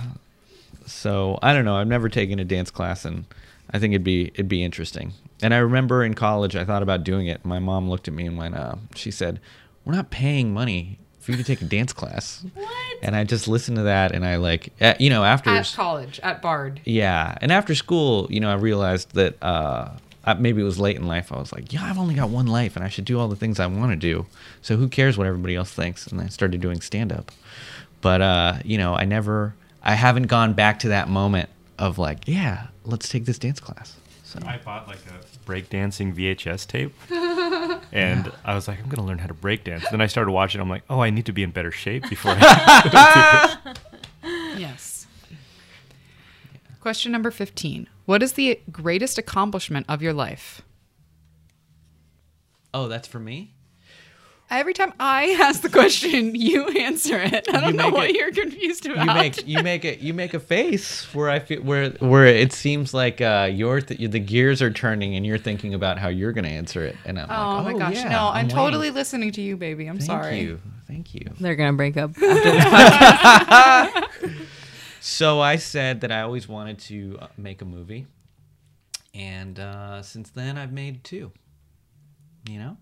So 0.85 1.39
I 1.43 1.53
don't 1.53 1.65
know. 1.65 1.77
I've 1.77 1.87
never 1.87 2.09
taken 2.09 2.41
a 2.41 2.45
dance 2.45 2.73
class, 2.73 3.05
and 3.05 3.25
I 3.71 3.79
think 3.79 3.93
it'd 3.93 4.03
be 4.03 4.27
it'd 4.35 4.49
be 4.49 4.65
interesting. 4.65 5.13
And 5.43 5.55
I 5.55 5.59
remember 5.59 6.03
in 6.05 6.15
college, 6.15 6.57
I 6.57 6.65
thought 6.65 6.83
about 6.83 7.05
doing 7.05 7.29
it. 7.29 7.45
My 7.45 7.61
mom 7.61 7.89
looked 7.89 8.09
at 8.09 8.15
me 8.15 8.27
and 8.27 8.37
went, 8.37 8.57
uh, 8.57 8.75
she 8.97 9.13
said, 9.13 9.39
"We're 9.85 9.95
not 9.95 10.11
paying 10.11 10.53
money 10.53 10.99
for 11.27 11.33
you 11.33 11.37
to 11.37 11.45
take 11.45 11.61
a 11.61 11.65
dance 11.67 11.93
class." 11.93 12.43
What? 12.55 12.67
And 13.03 13.15
I 13.15 13.25
just 13.25 13.47
listened 13.49 13.77
to 13.77 13.83
that, 13.83 14.13
and 14.13 14.25
I 14.25 14.37
like, 14.37 14.73
uh, 14.81 14.95
you 14.99 15.11
know, 15.11 15.23
after 15.25 15.51
At 15.51 15.71
college, 15.77 16.19
at 16.23 16.41
Bard. 16.41 16.81
yeah, 16.85 17.37
and 17.43 17.53
after 17.53 17.75
school, 17.75 18.27
you 18.31 18.41
know, 18.41 18.51
I 18.51 18.55
realized 18.55 19.13
that 19.15 19.37
uh, 19.43 19.91
uh, 20.25 20.35
maybe 20.39 20.63
it 20.63 20.65
was 20.65 20.79
late 20.81 20.97
in 20.97 21.07
life. 21.07 21.31
I 21.33 21.39
was 21.39 21.53
like, 21.53 21.73
yeah, 21.73 21.85
I've 21.85 21.99
only 21.99 22.15
got 22.15 22.31
one 22.31 22.47
life, 22.47 22.75
and 22.77 22.85
I 22.85 22.89
should 22.89 23.05
do 23.05 23.19
all 23.21 23.29
the 23.29 23.37
things 23.37 23.61
I 23.61 23.67
want 23.67 23.93
to 23.93 23.97
do. 23.97 24.27
So 24.63 24.77
who 24.77 24.89
cares 24.89 25.19
what 25.19 25.27
everybody 25.27 25.55
else 25.57 25.73
thinks? 25.73 26.07
And 26.07 26.21
I 26.21 26.29
started 26.29 26.61
doing 26.61 26.81
stand 26.81 27.13
up. 27.13 27.31
But 28.01 28.23
uh, 28.23 28.55
you 28.65 28.79
know, 28.79 28.95
I 28.95 29.05
never, 29.05 29.55
I 29.83 29.95
haven't 29.95 30.29
gone 30.29 30.55
back 30.55 30.79
to 30.81 30.89
that 30.89 31.09
moment 31.09 31.49
of 31.79 31.99
like, 31.99 32.27
yeah, 32.27 32.69
let's 32.85 33.09
take 33.09 33.25
this 33.27 33.39
dance 33.39 33.61
class. 33.61 33.95
So 34.25 34.39
I 34.47 34.59
bought 34.59 34.89
like 34.89 34.99
a 35.09 35.36
breakdancing 35.47 36.15
VHS 36.15 36.67
tape. 36.67 36.95
And 37.93 38.31
I 38.45 38.55
was 38.55 38.69
like, 38.69 38.79
I'm 38.79 38.87
going 38.87 38.97
to 38.97 39.03
learn 39.03 39.19
how 39.19 39.29
to 39.29 39.35
breakdance. 39.35 39.89
Then 39.91 40.03
I 40.03 40.07
started 40.07 40.31
watching. 40.31 40.61
I'm 40.61 40.69
like, 40.69 40.83
oh, 40.91 41.01
I 41.01 41.09
need 41.09 41.25
to 41.27 41.33
be 41.33 41.43
in 41.43 41.51
better 41.51 41.71
shape 41.71 42.07
before 42.11 42.33
I 42.37 43.57
do 43.63 43.69
this. 43.71 43.79
Yes. 44.61 45.07
Question 46.81 47.13
number 47.13 47.31
15. 47.31 47.89
What 48.05 48.23
is 48.23 48.33
the 48.35 48.61
greatest 48.71 49.19
accomplishment 49.19 49.87
of 49.89 50.03
your 50.03 50.13
life? 50.13 50.63
oh, 52.75 52.89
that's 52.89 53.09
for 53.09 53.19
me. 53.19 53.55
Every 54.49 54.75
time 54.75 54.93
I 55.01 55.31
ask 55.41 55.63
the 55.63 55.69
question, 55.69 56.35
you 56.37 56.67
answer 56.79 57.19
it. 57.19 57.47
I 57.53 57.61
don't 57.61 57.75
know 57.77 57.87
make 57.87 57.95
what 57.95 58.11
it- 58.11 58.17
you're 58.17 58.31
confused 58.33 58.87
about. 58.87 59.05
You 59.07 59.15
make 59.15 59.47
you 59.49 59.63
make 59.63 59.85
a 59.85 59.97
you 59.99 60.15
make 60.15 60.35
a 60.35 60.41
face 60.41 61.13
where 61.15 61.29
I 61.29 61.41
feel 61.41 61.63
where 61.63 61.91
where 61.99 62.27
it 62.27 62.53
seems 62.53 62.95
like 62.95 63.21
uh, 63.21 63.49
your 63.53 63.81
th- 63.81 64.11
the 64.11 64.21
gears 64.21 64.63
are 64.63 64.71
turning 64.71 65.17
and 65.17 65.27
you're 65.27 65.39
thinking 65.39 65.75
about 65.75 65.99
how 65.99 66.09
you're 66.09 66.33
gonna 66.33 66.47
answer 66.49 66.85
it. 66.85 66.97
And 67.05 67.19
I'm 67.19 67.27
Oh, 67.29 67.63
like, 67.65 67.75
oh 67.75 67.79
my 67.79 67.85
gosh. 67.87 67.95
yeah, 67.97 68.09
no, 68.09 68.29
I'm, 68.29 68.45
waiting." 68.45 68.51
totally 68.51 68.91
listening 68.91 69.33
to 69.33 69.43
you, 69.43 69.57
baby. 69.57 69.87
I'm 69.89 70.01
sorry. 70.01 70.23
Thank 70.23 70.25
sorry. 70.25 70.41
you. 70.41 70.61
Thank 70.87 71.15
you. 71.15 71.31
They're 71.41 71.57
gonna 71.57 71.73
break 71.77 71.97
up 71.97 72.11
after 72.17 72.27
this 72.27 72.65
podcast. 72.65 74.47
So 75.01 75.41
I 75.41 75.57
said 75.57 76.01
that 76.03 76.13
I 76.13 76.23
always 76.23 76.49
wanted 76.49 76.79
to 76.81 77.19
uh, 77.21 77.27
make 77.37 77.63
a 77.63 77.65
movie, 77.65 78.07
and 79.15 79.59
uh, 79.59 80.03
since 80.03 80.31
then 80.31 80.57
I've 80.59 80.73
made 80.73 81.03
two. 81.05 81.33
You 82.49 82.59
know, 82.61 82.77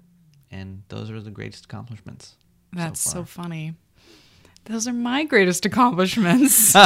and 0.54 0.82
those 0.88 1.10
are 1.10 1.20
the 1.20 1.32
greatest 1.32 1.64
accomplishments. 1.64 2.36
That's 2.72 3.00
so, 3.00 3.24
far. 3.24 3.44
funny. 3.44 3.74
Those 4.66 4.86
are 4.88 4.92
my 4.92 5.24
greatest 5.24 5.66
accomplishments. 5.66 6.74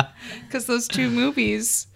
Because 0.46 0.66
those 0.66 0.88
two 0.88 1.10
movies 1.10 1.86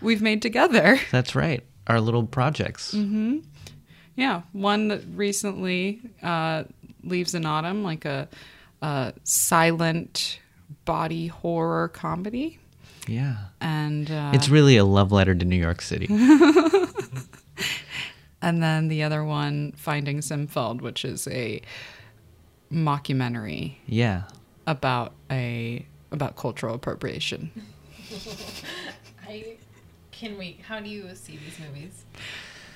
we've 0.00 0.22
made 0.22 0.40
together. 0.40 0.98
That's 1.10 1.34
right. 1.34 1.64
Our 1.86 2.00
little 2.00 2.24
projects. 2.26 2.94
Mm-hmm. 2.94 3.38
Yeah. 4.16 4.42
One 4.52 4.88
that 4.88 5.02
recently 5.14 6.00
uh, 6.22 6.64
Leaves 7.02 7.34
in 7.34 7.44
Autumn, 7.44 7.82
like 7.82 8.04
a, 8.04 8.28
a 8.82 9.12
silent 9.24 10.40
body 10.84 11.26
horror 11.26 11.88
comedy. 11.88 12.58
Yeah. 13.06 13.36
And 13.60 14.10
uh, 14.10 14.32
It's 14.34 14.48
really 14.48 14.76
a 14.76 14.84
love 14.84 15.12
letter 15.12 15.34
to 15.34 15.44
New 15.44 15.56
York 15.56 15.82
City. 15.82 16.06
and 18.40 18.62
then 18.62 18.88
the 18.88 19.02
other 19.02 19.24
one, 19.24 19.72
Finding 19.76 20.18
Simfeld, 20.18 20.80
which 20.80 21.04
is 21.04 21.26
a 21.28 21.60
mockumentary 22.72 23.76
yeah. 23.86 24.24
about 24.66 25.14
a 25.30 25.84
about 26.10 26.36
cultural 26.36 26.74
appropriation. 26.74 27.50
I 29.28 29.56
can 30.12 30.38
we? 30.38 30.58
How 30.66 30.80
do 30.80 30.88
you 30.88 31.14
see 31.14 31.38
these 31.38 31.58
movies? 31.58 32.04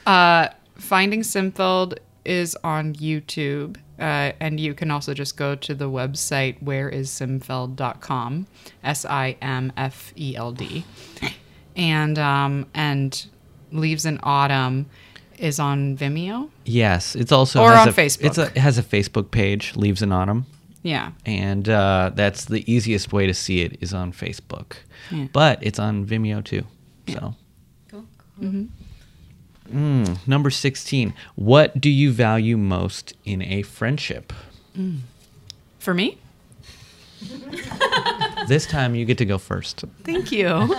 Uh, 0.06 0.48
Finding 0.76 1.20
Simfeld 1.20 1.98
is 2.24 2.56
on 2.62 2.94
YouTube, 2.94 3.76
uh, 3.98 4.32
and 4.40 4.60
you 4.60 4.74
can 4.74 4.90
also 4.90 5.14
just 5.14 5.36
go 5.36 5.54
to 5.56 5.74
the 5.74 5.88
website 5.88 6.62
whereissimfeld.com, 6.62 8.46
S 8.84 9.04
I 9.04 9.36
M 9.40 9.72
F 9.76 10.12
E 10.16 10.36
L 10.36 10.52
D, 10.52 10.84
and 11.76 12.18
um, 12.18 12.66
and 12.74 13.26
Leaves 13.70 14.04
in 14.04 14.20
Autumn 14.22 14.86
is 15.42 15.58
on 15.58 15.96
Vimeo. 15.96 16.48
Yes, 16.64 17.14
it's 17.14 17.32
also 17.32 17.60
Or 17.60 17.72
has 17.72 17.82
on 17.82 17.88
a, 17.88 17.92
Facebook. 17.92 18.24
It's 18.24 18.38
a, 18.38 18.46
it 18.46 18.58
has 18.58 18.78
a 18.78 18.82
Facebook 18.82 19.30
page, 19.30 19.74
Leaves 19.76 20.02
in 20.02 20.12
Autumn, 20.12 20.46
Yeah, 20.82 21.12
and 21.26 21.68
uh, 21.68 22.12
that's 22.14 22.46
the 22.46 22.70
easiest 22.72 23.12
way 23.12 23.26
to 23.26 23.34
see 23.34 23.62
it 23.62 23.78
is 23.80 23.92
on 23.92 24.12
Facebook. 24.12 24.74
Yeah. 25.10 25.26
But 25.32 25.58
it's 25.62 25.78
on 25.78 26.06
Vimeo 26.06 26.44
too. 26.44 26.64
So 27.08 27.34
Cool. 27.90 28.04
Mm, 29.72 30.26
number 30.26 30.50
sixteen. 30.50 31.14
What 31.34 31.80
do 31.80 31.90
you 31.90 32.12
value 32.12 32.56
most 32.56 33.14
in 33.24 33.42
a 33.42 33.62
friendship? 33.62 34.32
for 35.78 35.92
me. 35.92 36.16
this 38.48 38.66
time 38.66 38.94
you 38.94 39.04
get 39.04 39.18
to 39.18 39.24
go 39.24 39.38
first. 39.38 39.84
Thank 40.04 40.32
you. 40.32 40.74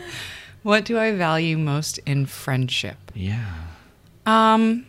what 0.62 0.84
do 0.84 0.98
I 0.98 1.12
value 1.12 1.58
most 1.58 1.98
in 2.06 2.26
friendship? 2.26 2.96
Yeah. 3.14 3.65
Um, 4.26 4.84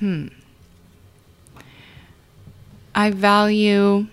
hmm. 0.00 0.26
I 2.94 3.10
value. 3.10 4.08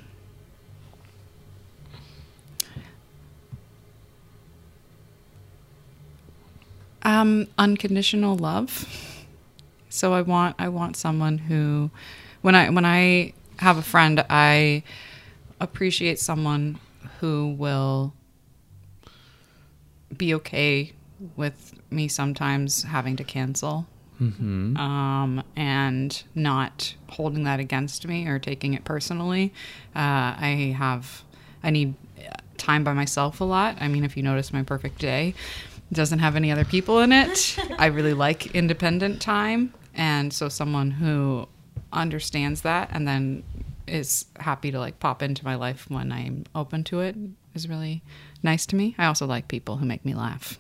Um, 7.04 7.48
unconditional 7.58 8.38
love. 8.38 8.88
So 9.90 10.14
I 10.14 10.22
want 10.22 10.56
I 10.60 10.70
want 10.70 10.96
someone 10.96 11.40
who, 11.40 11.90
when 12.42 12.54
I 12.54 12.70
when 12.70 12.86
I 12.86 13.34
have 13.58 13.78
a 13.78 13.82
friend, 13.82 14.24
I 14.30 14.84
appreciate 15.60 16.20
someone 16.20 16.80
who 17.20 17.56
will 17.58 18.14
be 20.16 20.34
okay 20.36 20.94
with 21.36 21.74
me 21.90 22.08
sometimes 22.08 22.84
having 22.84 23.16
to 23.18 23.24
cancel 23.24 23.88
um, 24.78 25.44
and 25.56 26.24
not 26.36 26.94
holding 27.10 27.44
that 27.46 27.60
against 27.60 28.08
me 28.08 28.28
or 28.28 28.38
taking 28.38 28.74
it 28.76 28.84
personally. 28.84 29.52
Uh, 29.96 30.38
I 30.38 30.76
have, 30.78 31.24
I 31.64 31.72
need 31.72 31.96
time 32.58 32.84
by 32.84 32.94
myself 32.94 33.42
a 33.42 33.44
lot. 33.44 33.78
I 33.82 33.88
mean, 33.88 34.04
if 34.04 34.16
you 34.16 34.24
notice 34.24 34.54
my 34.54 34.62
perfect 34.64 35.00
day, 35.00 35.34
doesn't 35.92 36.20
have 36.20 36.36
any 36.36 36.52
other 36.52 36.64
people 36.64 37.00
in 37.00 37.12
it. 37.12 37.58
I 37.78 37.88
really 37.88 38.14
like 38.28 38.56
independent 38.56 39.22
time. 39.22 39.74
And 39.94 40.32
so 40.32 40.48
someone 40.48 40.92
who 40.92 41.48
understands 41.92 42.62
that 42.62 42.90
and 42.94 43.08
then 43.08 43.44
is 43.88 44.26
happy 44.40 44.72
to 44.72 44.80
like 44.80 45.00
pop 45.00 45.22
into 45.22 45.44
my 45.44 45.56
life 45.56 45.90
when 45.90 46.12
I'm 46.12 46.46
open 46.56 46.84
to 46.86 47.02
it 47.02 47.16
is 47.56 47.68
really 47.68 48.04
nice 48.42 48.66
to 48.68 48.76
me. 48.76 48.96
I 48.98 49.08
also 49.08 49.26
like 49.26 49.48
people 49.48 49.78
who 49.78 49.86
make 49.86 50.06
me 50.06 50.14
laugh. 50.14 50.60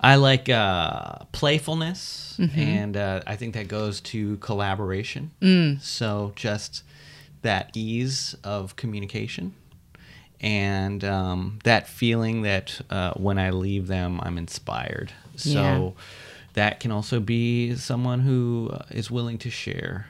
I 0.00 0.16
like 0.16 0.48
uh, 0.48 1.24
playfulness, 1.32 2.38
and 2.54 2.96
uh, 2.96 3.22
I 3.26 3.36
think 3.36 3.54
that 3.54 3.68
goes 3.68 4.00
to 4.12 4.36
collaboration. 4.38 5.30
So 5.80 6.32
just 6.36 6.82
that 7.42 7.70
ease 7.74 8.36
of 8.44 8.76
communication, 8.76 9.54
and 10.40 11.02
um, 11.04 11.58
that 11.64 11.88
feeling 11.88 12.42
that 12.42 12.80
uh, 12.90 13.12
when 13.14 13.38
I 13.38 13.50
leave 13.50 13.86
them, 13.86 14.20
I'm 14.22 14.36
inspired. 14.38 15.12
So 15.36 15.94
Yeah. 15.96 16.02
that 16.54 16.80
can 16.80 16.92
also 16.92 17.20
be 17.20 17.74
someone 17.76 18.20
who 18.20 18.70
uh, 18.72 18.84
willing 19.10 19.38
to 19.38 19.50
share. 19.50 20.06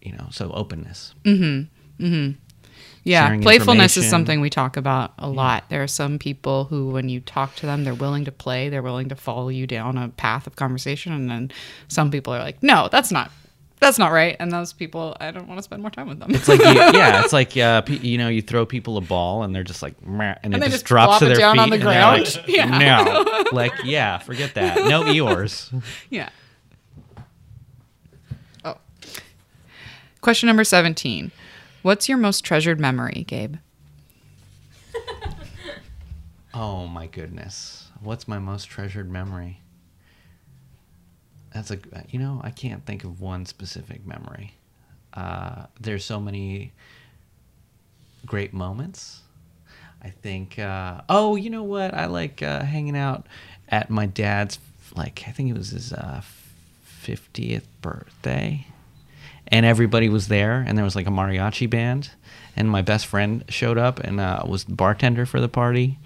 You 0.00 0.12
know, 0.12 0.28
so 0.30 0.50
openness. 0.52 1.14
Yeah, 3.02 3.38
playfulness 3.38 3.96
is 3.96 4.08
something 4.08 4.40
we 4.40 4.50
talk 4.50 4.76
about 4.76 5.14
a 5.18 5.28
lot. 5.28 5.64
There 5.70 5.82
are 5.82 5.86
some 5.88 6.18
people 6.18 6.64
who, 6.64 6.90
when 6.90 7.08
you 7.08 7.20
talk 7.20 7.54
to 7.56 7.66
them, 7.66 7.84
they're 7.84 7.94
willing 7.94 8.26
to 8.26 8.32
play, 8.32 8.68
they're 8.68 8.82
willing 8.82 9.08
to 9.08 9.16
follow 9.16 9.48
you 9.48 9.66
down 9.66 9.96
a 9.96 10.08
path 10.10 10.46
of 10.46 10.56
conversation, 10.56 11.12
and 11.12 11.30
then 11.30 11.50
some 11.88 12.10
people 12.10 12.34
are 12.34 12.40
like, 12.40 12.62
"No, 12.62 12.88
that's 12.92 13.10
not, 13.10 13.30
that's 13.78 13.98
not 13.98 14.12
right." 14.12 14.36
And 14.38 14.52
those 14.52 14.74
people, 14.74 15.16
I 15.18 15.30
don't 15.30 15.48
want 15.48 15.58
to 15.58 15.62
spend 15.62 15.80
more 15.80 15.90
time 15.90 16.08
with 16.08 16.18
them. 16.18 16.30
It's 16.34 16.46
like 16.46 16.60
you, 16.60 16.66
yeah, 16.74 17.24
it's 17.24 17.32
like 17.32 17.56
uh, 17.56 17.82
you 17.88 18.18
know, 18.18 18.28
you 18.28 18.42
throw 18.42 18.66
people 18.66 18.98
a 18.98 19.00
ball 19.00 19.44
and 19.44 19.54
they're 19.54 19.64
just 19.64 19.82
like, 19.82 20.00
"Meh," 20.06 20.34
and, 20.42 20.54
it 20.54 20.60
they 20.60 20.66
just, 20.66 20.76
just 20.76 20.84
drops 20.84 21.20
to 21.20 21.24
their 21.26 21.36
down 21.36 21.54
feet 21.54 21.60
on 21.62 21.70
the 21.70 21.76
and 21.76 21.82
ground. 21.82 22.36
Like, 22.36 22.46
Yeah. 22.48 22.78
No, 22.78 23.44
like 23.52 23.72
yeah, 23.84 24.18
forget 24.18 24.54
that. 24.54 24.76
No 24.88 25.04
Eeyores. 25.04 25.82
yeah. 26.10 26.28
Oh. 28.62 28.76
Question 30.20 30.48
number 30.48 30.64
seventeen: 30.64 31.32
What's 31.82 32.08
your 32.08 32.18
most 32.18 32.44
treasured 32.44 32.78
memory, 32.80 33.24
Gabe? 33.26 33.56
Oh 36.52 36.86
my 36.88 37.06
goodness, 37.06 37.90
what's 38.00 38.26
my 38.26 38.40
most 38.40 38.64
treasured 38.64 39.08
memory? 39.08 39.60
That's 41.54 41.70
a 41.70 41.78
you 42.08 42.18
know 42.18 42.40
I 42.42 42.50
can't 42.50 42.84
think 42.84 43.04
of 43.04 43.20
one 43.20 43.46
specific 43.46 44.04
memory. 44.04 44.54
Uh, 45.14 45.66
there's 45.80 46.04
so 46.04 46.18
many 46.18 46.72
great 48.26 48.52
moments. 48.52 49.20
I 50.02 50.10
think. 50.10 50.58
Uh, 50.58 51.02
oh, 51.08 51.36
you 51.36 51.50
know 51.50 51.62
what? 51.62 51.94
I 51.94 52.06
like 52.06 52.42
uh, 52.42 52.62
hanging 52.64 52.96
out 52.96 53.26
at 53.68 53.90
my 53.90 54.06
dad's. 54.06 54.58
Like 54.96 55.22
I 55.28 55.30
think 55.30 55.50
it 55.50 55.56
was 55.56 55.70
his 55.70 55.92
uh, 55.92 56.22
fiftieth 56.82 57.68
birthday, 57.80 58.66
and 59.48 59.66
everybody 59.66 60.08
was 60.08 60.28
there, 60.28 60.64
and 60.66 60.76
there 60.76 60.84
was 60.84 60.96
like 60.96 61.06
a 61.06 61.10
mariachi 61.10 61.68
band, 61.68 62.10
and 62.56 62.70
my 62.70 62.82
best 62.82 63.06
friend 63.06 63.44
showed 63.48 63.78
up 63.78 63.98
and 64.00 64.20
uh, 64.20 64.42
was 64.46 64.64
the 64.64 64.74
bartender 64.74 65.26
for 65.26 65.40
the 65.40 65.48
party, 65.48 65.98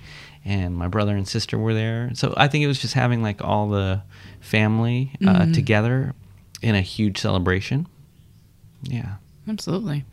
and 0.45 0.77
my 0.77 0.89
brother 0.89 1.17
and 1.17 1.27
sister 1.27 1.59
were 1.59 1.75
there. 1.75 2.11
So 2.15 2.35
I 2.37 2.49
think 2.49 2.65
it 2.65 2.67
was 2.69 2.81
just 2.81 2.95
having 2.95 3.23
like 3.23 3.43
all 3.43 3.69
the 3.69 4.03
family 4.41 5.13
uh, 5.27 5.53
together 5.53 6.15
in 6.63 6.75
a 6.75 6.81
huge 6.81 7.19
celebration. 7.19 7.87
Yeah. 8.83 9.15
Absolutely. 9.49 10.05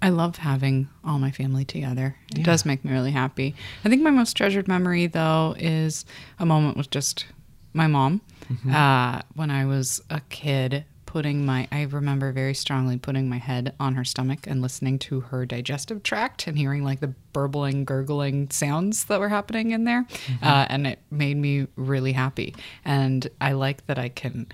I 0.00 0.08
love 0.08 0.38
having 0.38 0.88
all 1.04 1.20
my 1.20 1.30
family 1.30 1.64
together. 1.64 2.16
It 2.34 2.42
does 2.42 2.64
make 2.64 2.84
me 2.84 2.90
really 2.90 3.12
happy. 3.12 3.54
I 3.84 3.88
think 3.88 4.02
my 4.02 4.10
most 4.10 4.36
treasured 4.36 4.66
memory, 4.66 5.06
though, 5.06 5.54
is 5.56 6.04
a 6.40 6.46
moment 6.46 6.76
with 6.76 6.90
just 6.90 7.26
my 7.72 7.86
mom. 7.86 8.20
Uh, 8.68 9.22
when 9.34 9.50
I 9.50 9.64
was 9.64 10.02
a 10.10 10.20
kid, 10.28 10.84
putting 11.12 11.44
my, 11.44 11.68
I 11.70 11.82
remember 11.82 12.32
very 12.32 12.54
strongly 12.54 12.96
putting 12.96 13.28
my 13.28 13.36
head 13.36 13.74
on 13.78 13.96
her 13.96 14.04
stomach 14.04 14.46
and 14.46 14.62
listening 14.62 14.98
to 15.00 15.20
her 15.20 15.44
digestive 15.44 16.02
tract 16.02 16.46
and 16.46 16.56
hearing 16.56 16.84
like 16.84 17.00
the 17.00 17.12
burbling, 17.34 17.84
gurgling 17.84 18.48
sounds 18.48 19.04
that 19.04 19.20
were 19.20 19.28
happening 19.28 19.72
in 19.72 19.84
there. 19.84 20.06
Uh, 20.42 20.64
and 20.70 20.86
it 20.86 21.00
made 21.10 21.36
me 21.36 21.66
really 21.76 22.12
happy. 22.12 22.54
And 22.86 23.28
I 23.42 23.52
like 23.52 23.86
that 23.88 23.98
I 23.98 24.08
can 24.08 24.46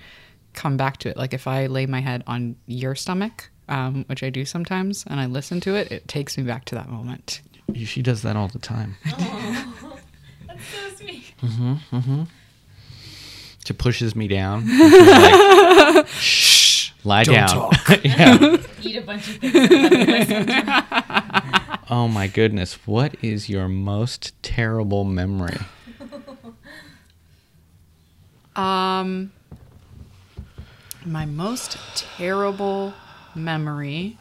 come 0.51 0.75
back 0.75 0.97
to 0.97 1.07
it. 1.07 1.15
Like 1.15 1.33
if 1.33 1.47
I 1.47 1.67
lay 1.67 1.85
my 1.85 2.01
head 2.01 2.25
on 2.27 2.57
your 2.67 2.93
stomach, 2.93 3.49
um, 3.69 4.03
which 4.09 4.21
I 4.21 4.29
do 4.29 4.43
sometimes, 4.43 5.05
and 5.07 5.21
I 5.21 5.27
listen 5.27 5.61
to 5.61 5.75
it, 5.75 5.89
it 5.93 6.09
takes 6.09 6.37
me 6.37 6.43
back 6.43 6.65
to 6.65 6.75
that 6.75 6.89
moment. 6.89 7.39
She 7.73 8.01
does 8.01 8.21
that 8.23 8.35
all 8.35 8.49
the 8.49 8.59
time. 8.59 8.97
That's 9.05 10.65
so 10.73 10.89
sweet. 10.97 11.33
She 13.69 13.73
pushes 13.73 14.15
me 14.15 14.27
down. 14.27 14.67
and 14.67 14.67
she's 14.79 15.95
like, 15.95 16.07
Shh, 17.01 17.05
lie 17.05 17.23
down. 17.23 17.71
yeah. 18.03 18.57
Eat 18.81 18.95
a 18.97 19.01
bunch 19.01 19.27
of 19.29 19.35
things. 19.37 19.55
and 19.55 19.71
let 19.71 19.91
me 19.91 20.05
listen. 20.05 20.49
Oh 21.91 22.07
my 22.07 22.27
goodness. 22.27 22.75
What 22.85 23.15
is 23.23 23.49
your 23.49 23.67
most 23.67 24.33
terrible 24.43 25.05
memory? 25.05 25.57
Um, 28.55 29.31
my 31.05 31.25
most 31.25 31.77
terrible 31.95 32.93
memory 33.33 34.17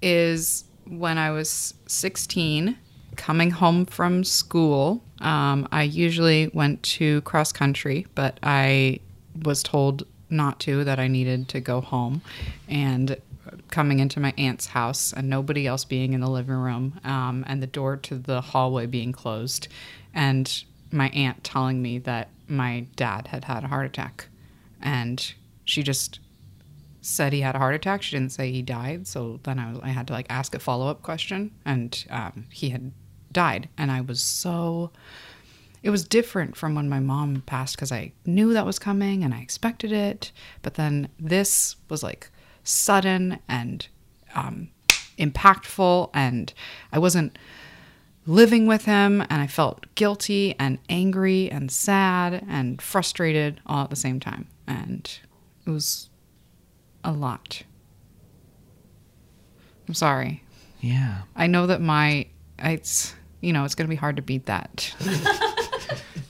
is 0.00 0.64
when 0.86 1.18
I 1.18 1.30
was 1.32 1.74
16, 1.86 2.78
coming 3.16 3.50
home 3.50 3.84
from 3.84 4.24
school. 4.24 5.02
Um, 5.20 5.68
I 5.70 5.82
usually 5.82 6.48
went 6.54 6.82
to 6.84 7.20
cross 7.22 7.52
country, 7.52 8.06
but 8.14 8.38
I 8.42 9.00
was 9.44 9.62
told 9.62 10.06
not 10.32 10.58
to, 10.60 10.84
that 10.84 10.98
I 10.98 11.08
needed 11.08 11.48
to 11.50 11.60
go 11.60 11.80
home. 11.80 12.22
And 12.68 13.16
coming 13.70 13.98
into 13.98 14.18
my 14.20 14.32
aunt's 14.38 14.66
house 14.66 15.12
and 15.12 15.28
nobody 15.28 15.66
else 15.66 15.84
being 15.84 16.12
in 16.12 16.20
the 16.20 16.30
living 16.30 16.54
room 16.54 16.98
um, 17.04 17.44
and 17.46 17.62
the 17.62 17.66
door 17.66 17.96
to 17.96 18.16
the 18.16 18.40
hallway 18.40 18.86
being 18.86 19.12
closed 19.12 19.68
and 20.14 20.64
my 20.90 21.08
aunt 21.10 21.42
telling 21.42 21.82
me 21.82 21.98
that 21.98 22.28
my 22.46 22.86
dad 22.96 23.26
had 23.26 23.44
had 23.44 23.64
a 23.64 23.66
heart 23.66 23.84
attack 23.84 24.26
and 24.80 25.34
she 25.64 25.82
just 25.82 26.18
said 27.02 27.32
he 27.32 27.40
had 27.40 27.54
a 27.54 27.58
heart 27.58 27.74
attack. 27.74 28.02
She 28.02 28.16
didn't 28.16 28.32
say 28.32 28.50
he 28.50 28.62
died. 28.62 29.06
So 29.06 29.40
then 29.42 29.58
I, 29.58 29.74
I 29.82 29.88
had 29.88 30.06
to 30.06 30.12
like 30.12 30.26
ask 30.30 30.54
a 30.54 30.58
follow 30.58 30.88
up 30.88 31.02
question, 31.02 31.50
and 31.64 32.04
um, 32.10 32.46
he 32.50 32.70
had 32.70 32.92
died. 33.32 33.68
And 33.78 33.90
I 33.90 34.00
was 34.00 34.22
so. 34.22 34.90
It 35.82 35.90
was 35.90 36.04
different 36.04 36.56
from 36.56 36.74
when 36.74 36.88
my 36.88 37.00
mom 37.00 37.42
passed 37.44 37.76
because 37.76 37.90
I 37.90 38.12
knew 38.24 38.52
that 38.52 38.66
was 38.66 38.78
coming 38.78 39.24
and 39.24 39.34
I 39.34 39.40
expected 39.40 39.90
it. 39.90 40.30
But 40.62 40.74
then 40.74 41.08
this 41.18 41.76
was 41.88 42.02
like 42.02 42.30
sudden 42.62 43.40
and 43.48 43.86
um, 44.34 44.68
impactful, 45.18 46.10
and 46.14 46.52
I 46.92 46.98
wasn't 46.98 47.36
living 48.24 48.66
with 48.66 48.84
him 48.84 49.20
and 49.22 49.42
I 49.42 49.48
felt 49.48 49.92
guilty 49.96 50.54
and 50.58 50.78
angry 50.88 51.50
and 51.50 51.70
sad 51.70 52.44
and 52.48 52.80
frustrated 52.80 53.60
all 53.66 53.82
at 53.84 53.90
the 53.90 53.96
same 53.96 54.20
time. 54.20 54.46
And 54.66 55.10
it 55.66 55.70
was 55.70 56.08
a 57.02 57.12
lot. 57.12 57.64
I'm 59.88 59.94
sorry. 59.94 60.44
Yeah. 60.80 61.22
I 61.34 61.48
know 61.48 61.66
that 61.66 61.80
my 61.80 62.26
it's 62.60 63.14
you 63.40 63.52
know, 63.52 63.64
it's 63.64 63.74
going 63.74 63.86
to 63.86 63.90
be 63.90 63.96
hard 63.96 64.16
to 64.16 64.22
beat 64.22 64.46
that. 64.46 64.94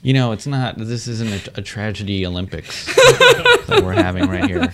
You 0.03 0.13
know, 0.15 0.33
it's 0.33 0.47
not. 0.47 0.77
This 0.79 1.07
isn't 1.07 1.49
a, 1.49 1.61
a 1.61 1.63
tragedy 1.63 2.27
Olympics 2.27 2.87
that 2.97 3.83
we're 3.85 3.93
having 3.93 4.29
right 4.29 4.47
here. 4.47 4.73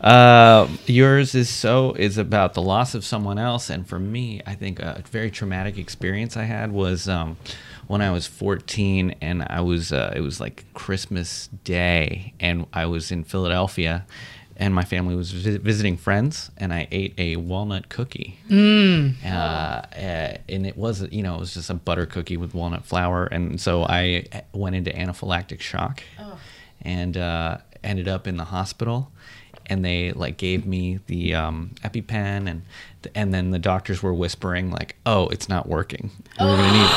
Uh, 0.00 0.68
yours 0.86 1.34
is 1.34 1.48
so 1.48 1.92
is 1.92 2.18
about 2.18 2.54
the 2.54 2.62
loss 2.62 2.94
of 2.94 3.04
someone 3.04 3.38
else, 3.38 3.70
and 3.70 3.88
for 3.88 3.98
me, 3.98 4.42
I 4.44 4.54
think 4.54 4.80
a 4.80 5.02
very 5.10 5.30
traumatic 5.30 5.78
experience 5.78 6.36
I 6.36 6.44
had 6.44 6.72
was 6.72 7.08
um, 7.08 7.36
when 7.86 8.02
I 8.02 8.10
was 8.10 8.26
14, 8.26 9.14
and 9.20 9.46
I 9.48 9.60
was 9.60 9.92
uh, 9.92 10.12
it 10.14 10.20
was 10.20 10.40
like 10.40 10.64
Christmas 10.74 11.48
Day, 11.64 12.34
and 12.40 12.66
I 12.72 12.86
was 12.86 13.10
in 13.10 13.24
Philadelphia, 13.24 14.04
and 14.58 14.74
my 14.74 14.84
family 14.84 15.14
was 15.14 15.32
vi- 15.32 15.58
visiting 15.58 15.96
friends, 15.96 16.50
and 16.56 16.72
I 16.72 16.88
ate 16.90 17.14
a 17.18 17.36
walnut 17.36 17.88
cookie. 17.88 18.38
Uh, 19.24 19.28
uh, 19.28 20.36
and 20.48 20.66
it 20.66 20.76
was, 20.76 21.02
you 21.12 21.22
know, 21.22 21.36
it 21.36 21.40
was 21.40 21.54
just 21.54 21.70
a 21.70 21.74
butter 21.74 22.06
cookie 22.06 22.36
with 22.36 22.54
walnut 22.54 22.84
flour, 22.84 23.26
and 23.26 23.60
so 23.60 23.84
I 23.84 24.24
went 24.52 24.76
into 24.76 24.90
anaphylactic 24.90 25.60
shock, 25.60 26.02
and 26.82 27.16
uh, 27.16 27.58
ended 27.84 28.08
up 28.08 28.26
in 28.26 28.36
the 28.36 28.44
hospital. 28.44 29.10
And 29.68 29.84
they 29.84 30.12
like 30.12 30.36
gave 30.36 30.64
me 30.64 31.00
the 31.08 31.34
um, 31.34 31.72
EpiPen, 31.82 32.48
and 32.48 32.62
and 33.16 33.34
then 33.34 33.50
the 33.50 33.58
doctors 33.58 34.00
were 34.00 34.14
whispering 34.14 34.70
like, 34.70 34.94
"Oh, 35.04 35.26
it's 35.30 35.48
not 35.48 35.68
working. 35.68 36.12
We're 36.38 36.56
gonna 36.56 36.72
need 36.72 36.90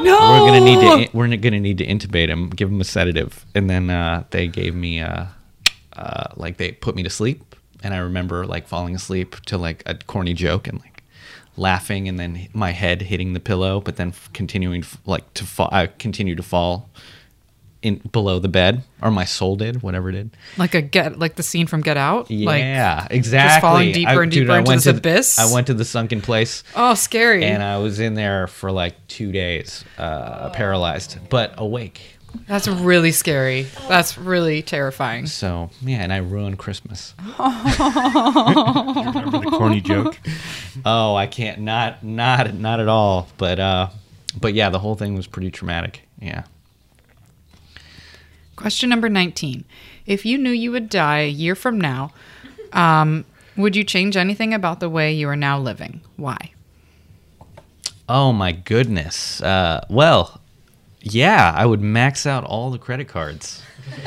no. 0.06 0.16
we're 0.30 0.46
gonna 0.48 0.60
need 0.64 0.80
to 1.10 1.16
we're 1.16 1.36
gonna 1.36 1.60
need 1.60 1.76
to 1.78 1.86
intubate 1.86 2.28
him, 2.28 2.48
give 2.48 2.70
him 2.70 2.80
a 2.80 2.84
sedative." 2.84 3.44
And 3.54 3.68
then 3.68 3.90
uh, 3.90 4.24
they 4.30 4.48
gave 4.48 4.74
me 4.74 5.00
uh, 5.00 5.26
uh, 5.96 6.28
like 6.36 6.56
they 6.56 6.72
put 6.72 6.94
me 6.96 7.02
to 7.02 7.10
sleep, 7.10 7.54
and 7.82 7.94
I 7.94 7.98
remember 7.98 8.46
like 8.46 8.66
falling 8.66 8.94
asleep 8.94 9.36
to 9.46 9.58
like 9.58 9.82
a 9.86 9.94
corny 9.94 10.34
joke 10.34 10.66
and 10.68 10.78
like 10.80 11.02
laughing, 11.56 12.08
and 12.08 12.18
then 12.18 12.48
my 12.52 12.72
head 12.72 13.02
hitting 13.02 13.32
the 13.32 13.40
pillow, 13.40 13.80
but 13.80 13.96
then 13.96 14.12
continuing 14.32 14.84
like 15.06 15.32
to 15.34 15.44
fall. 15.44 15.68
I 15.72 15.86
continued 15.86 16.36
to 16.38 16.42
fall 16.42 16.88
in 17.82 18.00
below 18.12 18.38
the 18.38 18.48
bed, 18.48 18.82
or 19.02 19.10
my 19.10 19.26
soul 19.26 19.56
did, 19.56 19.82
whatever 19.82 20.08
it 20.08 20.12
did. 20.12 20.30
like 20.56 20.74
a 20.74 20.80
get 20.80 21.18
like 21.18 21.34
the 21.34 21.42
scene 21.42 21.66
from 21.66 21.82
Get 21.82 21.98
Out. 21.98 22.30
Like, 22.30 22.60
Yeah, 22.60 23.06
exactly. 23.10 23.50
Just 23.50 23.60
falling 23.60 23.92
deeper 23.92 24.22
and 24.22 24.32
deeper 24.32 24.52
I 24.52 24.58
into 24.60 24.68
went 24.70 24.78
this 24.78 24.84
to 24.84 24.92
the- 24.92 24.98
abyss? 24.98 25.38
I 25.38 25.52
went 25.52 25.66
to 25.66 25.74
the 25.74 25.84
sunken 25.84 26.22
place. 26.22 26.64
oh, 26.74 26.94
scary. 26.94 27.44
and 27.44 27.62
I 27.62 27.76
was 27.78 28.00
in 28.00 28.14
there 28.14 28.46
for 28.46 28.72
like 28.72 28.94
two 29.06 29.32
days, 29.32 29.84
uh, 29.98 30.48
paralyzed, 30.50 31.18
but 31.28 31.52
awake. 31.58 32.13
That's 32.46 32.68
really 32.68 33.12
scary. 33.12 33.66
That's 33.88 34.18
really 34.18 34.62
terrifying. 34.62 35.26
So 35.26 35.70
yeah, 35.80 36.02
and 36.02 36.12
I 36.12 36.18
ruined 36.18 36.58
Christmas. 36.58 37.14
Remember 37.38 39.30
the 39.40 39.50
corny 39.56 39.80
joke? 39.80 40.18
Oh, 40.84 41.14
I 41.14 41.26
can't 41.26 41.60
not 41.60 42.04
not 42.04 42.54
not 42.54 42.80
at 42.80 42.88
all. 42.88 43.28
But 43.38 43.58
uh, 43.58 43.88
but 44.40 44.54
yeah, 44.54 44.70
the 44.70 44.78
whole 44.78 44.94
thing 44.94 45.14
was 45.14 45.26
pretty 45.26 45.50
traumatic. 45.50 46.02
Yeah. 46.20 46.44
Question 48.56 48.88
number 48.88 49.08
19. 49.08 49.64
If 50.06 50.24
you 50.24 50.38
knew 50.38 50.50
you 50.50 50.70
would 50.70 50.88
die 50.88 51.20
a 51.20 51.28
year 51.28 51.54
from 51.54 51.80
now, 51.80 52.12
um, 52.72 53.24
would 53.56 53.74
you 53.74 53.84
change 53.84 54.16
anything 54.16 54.54
about 54.54 54.80
the 54.80 54.88
way 54.88 55.12
you 55.12 55.28
are 55.28 55.36
now 55.36 55.58
living? 55.58 56.00
Why? 56.16 56.52
Oh 58.08 58.32
my 58.32 58.52
goodness. 58.52 59.40
Uh, 59.40 59.84
well, 59.88 60.40
yeah, 61.04 61.52
I 61.56 61.66
would 61.66 61.80
max 61.80 62.26
out 62.26 62.44
all 62.44 62.70
the 62.70 62.78
credit 62.78 63.08
cards. 63.08 63.62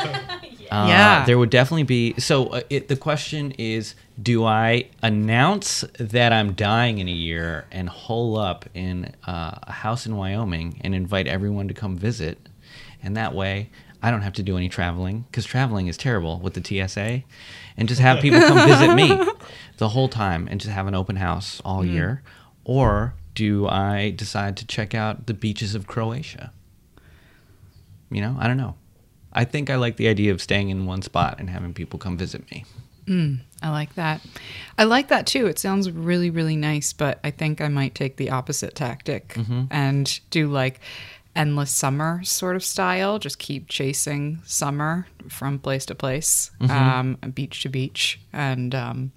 Uh, 0.70 0.86
Yeah. 0.90 1.24
there 1.26 1.38
would 1.38 1.50
definitely 1.50 1.84
be. 1.84 2.14
So 2.20 2.48
uh, 2.48 2.62
it, 2.70 2.90
the 2.90 2.98
question 2.98 3.52
is, 3.58 3.96
do 4.22 4.44
I 4.44 4.90
announce 5.02 5.86
that 5.98 6.34
I'm 6.34 6.52
dying 6.56 6.98
in 6.98 7.08
a 7.08 7.12
year 7.14 7.64
and 7.72 7.88
hole 7.88 8.36
up 8.38 8.66
in 8.74 9.14
uh, 9.26 9.60
a 9.64 9.72
house 9.72 10.06
in 10.06 10.18
Wyoming 10.18 10.82
and 10.84 10.94
invite 10.94 11.26
everyone 11.26 11.70
to 11.70 11.74
come 11.74 11.96
visit, 11.96 12.50
and 13.02 13.16
that 13.16 13.34
way 13.34 13.70
I 14.04 14.12
don't 14.12 14.24
have 14.24 14.34
to 14.34 14.44
do 14.44 14.58
any 14.58 14.68
traveling 14.68 15.24
because 15.32 15.46
traveling 15.46 15.88
is 15.88 15.96
terrible 15.96 16.38
with 16.42 16.54
the 16.54 16.62
TSA, 16.62 17.24
and 17.78 17.88
just 17.88 18.02
have 18.02 18.20
people 18.20 18.42
come 18.42 18.68
visit 18.68 18.94
me 18.94 19.18
the 19.78 19.88
whole 19.88 20.10
time 20.10 20.50
and 20.52 20.60
just 20.60 20.74
have 20.74 20.88
an 20.88 20.96
open 20.96 21.16
house 21.16 21.62
all 21.64 21.86
year, 21.86 22.24
or 22.66 23.14
do 23.36 23.70
I 23.70 24.10
decide 24.14 24.58
to 24.58 24.68
check 24.68 24.94
out 24.94 25.28
the 25.28 25.34
beaches 25.34 25.76
of 25.76 25.88
Croatia? 25.88 26.52
You 28.10 28.22
know, 28.22 28.36
I 28.40 28.48
don't 28.48 28.58
know. 28.58 28.76
I 29.34 29.44
think 29.44 29.70
I 29.70 29.76
like 29.76 29.98
the 29.98 30.08
idea 30.08 30.32
of 30.32 30.42
staying 30.42 30.70
in 30.70 30.86
one 30.86 31.02
spot 31.02 31.40
and 31.40 31.50
having 31.50 31.74
people 31.74 32.00
come 32.00 32.18
visit 32.18 32.50
me. 32.52 32.66
I 33.62 33.70
like 33.70 33.96
that. 33.96 34.22
I 34.78 34.84
like 34.84 35.08
that 35.08 35.26
too. 35.28 35.48
It 35.48 35.60
sounds 35.60 35.90
really, 35.90 36.30
really 36.30 36.58
nice, 36.58 36.92
but 36.92 37.20
I 37.24 37.32
think 37.32 37.62
I 37.62 37.70
might 37.70 37.96
take 37.96 38.18
the 38.18 38.32
opposite 38.32 38.76
tactic 38.76 39.38
and 39.72 40.20
do 40.30 40.48
like 40.50 40.82
endless 41.36 41.72
summer 41.72 42.22
sort 42.24 42.56
of 42.58 42.64
style. 42.64 43.18
Just 43.18 43.40
keep 43.40 43.70
chasing 43.70 44.40
summer 44.44 45.08
from 45.30 45.58
place 45.60 45.86
to 45.86 45.96
place, 45.96 46.52
um, 46.70 47.18
beach 47.34 47.62
to 47.62 47.70
beach, 47.70 48.20
and 48.34 48.76
um, 48.76 49.12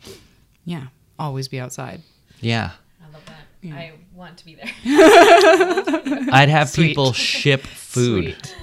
yeah, 0.65 0.87
always 1.19 1.49
be 1.49 1.59
outside. 1.59 2.01
Yeah. 2.41 2.71
I 3.03 3.13
love 3.13 3.25
that. 3.27 3.75
I 3.75 3.93
want 4.15 4.39
to 4.39 4.45
be 4.45 4.55
there. 4.55 4.71
I'd 6.33 6.49
have 6.49 6.69
Sweet. 6.69 6.89
people 6.89 7.13
ship 7.13 7.63
food. 7.63 8.37
Sweet. 8.41 8.57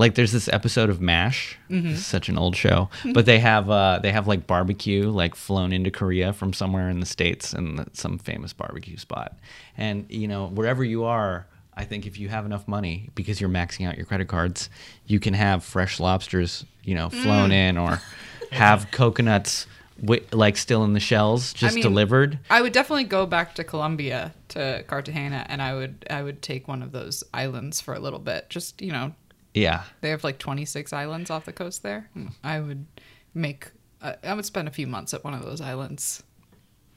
Like 0.00 0.14
there's 0.14 0.32
this 0.32 0.48
episode 0.48 0.88
of 0.88 0.98
MASH. 1.02 1.58
It's 1.68 2.06
such 2.06 2.30
an 2.30 2.38
old 2.38 2.56
show, 2.56 2.88
but 3.12 3.26
they 3.26 3.38
have 3.38 3.68
uh, 3.68 3.98
they 4.02 4.12
have 4.12 4.26
like 4.26 4.46
barbecue 4.46 5.10
like 5.10 5.34
flown 5.34 5.74
into 5.74 5.90
Korea 5.90 6.32
from 6.32 6.54
somewhere 6.54 6.88
in 6.88 7.00
the 7.00 7.06
states 7.06 7.52
and 7.52 7.86
some 7.92 8.16
famous 8.16 8.54
barbecue 8.54 8.96
spot. 8.96 9.38
And 9.76 10.06
you 10.08 10.26
know 10.26 10.46
wherever 10.46 10.82
you 10.82 11.04
are, 11.04 11.46
I 11.74 11.84
think 11.84 12.06
if 12.06 12.18
you 12.18 12.30
have 12.30 12.46
enough 12.46 12.66
money 12.66 13.10
because 13.14 13.42
you're 13.42 13.50
maxing 13.50 13.86
out 13.86 13.98
your 13.98 14.06
credit 14.06 14.26
cards, 14.26 14.70
you 15.04 15.20
can 15.20 15.34
have 15.34 15.62
fresh 15.62 16.00
lobsters, 16.00 16.64
you 16.82 16.94
know, 16.94 17.10
flown 17.10 17.52
in 17.52 17.76
or 17.76 18.00
have 18.52 18.90
coconuts 18.90 19.66
wi- 20.00 20.24
like 20.32 20.56
still 20.56 20.82
in 20.84 20.92
the 20.94 21.00
shells 21.00 21.52
just 21.52 21.74
mean, 21.74 21.82
delivered. 21.82 22.38
I 22.48 22.62
would 22.62 22.72
definitely 22.72 23.04
go 23.04 23.26
back 23.26 23.54
to 23.56 23.64
Colombia 23.64 24.32
to 24.48 24.82
Cartagena, 24.86 25.46
and 25.48 25.60
I 25.60 25.74
would 25.74 26.06
I 26.08 26.22
would 26.22 26.42
take 26.42 26.68
one 26.68 26.82
of 26.82 26.92
those 26.92 27.22
islands 27.32 27.80
for 27.80 27.94
a 27.94 28.00
little 28.00 28.18
bit. 28.18 28.50
Just 28.50 28.80
you 28.80 28.92
know, 28.92 29.14
Yeah. 29.54 29.84
they 30.00 30.10
have 30.10 30.24
like 30.24 30.38
26 30.38 30.92
islands 30.92 31.30
off 31.30 31.44
the 31.44 31.52
coast 31.52 31.82
there. 31.82 32.08
I 32.44 32.60
would 32.60 32.86
make 33.34 33.70
uh, 34.02 34.14
I 34.24 34.34
would 34.34 34.44
spend 34.44 34.68
a 34.68 34.70
few 34.70 34.86
months 34.86 35.12
at 35.14 35.24
one 35.24 35.34
of 35.34 35.44
those 35.44 35.60
islands. 35.60 36.22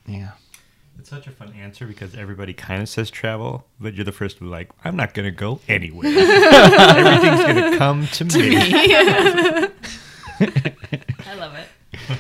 Yeah. 0.06 0.32
It's 1.00 1.10
such 1.10 1.28
a 1.28 1.32
fun 1.32 1.54
answer 1.54 1.86
because 1.88 2.16
everybody 2.16 2.54
kind 2.54 2.82
of 2.82 2.88
says 2.88 3.10
travel, 3.10 3.66
but 3.80 3.96
you're 3.96 4.06
the 4.06 4.12
first 4.12 4.38
to 4.38 4.44
be 4.44 4.50
like, 4.50 4.70
I'm 4.86 4.96
not 4.96 5.14
going 5.14 5.26
to 5.26 5.32
go 5.32 5.60
anywhere. 5.68 6.08
Everything's 6.08 7.44
going 7.44 7.72
to 7.72 7.78
come 7.78 8.08
to, 8.08 8.26
me. 8.26 8.56
I 8.60 9.72
love 11.36 11.56
it. 11.56 11.68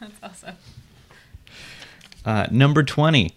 That's 0.00 0.12
awesome. 0.22 0.56
Uh, 2.24 2.46
number 2.50 2.82
20. 2.82 3.32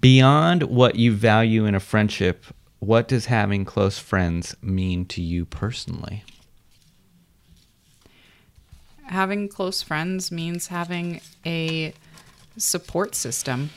Beyond 0.00 0.64
what 0.64 0.96
you 0.96 1.14
value 1.14 1.64
in 1.64 1.76
a 1.76 1.80
friendship, 1.80 2.44
what 2.78 3.08
does 3.08 3.26
having 3.26 3.64
close 3.64 3.98
friends 3.98 4.54
mean 4.62 5.06
to 5.06 5.22
you 5.22 5.44
personally? 5.44 6.24
Having 9.04 9.48
close 9.48 9.82
friends 9.82 10.30
means 10.30 10.66
having 10.66 11.20
a 11.44 11.94
support 12.56 13.14
system. 13.14 13.70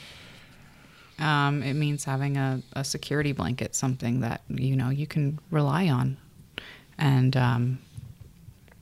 Um, 1.20 1.64
it 1.64 1.74
means 1.74 2.06
having 2.06 2.38
a, 2.38 2.62
a 2.74 2.84
security 2.84 3.32
blanket, 3.32 3.76
something 3.76 4.22
that 4.22 4.42
you 4.50 4.76
know 4.76 4.90
you 4.90 5.06
can 5.06 5.40
rely 5.52 5.90
on. 5.90 6.18
And 6.98 7.36
um, 7.38 7.80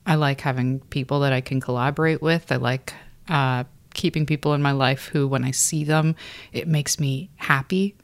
I 0.06 0.14
like 0.14 0.40
having 0.40 0.80
people 0.80 1.20
that 1.20 1.32
I 1.32 1.40
can 1.40 1.60
collaborate 1.60 2.22
with. 2.22 2.50
I 2.50 2.56
like 2.56 2.94
uh, 3.28 3.64
keeping 3.94 4.24
people 4.24 4.54
in 4.54 4.62
my 4.62 4.72
life 4.72 5.06
who, 5.06 5.28
when 5.28 5.44
I 5.44 5.50
see 5.50 5.84
them, 5.84 6.16
it 6.52 6.66
makes 6.66 6.98
me 6.98 7.30
happy. 7.36 7.94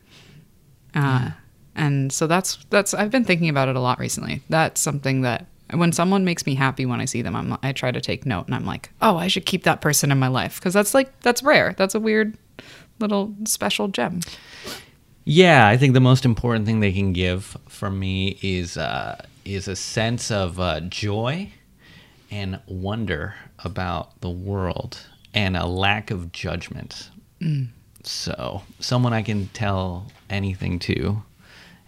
Uh, 0.95 1.31
And 1.77 2.12
so 2.12 2.27
that's 2.27 2.59
that's 2.70 2.95
I've 2.95 3.11
been 3.11 3.25
thinking 3.25 3.49
about 3.49 3.68
it 3.68 3.77
a 3.77 3.81
lot 3.81 3.99
recently. 3.99 4.43
That's 4.49 4.81
something 4.81 5.22
that 5.22 5.47
when 5.72 5.93
someone 5.93 6.25
makes 6.25 6.47
me 6.47 6.55
happy 6.55 6.87
when 6.87 7.01
I 7.01 7.05
see 7.05 7.22
them, 7.22 7.35
I'm 7.35 7.59
I 7.62 7.72
try 7.72 7.91
to 7.91 8.01
take 8.01 8.27
note 8.27 8.47
and 8.47 8.55
I'm 8.55 8.66
like, 8.66 8.91
oh, 9.03 9.16
I 9.16 9.29
should 9.29 9.47
keep 9.47 9.64
that 9.64 9.81
person 9.81 10.12
in 10.12 10.18
my 10.18 10.29
life 10.29 10.59
because 10.59 10.75
that's 10.75 10.95
like 10.95 11.20
that's 11.20 11.43
rare. 11.43 11.75
That's 11.77 11.95
a 11.95 12.01
weird 12.01 12.37
little 13.01 13.35
special 13.45 13.89
gem. 13.89 14.20
Yeah, 15.25 15.66
I 15.66 15.77
think 15.77 15.95
the 15.95 16.01
most 16.01 16.25
important 16.25 16.66
thing 16.66 16.81
they 16.81 16.93
can 16.93 17.12
give 17.12 17.57
for 17.68 17.91
me 17.91 18.39
is 18.43 18.77
uh, 18.77 19.25
is 19.45 19.68
a 19.68 19.77
sense 19.77 20.31
of 20.31 20.61
uh, 20.61 20.81
joy 20.81 21.51
and 22.31 22.61
wonder 22.66 23.35
about 23.61 24.20
the 24.20 24.31
world 24.31 25.01
and 25.33 25.57
a 25.57 25.66
lack 25.66 26.11
of 26.11 26.33
judgment. 26.33 27.11
So 28.03 28.62
someone 28.81 29.12
I 29.12 29.22
can 29.22 29.49
tell 29.49 30.07
anything 30.31 30.79
to, 30.81 31.22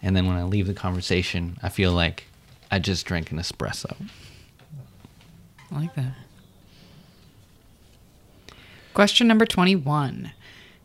and 0.07 0.15
then 0.15 0.25
when 0.25 0.37
I 0.37 0.43
leave 0.43 0.67
the 0.67 0.73
conversation, 0.73 1.57
I 1.61 1.67
feel 1.67 1.91
like 1.91 2.27
I 2.71 2.79
just 2.79 3.05
drank 3.05 3.29
an 3.29 3.39
espresso. 3.39 3.93
I 5.69 5.79
like 5.81 5.95
that. 5.95 6.13
Question 8.93 9.27
number 9.27 9.45
21. 9.45 10.31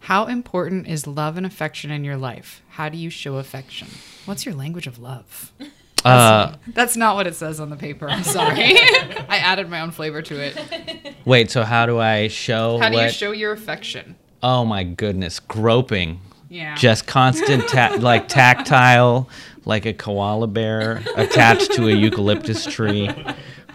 How 0.01 0.27
important 0.27 0.89
is 0.89 1.07
love 1.07 1.37
and 1.37 1.47
affection 1.47 1.93
in 1.93 2.03
your 2.03 2.17
life? 2.17 2.63
How 2.71 2.89
do 2.89 2.99
you 2.99 3.11
show 3.11 3.37
affection? 3.37 3.87
What's 4.25 4.45
your 4.45 4.57
language 4.57 4.89
of 4.89 4.99
love? 4.99 5.53
Uh, 6.05 6.57
That's 6.67 6.97
not 6.97 7.15
what 7.15 7.29
it 7.29 7.37
says 7.37 7.61
on 7.61 7.71
the 7.71 7.77
paper. 7.77 8.11
I'm 8.11 8.25
sorry. 8.25 8.57
I 9.29 9.37
added 9.37 9.71
my 9.71 9.83
own 9.83 9.93
flavor 9.93 10.21
to 10.21 10.35
it. 10.35 11.15
wait, 11.25 11.49
so 11.53 11.63
how 11.63 11.87
do 11.87 12.01
I 12.01 12.27
show? 12.27 12.79
How 12.79 12.89
do 12.89 12.99
you 12.99 13.09
show 13.09 13.31
your 13.31 13.53
affection? 13.53 14.17
Oh 14.43 14.65
my 14.65 14.83
goodness, 14.83 15.39
groping. 15.39 16.21
Yeah. 16.53 16.75
Just 16.75 17.07
constant, 17.07 17.67
ta- 17.69 17.97
like 18.01 18.29
tactile, 18.29 19.29
like 19.65 19.87
a 19.87 19.93
koala 19.95 20.47
bear 20.47 21.03
attached 21.17 21.73
to 21.73 21.89
a 21.89 21.93
eucalyptus 21.93 22.65
tree, 22.67 23.09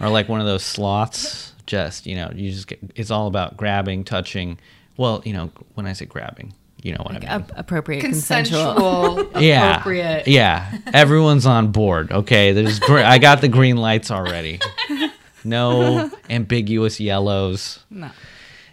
or 0.00 0.08
like 0.08 0.28
one 0.28 0.40
of 0.40 0.46
those 0.46 0.62
sloths. 0.64 1.52
Just 1.66 2.06
you 2.06 2.14
know, 2.16 2.30
you 2.34 2.50
just 2.52 2.66
get. 2.68 2.78
It's 2.94 3.10
all 3.10 3.26
about 3.26 3.56
grabbing, 3.56 4.04
touching. 4.04 4.58
Well, 4.96 5.22
you 5.24 5.32
know, 5.32 5.50
when 5.74 5.86
I 5.86 5.92
say 5.92 6.06
grabbing, 6.06 6.54
you 6.82 6.92
know 6.92 7.02
what 7.02 7.16
I 7.16 7.18
mean. 7.18 7.28
Ap- 7.28 7.52
appropriate, 7.56 8.00
consensual. 8.00 8.74
Consensual, 9.16 9.42
yeah, 9.42 9.70
appropriate. 9.80 10.28
yeah. 10.28 10.78
Everyone's 10.94 11.46
on 11.46 11.72
board. 11.72 12.12
Okay, 12.12 12.52
there's. 12.52 12.78
Gr- 12.78 12.98
I 13.00 13.18
got 13.18 13.40
the 13.40 13.48
green 13.48 13.76
lights 13.76 14.10
already. 14.10 14.60
No 15.44 16.10
ambiguous 16.28 16.98
yellows. 17.00 17.78
No. 17.90 18.10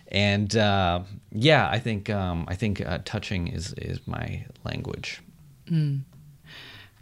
and 0.07 0.53
uh, 0.57 1.01
yeah, 1.35 1.69
I 1.69 1.79
think 1.79 2.09
um, 2.09 2.45
I 2.47 2.55
think 2.55 2.81
uh, 2.85 2.99
touching 3.05 3.47
is 3.47 3.73
is 3.73 3.99
my 4.07 4.45
language. 4.63 5.21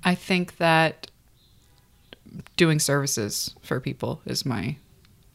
I 0.04 0.16
think 0.16 0.58
that 0.58 1.08
doing 2.58 2.80
services 2.80 3.54
for 3.62 3.80
people 3.80 4.22
is 4.26 4.46
my 4.46 4.76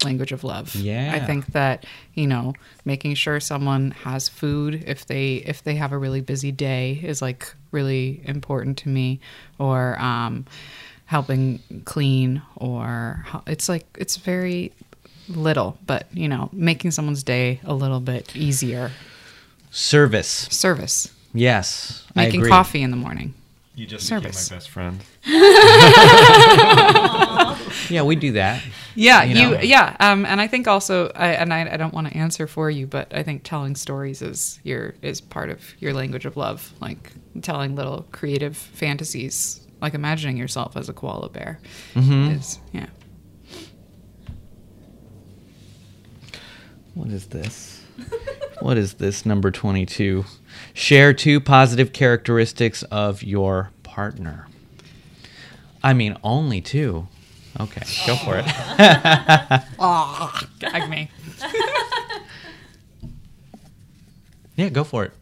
language 0.05 0.33
of 0.33 0.45
love. 0.45 0.75
Yeah. 0.75 1.13
I 1.15 1.21
think 1.21 1.47
that, 1.53 1.85
you 2.15 2.27
know, 2.27 2.55
making 2.85 3.15
sure 3.15 3.41
someone 3.41 3.91
has 4.03 4.29
food 4.29 4.85
if 4.87 5.07
they 5.07 5.37
if 5.37 5.63
they 5.63 5.75
have 5.77 5.93
a 5.93 5.99
really 5.99 6.21
busy 6.21 6.53
day 6.53 7.01
is 7.03 7.21
like 7.21 7.55
really 7.71 8.21
important 8.25 8.79
to 8.79 8.89
me 8.89 9.21
or 9.59 10.01
um 10.01 10.47
helping 11.07 11.61
clean 11.85 12.43
or 12.57 13.25
it's 13.47 13.69
like 13.69 13.87
it's 13.99 14.17
very 14.17 14.73
little, 15.29 15.79
but 15.87 16.07
you 16.13 16.29
know, 16.29 16.49
making 16.53 16.91
someone's 16.93 17.23
day 17.23 17.61
a 17.65 17.75
little 17.75 18.01
bit 18.01 18.35
easier. 18.37 18.91
Service, 19.71 20.29
Service. 20.51 21.13
yes, 21.35 22.07
I 22.17 22.25
Making 22.25 22.41
agree. 22.41 22.51
coffee 22.51 22.83
in 22.83 22.91
the 22.91 22.97
morning. 22.97 23.35
You 23.75 23.87
just 23.87 24.07
Service. 24.07 24.49
became 24.49 24.57
my 24.57 24.59
best 24.59 24.71
friend. 24.71 25.01
Yeah, 27.91 28.03
we 28.03 28.17
do 28.17 28.33
that. 28.33 28.63
Yeah, 28.95 29.23
you 29.23 29.51
you, 29.51 29.59
yeah, 29.63 29.97
um, 30.01 30.27
and 30.27 30.41
I 30.41 30.47
think 30.47 30.67
also, 30.69 31.11
I, 31.15 31.29
and 31.29 31.55
I, 31.55 31.73
I 31.73 31.77
don't 31.77 31.95
want 31.95 32.09
to 32.09 32.17
answer 32.17 32.47
for 32.47 32.71
you, 32.71 32.87
but 32.87 33.13
I 33.15 33.23
think 33.23 33.45
telling 33.45 33.77
stories 33.77 34.21
is 34.21 34.59
your 34.63 34.95
is 35.01 35.21
part 35.21 35.49
of 35.51 35.61
your 35.81 35.95
language 35.95 36.27
of 36.27 36.37
love, 36.37 36.73
like 36.81 37.13
telling 37.41 37.77
little 37.77 38.05
creative 38.13 38.57
fantasies, 38.57 39.61
like 39.81 39.95
imagining 39.95 40.37
yourself 40.37 40.77
as 40.77 40.89
a 40.89 40.93
koala 40.93 41.29
bear. 41.31 41.61
Mm-hmm. 41.95 42.33
Is 42.33 42.59
yeah. 42.73 42.87
What 46.99 47.11
is 47.11 47.27
this? 47.27 47.81
what 48.61 48.77
is 48.77 48.95
this 48.95 49.25
number 49.25 49.53
twenty-two? 49.53 50.25
Share 50.75 51.13
two 51.15 51.39
positive 51.39 51.93
characteristics 51.93 52.83
of 52.83 53.23
your 53.23 53.71
partner. 53.85 54.49
I 55.81 55.93
mean, 55.93 56.17
only 56.25 56.61
two. 56.61 57.07
Okay, 57.61 57.83
go 58.05 58.17
for 58.17 58.37
it. 58.37 58.45
oh, 59.79 60.41
Gag 60.59 60.91
me. 60.91 61.09
yeah, 64.57 64.69
go 64.69 64.83
for 64.83 65.05
it. 65.05 65.13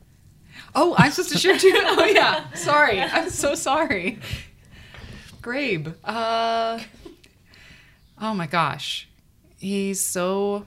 Oh, 0.75 0.95
I'm 0.97 1.11
supposed 1.11 1.33
to 1.33 1.39
share 1.39 1.59
too. 1.59 1.73
Oh 1.75 2.07
yeah, 2.07 2.51
sorry. 2.55 3.03
I'm 3.03 3.29
so 3.29 3.55
sorry. 3.55 4.19
Grabe. 5.43 5.95
Uh, 6.03 6.81
oh 8.19 8.33
my 8.33 8.47
gosh, 8.47 9.11
he's 9.59 10.03
so 10.03 10.65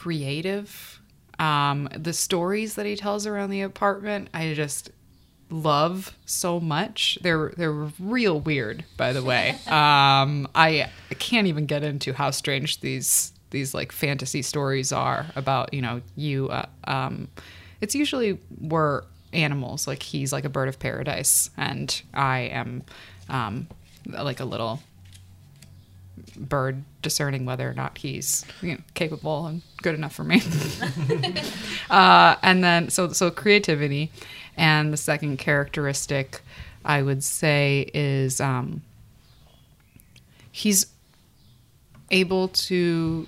creative. 0.00 1.00
Um, 1.38 1.88
the 1.94 2.12
stories 2.14 2.74
that 2.76 2.86
he 2.86 2.96
tells 2.96 3.26
around 3.26 3.50
the 3.50 3.60
apartment, 3.60 4.28
I 4.32 4.54
just 4.54 4.90
love 5.50 6.16
so 6.24 6.58
much. 6.58 7.18
They're 7.22 7.52
they're 7.56 7.72
real 7.98 8.40
weird, 8.40 8.84
by 8.96 9.12
the 9.12 9.22
way. 9.22 9.58
Um, 9.66 10.48
I, 10.54 10.90
I 11.10 11.14
can't 11.14 11.46
even 11.46 11.66
get 11.66 11.82
into 11.82 12.12
how 12.12 12.30
strange 12.30 12.80
these 12.80 13.32
these 13.50 13.74
like 13.74 13.92
fantasy 13.92 14.42
stories 14.42 14.92
are 14.92 15.26
about 15.36 15.74
you 15.74 15.82
know 15.82 16.00
you. 16.16 16.48
Uh, 16.48 16.66
um, 16.84 17.28
it's 17.80 17.94
usually 17.94 18.38
we're 18.58 19.02
animals. 19.32 19.86
Like 19.86 20.02
he's 20.02 20.32
like 20.32 20.44
a 20.44 20.48
bird 20.48 20.68
of 20.68 20.78
paradise, 20.78 21.50
and 21.56 22.02
I 22.14 22.40
am 22.52 22.82
um, 23.28 23.68
like 24.06 24.40
a 24.40 24.44
little 24.44 24.80
bird 26.36 26.84
discerning 27.02 27.44
whether 27.44 27.68
or 27.68 27.74
not 27.74 27.98
he's 27.98 28.44
you 28.62 28.72
know, 28.72 28.78
capable 28.94 29.46
and 29.46 29.62
good 29.82 29.94
enough 29.94 30.14
for 30.14 30.24
me. 30.24 30.42
uh, 31.90 32.36
and 32.42 32.62
then 32.62 32.90
so 32.90 33.12
so 33.12 33.30
creativity, 33.30 34.10
and 34.56 34.92
the 34.92 34.96
second 34.96 35.38
characteristic 35.38 36.40
I 36.84 37.02
would 37.02 37.22
say 37.22 37.90
is 37.92 38.40
um, 38.40 38.82
he's 40.50 40.86
able 42.10 42.48
to 42.48 43.26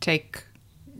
take 0.00 0.44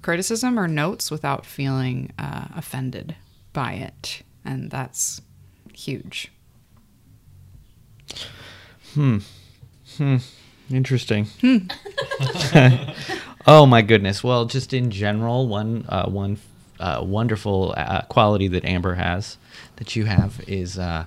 criticism 0.00 0.58
or 0.58 0.68
notes 0.68 1.10
without 1.10 1.46
feeling 1.46 2.12
uh, 2.18 2.48
offended 2.56 3.14
by 3.52 3.74
it, 3.74 4.22
and 4.44 4.70
that's 4.70 5.20
huge. 5.72 6.30
Interesting. 10.72 11.26
oh 13.46 13.66
my 13.66 13.82
goodness. 13.82 14.24
Well, 14.24 14.46
just 14.46 14.72
in 14.72 14.90
general, 14.90 15.46
one 15.46 15.84
uh, 15.88 16.06
one 16.08 16.38
uh, 16.80 17.00
wonderful 17.04 17.74
uh, 17.76 18.02
quality 18.02 18.48
that 18.48 18.64
Amber 18.64 18.94
has, 18.94 19.36
that 19.76 19.94
you 19.94 20.06
have, 20.06 20.40
is 20.48 20.78
uh, 20.78 21.04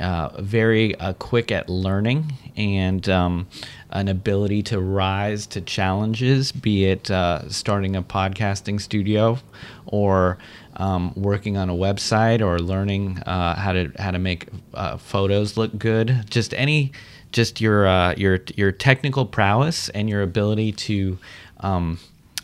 uh, 0.00 0.28
very 0.40 0.94
uh, 0.96 1.12
quick 1.14 1.50
at 1.50 1.68
learning 1.68 2.32
and 2.56 3.08
um, 3.08 3.46
an 3.90 4.08
ability 4.08 4.62
to 4.62 4.80
rise 4.80 5.46
to 5.48 5.60
challenges, 5.60 6.52
be 6.52 6.86
it 6.86 7.10
uh, 7.10 7.48
starting 7.50 7.96
a 7.96 8.02
podcasting 8.02 8.80
studio 8.80 9.38
or 9.86 10.38
um, 10.76 11.12
working 11.16 11.56
on 11.56 11.68
a 11.68 11.74
website 11.74 12.40
or 12.40 12.58
learning 12.60 13.18
uh, 13.26 13.56
how 13.56 13.72
to 13.72 13.90
how 13.98 14.10
to 14.12 14.18
make 14.18 14.46
uh, 14.74 14.96
photos 14.96 15.56
look 15.56 15.76
good. 15.78 16.24
Just 16.30 16.54
any 16.54 16.92
just 17.32 17.60
your 17.60 17.86
uh, 17.86 18.14
your 18.16 18.40
your 18.56 18.72
technical 18.72 19.26
prowess 19.26 19.88
and 19.90 20.08
your 20.08 20.22
ability 20.22 20.72
to 20.72 21.18
um, 21.60 21.98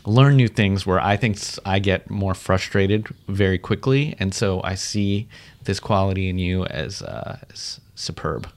learn 0.05 0.35
new 0.35 0.47
things. 0.47 0.85
Where 0.85 0.99
I 0.99 1.17
think 1.17 1.37
I 1.65 1.79
get 1.79 2.09
more 2.09 2.33
frustrated 2.33 3.07
very 3.27 3.57
quickly, 3.57 4.15
and 4.19 4.33
so 4.33 4.61
I 4.63 4.75
see 4.75 5.27
this 5.65 5.79
quality 5.79 6.29
in 6.29 6.37
you 6.37 6.65
as, 6.65 7.01
uh, 7.01 7.39
as 7.51 7.79
superb. 7.95 8.47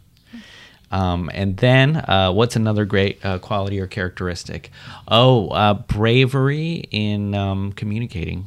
Um, 0.90 1.30
and 1.34 1.56
then, 1.58 1.96
uh, 1.96 2.32
what's 2.32 2.56
another 2.56 2.84
great 2.84 3.22
uh, 3.24 3.38
quality 3.38 3.78
or 3.78 3.86
characteristic? 3.86 4.70
Oh, 5.06 5.48
uh, 5.48 5.74
bravery 5.74 6.84
in 6.90 7.34
um, 7.34 7.72
communicating. 7.72 8.46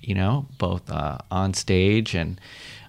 You 0.00 0.14
know, 0.14 0.46
both 0.58 0.88
uh, 0.90 1.18
on 1.32 1.52
stage 1.54 2.14
and 2.14 2.40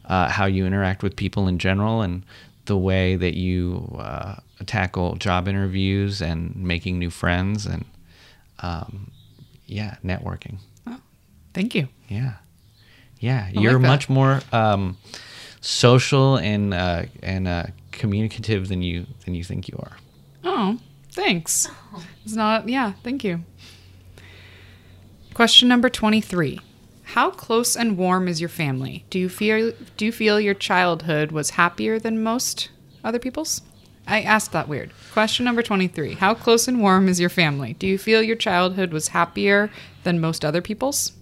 uh, 0.05 0.29
how 0.29 0.45
you 0.45 0.65
interact 0.65 1.01
with 1.01 1.15
people 1.15 1.47
in 1.47 1.57
general, 1.57 2.01
and 2.01 2.23
the 2.67 2.77
way 2.77 3.15
that 3.15 3.35
you 3.35 3.95
uh, 3.99 4.35
tackle 4.65 5.15
job 5.15 5.47
interviews 5.47 6.21
and 6.21 6.55
making 6.55 6.99
new 6.99 7.09
friends, 7.09 7.65
and 7.65 7.85
um, 8.59 9.11
yeah, 9.65 9.95
networking. 10.03 10.59
Oh, 10.85 10.99
Thank 11.53 11.75
you. 11.75 11.89
Yeah, 12.07 12.35
yeah. 13.19 13.49
like 13.53 13.63
You're 13.63 13.79
that. 13.79 13.87
much 13.87 14.09
more 14.09 14.41
um, 14.53 14.97
social 15.59 16.37
and 16.37 16.73
uh, 16.73 17.03
and 17.21 17.47
uh, 17.47 17.63
communicative 17.91 18.67
than 18.67 18.81
you 18.81 19.05
than 19.25 19.35
you 19.35 19.43
think 19.43 19.67
you 19.67 19.77
are. 19.79 19.97
Oh, 20.43 20.77
Thanks. 21.17 21.67
It's 22.23 22.35
not, 22.35 22.69
yeah, 22.69 22.93
thank 23.03 23.23
you. 23.23 23.43
Question 25.33 25.67
number 25.67 25.89
23. 25.89 26.59
How 27.07 27.29
close 27.29 27.77
and 27.77 27.97
warm 27.97 28.27
is 28.27 28.41
your 28.41 28.49
family? 28.49 29.05
Do 29.09 29.17
you 29.17 29.29
feel 29.29 29.71
do 29.95 30.05
you 30.05 30.11
feel 30.11 30.41
your 30.41 30.53
childhood 30.53 31.31
was 31.31 31.51
happier 31.51 31.99
than 31.99 32.21
most 32.21 32.69
other 33.01 33.17
people's? 33.17 33.61
I 34.05 34.21
asked 34.21 34.51
that 34.51 34.67
weird. 34.67 34.91
Question 35.13 35.45
number 35.45 35.61
23. 35.61 36.15
How 36.15 36.33
close 36.33 36.67
and 36.67 36.81
warm 36.81 37.07
is 37.07 37.19
your 37.19 37.29
family? 37.29 37.73
Do 37.73 37.87
you 37.87 37.97
feel 37.97 38.21
your 38.21 38.35
childhood 38.35 38.91
was 38.91 39.09
happier 39.09 39.69
than 40.03 40.19
most 40.19 40.43
other 40.43 40.61
people's? 40.61 41.13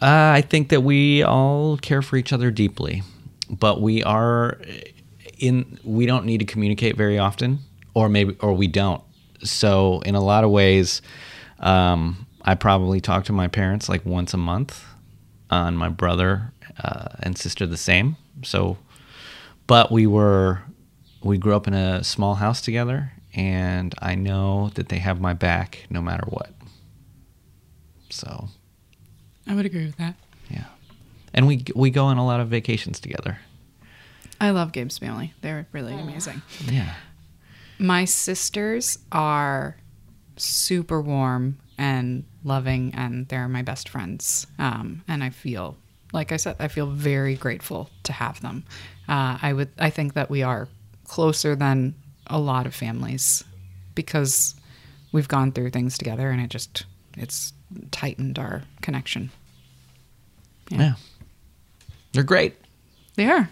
Uh, 0.00 0.34
I 0.34 0.40
think 0.48 0.68
that 0.68 0.82
we 0.82 1.24
all 1.24 1.78
care 1.78 2.00
for 2.02 2.16
each 2.16 2.32
other 2.32 2.52
deeply, 2.52 3.02
but 3.50 3.80
we 3.80 4.04
are 4.04 4.60
in. 5.38 5.80
We 5.82 6.06
don't 6.06 6.26
need 6.26 6.38
to 6.38 6.46
communicate 6.46 6.96
very 6.96 7.18
often, 7.18 7.58
or 7.94 8.08
maybe, 8.08 8.36
or 8.38 8.52
we 8.52 8.68
don't. 8.68 9.02
So, 9.42 10.00
in 10.04 10.14
a 10.14 10.20
lot 10.20 10.44
of 10.44 10.50
ways, 10.50 11.02
um, 11.58 12.26
I 12.44 12.54
probably 12.54 13.00
talk 13.00 13.24
to 13.26 13.32
my 13.32 13.48
parents 13.48 13.88
like 13.88 14.04
once 14.04 14.34
a 14.34 14.38
month, 14.38 14.84
and 15.50 15.78
my 15.78 15.88
brother 15.88 16.52
uh, 16.82 17.08
and 17.20 17.38
sister 17.38 17.66
the 17.66 17.76
same. 17.76 18.16
So, 18.42 18.78
but 19.66 19.92
we 19.92 20.06
were, 20.06 20.62
we 21.22 21.38
grew 21.38 21.54
up 21.54 21.68
in 21.68 21.74
a 21.74 22.02
small 22.02 22.34
house 22.34 22.60
together, 22.60 23.12
and 23.34 23.94
I 24.00 24.14
know 24.14 24.70
that 24.74 24.88
they 24.88 24.98
have 24.98 25.20
my 25.20 25.34
back 25.34 25.86
no 25.88 26.00
matter 26.02 26.24
what. 26.28 26.50
So. 28.10 28.48
I 29.46 29.54
would 29.54 29.66
agree 29.66 29.86
with 29.86 29.96
that. 29.96 30.14
Yeah, 30.50 30.66
and 31.34 31.46
we 31.46 31.64
we 31.74 31.90
go 31.90 32.04
on 32.04 32.16
a 32.18 32.24
lot 32.24 32.40
of 32.40 32.48
vacations 32.48 33.00
together. 33.00 33.38
I 34.40 34.50
love 34.50 34.72
Gabe's 34.72 34.98
family. 34.98 35.34
They're 35.40 35.66
really 35.72 35.94
amazing. 35.94 36.42
Yeah, 36.64 36.94
My 37.78 38.04
sisters 38.04 38.98
are 39.12 39.76
super 40.36 41.00
warm 41.00 41.58
and 41.78 42.24
loving, 42.44 42.92
and 42.94 43.28
they're 43.28 43.48
my 43.48 43.62
best 43.62 43.88
friends. 43.88 44.46
Um, 44.58 45.02
and 45.08 45.22
I 45.22 45.30
feel, 45.30 45.76
like 46.12 46.32
I 46.32 46.36
said, 46.36 46.56
I 46.58 46.68
feel 46.68 46.86
very 46.86 47.36
grateful 47.36 47.90
to 48.04 48.12
have 48.12 48.40
them. 48.40 48.64
Uh, 49.08 49.38
I 49.40 49.52
would, 49.52 49.70
I 49.78 49.90
think 49.90 50.14
that 50.14 50.30
we 50.30 50.42
are 50.42 50.68
closer 51.04 51.54
than 51.54 51.94
a 52.26 52.38
lot 52.38 52.66
of 52.66 52.74
families 52.74 53.44
because 53.94 54.54
we've 55.12 55.28
gone 55.28 55.52
through 55.52 55.70
things 55.70 55.98
together, 55.98 56.30
and 56.30 56.40
it 56.40 56.50
just 56.50 56.84
it's 57.16 57.52
tightened 57.90 58.38
our 58.38 58.62
connection. 58.80 59.30
yeah, 60.70 60.94
they're 62.12 62.22
great. 62.22 62.56
They 63.16 63.26
are. 63.26 63.50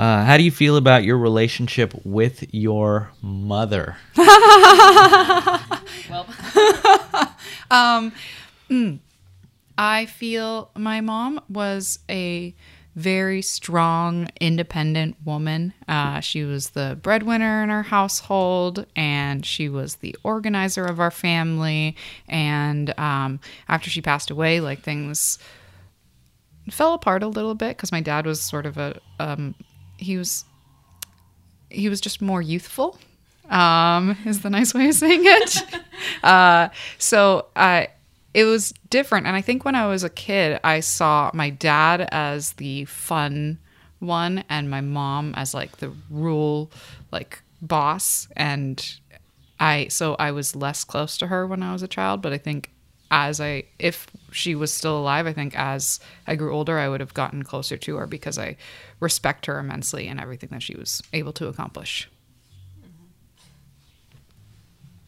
Uh, 0.00 0.24
how 0.24 0.38
do 0.38 0.42
you 0.42 0.50
feel 0.50 0.78
about 0.78 1.04
your 1.04 1.18
relationship 1.18 1.92
with 2.06 2.54
your 2.54 3.10
mother? 3.20 3.98
Well, 6.08 6.26
I 9.78 10.06
feel 10.06 10.70
my 10.74 11.00
mom 11.02 11.40
was 11.48 11.98
a 12.08 12.54
very 12.96 13.42
strong, 13.42 14.28
independent 14.40 15.16
woman. 15.24 15.74
Uh, 15.86 16.20
she 16.20 16.44
was 16.44 16.70
the 16.70 16.98
breadwinner 17.02 17.62
in 17.62 17.70
our 17.70 17.82
household, 17.82 18.86
and 18.96 19.44
she 19.44 19.68
was 19.68 19.96
the 19.96 20.16
organizer 20.24 20.86
of 20.86 20.98
our 20.98 21.10
family. 21.10 21.94
And 22.28 22.98
um, 22.98 23.38
after 23.68 23.90
she 23.90 24.00
passed 24.00 24.30
away, 24.30 24.60
like 24.60 24.80
things 24.80 25.38
fell 26.70 26.94
apart 26.94 27.22
a 27.22 27.28
little 27.28 27.54
bit 27.54 27.76
because 27.76 27.92
my 27.92 28.00
dad 28.00 28.26
was 28.26 28.40
sort 28.40 28.66
of 28.66 28.78
a 28.78 28.98
um, 29.18 29.54
he 30.00 30.16
was 30.16 30.44
he 31.68 31.88
was 31.88 32.00
just 32.00 32.20
more 32.20 32.42
youthful 32.42 32.98
um, 33.50 34.16
is 34.24 34.40
the 34.40 34.50
nice 34.50 34.72
way 34.72 34.88
of 34.88 34.94
saying 34.94 35.22
it. 35.24 35.62
uh, 36.22 36.68
so 36.98 37.46
I, 37.56 37.88
it 38.32 38.44
was 38.44 38.72
different, 38.88 39.26
and 39.26 39.36
I 39.36 39.40
think 39.42 39.64
when 39.64 39.74
I 39.74 39.86
was 39.86 40.04
a 40.04 40.08
kid, 40.08 40.60
I 40.62 40.80
saw 40.80 41.30
my 41.34 41.50
dad 41.50 42.08
as 42.12 42.52
the 42.52 42.84
fun 42.86 43.58
one, 43.98 44.44
and 44.48 44.70
my 44.70 44.80
mom 44.80 45.34
as 45.36 45.52
like 45.52 45.78
the 45.78 45.92
rule, 46.08 46.70
like 47.10 47.42
boss, 47.60 48.28
and 48.36 48.98
I. 49.58 49.88
So 49.88 50.14
I 50.18 50.30
was 50.30 50.56
less 50.56 50.84
close 50.84 51.18
to 51.18 51.26
her 51.26 51.46
when 51.46 51.62
I 51.62 51.72
was 51.72 51.82
a 51.82 51.88
child, 51.88 52.22
but 52.22 52.32
I 52.32 52.38
think 52.38 52.70
as 53.10 53.40
I, 53.40 53.64
if 53.78 54.06
she 54.30 54.54
was 54.54 54.72
still 54.72 54.98
alive, 54.98 55.26
I 55.26 55.32
think 55.32 55.58
as 55.58 55.98
I 56.26 56.36
grew 56.36 56.54
older, 56.54 56.78
I 56.78 56.88
would 56.88 57.00
have 57.00 57.14
gotten 57.14 57.42
closer 57.42 57.76
to 57.76 57.96
her 57.96 58.06
because 58.06 58.38
I 58.38 58.56
respect 59.00 59.46
her 59.46 59.58
immensely 59.58 60.06
and 60.06 60.20
everything 60.20 60.50
that 60.52 60.62
she 60.62 60.76
was 60.76 61.02
able 61.12 61.32
to 61.34 61.48
accomplish. 61.48 62.08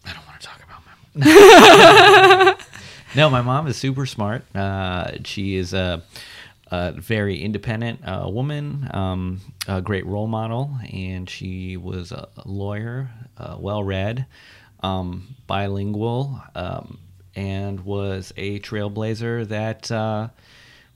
I 0.04 0.12
don't 0.12 0.26
want 0.26 0.40
to 0.40 0.46
talk 0.46 0.60
about 0.64 0.82
my. 0.84 2.46
Mom. 2.46 2.56
no, 3.14 3.30
my 3.30 3.40
mom 3.42 3.68
is 3.68 3.76
super 3.76 4.04
smart. 4.06 4.44
Uh, 4.54 5.12
she 5.24 5.54
is 5.54 5.72
a, 5.72 6.02
a 6.72 6.92
very 6.92 7.40
independent 7.40 8.00
uh, 8.04 8.28
woman, 8.28 8.88
um, 8.92 9.40
a 9.68 9.80
great 9.80 10.06
role 10.06 10.26
model, 10.26 10.72
and 10.92 11.30
she 11.30 11.76
was 11.76 12.10
a 12.10 12.28
lawyer, 12.44 13.10
uh, 13.38 13.56
well 13.60 13.84
read, 13.84 14.26
um, 14.82 15.36
bilingual, 15.46 16.42
um, 16.56 16.98
and 17.34 17.80
was 17.80 18.32
a 18.36 18.60
trailblazer 18.60 19.46
that 19.48 19.90
uh, 19.90 20.28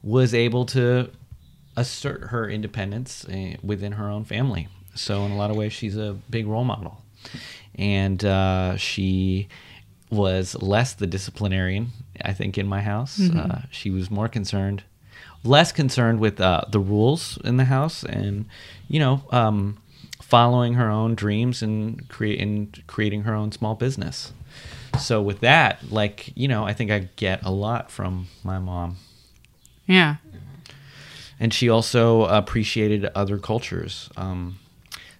was 0.02 0.34
able 0.34 0.66
to 0.66 1.10
assert 1.76 2.24
her 2.28 2.48
independence 2.48 3.24
uh, 3.26 3.56
within 3.62 3.92
her 3.92 4.08
own 4.08 4.24
family. 4.24 4.68
So, 4.94 5.24
in 5.24 5.32
a 5.32 5.36
lot 5.36 5.50
of 5.50 5.56
ways, 5.56 5.72
she's 5.72 5.96
a 5.96 6.16
big 6.30 6.46
role 6.46 6.64
model. 6.64 7.02
And 7.74 8.24
uh, 8.24 8.76
she 8.76 9.48
was 10.10 10.54
less 10.62 10.94
the 10.94 11.06
disciplinarian, 11.06 11.88
I 12.24 12.32
think, 12.32 12.56
in 12.56 12.66
my 12.66 12.80
house. 12.80 13.18
Uh, 13.38 13.62
she 13.70 13.90
was 13.90 14.10
more 14.10 14.28
concerned, 14.28 14.84
less 15.44 15.72
concerned 15.72 16.20
with 16.20 16.40
uh, 16.40 16.62
the 16.70 16.78
rules 16.80 17.38
in 17.44 17.56
the 17.56 17.64
house 17.64 18.04
and, 18.04 18.46
you 18.88 18.98
know, 19.00 19.22
um, 19.30 19.76
following 20.22 20.74
her 20.74 20.88
own 20.88 21.14
dreams 21.14 21.62
and, 21.62 22.08
create, 22.08 22.40
and 22.40 22.82
creating 22.86 23.22
her 23.24 23.34
own 23.34 23.52
small 23.52 23.74
business. 23.74 24.32
So, 24.96 25.20
with 25.22 25.40
that, 25.40 25.90
like, 25.90 26.32
you 26.36 26.48
know, 26.48 26.64
I 26.64 26.72
think 26.72 26.90
I 26.90 27.08
get 27.16 27.44
a 27.44 27.50
lot 27.50 27.90
from 27.90 28.26
my 28.44 28.58
mom 28.58 28.96
Yeah. 29.86 30.16
and 31.38 31.52
she 31.52 31.68
also 31.68 32.24
appreciated 32.24 33.04
other 33.14 33.38
cultures. 33.38 34.10
Um, 34.16 34.58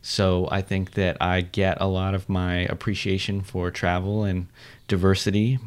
so 0.02 0.48
I 0.52 0.62
think 0.62 0.92
that 0.92 1.16
I 1.20 1.40
get 1.40 1.78
a 1.80 1.86
lot 1.86 2.14
of 2.14 2.28
my 2.28 2.58
appreciation 2.60 3.42
for 3.42 3.70
travel 3.70 4.24
and 4.24 4.46
diversity 4.88 5.58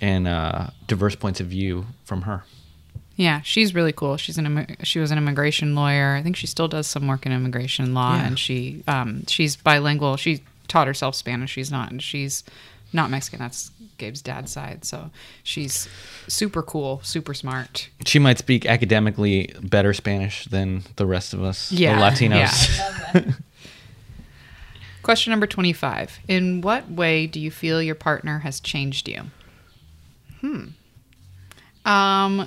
and 0.00 0.28
uh, 0.28 0.68
diverse 0.86 1.16
points 1.16 1.40
of 1.40 1.48
view 1.48 1.86
from 2.04 2.22
her. 2.22 2.44
Yeah, 3.16 3.40
she's 3.40 3.74
really 3.74 3.92
cool. 3.92 4.16
She's 4.16 4.38
an 4.38 4.76
she 4.84 5.00
was 5.00 5.10
an 5.10 5.18
immigration 5.18 5.74
lawyer. 5.74 6.14
I 6.14 6.22
think 6.22 6.36
she 6.36 6.46
still 6.46 6.68
does 6.68 6.86
some 6.86 7.08
work 7.08 7.26
in 7.26 7.32
immigration 7.32 7.92
law, 7.92 8.14
Yeah. 8.14 8.26
and 8.28 8.38
she 8.38 8.84
um, 8.86 9.26
she's 9.26 9.56
bilingual. 9.56 10.16
She 10.16 10.44
taught 10.68 10.86
herself 10.86 11.16
Spanish. 11.16 11.50
She's 11.50 11.72
not, 11.72 11.90
and 11.90 12.00
she's 12.00 12.44
not 12.92 13.10
Mexican. 13.10 13.38
That's 13.38 13.70
Gabe's 13.98 14.22
dad's 14.22 14.52
side. 14.52 14.84
So 14.84 15.10
she's 15.42 15.88
super 16.26 16.62
cool, 16.62 17.00
super 17.02 17.34
smart. 17.34 17.88
She 18.06 18.18
might 18.18 18.38
speak 18.38 18.66
academically 18.66 19.52
better 19.60 19.92
Spanish 19.92 20.46
than 20.46 20.84
the 20.96 21.06
rest 21.06 21.34
of 21.34 21.42
us, 21.42 21.70
Yeah, 21.70 21.96
the 21.96 22.02
Latinos. 22.16 23.34
Question 25.02 25.30
number 25.30 25.46
twenty 25.46 25.72
five: 25.72 26.18
In 26.28 26.60
what 26.60 26.90
way 26.90 27.26
do 27.26 27.40
you 27.40 27.50
feel 27.50 27.82
your 27.82 27.94
partner 27.94 28.40
has 28.40 28.60
changed 28.60 29.08
you? 29.08 29.22
Hmm. 30.40 30.66
Um, 31.84 32.46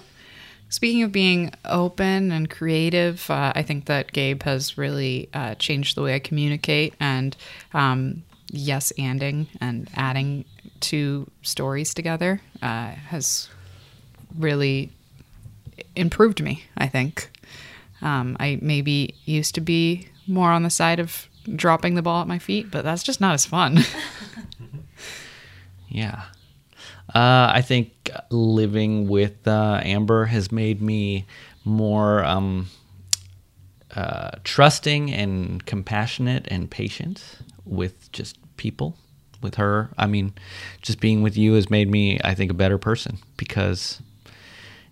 speaking 0.69 1.01
of 1.03 1.11
being 1.11 1.51
open 1.65 2.31
and 2.31 2.49
creative, 2.49 3.29
uh, 3.29 3.51
I 3.55 3.63
think 3.63 3.85
that 3.85 4.11
Gabe 4.11 4.43
has 4.43 4.77
really 4.77 5.29
uh, 5.33 5.55
changed 5.55 5.97
the 5.97 6.03
way 6.03 6.13
I 6.13 6.19
communicate 6.19 6.93
and 6.99 7.35
um, 7.73 8.23
yes, 8.51 8.91
anding 8.97 9.47
and 9.59 9.89
adding 9.95 10.45
two 10.79 11.29
stories 11.41 11.93
together 11.93 12.41
uh, 12.61 12.91
has 12.91 13.49
really 14.37 14.91
improved 15.95 16.41
me. 16.43 16.63
I 16.77 16.87
think 16.87 17.29
um, 18.01 18.37
I 18.39 18.59
maybe 18.61 19.15
used 19.25 19.55
to 19.55 19.61
be 19.61 20.07
more 20.27 20.51
on 20.51 20.63
the 20.63 20.69
side 20.69 20.99
of 20.99 21.27
dropping 21.55 21.95
the 21.95 22.01
ball 22.01 22.21
at 22.21 22.27
my 22.27 22.39
feet, 22.39 22.69
but 22.69 22.83
that's 22.83 23.03
just 23.03 23.19
not 23.19 23.33
as 23.33 23.45
fun. 23.45 23.79
Yeah. 25.91 26.23
Uh, 27.13 27.51
I 27.53 27.61
think 27.61 28.09
living 28.29 29.09
with 29.09 29.45
uh, 29.45 29.81
Amber 29.83 30.25
has 30.25 30.51
made 30.51 30.81
me 30.81 31.25
more 31.65 32.23
um, 32.23 32.69
uh, 33.93 34.31
trusting 34.45 35.11
and 35.11 35.63
compassionate 35.65 36.47
and 36.49 36.71
patient 36.71 37.39
with 37.65 38.09
just 38.13 38.37
people. 38.61 38.95
With 39.41 39.55
her, 39.55 39.89
I 39.97 40.05
mean, 40.05 40.33
just 40.83 40.99
being 40.99 41.23
with 41.23 41.35
you 41.35 41.53
has 41.53 41.67
made 41.67 41.89
me, 41.89 42.19
I 42.23 42.35
think, 42.35 42.51
a 42.51 42.53
better 42.53 42.77
person 42.77 43.17
because, 43.37 43.99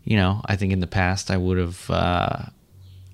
you 0.04 0.18
know, 0.18 0.42
I 0.44 0.56
think 0.56 0.74
in 0.74 0.80
the 0.80 0.88
past 0.88 1.30
I 1.30 1.38
would 1.38 1.60
have, 1.60 1.88
uh, 1.88 2.46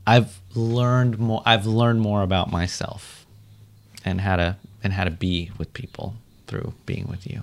I've 0.07 0.39
learned 0.55 1.19
more. 1.19 1.43
I've 1.45 1.65
learned 1.65 1.99
more 1.99 2.21
about 2.23 2.53
myself 2.53 3.25
and 4.05 4.21
how 4.21 4.37
to 4.37 4.55
and 4.81 4.93
how 4.93 5.03
to 5.03 5.11
be 5.11 5.51
with 5.57 5.73
people 5.73 6.15
through 6.47 6.73
being 6.85 7.07
with 7.09 7.27
you. 7.29 7.41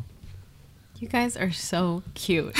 You 0.98 1.08
guys 1.08 1.36
are 1.36 1.50
so 1.52 2.02
cute. 2.14 2.54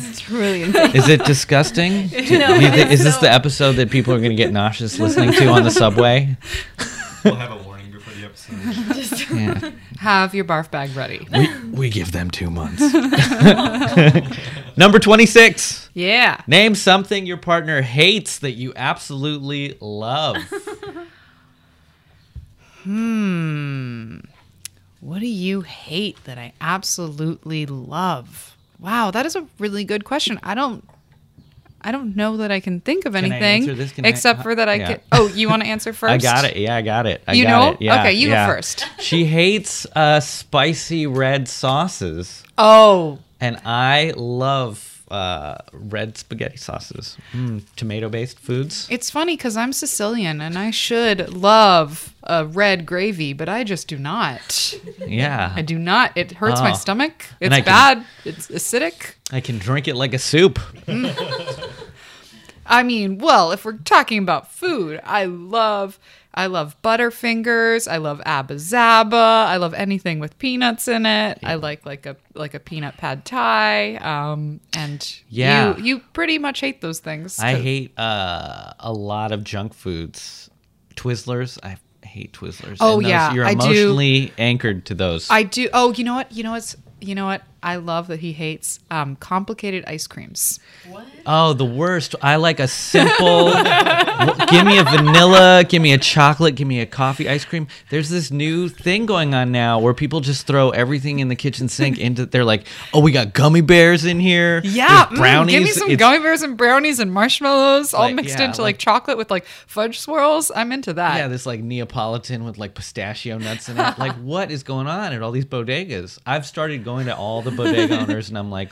it's 0.00 0.20
truly 0.20 0.62
insane. 0.62 0.96
Is 0.96 1.08
it 1.08 1.24
disgusting? 1.26 2.06
Do- 2.08 2.22
do 2.22 2.34
you 2.34 2.70
thi- 2.70 2.92
is 2.92 3.04
this 3.04 3.16
the 3.18 3.30
episode 3.30 3.72
that 3.72 3.90
people 3.90 4.14
are 4.14 4.18
going 4.18 4.30
to 4.30 4.36
get 4.36 4.52
nauseous 4.52 4.98
listening 4.98 5.32
to 5.32 5.48
on 5.48 5.64
the 5.64 5.70
subway? 5.70 6.36
We'll 7.24 7.57
have 8.48 8.78
a 8.78 8.82
warning 8.82 9.20
before 9.20 9.34
the 9.34 9.60
episode. 9.60 9.62
Yeah. 9.62 9.70
Have 9.98 10.34
your 10.34 10.44
barf 10.44 10.70
bag 10.70 10.94
ready. 10.94 11.26
We, 11.32 11.70
we 11.70 11.90
give 11.90 12.12
them 12.12 12.30
two 12.30 12.50
months. 12.50 12.80
Number 14.76 14.98
26. 14.98 15.90
Yeah. 15.94 16.40
Name 16.46 16.74
something 16.76 17.26
your 17.26 17.36
partner 17.36 17.82
hates 17.82 18.38
that 18.38 18.52
you 18.52 18.72
absolutely 18.76 19.76
love. 19.80 20.36
Hmm. 22.84 24.20
What 25.00 25.18
do 25.18 25.26
you 25.26 25.60
hate 25.60 26.24
that 26.24 26.38
I 26.38 26.54
absolutely 26.60 27.66
love? 27.66 28.56
Wow, 28.78 29.10
that 29.10 29.26
is 29.26 29.36
a 29.36 29.46
really 29.58 29.84
good 29.84 30.04
question. 30.04 30.40
I 30.42 30.54
don't 30.54 30.88
I 31.80 31.92
don't 31.92 32.16
know 32.16 32.38
that 32.38 32.50
I 32.50 32.58
can 32.60 32.80
think 32.80 33.04
of 33.06 33.14
anything? 33.14 33.64
Can 33.64 34.04
I- 34.04 34.08
except 34.08 34.42
for 34.42 34.54
that 34.54 34.68
I 34.68 34.74
Yeah. 34.74 34.86
can 34.94 35.00
Oh, 35.12 35.28
you 35.28 35.48
want 35.48 35.62
to 35.62 35.68
answer 35.68 35.92
first? 35.92 36.12
I 36.12 36.18
got 36.18 36.44
it. 36.44 36.56
Yeah, 36.56 36.74
I 36.76 36.82
got 36.82 37.06
it. 37.06 37.22
I 37.26 37.34
You 37.34 37.44
got 37.44 37.50
know? 37.50 37.72
it. 37.72 37.82
Yeah, 37.82 38.00
Okay, 38.00 38.12
you 38.14 38.28
go 38.28 38.46
first. 38.46 38.84
She 39.00 39.24
hates 39.26 39.86
uh, 39.94 40.18
spicy 40.20 41.06
red 41.06 41.46
sauces, 41.48 42.42
Oh, 42.58 43.18
and 43.40 43.60
I 43.64 44.12
love 44.16 44.97
uh, 45.10 45.58
red 45.72 46.16
spaghetti 46.18 46.56
sauces. 46.56 47.16
Mm, 47.32 47.64
tomato-based 47.76 48.38
foods. 48.38 48.86
it's 48.90 49.10
funny 49.10 49.36
because 49.36 49.56
I'm 49.56 49.72
Sicilian 49.72 50.40
and 50.40 50.58
I 50.58 50.70
should 50.70 51.32
love 51.32 52.14
a 52.22 52.44
red 52.46 52.84
gravy, 52.86 53.32
but 53.32 53.48
I 53.48 53.64
just 53.64 53.88
do 53.88 53.98
not. 53.98 54.74
Yeah, 55.06 55.52
I 55.56 55.62
do 55.62 55.78
not. 55.78 56.12
It 56.16 56.32
hurts 56.32 56.60
my 56.60 56.72
Oh. 56.72 56.74
stomach. 56.74 57.26
It's 57.40 57.54
can- 57.54 57.64
bad. 57.64 58.04
It's 58.24 58.48
acidic. 58.48 59.14
I 59.32 59.40
can 59.40 59.58
drink 59.58 59.88
it 59.88 59.94
like 59.96 60.12
a 60.14 60.18
soup. 60.18 60.58
I 62.70 62.82
mean, 62.82 63.16
well, 63.18 63.50
if 63.52 63.64
we're 63.64 63.78
talking 63.78 64.18
about 64.18 64.52
food, 64.52 65.00
I 65.02 65.24
love 65.24 65.98
I 66.34 66.46
love 66.46 66.76
Butterfingers. 66.82 67.90
I 67.90 67.96
love 67.96 68.20
Abba 68.24 68.54
Zaba. 68.56 69.46
I 69.46 69.56
love 69.56 69.74
anything 69.74 70.20
with 70.20 70.38
peanuts 70.38 70.86
in 70.86 71.04
it. 71.06 71.38
I 71.42 71.54
like 71.56 71.84
like 71.84 72.06
a 72.06 72.16
like 72.34 72.54
a 72.54 72.60
peanut 72.60 72.96
pad 72.96 73.24
thai. 73.24 73.96
Um, 73.96 74.60
and 74.74 75.16
Yeah. 75.28 75.76
you 75.78 75.82
you 75.84 75.98
pretty 76.12 76.38
much 76.38 76.60
hate 76.60 76.80
those 76.80 77.00
things. 77.00 77.38
I 77.40 77.54
hate 77.56 77.98
uh, 77.98 78.72
a 78.78 78.92
lot 78.92 79.32
of 79.32 79.42
junk 79.42 79.74
foods. 79.74 80.48
Twizzlers. 80.96 81.58
I 81.62 81.76
hate 82.06 82.32
Twizzlers. 82.32 82.76
Oh, 82.80 83.00
those- 83.00 83.08
yeah, 83.10 83.32
you're 83.32 83.44
I 83.44 83.54
do. 83.54 83.64
emotionally 83.66 84.32
anchored 84.38 84.86
to 84.86 84.94
those. 84.94 85.28
I 85.30 85.42
do. 85.44 85.68
Oh, 85.72 85.92
you 85.92 86.04
know 86.04 86.14
what? 86.14 86.30
You 86.32 86.42
know 86.44 86.52
what's 86.52 86.76
you 87.00 87.14
know 87.14 87.26
what? 87.26 87.42
I 87.62 87.76
love 87.76 88.06
that 88.08 88.20
he 88.20 88.32
hates 88.32 88.78
um, 88.90 89.16
complicated 89.16 89.84
ice 89.86 90.06
creams. 90.06 90.60
What? 90.88 91.06
Oh, 91.26 91.52
the 91.54 91.64
worst. 91.64 92.14
I 92.22 92.36
like 92.36 92.60
a 92.60 92.68
simple. 92.68 93.50
give 94.50 94.64
me 94.64 94.78
a 94.78 94.84
vanilla, 94.84 95.64
give 95.68 95.82
me 95.82 95.92
a 95.92 95.98
chocolate, 95.98 96.54
give 96.54 96.68
me 96.68 96.80
a 96.80 96.86
coffee 96.86 97.28
ice 97.28 97.44
cream. 97.44 97.66
There's 97.90 98.08
this 98.10 98.30
new 98.30 98.68
thing 98.68 99.06
going 99.06 99.34
on 99.34 99.50
now 99.52 99.80
where 99.80 99.92
people 99.94 100.20
just 100.20 100.46
throw 100.46 100.70
everything 100.70 101.18
in 101.18 101.28
the 101.28 101.34
kitchen 101.36 101.68
sink 101.68 101.98
into. 101.98 102.26
They're 102.26 102.44
like, 102.44 102.66
oh, 102.94 103.00
we 103.00 103.10
got 103.12 103.34
gummy 103.34 103.60
bears 103.60 104.04
in 104.04 104.20
here. 104.20 104.60
Yeah, 104.64 105.06
There's 105.06 105.18
mm, 105.18 105.22
brownies. 105.22 105.54
give 105.54 105.62
me 105.64 105.70
some 105.70 105.90
It's- 105.90 105.98
gummy 105.98 106.18
bears 106.22 106.42
and 106.42 106.56
brownies 106.56 106.98
and 107.00 107.12
marshmallows 107.12 107.92
all 107.92 108.02
Like, 108.02 108.14
mixed 108.14 108.38
yeah, 108.38 108.44
into 108.46 108.62
like, 108.62 108.74
like- 108.74 108.78
chocolate 108.78 109.18
with 109.18 109.30
like 109.30 109.44
fudge 109.46 109.98
swirls. 109.98 110.52
I'm 110.54 110.70
into 110.72 110.92
that. 110.94 111.16
Yeah, 111.16 111.28
this 111.28 111.44
like 111.44 111.60
Neapolitan 111.60 112.44
with 112.44 112.56
like 112.58 112.74
pistachio 112.74 113.38
nuts 113.38 113.68
in 113.68 113.78
it. 113.78 113.98
like, 113.98 114.14
what 114.22 114.50
is 114.50 114.62
going 114.62 114.86
on 114.86 115.12
at 115.12 115.22
all 115.22 115.32
these 115.32 115.44
bodegas? 115.44 116.18
I've 116.24 116.46
started 116.46 116.84
going 116.84 117.06
to 117.06 117.16
all 117.16 117.42
the 117.42 117.47
bodega 117.50 118.00
owners, 118.00 118.28
and 118.28 118.38
I'm 118.38 118.50
like, 118.50 118.70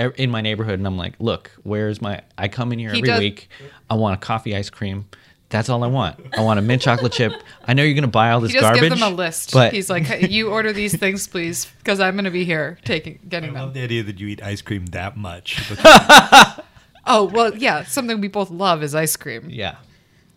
er- 0.00 0.14
in 0.16 0.30
my 0.30 0.40
neighborhood, 0.40 0.78
and 0.78 0.86
I'm 0.86 0.96
like, 0.98 1.14
look, 1.18 1.50
where's 1.62 2.00
my? 2.00 2.20
I 2.38 2.48
come 2.48 2.72
in 2.72 2.78
here 2.78 2.90
He 2.92 2.98
every 2.98 3.08
does- 3.08 3.18
week. 3.20 3.48
I 3.90 3.94
want 3.94 4.14
a 4.14 4.24
coffee 4.24 4.54
ice 4.56 4.70
cream. 4.70 5.06
That's 5.48 5.68
all 5.68 5.84
I 5.84 5.86
want. 5.86 6.18
I 6.36 6.40
want 6.42 6.58
a 6.58 6.62
mint 6.62 6.82
chocolate 6.82 7.12
chip. 7.12 7.32
I 7.64 7.72
know 7.72 7.84
you're 7.84 7.94
gonna 7.94 8.08
buy 8.08 8.32
all 8.32 8.40
this 8.40 8.50
He 8.50 8.54
just 8.56 8.64
garbage. 8.64 8.80
gives 8.82 8.98
them 9.00 9.12
a 9.12 9.14
list. 9.14 9.52
But 9.52 9.72
He's 9.72 9.88
like, 9.88 10.02
hey, 10.02 10.26
"You 10.26 10.50
order 10.50 10.72
these 10.72 10.96
things, 10.96 11.28
please, 11.28 11.66
because 11.78 12.00
I'm 12.00 12.14
going 12.14 12.24
to 12.24 12.32
be 12.32 12.44
here 12.44 12.78
taking 12.84 13.20
getting 13.28 13.50
I 13.50 13.52
getting 13.52 13.54
love 13.54 13.68
them." 13.68 13.74
the 13.74 13.84
idea 13.84 14.02
that 14.02 14.18
you 14.18 14.26
eat 14.26 14.42
ice 14.42 14.60
cream 14.60 14.86
that 14.86 15.16
much. 15.16 15.62
Oh 17.08 17.24
well, 17.26 17.54
yeah. 17.56 17.84
Something 17.84 18.20
we 18.20 18.26
both 18.26 18.50
love 18.50 18.82
is 18.82 18.92
ice 18.92 19.14
cream. 19.16 19.46
yeah, 19.48 19.76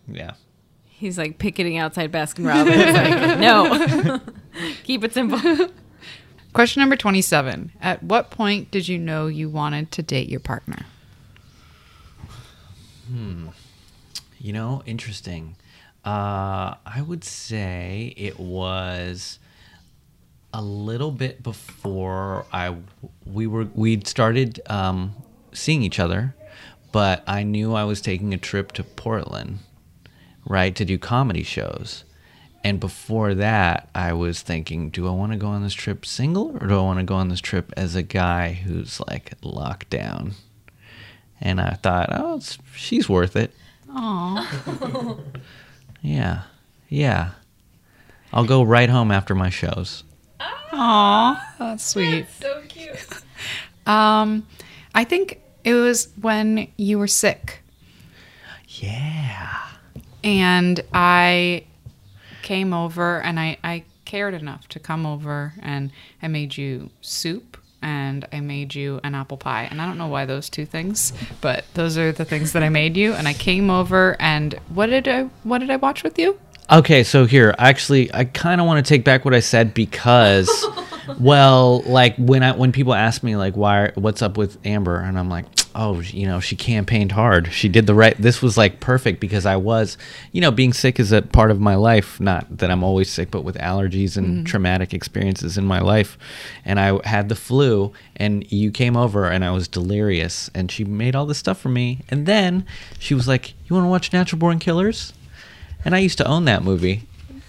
yeah. 0.06 0.34
He's 0.86 1.18
like 1.18 1.38
picketing 1.38 1.78
outside 1.78 2.12
Baskin 2.12 2.46
Robbins. 2.46 2.94
like, 2.94 3.38
no. 3.40 4.20
Keep 4.84 5.02
it 5.04 5.12
simple. 5.12 5.70
Question 6.52 6.80
number 6.80 6.96
twenty-seven. 6.96 7.72
At 7.80 8.02
what 8.02 8.30
point 8.30 8.70
did 8.70 8.88
you 8.88 8.98
know 8.98 9.28
you 9.28 9.48
wanted 9.48 9.92
to 9.92 10.02
date 10.02 10.28
your 10.28 10.40
partner? 10.40 10.84
Hmm. 13.06 13.48
You 14.38 14.52
know, 14.52 14.82
interesting. 14.84 15.56
Uh, 16.04 16.74
I 16.84 17.02
would 17.06 17.24
say 17.24 18.14
it 18.16 18.40
was 18.40 19.38
a 20.52 20.62
little 20.62 21.12
bit 21.12 21.42
before 21.42 22.46
I 22.52 22.76
we 23.24 23.46
were 23.46 23.68
we'd 23.74 24.06
started 24.06 24.60
um, 24.66 25.14
seeing 25.52 25.82
each 25.82 26.00
other, 26.00 26.34
but 26.90 27.22
I 27.26 27.42
knew 27.44 27.74
I 27.74 27.84
was 27.84 28.00
taking 28.00 28.34
a 28.34 28.38
trip 28.38 28.72
to 28.72 28.82
Portland, 28.82 29.60
right, 30.44 30.74
to 30.74 30.84
do 30.84 30.98
comedy 30.98 31.44
shows. 31.44 32.04
And 32.62 32.78
before 32.78 33.34
that, 33.34 33.88
I 33.94 34.12
was 34.12 34.42
thinking, 34.42 34.90
do 34.90 35.06
I 35.08 35.10
want 35.12 35.32
to 35.32 35.38
go 35.38 35.48
on 35.48 35.62
this 35.62 35.72
trip 35.72 36.04
single 36.04 36.56
or 36.60 36.66
do 36.66 36.78
I 36.78 36.82
want 36.82 36.98
to 36.98 37.04
go 37.04 37.14
on 37.14 37.28
this 37.28 37.40
trip 37.40 37.72
as 37.76 37.94
a 37.94 38.02
guy 38.02 38.52
who's 38.52 39.00
like 39.08 39.32
locked 39.42 39.88
down? 39.90 40.32
And 41.40 41.58
I 41.60 41.70
thought, 41.82 42.10
oh, 42.12 42.36
it's, 42.36 42.58
she's 42.76 43.08
worth 43.08 43.34
it. 43.36 43.52
Aw. 43.90 45.16
Yeah. 46.02 46.42
Yeah. 46.88 47.32
I'll 48.32 48.46
go 48.46 48.62
right 48.62 48.88
home 48.88 49.10
after 49.10 49.34
my 49.34 49.50
shows. 49.50 50.02
Aw. 50.72 51.54
That's 51.58 51.84
sweet. 51.84 52.26
so 52.40 52.62
cute. 52.68 53.06
Um, 53.86 54.46
I 54.94 55.04
think 55.04 55.40
it 55.64 55.74
was 55.74 56.08
when 56.20 56.68
you 56.76 56.98
were 56.98 57.08
sick. 57.08 57.60
Yeah. 58.68 59.58
and 60.22 60.80
I 60.92 61.64
came 62.42 62.72
over 62.72 63.20
and 63.20 63.38
I, 63.38 63.58
I 63.62 63.84
cared 64.04 64.34
enough 64.34 64.68
to 64.68 64.78
come 64.78 65.06
over 65.06 65.54
and 65.60 65.90
I 66.22 66.28
made 66.28 66.56
you 66.56 66.90
soup 67.00 67.56
and 67.82 68.26
I 68.32 68.40
made 68.40 68.74
you 68.74 69.00
an 69.02 69.14
apple 69.14 69.36
pie. 69.36 69.68
And 69.70 69.80
I 69.80 69.86
don't 69.86 69.98
know 69.98 70.08
why 70.08 70.26
those 70.26 70.50
two 70.50 70.66
things, 70.66 71.12
but 71.40 71.64
those 71.74 71.96
are 71.96 72.12
the 72.12 72.24
things 72.24 72.52
that 72.52 72.62
I 72.62 72.68
made 72.68 72.96
you. 72.96 73.12
And 73.12 73.26
I 73.26 73.32
came 73.32 73.70
over 73.70 74.16
and 74.20 74.54
what 74.68 74.86
did 74.86 75.08
I 75.08 75.24
what 75.44 75.58
did 75.58 75.70
I 75.70 75.76
watch 75.76 76.02
with 76.02 76.18
you? 76.18 76.38
Okay, 76.70 77.02
so 77.02 77.26
here, 77.26 77.52
actually, 77.58 78.14
I 78.14 78.24
kind 78.24 78.60
of 78.60 78.66
want 78.66 78.84
to 78.84 78.88
take 78.88 79.04
back 79.04 79.24
what 79.24 79.34
I 79.34 79.40
said 79.40 79.74
because, 79.74 80.48
well, 81.18 81.80
like 81.80 82.14
when 82.16 82.44
I 82.44 82.52
when 82.52 82.70
people 82.70 82.94
ask 82.94 83.24
me 83.24 83.34
like 83.34 83.56
why 83.56 83.90
what's 83.96 84.22
up 84.22 84.36
with 84.36 84.64
Amber, 84.64 84.96
and 85.00 85.18
I'm 85.18 85.28
like, 85.28 85.46
oh, 85.74 86.00
you 86.00 86.26
know, 86.26 86.40
she 86.40 86.56
campaigned 86.56 87.12
hard. 87.12 87.52
She 87.52 87.68
did 87.68 87.86
the 87.86 87.94
right. 87.94 88.16
This 88.16 88.42
was 88.42 88.56
like 88.56 88.80
perfect 88.80 89.20
because 89.20 89.46
I 89.46 89.56
was, 89.56 89.96
you 90.32 90.40
know, 90.40 90.50
being 90.50 90.72
sick 90.72 91.00
is 91.00 91.12
a 91.12 91.22
part 91.22 91.50
of 91.50 91.60
my 91.60 91.74
life. 91.74 92.20
Not 92.20 92.58
that 92.58 92.70
I'm 92.70 92.84
always 92.84 93.10
sick, 93.10 93.30
but 93.30 93.44
with 93.44 93.56
allergies 93.56 94.16
and 94.16 94.26
mm-hmm. 94.26 94.44
traumatic 94.44 94.92
experiences 94.94 95.56
in 95.58 95.64
my 95.64 95.80
life, 95.80 96.18
and 96.64 96.78
I 96.80 97.06
had 97.06 97.28
the 97.28 97.36
flu, 97.36 97.92
and 98.16 98.50
you 98.52 98.70
came 98.70 98.96
over, 98.96 99.26
and 99.26 99.44
I 99.44 99.50
was 99.50 99.68
delirious, 99.68 100.50
and 100.54 100.70
she 100.70 100.84
made 100.84 101.14
all 101.14 101.26
this 101.26 101.38
stuff 101.38 101.58
for 101.58 101.68
me, 101.68 102.00
and 102.08 102.26
then 102.26 102.66
she 102.98 103.14
was 103.14 103.26
like, 103.28 103.54
you 103.66 103.74
want 103.74 103.84
to 103.84 103.90
watch 103.90 104.12
Natural 104.12 104.38
Born 104.38 104.58
Killers? 104.58 105.12
and 105.84 105.94
I 105.94 105.98
used 105.98 106.18
to 106.18 106.26
own 106.26 106.44
that 106.44 106.62
movie. 106.62 107.02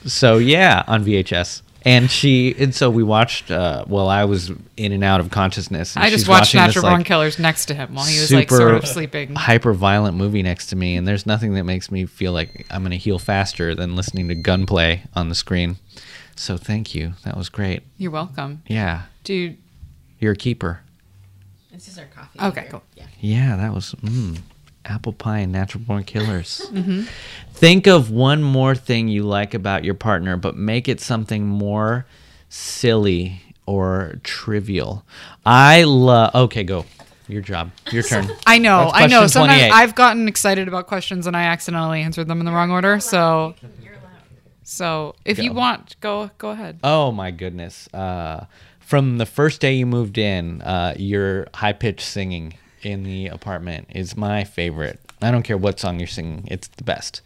So 0.06 0.38
yeah, 0.38 0.84
on 0.88 1.04
VHS. 1.06 1.62
And 1.84 2.12
she 2.12 2.56
and 2.60 2.76
so 2.76 2.90
we 2.90 3.02
watched. 3.02 3.50
Uh, 3.50 3.86
well, 3.88 4.08
I 4.08 4.26
was 4.26 4.52
in 4.78 4.92
and 4.92 5.04
out 5.04 5.20
of 5.20 5.32
consciousness. 5.32 5.96
and 5.96 6.06
I 6.06 6.10
just 6.10 6.28
watched 6.28 6.54
watching 6.54 6.60
this, 6.60 6.76
Natural 6.76 6.84
Born 6.84 7.00
like, 7.00 7.08
Killers 7.08 7.40
next 7.40 7.66
to 7.66 7.74
him 7.74 7.96
while 7.96 8.06
he 8.06 8.20
was 8.20 8.32
like 8.32 8.50
sort 8.50 8.76
of 8.76 8.88
sleeping. 8.88 9.34
hyper 9.36 9.74
violent 9.74 10.16
movie 10.16 10.44
next 10.44 10.68
to 10.68 10.76
me, 10.76 10.96
and 10.96 11.08
there's 11.08 11.26
nothing 11.26 11.54
that 11.56 11.64
makes 11.64 11.90
me 11.90 12.06
feel 12.06 12.34
like 12.34 12.68
I'm 12.70 12.84
gonna 12.84 12.98
heal 12.98 13.18
faster 13.18 13.74
than 13.74 13.96
listening 13.96 14.28
to 14.28 14.36
gunplay 14.36 15.04
on 15.16 15.30
the 15.30 15.36
screen. 15.36 15.78
So 16.36 16.56
thank 16.58 16.94
you. 16.94 17.14
That 17.26 17.36
was 17.36 17.50
great. 17.50 17.82
You're 17.98 18.12
welcome. 18.12 18.62
Yeah, 18.68 19.04
Dude, 19.24 19.58
you're 20.20 20.34
a 20.34 20.36
keeper. 20.36 20.82
This 21.72 21.88
is 21.88 21.98
our 21.98 22.06
coffee. 22.06 22.40
Okay, 22.40 22.68
cool. 22.70 22.84
Yeah. 22.96 23.06
Yeah, 23.20 23.56
that 23.56 23.74
was 23.74 23.96
mm, 24.02 24.40
apple 24.86 25.14
pie 25.14 25.40
and 25.40 25.52
natural 25.52 25.84
born 25.84 26.04
killers. 26.04 26.62
Mm-hmm. 26.72 27.04
Think 27.54 27.86
of 27.86 28.10
one 28.10 28.42
more 28.42 28.74
thing 28.74 29.08
you 29.08 29.22
like 29.24 29.54
about 29.54 29.84
your 29.84 29.94
partner, 29.94 30.36
but 30.36 30.56
make 30.56 30.88
it 30.88 31.00
something 31.00 31.46
more 31.46 32.08
silly 32.50 33.42
or 33.68 34.16
trivial. 34.24 35.06
I 35.46 35.84
love. 35.84 36.34
Okay, 36.34 36.64
go. 36.64 36.86
Your 37.28 37.42
job. 37.42 37.72
Your 37.92 38.04
turn. 38.04 38.30
I 38.48 38.58
know, 38.58 38.90
I 38.92 39.08
know. 39.08 39.28
Sometimes 39.28 39.72
I've 39.74 39.94
gotten 39.96 40.28
excited 40.28 40.68
about 40.68 40.88
questions 40.88 41.28
and 41.28 41.38
I 41.38 41.44
accidentally 41.44 42.02
answered 42.02 42.28
them 42.28 42.40
in 42.40 42.46
the 42.46 42.52
wrong 42.52 42.72
order. 42.72 43.00
So 43.00 43.56
So 44.64 45.16
if 45.24 45.38
you 45.38 45.54
want, 45.54 45.98
go 46.02 46.32
go 46.38 46.50
ahead. 46.50 46.80
Oh 46.84 47.12
my 47.12 47.32
goodness. 47.32 47.88
Uh, 47.94 48.46
from 48.80 49.18
the 49.18 49.26
first 49.26 49.62
day 49.62 49.76
you 49.76 49.86
moved 49.86 50.18
in, 50.18 50.62
uh, 50.62 50.96
your 50.98 51.48
high 51.54 51.74
pitched 51.74 52.02
singing 52.02 52.56
in 52.86 53.04
the 53.04 53.28
apartment 53.28 53.88
is 53.94 54.18
my 54.18 54.44
favorite. 54.44 55.00
I 55.22 55.32
don't 55.32 55.44
care 55.44 55.58
what 55.58 55.80
song 55.80 56.00
you're 56.00 56.08
singing, 56.08 56.48
it's 56.50 56.68
the 56.68 56.84
best. 56.84 57.22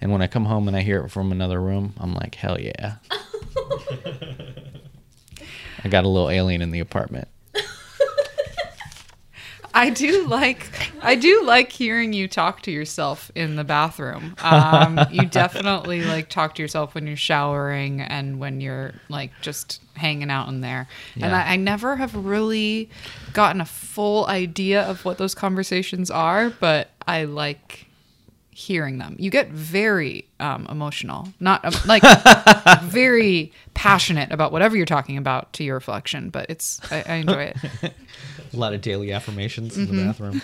And 0.00 0.12
when 0.12 0.22
I 0.22 0.26
come 0.26 0.44
home 0.44 0.68
and 0.68 0.76
I 0.76 0.82
hear 0.82 1.04
it 1.04 1.10
from 1.10 1.32
another 1.32 1.60
room, 1.60 1.94
I'm 1.98 2.14
like, 2.14 2.36
hell 2.36 2.60
yeah. 2.60 2.96
I 5.82 5.88
got 5.88 6.04
a 6.04 6.08
little 6.08 6.30
alien 6.30 6.62
in 6.62 6.70
the 6.70 6.80
apartment. 6.80 7.28
I 9.74 9.90
do 9.90 10.26
like 10.26 10.70
I 11.02 11.14
do 11.14 11.42
like 11.44 11.70
hearing 11.70 12.12
you 12.12 12.28
talk 12.28 12.62
to 12.62 12.70
yourself 12.70 13.30
in 13.34 13.56
the 13.56 13.64
bathroom. 13.64 14.34
Um, 14.42 15.00
you 15.10 15.26
definitely 15.26 16.02
like 16.02 16.28
talk 16.28 16.54
to 16.56 16.62
yourself 16.62 16.94
when 16.94 17.06
you're 17.06 17.16
showering 17.16 18.00
and 18.00 18.38
when 18.38 18.60
you're 18.60 18.94
like 19.08 19.30
just 19.40 19.80
hanging 19.94 20.30
out 20.30 20.48
in 20.48 20.60
there. 20.60 20.88
And 21.20 21.34
I, 21.34 21.52
I 21.52 21.56
never 21.56 21.96
have 21.96 22.14
really 22.14 22.90
gotten 23.32 23.60
a 23.60 23.66
full 23.66 24.26
idea 24.26 24.82
of 24.82 25.04
what 25.04 25.18
those 25.18 25.34
conversations 25.34 26.10
are, 26.10 26.50
but 26.50 26.90
I 27.06 27.24
like 27.24 27.86
hearing 28.50 28.98
them. 28.98 29.16
You 29.18 29.30
get 29.30 29.48
very 29.50 30.28
um, 30.38 30.66
emotional, 30.70 31.28
not 31.40 31.64
um, 31.64 31.72
like 31.86 32.02
very 32.82 33.52
passionate 33.74 34.32
about 34.32 34.52
whatever 34.52 34.76
you're 34.76 34.86
talking 34.86 35.16
about 35.16 35.52
to 35.54 35.64
your 35.64 35.74
reflection, 35.74 36.30
but 36.30 36.46
it's 36.48 36.80
I, 36.92 37.04
I 37.06 37.14
enjoy 37.14 37.52
it. 37.54 37.56
A 38.52 38.56
lot 38.56 38.74
of 38.74 38.80
daily 38.80 39.12
affirmations 39.12 39.76
in 39.76 39.86
the 39.86 40.04
bathroom. 40.04 40.42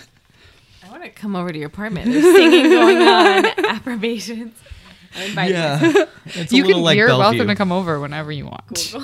I 0.85 0.89
want 0.89 1.03
to 1.03 1.09
come 1.09 1.35
over 1.35 1.51
to 1.51 1.57
your 1.57 1.67
apartment. 1.67 2.11
There's 2.11 2.23
singing 2.23 2.71
going 2.71 2.97
on, 2.99 3.45
affirmations. 3.65 4.57
Yeah. 5.35 6.05
It's 6.25 6.53
you 6.53 6.63
little 6.63 6.77
can, 6.79 6.83
like 6.83 6.97
you're 6.97 7.07
Bellevue. 7.07 7.37
welcome 7.39 7.47
to 7.47 7.55
come 7.55 7.71
over 7.71 7.99
whenever 7.99 8.31
you 8.31 8.45
want. 8.45 8.95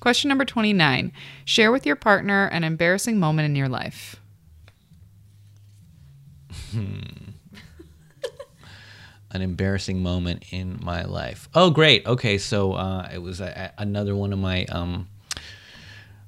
Question 0.00 0.28
number 0.28 0.44
29. 0.44 1.12
Share 1.44 1.72
with 1.72 1.84
your 1.84 1.96
partner 1.96 2.46
an 2.46 2.64
embarrassing 2.64 3.18
moment 3.18 3.46
in 3.46 3.56
your 3.56 3.68
life. 3.68 4.16
An 9.30 9.42
embarrassing 9.42 10.02
moment 10.02 10.44
in 10.50 10.78
my 10.82 11.04
life. 11.04 11.48
Oh, 11.54 11.70
great. 11.70 12.06
Okay, 12.06 12.38
so 12.38 12.72
uh, 12.72 13.08
it 13.12 13.18
was 13.18 13.40
a, 13.40 13.72
a- 13.78 13.82
another 13.82 14.14
one 14.16 14.32
of 14.32 14.38
my 14.38 14.64
um, 14.66 15.08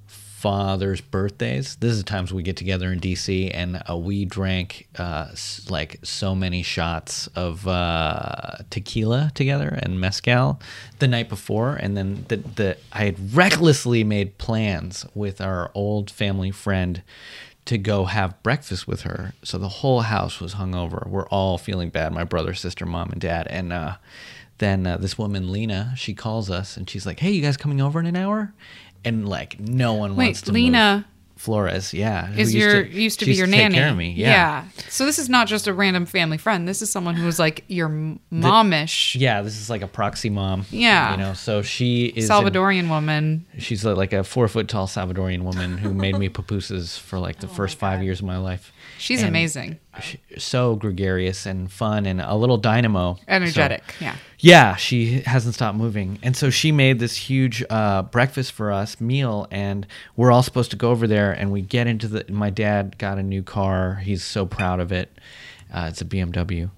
father's 0.06 1.00
birthdays. 1.00 1.76
This 1.76 1.92
is 1.92 1.98
the 1.98 2.04
times 2.04 2.32
we 2.32 2.42
get 2.42 2.56
together 2.56 2.90
in 2.92 2.98
DC, 3.00 3.50
and 3.52 3.82
uh, 3.88 3.96
we 3.96 4.24
drank 4.24 4.88
uh, 4.98 5.28
s- 5.32 5.66
like 5.68 5.98
so 6.02 6.34
many 6.34 6.62
shots 6.62 7.26
of 7.28 7.66
uh, 7.68 8.56
tequila 8.70 9.30
together 9.34 9.78
and 9.82 10.00
mezcal 10.00 10.58
the 10.98 11.08
night 11.08 11.28
before, 11.28 11.74
and 11.76 11.96
then 11.96 12.24
the 12.28 12.36
the 12.36 12.76
I 12.92 13.04
had 13.04 13.34
recklessly 13.36 14.02
made 14.04 14.38
plans 14.38 15.04
with 15.14 15.40
our 15.40 15.70
old 15.74 16.10
family 16.10 16.50
friend 16.50 17.02
to 17.66 17.78
go 17.78 18.06
have 18.06 18.42
breakfast 18.42 18.88
with 18.88 19.02
her. 19.02 19.32
So 19.42 19.58
the 19.58 19.68
whole 19.68 20.00
house 20.00 20.40
was 20.40 20.54
hungover. 20.54 21.06
We're 21.06 21.28
all 21.28 21.58
feeling 21.58 21.90
bad. 21.90 22.12
My 22.12 22.24
brother, 22.24 22.54
sister, 22.54 22.86
mom, 22.86 23.10
and 23.10 23.20
dad. 23.20 23.46
And 23.48 23.72
uh, 23.72 23.96
then 24.58 24.86
uh, 24.86 24.96
this 24.96 25.16
woman, 25.18 25.52
Lena, 25.52 25.94
she 25.96 26.14
calls 26.14 26.50
us 26.50 26.76
and 26.76 26.88
she's 26.88 27.06
like, 27.06 27.20
"Hey, 27.20 27.30
you 27.30 27.42
guys 27.42 27.56
coming 27.56 27.80
over 27.80 28.00
in 28.00 28.06
an 28.06 28.16
hour?" 28.16 28.52
And 29.04 29.28
like, 29.28 29.58
no 29.58 29.94
one 29.94 30.14
Wait, 30.14 30.26
wants 30.26 30.42
to 30.42 30.52
Lena 30.52 30.96
move. 30.96 31.04
Flores, 31.40 31.94
yeah, 31.94 32.30
Is 32.36 32.54
your 32.54 32.82
used 32.84 33.18
to 33.20 33.24
she 33.24 33.30
be 33.32 33.36
your 33.38 33.46
nanny? 33.46 33.80
me, 33.96 34.10
yeah. 34.12 34.64
So 34.90 35.06
this 35.06 35.18
is 35.18 35.30
not 35.30 35.48
just 35.48 35.66
a 35.66 35.72
random 35.72 36.04
family 36.04 36.36
friend. 36.36 36.68
This 36.68 36.82
is 36.82 36.90
someone 36.92 37.14
who 37.14 37.26
is 37.26 37.38
like 37.38 37.64
your 37.66 37.88
momish 37.88 39.18
Yeah, 39.18 39.42
this 39.42 39.58
is 39.58 39.70
like 39.70 39.82
a 39.82 39.86
proxy 39.86 40.28
mom. 40.30 40.66
Yeah. 40.70 41.12
you 41.12 41.16
know. 41.16 41.32
So 41.32 41.62
she 41.62 42.06
is 42.06 42.28
in- 42.28 42.30
Salvadorian 42.30 42.88
woman. 42.90 43.46
she's 43.58 43.84
uh, 43.86 43.94
like 43.94 44.12
a 44.12 44.22
four 44.22 44.48
foot 44.48 44.68
tall 44.68 44.86
Salvadorian 44.86 45.42
woman 45.42 45.78
who 45.78 45.94
made 45.94 46.18
me 46.18 46.28
pupusas 46.28 46.98
for 46.98 47.18
like 47.18 47.40
the 47.40 47.48
first 47.48 47.78
five 47.78 48.02
years 48.02 48.20
of 48.20 48.26
my 48.26 48.36
life. 48.36 48.72
She's 48.98 49.20
And 49.20 49.28
amazing. 49.30 49.78
So 50.38 50.76
gregarious 50.76 51.46
and 51.46 51.70
fun 51.70 52.06
and 52.06 52.20
a 52.20 52.34
little 52.34 52.56
dynamo. 52.56 53.14
So- 53.16 53.22
Energetic. 53.28 53.82
yeah. 54.00 54.16
yeah, 54.38 54.76
she 54.76 55.20
hasn't 55.20 55.54
stopped 55.54 55.76
moving. 55.78 56.18
And 56.22 56.36
so 56.36 56.50
she 56.50 56.72
made 56.72 56.98
this 56.98 57.16
huge 57.16 57.64
uh, 57.70 58.02
breakfast 58.02 58.52
for 58.52 58.72
us 58.72 59.00
meal, 59.00 59.46
and 59.50 59.86
we're 60.16 60.32
all 60.32 60.42
supposed 60.42 60.70
to 60.72 60.76
go 60.76 60.90
over 60.90 61.06
there. 61.06 61.32
And 61.32 61.52
we 61.52 61.62
get 61.62 61.86
into 61.86 62.08
the. 62.08 62.24
My 62.32 62.50
dad 62.50 62.98
got 62.98 63.18
a 63.18 63.22
new 63.22 63.42
car. 63.42 63.96
He's 63.96 64.22
so 64.24 64.46
proud 64.46 64.80
of 64.80 64.92
it. 64.92 65.10
Uh, 65.72 65.86
it's 65.90 66.00
a 66.00 66.04
BMW. 66.04 66.70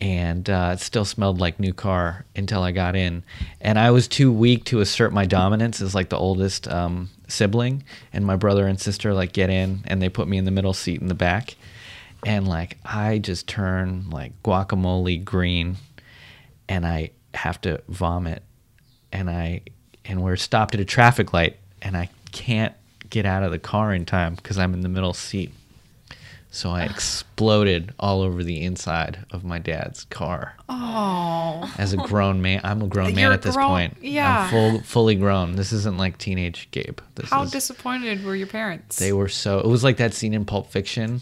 And 0.00 0.50
uh, 0.50 0.70
it 0.74 0.80
still 0.80 1.04
smelled 1.04 1.38
like 1.38 1.60
new 1.60 1.72
car 1.72 2.24
until 2.34 2.62
I 2.62 2.72
got 2.72 2.96
in. 2.96 3.22
And 3.60 3.78
I 3.78 3.92
was 3.92 4.08
too 4.08 4.32
weak 4.32 4.64
to 4.64 4.80
assert 4.80 5.12
my 5.12 5.24
dominance 5.26 5.80
as 5.80 5.94
like 5.94 6.08
the 6.08 6.16
oldest 6.18 6.66
um, 6.66 7.10
sibling. 7.28 7.84
And 8.12 8.26
my 8.26 8.34
brother 8.34 8.66
and 8.66 8.80
sister 8.80 9.14
like 9.14 9.32
get 9.32 9.50
in 9.50 9.82
and 9.86 10.02
they 10.02 10.08
put 10.08 10.26
me 10.26 10.38
in 10.38 10.44
the 10.44 10.50
middle 10.50 10.72
seat 10.72 11.00
in 11.00 11.06
the 11.06 11.14
back. 11.14 11.54
And 12.24 12.46
like 12.46 12.78
I 12.84 13.18
just 13.18 13.46
turn 13.48 14.10
like 14.10 14.40
guacamole 14.42 15.24
green 15.24 15.76
and 16.68 16.86
I 16.86 17.10
have 17.34 17.60
to 17.62 17.82
vomit 17.88 18.42
and 19.12 19.28
I 19.28 19.62
and 20.04 20.22
we're 20.22 20.36
stopped 20.36 20.74
at 20.74 20.80
a 20.80 20.84
traffic 20.84 21.32
light 21.32 21.56
and 21.80 21.96
I 21.96 22.08
can't 22.32 22.74
get 23.10 23.26
out 23.26 23.42
of 23.42 23.50
the 23.50 23.58
car 23.58 23.92
in 23.92 24.04
time 24.04 24.34
because 24.36 24.58
I'm 24.58 24.72
in 24.74 24.80
the 24.82 24.88
middle 24.88 25.14
seat. 25.14 25.52
So 26.50 26.70
I 26.70 26.84
exploded 26.90 27.92
all 27.98 28.20
over 28.22 28.44
the 28.44 28.60
inside 28.62 29.24
of 29.32 29.42
my 29.42 29.58
dad's 29.58 30.04
car. 30.04 30.54
Oh. 30.68 31.72
As 31.78 31.92
a 31.92 31.96
grown 31.96 32.40
man, 32.42 32.60
I'm 32.62 32.82
a 32.82 32.86
grown 32.86 33.06
man 33.14 33.18
You're 33.24 33.32
at 33.32 33.42
this 33.42 33.56
grown- 33.56 33.68
point. 33.68 33.96
yeah. 34.00 34.44
I'm 34.44 34.50
full, 34.50 34.80
fully 34.82 35.14
grown. 35.16 35.56
This 35.56 35.72
isn't 35.72 35.96
like 35.98 36.18
teenage 36.18 36.68
Gabe. 36.70 37.00
This 37.16 37.30
How 37.30 37.42
is, 37.42 37.50
disappointed 37.50 38.24
were 38.24 38.36
your 38.36 38.46
parents? 38.46 38.98
they 38.98 39.12
were 39.12 39.28
so. 39.28 39.58
It 39.58 39.66
was 39.66 39.82
like 39.82 39.96
that 39.96 40.14
scene 40.14 40.34
in 40.34 40.44
Pulp 40.44 40.70
Fiction 40.70 41.20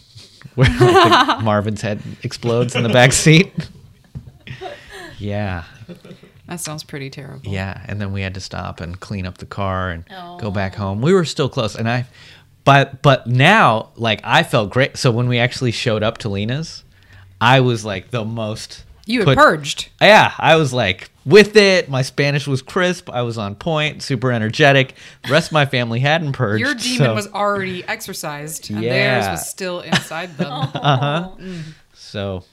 where 0.54 0.68
like, 0.68 1.42
Marvin's 1.44 1.80
head 1.80 2.00
explodes 2.22 2.74
in 2.74 2.82
the 2.82 2.88
back 2.88 3.12
seat. 3.12 3.52
Yeah, 5.18 5.64
that 6.48 6.60
sounds 6.60 6.82
pretty 6.82 7.10
terrible. 7.10 7.50
yeah, 7.50 7.84
and 7.86 8.00
then 8.00 8.10
we 8.12 8.22
had 8.22 8.32
to 8.34 8.40
stop 8.40 8.80
and 8.80 8.98
clean 8.98 9.26
up 9.26 9.36
the 9.36 9.44
car 9.44 9.90
and 9.90 10.04
go 10.40 10.50
back 10.50 10.74
home. 10.74 11.02
We 11.02 11.12
were 11.12 11.26
still 11.26 11.50
close, 11.50 11.74
and 11.76 11.86
I, 11.86 12.06
but 12.64 13.02
but 13.02 13.26
now 13.26 13.90
like 13.96 14.22
I 14.24 14.42
felt 14.42 14.70
great. 14.70 14.96
So 14.96 15.10
when 15.10 15.28
we 15.28 15.38
actually 15.38 15.72
showed 15.72 16.02
up 16.02 16.16
to 16.18 16.30
Lena's, 16.30 16.84
I 17.38 17.60
was 17.60 17.84
like 17.84 18.10
the 18.10 18.24
most. 18.24 18.84
You 19.10 19.20
had 19.20 19.24
put- 19.26 19.38
purged. 19.38 19.88
Yeah, 20.00 20.32
I 20.38 20.56
was 20.56 20.72
like 20.72 21.10
with 21.26 21.56
it. 21.56 21.88
My 21.90 22.02
Spanish 22.02 22.46
was 22.46 22.62
crisp. 22.62 23.10
I 23.10 23.22
was 23.22 23.36
on 23.38 23.54
point, 23.54 24.02
super 24.02 24.30
energetic. 24.32 24.94
The 25.24 25.32
rest 25.32 25.48
of 25.48 25.52
my 25.52 25.66
family 25.66 26.00
hadn't 26.00 26.32
purged. 26.32 26.60
Your 26.60 26.74
demon 26.74 26.98
so- 27.08 27.14
was 27.14 27.26
already 27.28 27.84
exercised, 27.84 28.70
and 28.70 28.82
theirs 28.82 29.26
was 29.28 29.48
still 29.48 29.80
inside 29.80 30.36
them. 30.36 30.68
Uh-huh. 30.74 31.30
So, 31.94 32.44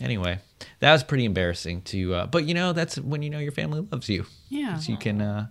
anyway, 0.00 0.38
that 0.80 0.92
was 0.92 1.02
pretty 1.04 1.24
embarrassing 1.24 1.82
to. 1.82 2.14
Uh, 2.14 2.26
but 2.26 2.44
you 2.44 2.54
know, 2.54 2.72
that's 2.72 2.96
when 2.98 3.22
you 3.22 3.30
know 3.30 3.38
your 3.40 3.52
family 3.52 3.86
loves 3.90 4.08
you. 4.08 4.26
Yeah. 4.48 4.80
You 4.80 4.96
can. 4.96 5.20
Uh, 5.20 5.46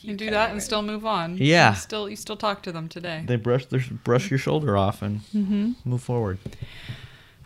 You 0.00 0.16
do 0.16 0.30
that 0.30 0.50
and 0.50 0.60
still 0.62 0.82
move 0.82 1.06
on. 1.06 1.36
Yeah. 1.38 1.70
You 1.70 1.76
still 1.76 2.08
you 2.08 2.16
still 2.16 2.36
talk 2.36 2.62
to 2.64 2.72
them 2.72 2.88
today. 2.88 3.22
they 3.26 3.36
brush 3.36 3.66
their, 3.66 3.84
brush 4.04 4.30
your 4.30 4.38
shoulder 4.38 4.76
off 4.76 5.00
and 5.02 5.20
move 5.84 6.02
forward. 6.02 6.38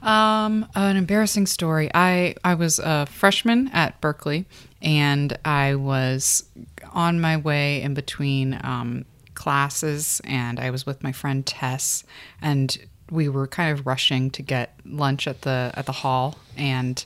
Um, 0.06 0.68
an 0.76 0.96
embarrassing 0.96 1.46
story. 1.46 1.90
I 1.92 2.36
I 2.44 2.54
was 2.54 2.78
a 2.78 3.06
freshman 3.06 3.68
at 3.72 4.00
Berkeley, 4.00 4.46
and 4.80 5.36
I 5.44 5.74
was 5.74 6.44
on 6.92 7.20
my 7.20 7.36
way 7.36 7.82
in 7.82 7.92
between 7.94 8.56
um, 8.62 9.04
classes, 9.34 10.20
and 10.22 10.60
I 10.60 10.70
was 10.70 10.86
with 10.86 11.02
my 11.02 11.10
friend 11.10 11.44
Tess, 11.44 12.04
and 12.40 12.78
we 13.10 13.28
were 13.28 13.48
kind 13.48 13.76
of 13.76 13.84
rushing 13.84 14.30
to 14.30 14.42
get 14.42 14.78
lunch 14.84 15.26
at 15.26 15.42
the 15.42 15.72
at 15.74 15.86
the 15.86 15.92
hall, 15.92 16.38
and 16.56 17.04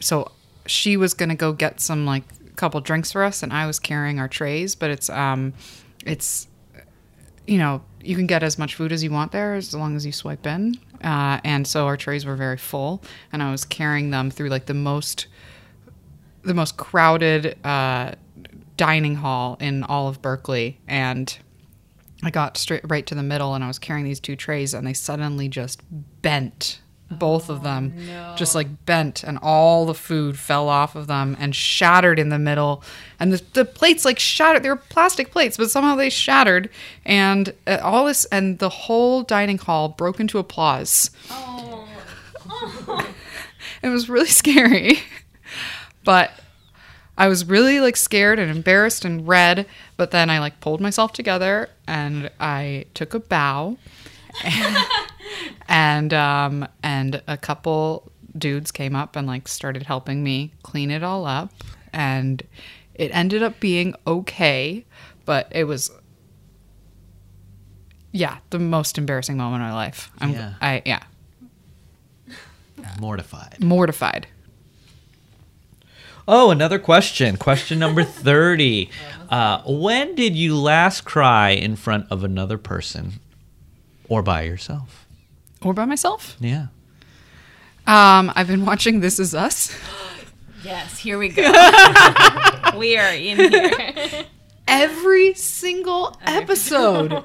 so 0.00 0.32
she 0.66 0.96
was 0.96 1.14
gonna 1.14 1.36
go 1.36 1.52
get 1.52 1.80
some 1.80 2.04
like 2.04 2.24
a 2.48 2.50
couple 2.56 2.80
drinks 2.80 3.12
for 3.12 3.22
us, 3.22 3.44
and 3.44 3.52
I 3.52 3.68
was 3.68 3.78
carrying 3.78 4.18
our 4.18 4.28
trays, 4.28 4.74
but 4.74 4.90
it's 4.90 5.08
um, 5.08 5.52
it's 6.04 6.48
you 7.46 7.58
know, 7.58 7.82
you 8.00 8.16
can 8.16 8.26
get 8.26 8.42
as 8.42 8.58
much 8.58 8.74
food 8.74 8.92
as 8.92 9.02
you 9.02 9.10
want 9.10 9.32
there 9.32 9.54
as 9.54 9.74
long 9.74 9.96
as 9.96 10.06
you 10.06 10.12
swipe 10.12 10.46
in. 10.46 10.78
Uh, 11.02 11.40
and 11.44 11.66
so 11.66 11.86
our 11.86 11.96
trays 11.96 12.24
were 12.24 12.36
very 12.36 12.56
full, 12.56 13.02
and 13.32 13.42
I 13.42 13.50
was 13.50 13.64
carrying 13.64 14.10
them 14.10 14.30
through 14.30 14.48
like 14.48 14.66
the 14.66 14.74
most, 14.74 15.26
the 16.42 16.54
most 16.54 16.76
crowded 16.76 17.56
uh, 17.64 18.12
dining 18.76 19.16
hall 19.16 19.56
in 19.60 19.82
all 19.84 20.08
of 20.08 20.22
Berkeley, 20.22 20.80
and 20.86 21.36
I 22.22 22.30
got 22.30 22.56
straight 22.56 22.82
right 22.88 23.04
to 23.06 23.14
the 23.14 23.22
middle, 23.22 23.54
and 23.54 23.64
I 23.64 23.68
was 23.68 23.78
carrying 23.78 24.04
these 24.04 24.20
two 24.20 24.36
trays, 24.36 24.74
and 24.74 24.86
they 24.86 24.92
suddenly 24.92 25.48
just 25.48 25.82
bent. 26.22 26.80
Both 27.18 27.48
of 27.48 27.62
them 27.62 27.94
just 28.36 28.54
like 28.54 28.84
bent, 28.86 29.22
and 29.22 29.38
all 29.42 29.86
the 29.86 29.94
food 29.94 30.38
fell 30.38 30.68
off 30.68 30.94
of 30.96 31.06
them 31.06 31.36
and 31.38 31.54
shattered 31.54 32.18
in 32.18 32.28
the 32.28 32.38
middle. 32.38 32.82
And 33.20 33.32
the, 33.32 33.42
the 33.52 33.64
plates 33.64 34.04
like 34.04 34.18
shattered. 34.18 34.62
They 34.62 34.68
were 34.68 34.76
plastic 34.76 35.30
plates, 35.30 35.56
but 35.56 35.70
somehow 35.70 35.94
they 35.96 36.10
shattered. 36.10 36.68
And 37.04 37.54
uh, 37.66 37.78
all 37.82 38.06
this, 38.06 38.24
and 38.26 38.58
the 38.58 38.68
whole 38.68 39.22
dining 39.22 39.58
hall 39.58 39.88
broke 39.88 40.20
into 40.20 40.38
applause. 40.38 41.10
It 43.82 43.88
was 43.88 44.08
really 44.08 44.28
scary. 44.28 45.00
But 46.04 46.30
I 47.16 47.28
was 47.28 47.44
really 47.44 47.80
like 47.80 47.96
scared 47.96 48.38
and 48.38 48.50
embarrassed 48.50 49.04
and 49.04 49.26
red, 49.26 49.66
but 49.96 50.10
then 50.10 50.30
I 50.30 50.38
like 50.38 50.60
pulled 50.60 50.80
myself 50.80 51.12
together 51.12 51.68
and 51.86 52.30
I 52.40 52.86
took 52.94 53.14
a 53.14 53.20
bow. 53.20 53.76
and 54.44 54.76
um 56.12 56.66
and 56.82 57.22
a 57.26 57.36
couple 57.36 58.10
dudes 58.36 58.70
came 58.72 58.94
up 58.96 59.14
and 59.16 59.26
like 59.26 59.46
started 59.48 59.82
helping 59.82 60.22
me 60.24 60.52
clean 60.62 60.90
it 60.90 61.02
all 61.02 61.26
up 61.26 61.52
and 61.92 62.42
it 62.94 63.10
ended 63.14 63.42
up 63.42 63.58
being 63.60 63.94
okay, 64.06 64.84
but 65.24 65.48
it 65.50 65.64
was 65.64 65.90
yeah, 68.12 68.38
the 68.50 68.58
most 68.58 68.98
embarrassing 68.98 69.36
moment 69.38 69.62
of 69.62 69.68
my 69.70 69.74
life. 69.74 70.10
I'm 70.18 70.30
Yeah. 70.30 70.54
I 70.60 70.82
yeah, 70.84 71.02
Mortified. 73.00 73.62
mortified. 73.62 74.26
Oh, 76.28 76.50
another 76.50 76.78
question. 76.78 77.36
Question 77.36 77.78
number 77.78 78.04
30. 78.04 78.90
Uh, 79.28 79.62
when 79.66 80.14
did 80.14 80.36
you 80.36 80.56
last 80.56 81.00
cry 81.04 81.50
in 81.50 81.74
front 81.76 82.06
of 82.10 82.22
another 82.22 82.58
person 82.58 83.14
or 84.08 84.22
by 84.22 84.42
yourself? 84.42 85.01
Or 85.64 85.72
by 85.72 85.84
myself? 85.84 86.36
Yeah. 86.40 86.66
Um, 87.86 88.32
I've 88.34 88.46
been 88.46 88.64
watching 88.64 89.00
This 89.00 89.18
Is 89.18 89.34
Us. 89.34 89.76
Yes, 90.64 90.96
here 90.96 91.18
we 91.18 91.28
go. 91.28 91.42
we 92.76 92.96
are 92.96 93.12
in 93.12 93.50
here. 93.50 94.24
every 94.68 95.34
single 95.34 96.16
episode. 96.24 97.24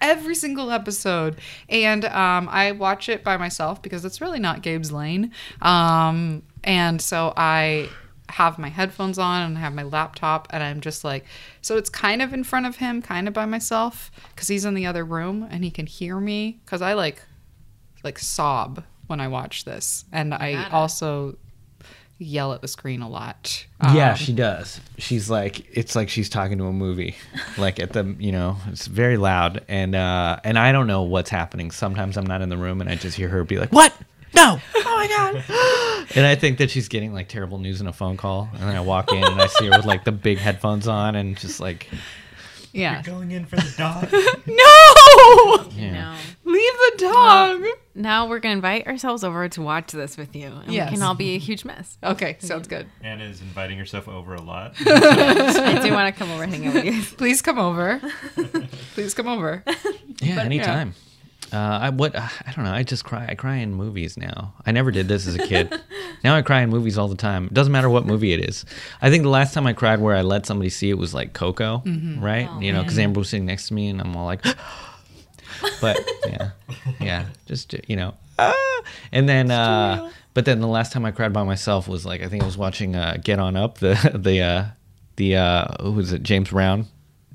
Every 0.00 0.36
single 0.36 0.70
episode. 0.70 1.40
And 1.68 2.04
um, 2.04 2.48
I 2.48 2.70
watch 2.70 3.08
it 3.08 3.24
by 3.24 3.38
myself 3.38 3.82
because 3.82 4.04
it's 4.04 4.20
really 4.20 4.38
not 4.38 4.62
Gabe's 4.62 4.92
lane. 4.92 5.32
Um, 5.62 6.44
and 6.62 7.02
so 7.02 7.32
I 7.36 7.88
have 8.28 8.56
my 8.56 8.68
headphones 8.68 9.18
on 9.18 9.42
and 9.42 9.58
I 9.58 9.60
have 9.62 9.74
my 9.74 9.82
laptop 9.82 10.46
and 10.50 10.62
I'm 10.62 10.80
just 10.80 11.02
like, 11.02 11.24
so 11.62 11.76
it's 11.76 11.90
kind 11.90 12.22
of 12.22 12.32
in 12.32 12.44
front 12.44 12.66
of 12.66 12.76
him, 12.76 13.02
kind 13.02 13.26
of 13.26 13.34
by 13.34 13.46
myself 13.46 14.10
because 14.34 14.46
he's 14.46 14.64
in 14.64 14.74
the 14.74 14.86
other 14.86 15.04
room 15.04 15.46
and 15.50 15.64
he 15.64 15.70
can 15.70 15.86
hear 15.86 16.20
me 16.20 16.60
because 16.64 16.82
I 16.82 16.94
like, 16.94 17.20
like 18.06 18.18
sob 18.18 18.82
when 19.08 19.20
I 19.20 19.28
watch 19.28 19.64
this. 19.64 20.04
And 20.12 20.32
I 20.32 20.68
also 20.70 21.36
yell 22.18 22.54
at 22.54 22.62
the 22.62 22.68
screen 22.68 23.02
a 23.02 23.08
lot. 23.10 23.66
yeah, 23.92 24.12
Um, 24.12 24.16
she 24.16 24.32
does. 24.32 24.80
She's 24.96 25.28
like 25.28 25.66
it's 25.76 25.94
like 25.94 26.08
she's 26.08 26.30
talking 26.30 26.56
to 26.58 26.64
a 26.66 26.72
movie. 26.72 27.16
Like 27.58 27.80
at 27.80 27.92
the, 27.94 28.14
you 28.18 28.32
know, 28.32 28.56
it's 28.68 28.86
very 28.86 29.16
loud 29.16 29.64
and 29.68 29.94
uh 29.94 30.38
and 30.44 30.58
I 30.58 30.72
don't 30.72 30.86
know 30.86 31.02
what's 31.02 31.30
happening. 31.30 31.70
Sometimes 31.70 32.16
I'm 32.16 32.26
not 32.26 32.40
in 32.42 32.48
the 32.48 32.56
room 32.56 32.80
and 32.80 32.88
I 32.90 32.94
just 32.96 33.16
hear 33.16 33.28
her 33.28 33.44
be 33.44 33.58
like, 33.58 33.72
"What? 33.72 33.92
No. 34.34 34.60
Oh 34.74 34.82
my 34.84 35.08
god." 35.08 36.06
and 36.16 36.26
I 36.26 36.34
think 36.34 36.58
that 36.58 36.70
she's 36.70 36.88
getting 36.88 37.12
like 37.14 37.28
terrible 37.28 37.58
news 37.58 37.80
in 37.80 37.86
a 37.86 37.92
phone 37.94 38.16
call 38.18 38.48
and 38.52 38.62
then 38.62 38.76
I 38.76 38.80
walk 38.80 39.10
in 39.12 39.24
and 39.24 39.40
I 39.40 39.46
see 39.46 39.66
her 39.66 39.76
with 39.76 39.86
like 39.86 40.04
the 40.04 40.12
big 40.12 40.36
headphones 40.38 40.86
on 40.86 41.16
and 41.16 41.36
just 41.38 41.60
like 41.60 41.88
Yeah. 42.72 42.94
You're 42.94 43.14
going 43.14 43.30
in 43.30 43.46
for 43.46 43.56
the 43.56 43.74
dog. 43.78 44.08
No! 44.46 44.65
yeah. 45.76 45.92
No. 45.92 46.16
Leave 46.52 46.72
the 46.72 46.92
dog. 46.98 47.64
Now 47.94 48.28
we're 48.28 48.38
gonna 48.40 48.54
invite 48.54 48.86
ourselves 48.86 49.24
over 49.24 49.48
to 49.48 49.62
watch 49.62 49.92
this 49.92 50.16
with 50.16 50.36
you, 50.36 50.46
and 50.48 50.72
Yes. 50.72 50.90
we 50.90 50.96
can 50.96 51.02
all 51.02 51.14
be 51.14 51.34
a 51.34 51.38
huge 51.38 51.64
mess. 51.64 51.98
Okay, 52.04 52.36
sounds 52.40 52.68
good. 52.68 52.86
Anna 53.02 53.24
is 53.24 53.40
inviting 53.40 53.78
herself 53.78 54.06
over 54.08 54.34
a 54.34 54.40
lot. 54.42 54.74
I 54.86 55.80
do 55.82 55.92
want 55.92 56.14
to 56.14 56.18
come 56.18 56.30
over 56.30 56.42
and 56.44 56.52
hang 56.54 56.66
out 56.68 56.74
with 56.74 56.84
you. 56.84 57.02
Please 57.16 57.42
come 57.42 57.58
over. 57.58 58.00
Please 58.94 59.14
come 59.14 59.26
over. 59.28 59.64
Yeah, 60.20 60.40
anytime. 60.42 60.94
Uh, 61.52 61.56
I 61.56 61.90
what 61.90 62.14
I 62.16 62.52
don't 62.54 62.64
know. 62.64 62.72
I 62.72 62.82
just 62.82 63.04
cry. 63.04 63.26
I 63.28 63.34
cry 63.34 63.56
in 63.56 63.72
movies 63.74 64.16
now. 64.16 64.52
I 64.66 64.72
never 64.72 64.90
did 64.90 65.06
this 65.08 65.26
as 65.28 65.36
a 65.36 65.46
kid. 65.46 65.72
now 66.24 66.34
I 66.34 66.42
cry 66.42 66.60
in 66.62 66.70
movies 66.70 66.98
all 66.98 67.06
the 67.08 67.14
time. 67.16 67.46
It 67.46 67.54
doesn't 67.54 67.72
matter 67.72 67.88
what 67.88 68.04
movie 68.04 68.32
it 68.32 68.48
is. 68.48 68.64
I 69.00 69.10
think 69.10 69.22
the 69.22 69.28
last 69.30 69.54
time 69.54 69.66
I 69.66 69.72
cried 69.72 70.00
where 70.00 70.14
I 70.16 70.22
let 70.22 70.44
somebody 70.44 70.70
see 70.70 70.90
it 70.90 70.98
was 70.98 71.14
like 71.14 71.34
Coco, 71.34 71.82
right? 72.18 72.50
you 72.60 72.72
know, 72.72 72.82
because 72.82 72.98
Amber 72.98 73.20
was 73.20 73.28
sitting 73.28 73.46
next 73.46 73.68
to 73.68 73.74
me 73.74 73.88
and 73.88 74.00
I'm 74.00 74.16
all 74.16 74.26
like, 74.26 74.44
but 75.80 75.98
yeah, 76.26 76.50
yeah, 77.00 77.26
just 77.46 77.74
you 77.88 77.96
know, 77.96 78.14
ah! 78.38 78.82
and 79.12 79.28
then. 79.28 79.50
uh 79.50 80.10
but 80.34 80.44
then 80.44 80.60
the 80.60 80.68
last 80.68 80.92
time 80.92 81.06
I 81.06 81.12
cried 81.12 81.32
by 81.32 81.44
myself 81.44 81.88
was 81.88 82.04
like 82.04 82.20
I 82.20 82.28
think 82.28 82.42
I 82.42 82.46
was 82.46 82.58
watching 82.58 82.94
uh, 82.94 83.16
Get 83.24 83.38
On 83.38 83.56
Up 83.56 83.78
the 83.78 83.94
the 84.14 84.42
uh, 84.42 84.64
the 85.16 85.36
uh, 85.36 85.82
who 85.82 85.92
was 85.92 86.12
it 86.12 86.22
James 86.22 86.50
Brown 86.50 86.84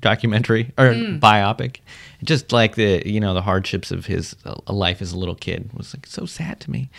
documentary 0.00 0.72
or 0.78 0.92
biopic. 0.94 1.78
Just 2.22 2.52
like 2.52 2.76
the 2.76 3.02
you 3.04 3.18
know 3.18 3.34
the 3.34 3.42
hardships 3.42 3.90
of 3.90 4.06
his 4.06 4.36
uh, 4.44 4.54
life 4.72 5.02
as 5.02 5.12
a 5.12 5.18
little 5.18 5.34
kid 5.34 5.70
was 5.74 5.92
like 5.96 6.06
so 6.06 6.26
sad 6.26 6.60
to 6.60 6.70
me. 6.70 6.90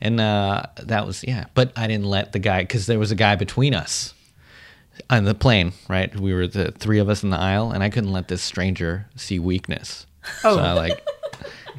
And 0.00 0.18
uh 0.18 0.62
that 0.78 1.06
was 1.06 1.22
yeah. 1.24 1.44
But 1.52 1.72
i 1.76 1.86
didn't 1.86 2.06
let 2.06 2.32
the 2.32 2.38
guy 2.38 2.62
because 2.62 2.86
there 2.86 2.98
was 2.98 3.10
a 3.10 3.14
guy 3.14 3.36
between 3.36 3.74
us 3.74 4.14
on 5.10 5.24
the 5.24 5.34
plane 5.34 5.72
right? 5.88 6.14
We 6.18 6.32
were 6.32 6.46
the 6.46 6.72
three 6.72 7.00
of 7.00 7.10
us 7.10 7.22
in 7.22 7.28
the 7.28 7.38
aisle 7.38 7.70
and 7.70 7.82
i 7.82 7.90
couldn't 7.90 8.12
let 8.12 8.28
this 8.28 8.42
stranger 8.42 9.06
see 9.16 9.38
weakness 9.38 10.06
Oh. 10.44 10.56
so 10.56 10.62
i 10.62 10.72
like 10.72 11.00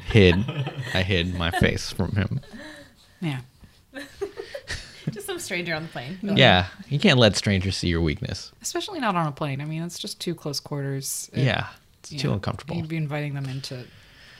hid 0.06 0.34
i 0.94 1.02
hid 1.02 1.34
my 1.34 1.50
face 1.50 1.90
from 1.92 2.12
him 2.12 2.40
Yeah. 3.20 3.40
Just 5.10 5.26
some 5.26 5.38
stranger 5.40 5.74
on 5.74 5.82
the 5.82 5.88
plane. 5.88 6.18
yeah 6.22 6.66
you 6.88 6.98
can't 6.98 7.18
let 7.18 7.36
strangers 7.36 7.76
see 7.76 7.88
your 7.88 8.00
weakness 8.00 8.52
Especially 8.62 9.00
not 9.00 9.16
on 9.16 9.26
a 9.26 9.32
plane. 9.32 9.60
I 9.60 9.64
mean, 9.64 9.82
it's 9.82 9.98
just 9.98 10.20
too 10.20 10.34
close 10.34 10.60
quarters. 10.60 11.28
It- 11.32 11.44
yeah 11.44 11.66
it's 11.98 12.10
too 12.10 12.28
know, 12.28 12.34
uncomfortable 12.34 12.76
You'd 12.76 12.88
be 12.88 12.96
inviting 12.96 13.34
them 13.34 13.46
into. 13.46 13.84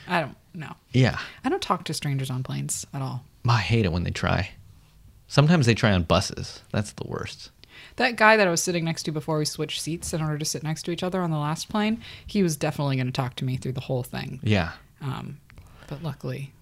I 0.08 0.20
don't 0.20 0.36
know. 0.54 0.74
yeah 0.92 1.18
I 1.44 1.48
don't 1.48 1.62
talk 1.62 1.84
to 1.84 1.94
strangers 1.94 2.30
on 2.30 2.42
planes 2.42 2.86
at 2.94 3.02
all. 3.02 3.24
i 3.48 3.58
hate 3.60 3.84
it 3.84 3.92
when 3.92 4.04
they 4.04 4.10
try 4.10 4.50
sometimes 5.26 5.66
they 5.66 5.74
try 5.74 5.92
on 5.92 6.02
buses 6.04 6.62
that's 6.72 6.92
the 6.92 7.06
worst 7.06 7.50
That 7.96 8.16
guy 8.16 8.36
that 8.36 8.46
I 8.46 8.50
was 8.50 8.62
sitting 8.62 8.84
next 8.84 9.02
to 9.04 9.12
before 9.12 9.38
we 9.38 9.44
switched 9.44 9.80
seats 9.80 10.12
in 10.14 10.20
order 10.22 10.38
to 10.38 10.44
sit 10.44 10.62
next 10.62 10.82
to 10.84 10.90
each 10.90 11.02
other 11.02 11.20
on 11.20 11.30
the 11.30 11.36
last 11.38 11.68
plane, 11.68 12.00
he 12.26 12.42
was 12.42 12.56
definitely 12.56 12.96
going 12.96 13.06
to 13.06 13.12
talk 13.12 13.34
to 13.36 13.44
me 13.44 13.56
through 13.56 13.72
the 13.72 13.80
whole 13.82 14.02
thing. 14.02 14.40
yeah 14.42 14.72
Um, 15.00 15.38
but 15.88 16.02
luckily, 16.02 16.52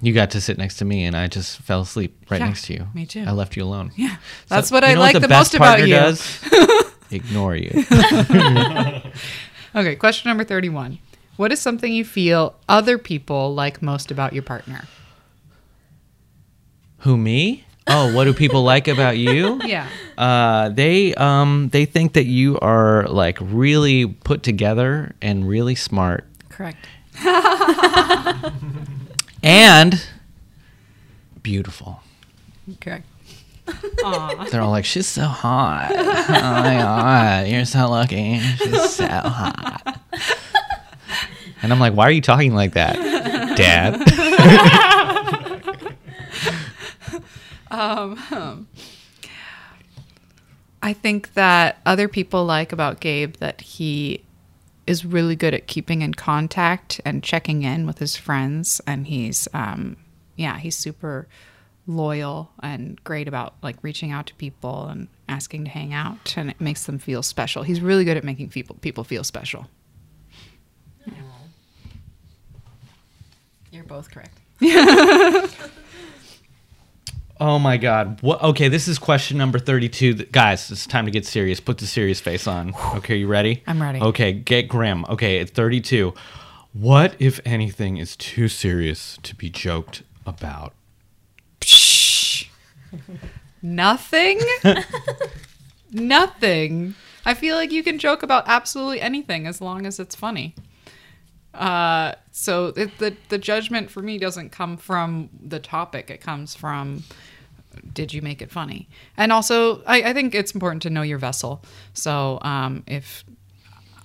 You 0.00 0.12
got 0.12 0.30
to 0.32 0.40
sit 0.40 0.58
next 0.58 0.76
to 0.76 0.84
me, 0.84 1.04
and 1.04 1.16
I 1.16 1.26
just 1.26 1.58
fell 1.58 1.80
asleep 1.80 2.14
right 2.30 2.40
Yeah, 2.40 2.46
next 2.46 2.66
to 2.66 2.74
you. 2.74 2.86
me 2.94 3.04
too. 3.06 3.24
I 3.26 3.32
left 3.32 3.56
you 3.56 3.64
alone. 3.64 3.90
yeah, 3.96 4.16
So, 4.46 4.54
that's 4.54 4.70
what 4.70 4.84
I 4.84 4.94
like 4.94 5.14
the, 5.14 5.20
the, 5.20 5.28
best 5.28 5.52
most 5.52 5.54
about 5.54 5.80
you. 5.80 5.94
Does? 5.94 6.40
Ignore 7.10 7.56
you. 7.56 7.70
Okay, 9.74 9.94
question 9.96 10.30
number 10.30 10.42
31. 10.44 10.98
What 11.36 11.52
is 11.52 11.60
something 11.60 11.92
you 11.92 12.04
feel 12.04 12.56
other 12.68 12.96
people 12.96 13.54
like 13.54 13.82
most 13.82 14.10
about 14.10 14.32
your 14.32 14.42
partner? 14.42 14.84
Who 17.00 17.18
me? 17.18 17.65
Oh, 17.88 18.12
what 18.14 18.24
do 18.24 18.34
people 18.34 18.62
like 18.62 18.88
about 18.88 19.16
you? 19.18 19.60
Yeah. 19.66 19.88
Uh, 20.18 20.70
they 20.70 21.14
um 21.14 21.68
they 21.72 21.84
think 21.84 22.14
that 22.14 22.24
you 22.24 22.58
are 22.60 23.06
like 23.08 23.38
really 23.40 24.06
put 24.06 24.42
together 24.42 25.14
and 25.20 25.46
really 25.48 25.74
smart 25.74 26.24
Correct. 26.48 26.86
and 29.42 30.02
beautiful. 31.42 32.02
Correct. 32.80 33.06
They're 34.50 34.60
all 34.62 34.70
like, 34.70 34.84
she's 34.84 35.06
so 35.08 35.22
hot. 35.24 35.90
Oh 35.92 36.02
my 36.32 36.74
god, 36.78 37.48
you're 37.48 37.64
so 37.64 37.88
lucky. 37.90 38.38
She's 38.38 38.90
so 38.94 39.06
hot. 39.06 40.00
And 41.62 41.72
I'm 41.72 41.80
like, 41.80 41.94
why 41.94 42.04
are 42.06 42.10
you 42.12 42.20
talking 42.20 42.54
like 42.54 42.74
that, 42.74 42.94
Dad? 43.56 44.02
I 50.82 50.92
think 50.92 51.34
that 51.34 51.80
other 51.84 52.06
people 52.08 52.44
like 52.44 52.72
about 52.72 53.00
Gabe 53.00 53.34
that 53.36 53.60
he 53.60 54.22
is 54.86 55.04
really 55.04 55.34
good 55.34 55.52
at 55.52 55.66
keeping 55.66 56.02
in 56.02 56.14
contact 56.14 57.00
and 57.04 57.22
checking 57.22 57.62
in 57.64 57.86
with 57.86 57.98
his 57.98 58.14
friends 58.16 58.80
and 58.86 59.06
he's 59.06 59.48
um 59.52 59.96
yeah, 60.36 60.58
he's 60.58 60.76
super 60.76 61.26
loyal 61.88 62.50
and 62.62 63.02
great 63.04 63.26
about 63.26 63.54
like 63.62 63.76
reaching 63.82 64.10
out 64.12 64.26
to 64.26 64.34
people 64.34 64.86
and 64.86 65.08
asking 65.28 65.64
to 65.64 65.70
hang 65.70 65.92
out 65.92 66.34
and 66.36 66.50
it 66.50 66.60
makes 66.60 66.84
them 66.84 66.98
feel 66.98 67.22
special. 67.22 67.62
He's 67.62 67.80
really 67.80 68.04
good 68.04 68.16
at 68.16 68.24
making 68.24 68.50
people 68.50 68.76
people 68.80 69.02
feel 69.02 69.24
special. 69.24 69.66
You're 73.72 73.84
both 73.84 74.10
correct. 74.10 74.38
Oh 77.38 77.58
my 77.58 77.76
god. 77.76 78.22
What 78.22 78.42
okay, 78.42 78.68
this 78.68 78.88
is 78.88 78.98
question 78.98 79.36
number 79.36 79.58
32. 79.58 80.14
Guys, 80.14 80.70
it's 80.70 80.86
time 80.86 81.04
to 81.04 81.10
get 81.10 81.26
serious. 81.26 81.60
Put 81.60 81.78
the 81.78 81.86
serious 81.86 82.20
face 82.20 82.46
on. 82.46 82.74
Okay, 82.94 83.16
you 83.16 83.26
ready? 83.26 83.62
I'm 83.66 83.80
ready. 83.80 84.00
Okay, 84.00 84.32
get 84.32 84.68
grim. 84.68 85.04
Okay, 85.08 85.38
at 85.40 85.50
32. 85.50 86.14
What 86.72 87.14
if 87.18 87.40
anything 87.44 87.96
is 87.98 88.16
too 88.16 88.48
serious 88.48 89.18
to 89.22 89.34
be 89.34 89.50
joked 89.50 90.02
about? 90.26 90.72
Nothing? 93.62 94.40
Nothing. 95.92 96.94
I 97.24 97.34
feel 97.34 97.56
like 97.56 97.72
you 97.72 97.82
can 97.82 97.98
joke 97.98 98.22
about 98.22 98.44
absolutely 98.46 99.00
anything 99.00 99.46
as 99.46 99.60
long 99.60 99.84
as 99.86 99.98
it's 99.98 100.14
funny. 100.14 100.54
Uh, 101.56 102.14
so 102.32 102.68
it, 102.76 102.98
the 102.98 103.16
the 103.28 103.38
judgment 103.38 103.90
for 103.90 104.02
me 104.02 104.18
doesn't 104.18 104.50
come 104.50 104.76
from 104.76 105.30
the 105.40 105.58
topic; 105.58 106.10
it 106.10 106.20
comes 106.20 106.54
from 106.54 107.02
did 107.92 108.12
you 108.12 108.22
make 108.22 108.42
it 108.42 108.50
funny? 108.50 108.88
And 109.16 109.32
also, 109.32 109.82
I, 109.84 110.02
I 110.02 110.12
think 110.12 110.34
it's 110.34 110.52
important 110.52 110.82
to 110.82 110.90
know 110.90 111.02
your 111.02 111.18
vessel. 111.18 111.62
So 111.92 112.38
um, 112.42 112.84
if 112.86 113.24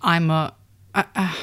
I'm 0.02 0.30
a, 0.30 0.54
I, 0.94 1.06
uh, 1.16 1.36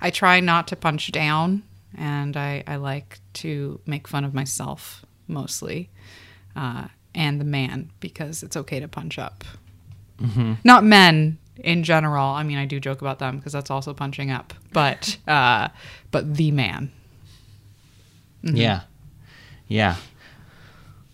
I 0.00 0.10
try 0.10 0.40
not 0.40 0.68
to 0.68 0.76
punch 0.76 1.10
down, 1.12 1.62
and 1.96 2.36
I, 2.36 2.62
I 2.66 2.76
like 2.76 3.20
to 3.34 3.80
make 3.86 4.06
fun 4.08 4.24
of 4.24 4.34
myself 4.34 5.04
mostly, 5.28 5.90
uh, 6.56 6.88
and 7.14 7.40
the 7.40 7.44
man 7.44 7.90
because 8.00 8.42
it's 8.42 8.56
okay 8.56 8.80
to 8.80 8.88
punch 8.88 9.18
up. 9.18 9.44
Not 10.64 10.84
men 10.84 11.38
in 11.56 11.84
general. 11.84 12.26
I 12.26 12.42
mean, 12.42 12.58
I 12.58 12.64
do 12.66 12.80
joke 12.80 13.00
about 13.00 13.18
them 13.18 13.36
because 13.38 13.52
that's 13.52 13.70
also 13.70 13.94
punching 13.94 14.30
up, 14.30 14.54
but 14.72 15.16
uh, 15.28 15.68
but 16.10 16.34
the 16.34 16.50
man. 16.50 16.90
Yeah, 18.42 18.82
yeah. 19.68 19.96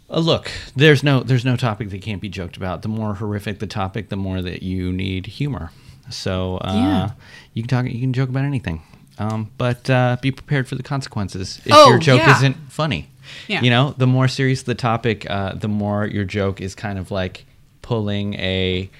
Uh, 0.09 0.19
look, 0.19 0.51
there's 0.75 1.03
no 1.05 1.21
there's 1.23 1.45
no 1.45 1.57
topic 1.57 1.91
that 1.91 2.03
can't 2.03 2.21
be 2.21 2.29
joked 2.29 2.57
about. 2.57 2.83
The 2.83 2.89
more 2.89 3.15
horrific 3.15 3.61
the 3.61 3.67
topic, 3.69 4.09
the 4.09 4.17
more 4.17 4.43
that 4.43 4.63
you 4.63 4.93
need 4.93 5.27
humor. 5.27 5.71
So 6.11 6.57
uh, 6.59 6.73
Yeah. 6.75 7.11
you 7.55 7.63
can 7.63 7.69
talk, 7.69 7.87
you 7.93 8.01
can 8.01 8.13
joke 8.13 8.29
about 8.29 8.45
anything, 8.45 8.83
um, 9.21 9.49
but 9.59 9.89
uh, 9.89 10.17
be 10.21 10.33
prepared 10.33 10.67
for 10.67 10.75
the 10.75 10.83
consequences 10.83 11.61
if 11.65 11.71
Oh, 11.73 11.91
your 11.91 11.99
joke 12.01 12.19
yeah. 12.19 12.37
isn't 12.37 12.57
funny. 12.73 13.09
Yeah. 13.47 13.61
You 13.63 13.71
know, 13.71 13.95
the 13.97 14.09
more 14.09 14.27
serious 14.27 14.65
the 14.65 14.75
topic, 14.75 15.31
uh, 15.31 15.53
the 15.55 15.69
more 15.69 16.05
your 16.07 16.25
joke 16.25 16.61
is 16.61 16.75
kind 16.75 16.99
of 16.99 17.13
like 17.13 17.45
pulling 17.83 18.35
a 18.35 18.91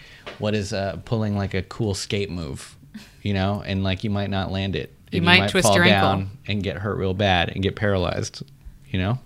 what 0.41 0.55
is 0.55 0.73
uh, 0.73 0.99
pulling 1.05 1.37
like 1.37 1.55
a 1.55 1.63
cool 1.63 1.95
skate 1.95 2.31
move. 2.31 2.77
You 3.23 3.35
know, 3.35 3.63
and 3.65 3.85
like 3.85 4.03
you 4.03 4.11
might 4.11 4.31
not 4.31 4.51
land 4.51 4.75
it. 4.75 4.95
You 5.13 5.19
and 5.19 5.27
might 5.27 5.51
twist 5.51 5.73
your 5.75 5.85
ankle. 5.85 6.09
down 6.09 6.31
and 6.47 6.63
get 6.63 6.79
hurt 6.79 6.97
real 6.97 7.15
bad 7.15 7.51
and 7.51 7.63
get 7.63 7.77
paralyzed. 7.77 8.43
You 8.89 8.99
know, 8.99 9.19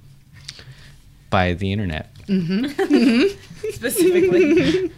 by 1.30 1.54
the 1.54 1.72
internet. 1.72 2.14
Mm-hmm. 2.26 2.64
Mm-hmm. 2.64 3.70
Specifically. 3.70 4.92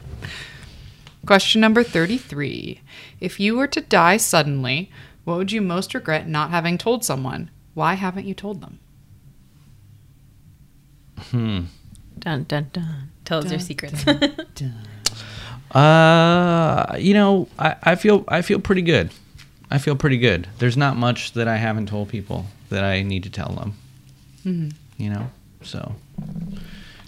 Question 1.26 1.60
number 1.60 1.82
33. 1.82 2.80
If 3.20 3.40
you 3.40 3.56
were 3.56 3.66
to 3.66 3.80
die 3.80 4.16
suddenly, 4.16 4.90
what 5.24 5.38
would 5.38 5.52
you 5.52 5.60
most 5.60 5.92
regret 5.92 6.28
not 6.28 6.50
having 6.50 6.78
told 6.78 7.04
someone? 7.04 7.50
Why 7.74 7.94
haven't 7.94 8.26
you 8.26 8.34
told 8.34 8.60
them? 8.60 8.78
Hmm. 11.18 11.60
dun 12.18 12.44
dun 12.44 12.70
dun. 12.72 13.10
Tell 13.24 13.40
us 13.40 13.50
your 13.50 13.58
secrets. 13.58 14.04
Uh, 15.78 16.96
you 16.98 17.12
know, 17.14 17.48
I, 17.58 17.76
I 17.82 17.94
feel 17.96 18.24
I 18.28 18.42
feel 18.42 18.58
pretty 18.60 18.82
good. 18.82 19.10
I 19.70 19.78
feel 19.78 19.96
pretty 19.96 20.16
good. 20.18 20.46
There's 20.58 20.76
not 20.76 20.96
much 20.96 21.32
that 21.32 21.48
I 21.48 21.56
haven't 21.56 21.86
told 21.88 22.08
people 22.08 22.46
that 22.70 22.84
I 22.84 23.02
need 23.02 23.22
to 23.24 23.30
tell 23.30 23.52
them. 23.54 24.70
You 24.96 25.10
know, 25.10 25.30
so 25.62 25.94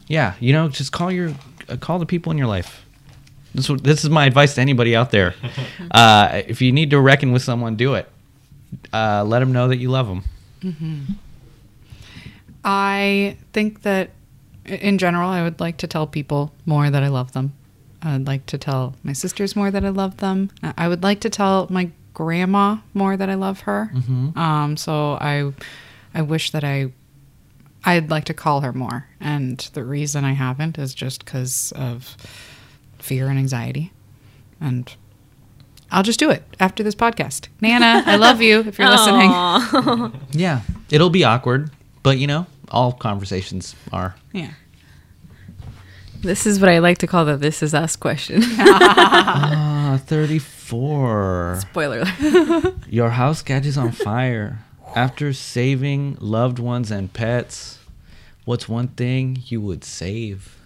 yeah, 0.09 0.35
you 0.41 0.53
know, 0.53 0.69
just 0.69 0.91
call 0.93 1.11
your 1.13 1.33
uh, 1.69 1.77
call 1.77 1.99
the 1.99 2.07
people 2.07 2.33
in 2.33 2.39
your 2.39 2.49
life. 2.49 2.85
This 3.55 3.71
is- 3.71 3.81
this 3.81 4.05
is 4.05 4.11
my 4.11 4.27
advice 4.27 4.55
to 4.57 4.61
anybody 4.61 4.95
out 4.97 5.11
there. 5.11 5.35
Uh, 5.91 6.43
if 6.47 6.61
you 6.61 6.71
need 6.71 6.91
to 6.91 7.01
reckon 7.01 7.33
with 7.33 7.43
someone, 7.43 7.75
do 7.77 7.95
it. 7.95 8.07
Uh, 8.93 9.25
let 9.25 9.39
them 9.39 9.53
know 9.53 9.69
that 9.69 9.79
you 9.79 9.89
love 9.89 10.07
them. 10.07 10.23
I 12.65 13.37
think 13.53 13.83
that 13.83 14.11
in 14.67 14.99
general, 14.99 15.31
I 15.31 15.43
would 15.43 15.61
like 15.61 15.79
to 15.79 15.87
tell 15.87 16.07
people 16.07 16.53
more 16.67 16.91
that 16.91 17.03
I 17.03 17.09
love 17.09 17.33
them. 17.33 17.55
I'd 18.03 18.27
like 18.27 18.47
to 18.47 18.59
tell 18.59 18.95
my 19.03 19.13
sisters 19.13 19.57
more 19.57 19.71
that 19.71 19.85
I 19.85 19.89
love 19.89 20.19
them. 20.19 20.51
I 20.63 20.73
I 20.77 20.89
would 20.89 21.03
like 21.03 21.21
to 21.21 21.31
tell 21.31 21.67
my 21.71 21.91
grandma 22.15 22.79
more 22.95 23.17
that 23.17 23.29
I 23.31 23.35
love 23.35 23.61
her. 23.61 23.91
Um, 24.37 24.77
so 24.77 25.13
I, 25.21 25.53
I 26.15 26.23
wish 26.23 26.51
that 26.51 26.65
I, 26.65 26.91
I'd 27.85 28.11
like 28.11 28.25
to 28.25 28.35
call 28.35 28.61
her 28.63 28.73
more. 28.73 29.07
And 29.21 29.59
the 29.75 29.85
reason 29.85 30.25
I 30.25 30.33
haven't 30.33 30.79
is 30.79 30.95
just 30.95 31.25
because 31.25 31.73
of 31.77 32.17
fear 32.99 33.29
and 33.29 33.39
anxiety. 33.39 33.93
And 34.61 34.93
I'll 35.93 36.03
just 36.03 36.19
do 36.19 36.31
it 36.31 36.43
after 36.59 36.83
this 36.83 36.95
podcast. 36.97 37.49
Nana, 37.61 38.03
I 38.05 38.17
love 38.17 38.43
you 38.43 38.61
if 38.61 38.79
you're 38.79 38.91
listening. 38.97 40.13
Yeah, 40.33 40.63
it'll 40.91 41.11
be 41.11 41.23
awkward, 41.25 41.71
but 42.03 42.19
you 42.19 42.27
know, 42.27 42.47
all 42.71 42.93
conversations 42.93 43.77
are. 43.93 44.17
Yeah. 44.33 44.51
This 46.23 46.47
is 46.47 46.61
what 46.61 46.69
I 46.69 46.79
like 46.79 46.99
to 46.99 47.07
call 47.07 47.25
the 47.25 47.37
"This 47.37 47.63
is 47.63 47.75
Us" 47.75 47.97
question. 47.97 48.43
Ah, 49.91 49.99
34. 50.05 51.61
Spoiler. 51.63 52.05
Your 52.91 53.11
house 53.11 53.41
catches 53.43 53.79
on 53.79 53.91
fire. 53.93 54.59
After 54.95 55.33
saving 55.33 56.19
loved 56.21 56.59
ones 56.59 56.91
and 56.91 57.11
pets, 57.11 57.79
what's 58.45 58.69
one 58.69 58.89
thing 58.89 59.43
you 59.47 59.63
would 59.63 59.85
save? 59.85 60.59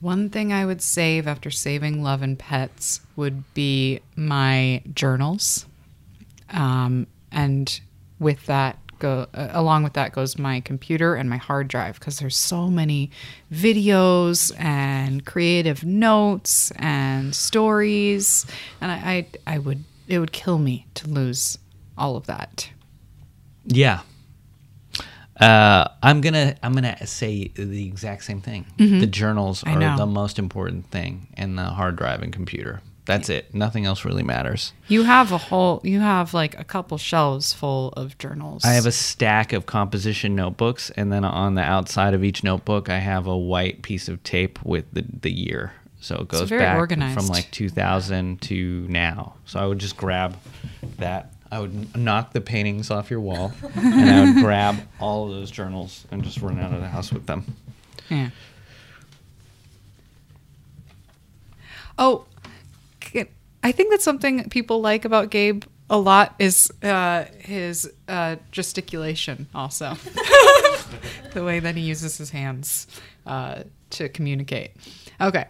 One 0.00 0.28
thing 0.28 0.52
I 0.52 0.66
would 0.66 0.82
save 0.82 1.26
after 1.28 1.50
saving 1.50 2.02
love 2.02 2.20
and 2.22 2.38
pets 2.38 3.00
would 3.16 3.42
be 3.54 4.00
my 4.16 4.82
journals, 4.92 5.66
um, 6.50 7.06
and 7.32 7.80
with 8.18 8.44
that 8.46 8.78
go 9.04 9.26
uh, 9.34 9.48
along 9.52 9.84
with 9.84 9.92
that 9.92 10.12
goes 10.12 10.38
my 10.38 10.60
computer 10.60 11.14
and 11.14 11.28
my 11.28 11.36
hard 11.36 11.68
drive 11.68 11.98
because 11.98 12.18
there's 12.18 12.36
so 12.36 12.68
many 12.68 13.10
videos 13.52 14.52
and 14.58 15.24
creative 15.26 15.84
notes 15.84 16.70
and 16.76 17.34
stories, 17.34 18.46
and 18.80 18.90
I, 18.90 19.26
I 19.46 19.54
I 19.54 19.58
would 19.58 19.84
it 20.08 20.18
would 20.18 20.32
kill 20.32 20.58
me 20.58 20.86
to 20.94 21.08
lose 21.08 21.58
all 21.98 22.16
of 22.16 22.26
that. 22.26 22.70
Yeah. 23.66 24.00
Uh, 25.38 25.88
I'm 26.02 26.20
gonna 26.20 26.56
I'm 26.62 26.72
gonna 26.74 27.06
say 27.06 27.48
the 27.48 27.86
exact 27.86 28.24
same 28.24 28.40
thing. 28.40 28.66
The 28.78 29.06
journals 29.06 29.64
are 29.64 29.96
the 29.96 30.06
most 30.06 30.38
important 30.38 30.90
thing, 30.90 31.26
and 31.34 31.58
the 31.58 31.64
hard 31.64 31.96
drive 31.96 32.22
and 32.22 32.32
computer. 32.32 32.80
That's 33.06 33.28
it. 33.28 33.54
Nothing 33.54 33.84
else 33.84 34.04
really 34.04 34.22
matters. 34.22 34.72
You 34.88 35.02
have 35.02 35.30
a 35.30 35.36
whole 35.36 35.80
you 35.84 36.00
have 36.00 36.32
like 36.32 36.58
a 36.58 36.64
couple 36.64 36.96
shelves 36.96 37.52
full 37.52 37.90
of 37.90 38.16
journals. 38.16 38.64
I 38.64 38.72
have 38.72 38.86
a 38.86 38.92
stack 38.92 39.52
of 39.52 39.66
composition 39.66 40.34
notebooks, 40.34 40.90
and 40.90 41.12
then 41.12 41.24
on 41.24 41.54
the 41.54 41.62
outside 41.62 42.14
of 42.14 42.24
each 42.24 42.42
notebook, 42.42 42.88
I 42.88 42.98
have 42.98 43.26
a 43.26 43.36
white 43.36 43.82
piece 43.82 44.08
of 44.08 44.22
tape 44.22 44.64
with 44.64 44.86
the, 44.92 45.04
the 45.20 45.30
year. 45.30 45.72
So 46.00 46.16
it 46.16 46.28
goes 46.28 46.48
very 46.48 46.60
back 46.62 46.76
organized. 46.76 47.18
from 47.18 47.28
like 47.28 47.50
2000 47.50 48.40
to 48.42 48.86
now. 48.88 49.34
So 49.44 49.60
I 49.60 49.66
would 49.66 49.78
just 49.78 49.96
grab 49.96 50.36
that. 50.98 51.32
I 51.50 51.60
would 51.60 51.96
knock 51.96 52.32
the 52.32 52.40
paintings 52.40 52.90
off 52.90 53.10
your 53.10 53.20
wall, 53.20 53.52
and 53.74 54.10
I 54.10 54.24
would 54.24 54.42
grab 54.42 54.76
all 54.98 55.26
of 55.26 55.32
those 55.32 55.50
journals 55.50 56.06
and 56.10 56.24
just 56.24 56.40
run 56.40 56.58
out 56.58 56.72
of 56.72 56.80
the 56.80 56.88
house 56.88 57.12
with 57.12 57.26
them. 57.26 57.54
Yeah. 58.08 58.30
Oh, 61.98 62.24
I 63.64 63.72
think 63.72 63.90
that's 63.90 64.04
something 64.04 64.48
people 64.50 64.82
like 64.82 65.06
about 65.06 65.30
Gabe 65.30 65.64
a 65.88 65.98
lot 65.98 66.34
is 66.38 66.70
uh, 66.82 67.24
his 67.38 67.90
uh, 68.08 68.36
gesticulation. 68.52 69.48
Also, 69.54 69.94
the 71.32 71.42
way 71.42 71.60
that 71.60 71.74
he 71.74 71.82
uses 71.82 72.18
his 72.18 72.30
hands 72.30 72.86
uh, 73.26 73.62
to 73.90 74.08
communicate. 74.10 74.72
Okay. 75.20 75.46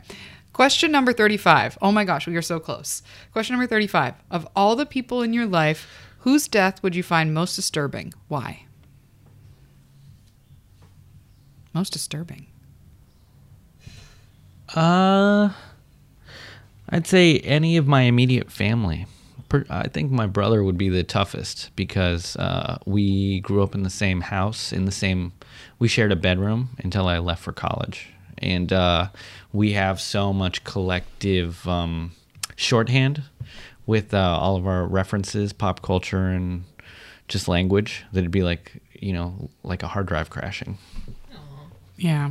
Question 0.53 0.93
number 0.93 1.13
35. 1.13 1.79
Oh 1.83 1.91
my 1.91 2.05
gosh, 2.05 2.29
we 2.29 2.37
are 2.37 2.43
so 2.43 2.61
close. 2.61 3.03
Question 3.33 3.55
number 3.55 3.67
35. 3.67 4.15
Of 4.31 4.47
all 4.55 4.77
the 4.77 4.87
people 4.87 5.21
in 5.23 5.33
your 5.33 5.47
life, 5.47 5.89
whose 6.21 6.47
death 6.47 6.83
would 6.83 6.95
you 6.95 7.03
find 7.03 7.35
most 7.35 7.57
disturbing? 7.57 8.15
Why? 8.29 8.65
Most 11.73 11.93
disturbing. 11.93 12.47
Uh, 14.77 15.51
I'd 16.95 17.09
say 17.09 17.41
any 17.41 17.77
of 17.77 17.89
my 17.89 18.03
immediate 18.03 18.53
family. 18.53 19.07
I 19.69 19.89
think 19.89 20.13
my 20.13 20.29
brother 20.29 20.63
would 20.63 20.79
be 20.79 20.89
the 20.89 21.03
toughest 21.03 21.71
because 21.75 22.37
uh, 22.37 22.79
we 22.87 23.41
grew 23.41 23.65
up 23.65 23.75
in 23.75 23.83
the 23.83 23.91
same 23.91 24.21
house, 24.21 24.73
in 24.73 24.85
the 24.85 24.93
same. 24.93 25.33
We 25.81 25.89
shared 25.89 26.13
a 26.13 26.17
bedroom 26.17 26.69
until 26.79 27.09
I 27.09 27.19
left 27.19 27.43
for 27.43 27.53
college, 27.53 28.11
and 28.39 28.73
uh, 28.73 29.09
we 29.53 29.73
have 29.73 30.01
so 30.01 30.33
much 30.33 30.63
collective 30.63 31.67
um, 31.67 32.13
shorthand 32.55 33.25
with 33.87 34.15
uh, 34.15 34.19
all 34.19 34.55
of 34.55 34.65
our 34.65 34.87
references, 34.87 35.53
pop 35.53 35.83
culture, 35.83 36.29
and 36.29 36.63
just 37.27 37.49
language 37.49 38.05
that 38.13 38.21
it'd 38.21 38.31
be 38.31 38.45
like 38.45 38.81
you 38.93 39.13
know 39.13 39.51
like 39.65 39.83
a 39.83 39.89
hard 39.89 40.07
drive 40.07 40.31
crashing. 40.31 40.79
Yeah. 41.97 42.31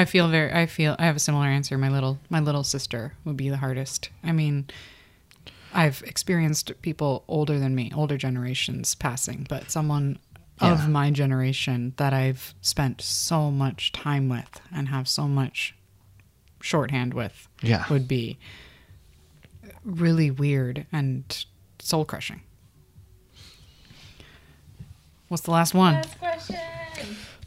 I 0.00 0.06
feel 0.06 0.28
very 0.28 0.50
I 0.52 0.64
feel 0.66 0.96
I 0.98 1.04
have 1.04 1.16
a 1.16 1.20
similar 1.20 1.46
answer. 1.46 1.76
My 1.76 1.90
little 1.90 2.18
my 2.30 2.40
little 2.40 2.64
sister 2.64 3.12
would 3.24 3.36
be 3.36 3.50
the 3.50 3.58
hardest. 3.58 4.08
I 4.24 4.32
mean, 4.32 4.68
I've 5.74 6.02
experienced 6.06 6.72
people 6.80 7.22
older 7.28 7.58
than 7.58 7.74
me, 7.74 7.92
older 7.94 8.16
generations 8.16 8.94
passing, 8.94 9.46
but 9.48 9.70
someone 9.70 10.18
Yeah. 10.60 10.72
of 10.72 10.88
my 10.88 11.10
generation 11.10 11.92
that 11.96 12.12
I've 12.14 12.54
spent 12.62 13.00
so 13.02 13.50
much 13.50 13.92
time 13.92 14.28
with 14.28 14.60
and 14.74 14.88
have 14.88 15.06
so 15.08 15.28
much 15.28 15.74
shorthand 16.62 17.12
with 17.14 17.48
Yeah. 17.62 17.84
would 17.90 18.06
be 18.08 18.38
really 19.84 20.30
weird 20.30 20.86
and 20.92 21.44
soul 21.78 22.04
crushing. 22.06 22.40
What's 25.28 25.42
the 25.44 25.50
last 25.52 25.74
one? 25.74 26.02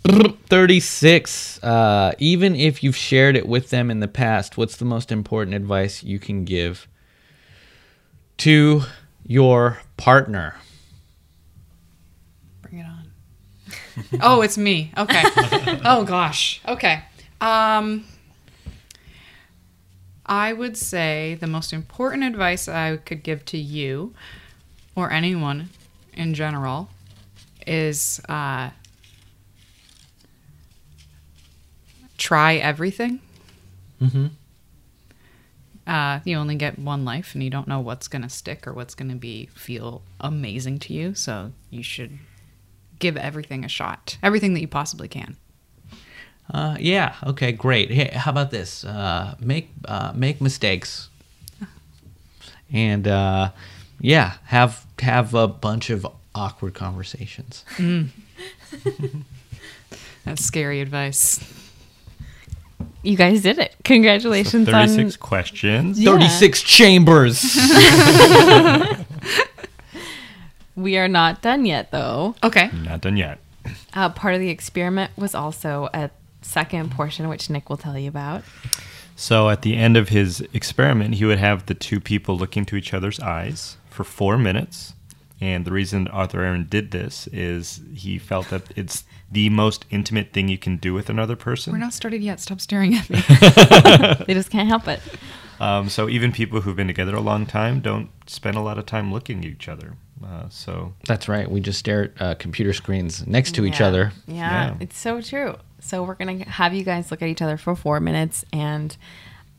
36. 0.03 1.63
Uh, 1.63 2.13
even 2.19 2.55
if 2.55 2.83
you've 2.83 2.95
shared 2.95 3.35
it 3.35 3.47
with 3.47 3.69
them 3.69 3.89
in 3.89 3.99
the 3.99 4.07
past, 4.07 4.57
what's 4.57 4.75
the 4.75 4.85
most 4.85 5.11
important 5.11 5.55
advice 5.55 6.03
you 6.03 6.19
can 6.19 6.43
give 6.43 6.87
to 8.37 8.81
your 9.25 9.79
partner? 9.97 10.55
Bring 12.61 12.79
it 12.79 12.85
on. 12.85 13.07
oh, 14.21 14.41
it's 14.41 14.57
me. 14.57 14.91
Okay. 14.97 15.21
oh 15.85 16.03
gosh. 16.05 16.61
Okay. 16.67 17.01
Um 17.39 18.05
I 20.25 20.53
would 20.53 20.77
say 20.77 21.37
the 21.39 21.47
most 21.47 21.73
important 21.73 22.23
advice 22.23 22.67
I 22.67 22.97
could 22.97 23.23
give 23.23 23.43
to 23.45 23.57
you 23.57 24.13
or 24.95 25.11
anyone 25.11 25.69
in 26.13 26.33
general 26.33 26.89
is 27.65 28.21
uh 28.27 28.71
try 32.23 32.55
everything. 32.55 33.19
Mm-hmm. 34.01 34.27
Uh, 35.85 36.21
you 36.23 36.37
only 36.37 36.55
get 36.55 36.79
one 36.79 37.03
life, 37.03 37.33
and 37.33 37.43
you 37.43 37.49
don't 37.49 37.67
know 37.67 37.81
what's 37.81 38.07
gonna 38.07 38.29
stick 38.29 38.65
or 38.65 38.71
what's 38.71 38.95
gonna 38.95 39.15
be 39.15 39.49
feel 39.53 40.01
amazing 40.21 40.79
to 40.79 40.93
you. 40.93 41.13
So 41.13 41.51
you 41.69 41.83
should 41.83 42.17
give 42.99 43.17
everything 43.17 43.65
a 43.65 43.67
shot, 43.67 44.17
everything 44.23 44.53
that 44.53 44.61
you 44.61 44.69
possibly 44.69 45.09
can. 45.09 45.35
Uh, 46.49 46.77
yeah. 46.79 47.15
Okay. 47.25 47.51
Great. 47.51 47.91
Hey, 47.91 48.09
how 48.13 48.31
about 48.31 48.51
this? 48.51 48.85
Uh, 48.85 49.35
make 49.39 49.69
uh, 49.85 50.13
make 50.15 50.39
mistakes, 50.39 51.09
and 52.71 53.05
uh, 53.05 53.51
yeah, 53.99 54.35
have 54.45 54.85
have 54.99 55.33
a 55.33 55.49
bunch 55.49 55.89
of 55.89 56.07
awkward 56.33 56.73
conversations. 56.73 57.65
That's 60.23 60.45
scary 60.45 60.79
advice. 60.79 61.62
You 63.03 63.17
guys 63.17 63.41
did 63.41 63.59
it. 63.59 63.75
Congratulations 63.83 64.67
on 64.67 64.73
36 64.73 65.17
questions. 65.17 65.99
Yeah. 65.99 66.11
Thirty 66.13 66.29
six 66.29 66.61
chambers. 66.61 67.43
We 70.75 70.97
are 70.97 71.07
not 71.07 71.41
done 71.41 71.65
yet, 71.65 71.91
though. 71.91 72.35
Okay. 72.43 72.69
Not 72.73 73.01
done 73.01 73.17
yet. 73.17 73.39
Uh, 73.93 74.09
part 74.09 74.33
of 74.33 74.39
the 74.39 74.49
experiment 74.49 75.11
was 75.15 75.35
also 75.35 75.89
a 75.93 76.09
second 76.41 76.91
portion, 76.91 77.29
which 77.29 77.49
Nick 77.49 77.69
will 77.69 77.77
tell 77.77 77.97
you 77.97 78.09
about. 78.09 78.43
So 79.15 79.49
at 79.49 79.61
the 79.61 79.75
end 79.77 79.95
of 79.95 80.09
his 80.09 80.41
experiment, 80.53 81.15
he 81.15 81.25
would 81.25 81.37
have 81.37 81.67
the 81.67 81.75
two 81.75 81.99
people 81.99 82.37
look 82.37 82.57
into 82.57 82.75
each 82.75 82.93
other's 82.93 83.19
eyes 83.19 83.77
for 83.89 84.03
four 84.03 84.37
minutes. 84.37 84.93
And 85.43 85.65
the 85.65 85.73
reason 85.73 86.07
Arthur 86.07 86.41
Aron 86.41 86.67
did 86.69 86.91
this 86.91 87.27
is 87.33 87.81
he 87.93 88.17
felt 88.17 88.47
that 88.49 88.61
it's 88.77 89.03
the 89.29 89.49
most 89.49 89.83
intimate 89.89 90.31
thing 90.31 90.47
you 90.47 90.57
can 90.57 90.77
do 90.77 90.93
with 90.93 91.09
another 91.09 91.35
person. 91.35 91.73
We're 91.73 91.79
not 91.79 91.91
started 91.93 92.21
yet. 92.23 92.39
Stop 92.39 92.61
staring 92.61 92.95
at 92.95 93.09
me. 93.09 93.19
They 94.25 94.33
just 94.35 94.49
can't 94.49 94.69
help 94.69 94.87
it. 94.87 95.01
Um, 95.59 95.89
so 95.89 96.07
even 96.07 96.31
people 96.31 96.61
who've 96.61 96.77
been 96.77 96.87
together 96.87 97.13
a 97.13 97.19
long 97.19 97.45
time 97.45 97.81
don't 97.81 98.09
spend 98.25 98.55
a 98.55 98.61
lot 98.61 98.77
of 98.77 98.85
time 98.85 99.11
looking 99.11 99.39
at 99.39 99.45
each 99.51 99.67
other. 99.67 99.95
Uh, 100.25 100.47
so 100.47 100.93
That's 101.07 101.27
right. 101.27 101.51
We 101.51 101.59
just 101.59 101.77
stare 101.79 102.03
at 102.03 102.21
uh, 102.21 102.35
computer 102.35 102.71
screens 102.71 103.27
next 103.27 103.53
to 103.55 103.65
each 103.65 103.81
other. 103.81 104.13
Yeah, 104.27 104.67
Yeah. 104.67 104.75
it's 104.79 104.97
so 104.97 105.19
true. 105.19 105.57
So 105.81 106.03
we're 106.03 106.15
gonna 106.15 106.45
have 106.49 106.73
you 106.73 106.85
guys 106.85 107.11
look 107.11 107.21
at 107.21 107.27
each 107.27 107.41
other 107.41 107.57
for 107.57 107.75
four 107.75 107.99
minutes, 107.99 108.45
and 108.53 108.95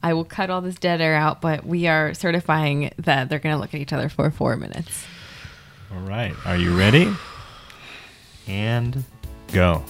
I 0.03 0.15
will 0.15 0.25
cut 0.25 0.49
all 0.49 0.63
this 0.63 0.77
dead 0.77 1.03
air 1.03 1.15
out. 1.15 1.43
But 1.43 1.67
we 1.67 1.87
are 1.89 2.15
certifying 2.15 2.91
that 2.97 3.29
they're 3.29 3.39
gonna 3.39 3.59
look 3.59 3.75
at 3.75 3.81
each 3.83 3.93
other 3.93 4.09
for 4.09 4.31
four 4.31 4.57
minutes. 4.57 5.05
All 5.95 6.01
right, 6.01 6.35
are 6.45 6.57
you 6.57 6.77
ready? 6.77 7.13
And 8.49 9.05
go. 9.53 9.85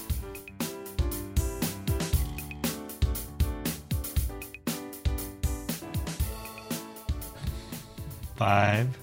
Five, 8.37 8.99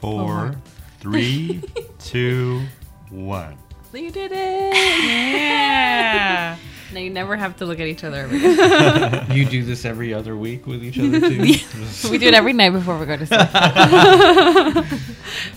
four, 0.00 0.56
three, 1.00 1.62
two, 1.98 2.62
one. 3.10 3.58
You 3.92 4.10
did 4.10 4.32
it! 4.32 4.74
yeah. 4.74 6.56
Now 6.92 7.00
you 7.00 7.10
never 7.10 7.36
have 7.36 7.56
to 7.56 7.66
look 7.66 7.80
at 7.80 7.86
each 7.86 8.04
other. 8.04 8.26
Again. 8.30 9.26
You 9.30 9.44
do 9.44 9.64
this 9.64 9.84
every 9.84 10.14
other 10.14 10.36
week 10.36 10.66
with 10.66 10.84
each 10.84 10.98
other 10.98 11.20
too. 11.20 11.40
we 12.10 12.18
do 12.18 12.26
it 12.26 12.34
every 12.34 12.52
night 12.52 12.70
before 12.70 12.98
we 12.98 13.06
go 13.06 13.16
to 13.16 13.26
sleep. 13.26 13.40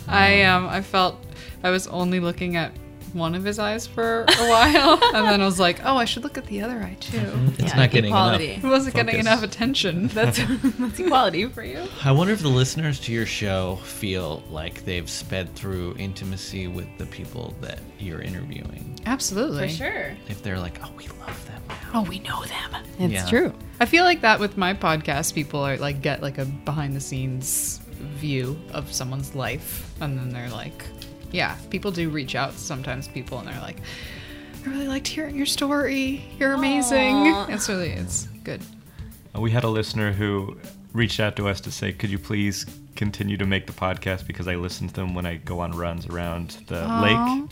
I 0.08 0.44
um 0.44 0.68
I 0.68 0.82
felt 0.82 1.24
I 1.64 1.70
was 1.70 1.88
only 1.88 2.20
looking 2.20 2.56
at 2.56 2.72
one 3.14 3.36
of 3.36 3.44
his 3.44 3.60
eyes 3.60 3.86
for 3.88 4.22
a 4.28 4.48
while, 4.50 5.00
and 5.16 5.28
then 5.28 5.42
I 5.42 5.46
was 5.46 5.60
like, 5.60 5.80
oh, 5.86 5.98
I 5.98 6.06
should 6.06 6.24
look 6.24 6.38
at 6.38 6.46
the 6.48 6.62
other 6.62 6.78
eye 6.82 6.98
too. 7.00 7.18
Mm-hmm. 7.18 7.48
It's 7.64 7.74
Yeah, 7.74 7.76
not 7.78 7.92
getting 7.92 8.10
equality. 8.12 8.52
enough. 8.54 8.64
It 8.64 8.68
wasn't 8.68 8.96
getting 8.96 9.20
enough 9.20 9.44
attention. 9.44 10.08
That's 10.20 10.40
that's 10.80 11.00
equality 11.00 11.46
for 11.48 11.64
you. 11.64 11.88
I 12.04 12.12
wonder 12.12 12.34
if 12.34 12.42
the 12.42 12.48
listeners 12.50 13.00
to 13.02 13.12
your 13.12 13.26
show 13.26 13.78
feel 13.84 14.44
like 14.50 14.84
they've 14.86 15.10
sped 15.10 15.54
through 15.56 15.96
intimacy 15.98 16.68
with 16.68 16.88
the 16.98 17.06
people 17.06 17.54
that 17.62 17.80
you're 18.00 18.22
interviewing. 18.22 19.00
Absolutely. 19.06 19.68
For 19.70 19.74
sure. 19.74 20.18
If 20.28 20.44
they're 20.44 20.60
like, 20.60 20.80
oh, 20.86 20.92
we 20.98 21.08
love 21.26 21.48
them 21.48 21.62
now. 21.68 21.76
Oh, 21.96 22.02
we 22.04 22.20
know 22.20 22.44
them. 22.44 22.84
It's 23.00 23.14
Yeah. 23.14 23.26
true. 23.30 23.54
I 23.80 23.86
feel 23.86 24.04
like 24.04 24.22
that 24.22 24.40
with 24.40 24.58
my 24.58 24.74
podcast, 24.74 25.34
people 25.34 25.62
are 25.62 25.78
like 25.78 26.02
get 26.02 26.22
like 26.22 26.38
a 26.38 26.46
behind 26.46 26.96
the 26.96 27.00
scenes 27.00 27.80
view 28.20 28.60
of 28.72 28.92
someone's 28.94 29.36
life, 29.36 29.94
and 30.02 30.18
then 30.18 30.30
they're 30.30 30.50
like, 30.50 30.84
yeah, 31.32 31.56
people 31.70 31.92
do 31.92 32.10
reach 32.10 32.36
out 32.36 32.54
sometimes. 32.54 33.08
People 33.08 33.40
and 33.40 33.48
they're 33.48 33.62
like, 33.62 33.78
I 34.66 34.70
really 34.70 34.88
liked 34.88 35.08
hearing 35.08 35.36
your 35.36 35.46
story. 35.46 36.24
You're 36.38 36.54
amazing. 36.54 37.16
Aw. 37.16 37.48
It's 37.50 37.70
really 37.70 37.92
it's 37.92 38.28
good. 38.44 38.62
Uh, 39.36 39.42
We 39.42 39.52
had 39.52 39.64
a 39.64 39.70
listener 39.70 40.12
who 40.12 40.58
reached 40.94 41.20
out 41.20 41.36
to 41.38 41.48
us 41.48 41.62
to 41.62 41.72
say, 41.72 41.92
"Could 41.94 42.10
you 42.10 42.20
please 42.20 42.66
continue 42.96 43.38
to 43.38 43.46
make 43.46 43.68
the 43.68 43.74
podcast 43.74 44.28
because 44.28 44.48
I 44.48 44.56
listen 44.56 44.88
to 44.88 44.94
them 44.94 45.14
when 45.16 45.26
I 45.26 45.36
go 45.38 45.60
on 45.62 45.72
runs 45.72 46.06
around 46.08 46.58
the 46.68 46.84
Aw. 46.86 47.02
lake." 47.02 47.50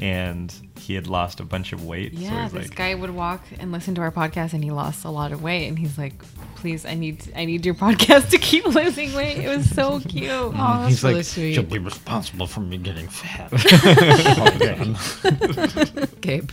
And 0.00 0.54
he 0.78 0.94
had 0.94 1.08
lost 1.08 1.40
a 1.40 1.44
bunch 1.44 1.72
of 1.72 1.84
weight. 1.84 2.14
so 2.14 2.20
Yeah, 2.20 2.44
he's 2.44 2.52
this 2.52 2.68
like, 2.68 2.76
guy 2.76 2.94
would 2.94 3.10
walk 3.10 3.42
and 3.58 3.72
listen 3.72 3.96
to 3.96 4.00
our 4.00 4.12
podcast, 4.12 4.52
and 4.52 4.62
he 4.62 4.70
lost 4.70 5.04
a 5.04 5.10
lot 5.10 5.32
of 5.32 5.42
weight. 5.42 5.66
And 5.66 5.76
he's 5.76 5.98
like, 5.98 6.22
"Please, 6.54 6.86
I 6.86 6.94
need, 6.94 7.32
I 7.34 7.46
need 7.46 7.66
your 7.66 7.74
podcast 7.86 8.30
to 8.30 8.38
keep 8.38 8.64
losing 8.64 9.12
weight." 9.14 9.38
It 9.38 9.48
was 9.48 9.68
so 9.68 9.98
cute. 10.08 10.30
Oh, 10.30 10.52
that's 10.52 10.88
He's 10.88 11.02
really 11.02 11.16
like, 11.16 11.24
sweet. 11.24 11.54
she'll 11.54 11.64
be 11.64 11.78
responsible 11.78 12.46
for 12.46 12.60
me 12.60 12.78
getting 12.78 13.08
fat. 13.08 13.50
Gabe. 16.20 16.50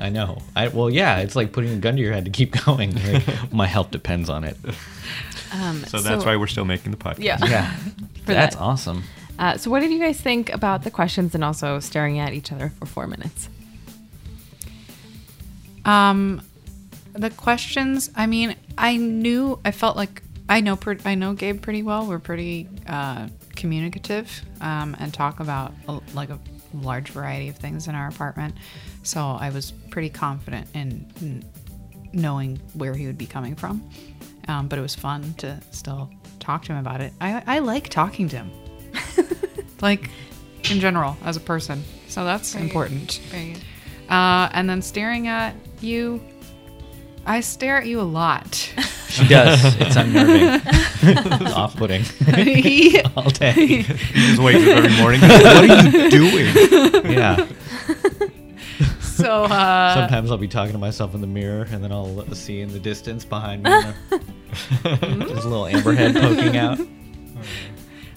I 0.00 0.10
know. 0.10 0.42
I 0.54 0.68
well, 0.68 0.90
yeah. 0.90 1.18
It's 1.18 1.34
like 1.36 1.52
putting 1.52 1.72
a 1.72 1.76
gun 1.76 1.96
to 1.96 2.02
your 2.02 2.12
head 2.12 2.24
to 2.24 2.30
keep 2.30 2.64
going. 2.64 2.94
Like, 2.94 3.52
my 3.52 3.66
health 3.66 3.90
depends 3.90 4.28
on 4.28 4.44
it. 4.44 4.56
Um, 5.52 5.84
so 5.86 6.00
that's 6.00 6.24
why 6.24 6.36
we're 6.36 6.46
still 6.46 6.64
making 6.64 6.92
the 6.92 6.98
podcast. 6.98 7.18
Yeah. 7.20 7.38
Yeah, 7.44 7.74
that's 8.26 8.54
that. 8.56 8.62
awesome. 8.62 9.04
Uh, 9.38 9.56
so, 9.56 9.70
what 9.70 9.80
did 9.80 9.90
you 9.90 9.98
guys 9.98 10.20
think 10.20 10.52
about 10.52 10.82
the 10.82 10.90
questions 10.90 11.34
and 11.34 11.44
also 11.44 11.78
staring 11.80 12.18
at 12.18 12.32
each 12.32 12.50
other 12.50 12.70
for 12.78 12.86
four 12.86 13.06
minutes? 13.06 13.48
Um, 15.84 16.42
the 17.12 17.30
questions. 17.30 18.10
I 18.16 18.26
mean, 18.26 18.56
I 18.76 18.96
knew. 18.96 19.58
I 19.64 19.70
felt 19.70 19.96
like 19.96 20.22
I 20.48 20.60
know. 20.60 20.78
I 21.04 21.14
know 21.14 21.34
Gabe 21.34 21.62
pretty 21.62 21.82
well. 21.82 22.06
We're 22.06 22.18
pretty 22.18 22.68
uh, 22.86 23.28
communicative 23.54 24.42
um, 24.60 24.96
and 24.98 25.12
talk 25.12 25.40
about 25.40 25.72
a, 25.88 26.00
like 26.14 26.30
a 26.30 26.38
large 26.74 27.10
variety 27.10 27.48
of 27.48 27.56
things 27.56 27.88
in 27.88 27.94
our 27.94 28.08
apartment. 28.08 28.54
So 29.02 29.20
I 29.20 29.50
was 29.50 29.72
pretty 29.90 30.10
confident 30.10 30.68
in, 30.74 31.06
in 31.20 31.44
knowing 32.12 32.60
where 32.74 32.94
he 32.94 33.06
would 33.06 33.18
be 33.18 33.26
coming 33.26 33.54
from. 33.54 33.88
Um, 34.48 34.68
but 34.68 34.78
it 34.78 34.82
was 34.82 34.94
fun 34.94 35.34
to 35.38 35.60
still 35.70 36.10
talk 36.40 36.64
to 36.64 36.72
him 36.72 36.78
about 36.78 37.00
it. 37.00 37.12
I, 37.20 37.42
I 37.46 37.58
like 37.58 37.88
talking 37.88 38.28
to 38.30 38.36
him, 38.36 38.50
like 39.80 40.10
in 40.70 40.80
general 40.80 41.16
as 41.24 41.36
a 41.36 41.40
person. 41.40 41.82
So 42.08 42.24
that's 42.24 42.54
important. 42.54 43.20
Uh, 44.08 44.48
and 44.52 44.68
then 44.68 44.80
staring 44.82 45.28
at 45.28 45.54
you, 45.80 46.20
I 47.26 47.40
stare 47.40 47.78
at 47.78 47.86
you 47.86 48.00
a 48.00 48.02
lot. 48.02 48.72
She 49.08 49.26
does. 49.26 49.58
It's 49.80 49.96
unnerving. 49.96 50.60
it's 51.02 51.52
off-putting 51.54 52.02
He- 52.04 53.00
all 53.16 53.30
day. 53.30 53.52
He 53.52 53.82
just 53.82 54.38
wakes 54.40 54.60
up 54.68 54.76
every 54.76 54.94
morning. 54.98 55.22
what 55.22 55.70
are 55.70 55.88
you 55.98 56.10
doing? 56.10 57.12
Yeah. 57.12 57.46
so 59.00 59.44
uh, 59.44 59.94
Sometimes 59.94 60.30
I'll 60.30 60.36
be 60.36 60.46
talking 60.46 60.72
to 60.72 60.78
myself 60.78 61.14
in 61.14 61.22
the 61.22 61.26
mirror, 61.26 61.66
and 61.70 61.82
then 61.82 61.90
I'll 61.90 62.22
see 62.34 62.60
in 62.60 62.70
the 62.70 62.78
distance 62.78 63.24
behind 63.24 63.62
me, 63.62 63.70
there's 64.82 65.44
a 65.44 65.48
little 65.48 65.66
amber 65.66 65.94
head 65.94 66.14
poking 66.14 66.58
out. 66.58 66.78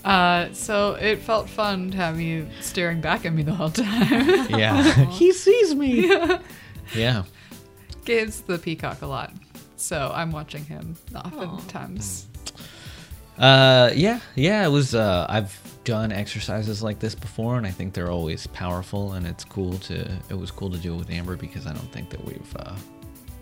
Uh, 0.03 0.52
so 0.53 0.94
it 0.94 1.19
felt 1.19 1.49
fun 1.49 1.91
to 1.91 1.98
have 1.98 2.19
you 2.19 2.48
staring 2.60 3.02
back 3.02 3.26
at 3.26 3.34
me 3.34 3.44
the 3.44 3.53
whole 3.53 3.69
time. 3.69 4.49
Yeah. 4.57 4.84
he 5.11 5.32
sees 5.32 5.76
me. 5.76 6.07
Yeah. 6.95 7.23
gives 8.06 8.41
the 8.41 8.57
peacock 8.57 9.02
a 9.02 9.07
lot, 9.07 9.32
so 9.78 10.11
I'm 10.14 10.32
watching 10.32 10.65
him 10.65 10.95
oftentimes. 11.15 12.28
Uh, 13.38 13.91
yeah, 13.95 14.19
yeah. 14.36 14.65
It 14.65 14.69
was. 14.69 14.94
Uh, 14.94 15.26
I've 15.30 15.57
done 15.84 16.11
exercises 16.11 16.84
like 16.84 16.99
this 16.99 17.15
before, 17.15 17.57
and 17.57 17.65
I 17.65 17.72
think 17.72 17.94
they're 17.94 18.11
always 18.11 18.45
powerful. 18.48 19.14
And 19.14 19.26
it's 19.26 19.44
cool 19.44 19.78
to 19.80 20.11
it 20.30 20.38
was 20.38 20.52
cool 20.52 20.69
to 20.69 20.78
do 20.78 20.94
it 20.94 20.98
with 20.98 21.10
Amber 21.10 21.36
because 21.36 21.65
I 21.65 21.73
don't 21.73 21.91
think 21.91 22.10
that 22.10 22.23
we've 22.23 22.56
uh, 22.57 22.76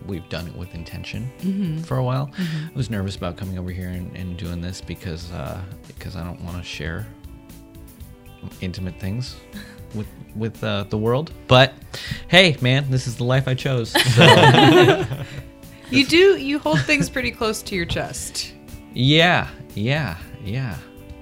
we've 0.06 0.28
done 0.28 0.46
it 0.46 0.56
with 0.56 0.74
intention 0.74 1.82
for 1.84 1.96
a 1.98 2.04
while. 2.04 2.30
I 2.38 2.70
was 2.76 2.90
nervous 2.90 3.16
about 3.16 3.36
coming 3.36 3.58
over 3.58 3.70
here 3.70 3.88
and, 3.88 4.14
and 4.16 4.36
doing 4.36 4.60
this 4.60 4.80
because 4.80 5.30
uh, 5.32 5.60
because 5.86 6.16
I 6.16 6.24
don't 6.24 6.40
want 6.42 6.56
to 6.56 6.62
share 6.62 7.06
intimate 8.60 8.98
things 8.98 9.36
with 9.94 10.06
with 10.34 10.62
uh, 10.64 10.84
the 10.84 10.98
world. 10.98 11.32
But 11.48 11.74
hey, 12.28 12.56
man, 12.60 12.90
this 12.90 13.06
is 13.06 13.16
the 13.16 13.24
life 13.24 13.48
I 13.48 13.54
chose. 13.54 13.90
So 14.14 14.26
You 15.90 16.06
do 16.06 16.36
you 16.38 16.58
hold 16.60 16.80
things 16.82 17.10
pretty 17.10 17.32
close 17.32 17.62
to 17.62 17.74
your 17.74 17.86
chest. 17.86 18.54
yeah, 18.94 19.48
yeah, 19.74 20.16
yeah. 20.44 20.76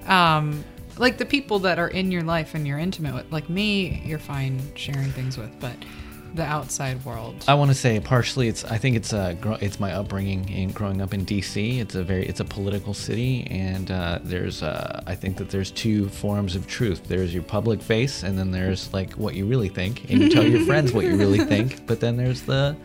Um, 0.07 0.63
like 0.97 1.17
the 1.17 1.25
people 1.25 1.59
that 1.59 1.79
are 1.79 1.87
in 1.87 2.11
your 2.11 2.21
life 2.23 2.53
and 2.55 2.67
you're 2.67 2.77
intimate 2.77 3.13
with, 3.15 3.31
like 3.31 3.49
me, 3.49 4.01
you're 4.05 4.19
fine 4.19 4.59
sharing 4.75 5.11
things 5.11 5.37
with, 5.37 5.59
but 5.59 5.75
the 6.33 6.43
outside 6.43 7.03
world. 7.05 7.43
I 7.47 7.53
want 7.55 7.71
to 7.71 7.75
say 7.75 7.99
partially 7.99 8.47
it's 8.47 8.63
I 8.65 8.77
think 8.77 8.95
it's 8.95 9.13
uh 9.13 9.35
it's 9.61 9.79
my 9.79 9.93
upbringing 9.93 10.47
in 10.49 10.71
growing 10.71 11.01
up 11.01 11.13
in 11.13 11.25
DC. 11.25 11.79
It's 11.79 11.95
a 11.95 12.03
very 12.03 12.25
it's 12.25 12.39
a 12.39 12.45
political 12.45 12.93
city 12.93 13.47
and 13.49 13.89
uh, 13.91 14.19
there's 14.23 14.63
uh, 14.63 15.03
I 15.07 15.15
think 15.15 15.37
that 15.37 15.49
there's 15.49 15.71
two 15.71 16.09
forms 16.09 16.55
of 16.55 16.67
truth. 16.67 17.03
There's 17.07 17.33
your 17.33 17.43
public 17.43 17.81
face 17.81 18.23
and 18.23 18.37
then 18.37 18.51
there's 18.51 18.93
like 18.93 19.13
what 19.13 19.35
you 19.35 19.45
really 19.45 19.69
think 19.69 20.09
and 20.09 20.21
you 20.21 20.29
tell 20.29 20.47
your 20.47 20.65
friends 20.65 20.93
what 20.93 21.05
you 21.05 21.15
really 21.15 21.39
think. 21.53 21.87
But 21.87 21.99
then 21.99 22.17
there's 22.17 22.43
the 22.43 22.75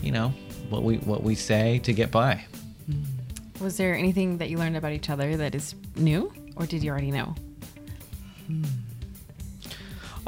you 0.00 0.12
know 0.12 0.32
what 0.68 0.82
we 0.82 0.96
what 0.98 1.22
we 1.22 1.34
say 1.34 1.78
to 1.80 1.92
get 1.92 2.10
by. 2.10 2.44
Was 3.60 3.76
there 3.76 3.94
anything 3.94 4.38
that 4.38 4.50
you 4.50 4.58
learned 4.58 4.76
about 4.76 4.92
each 4.92 5.10
other 5.10 5.36
that 5.36 5.54
is 5.54 5.74
new, 5.96 6.32
or 6.56 6.64
did 6.64 6.82
you 6.82 6.90
already 6.90 7.10
know? 7.10 7.34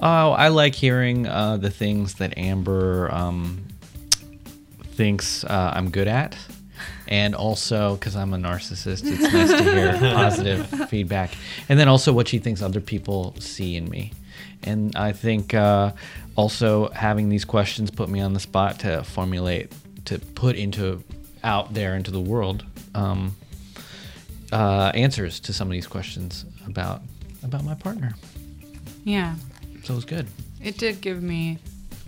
Oh, 0.02 0.32
I 0.32 0.48
like 0.48 0.74
hearing 0.74 1.26
uh, 1.26 1.58
the 1.58 1.70
things 1.70 2.14
that 2.14 2.38
Amber 2.38 3.12
um, 3.12 3.62
thinks 4.94 5.44
uh, 5.44 5.72
I'm 5.74 5.90
good 5.90 6.08
at. 6.08 6.36
And 7.06 7.34
also, 7.34 7.96
because 7.96 8.16
I'm 8.16 8.32
a 8.32 8.38
narcissist, 8.38 9.02
it's 9.04 9.32
nice 9.32 9.50
to 9.50 9.62
hear 9.62 9.92
positive 9.98 10.88
feedback. 10.88 11.32
And 11.68 11.78
then 11.78 11.88
also 11.88 12.12
what 12.12 12.28
she 12.28 12.38
thinks 12.38 12.62
other 12.62 12.80
people 12.80 13.34
see 13.38 13.76
in 13.76 13.90
me. 13.90 14.12
And 14.62 14.96
I 14.96 15.12
think 15.12 15.52
uh, 15.52 15.92
also 16.36 16.88
having 16.90 17.28
these 17.28 17.44
questions 17.44 17.90
put 17.90 18.08
me 18.08 18.20
on 18.20 18.32
the 18.32 18.40
spot 18.40 18.78
to 18.80 19.02
formulate, 19.04 19.72
to 20.06 20.18
put 20.18 20.56
into 20.56 21.02
out 21.42 21.74
there 21.74 21.94
into 21.94 22.10
the 22.10 22.20
world 22.20 22.64
um, 22.94 23.34
uh, 24.52 24.92
answers 24.94 25.40
to 25.40 25.52
some 25.52 25.68
of 25.68 25.72
these 25.72 25.86
questions 25.86 26.44
about 26.66 27.02
about 27.42 27.64
my 27.64 27.74
partner. 27.74 28.14
yeah. 29.04 29.34
So 29.84 29.94
it 29.94 29.96
was 29.96 30.04
good. 30.04 30.26
It 30.62 30.78
did 30.78 31.00
give 31.00 31.22
me 31.22 31.58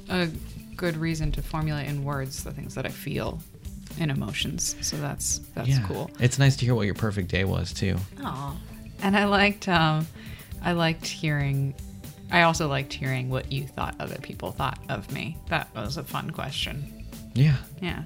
a 0.09 0.29
good 0.77 0.97
reason 0.97 1.33
to 1.33 1.43
formulate 1.43 1.89
in 1.89 2.05
words 2.05 2.45
the 2.45 2.53
things 2.53 2.75
that 2.75 2.87
I 2.87 2.91
feel 2.91 3.41
and 3.99 4.11
emotions. 4.11 4.77
So 4.81 4.97
that's 4.97 5.39
that's 5.55 5.79
cool. 5.87 6.11
It's 6.21 6.39
nice 6.39 6.57
to 6.57 6.65
hear 6.65 6.75
what 6.75 6.87
your 6.87 6.95
perfect 6.95 7.29
day 7.29 7.45
was 7.45 7.73
too. 7.73 7.97
Oh, 8.21 8.59
And 9.03 9.17
I 9.17 9.25
liked 9.27 9.69
um 9.69 10.07
I 10.63 10.73
liked 10.73 11.07
hearing 11.07 11.75
I 12.31 12.43
also 12.43 12.69
liked 12.69 12.93
hearing 12.93 13.29
what 13.29 13.53
you 13.53 13.67
thought 13.67 13.95
other 14.01 14.17
people 14.17 14.53
thought 14.53 14.79
of 14.89 15.11
me. 15.13 15.37
That 15.49 15.69
was 15.75 15.99
a 15.99 16.05
fun 16.05 16.31
question. 16.31 17.07
Yeah. 17.35 17.57
Yeah. 17.81 18.05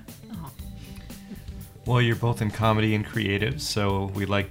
Well, 1.84 2.02
you're 2.02 2.16
both 2.16 2.42
in 2.42 2.50
comedy 2.50 2.96
and 2.96 3.06
creative, 3.06 3.62
so 3.62 4.06
we'd 4.16 4.28
like 4.28 4.50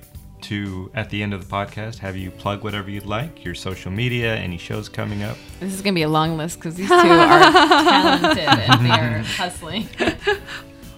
to, 0.50 0.90
at 0.94 1.10
the 1.10 1.22
end 1.24 1.34
of 1.34 1.48
the 1.48 1.52
podcast, 1.54 1.98
have 2.00 2.16
you 2.18 2.32
plug 2.32 2.64
whatever 2.64 2.90
you'd 2.90 3.06
like, 3.06 3.44
your 3.46 3.56
social 3.56 3.92
media, 3.92 4.36
any 4.36 4.58
shows 4.58 4.88
coming 4.90 5.24
up. 5.24 5.38
this 5.60 5.74
is 5.74 5.82
gonna 5.82 5.94
be 5.94 6.02
a 6.04 6.10
long 6.10 6.38
list 6.38 6.58
because 6.60 6.76
these 6.76 6.88
two 6.90 6.94
are 6.96 7.52
talented 7.52 8.48
and 8.48 8.86
they 8.86 8.90
are 8.92 9.20
hustling. 9.24 9.88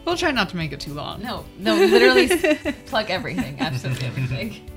We'll 0.06 0.16
try 0.16 0.32
not 0.32 0.48
to 0.52 0.56
make 0.56 0.72
it 0.72 0.80
too 0.80 0.94
long. 0.94 1.22
No, 1.22 1.44
no, 1.60 1.76
literally 1.76 2.32
s- 2.32 2.74
plug 2.86 3.10
everything, 3.10 3.58
absolutely 3.60 4.08
everything. 4.08 4.70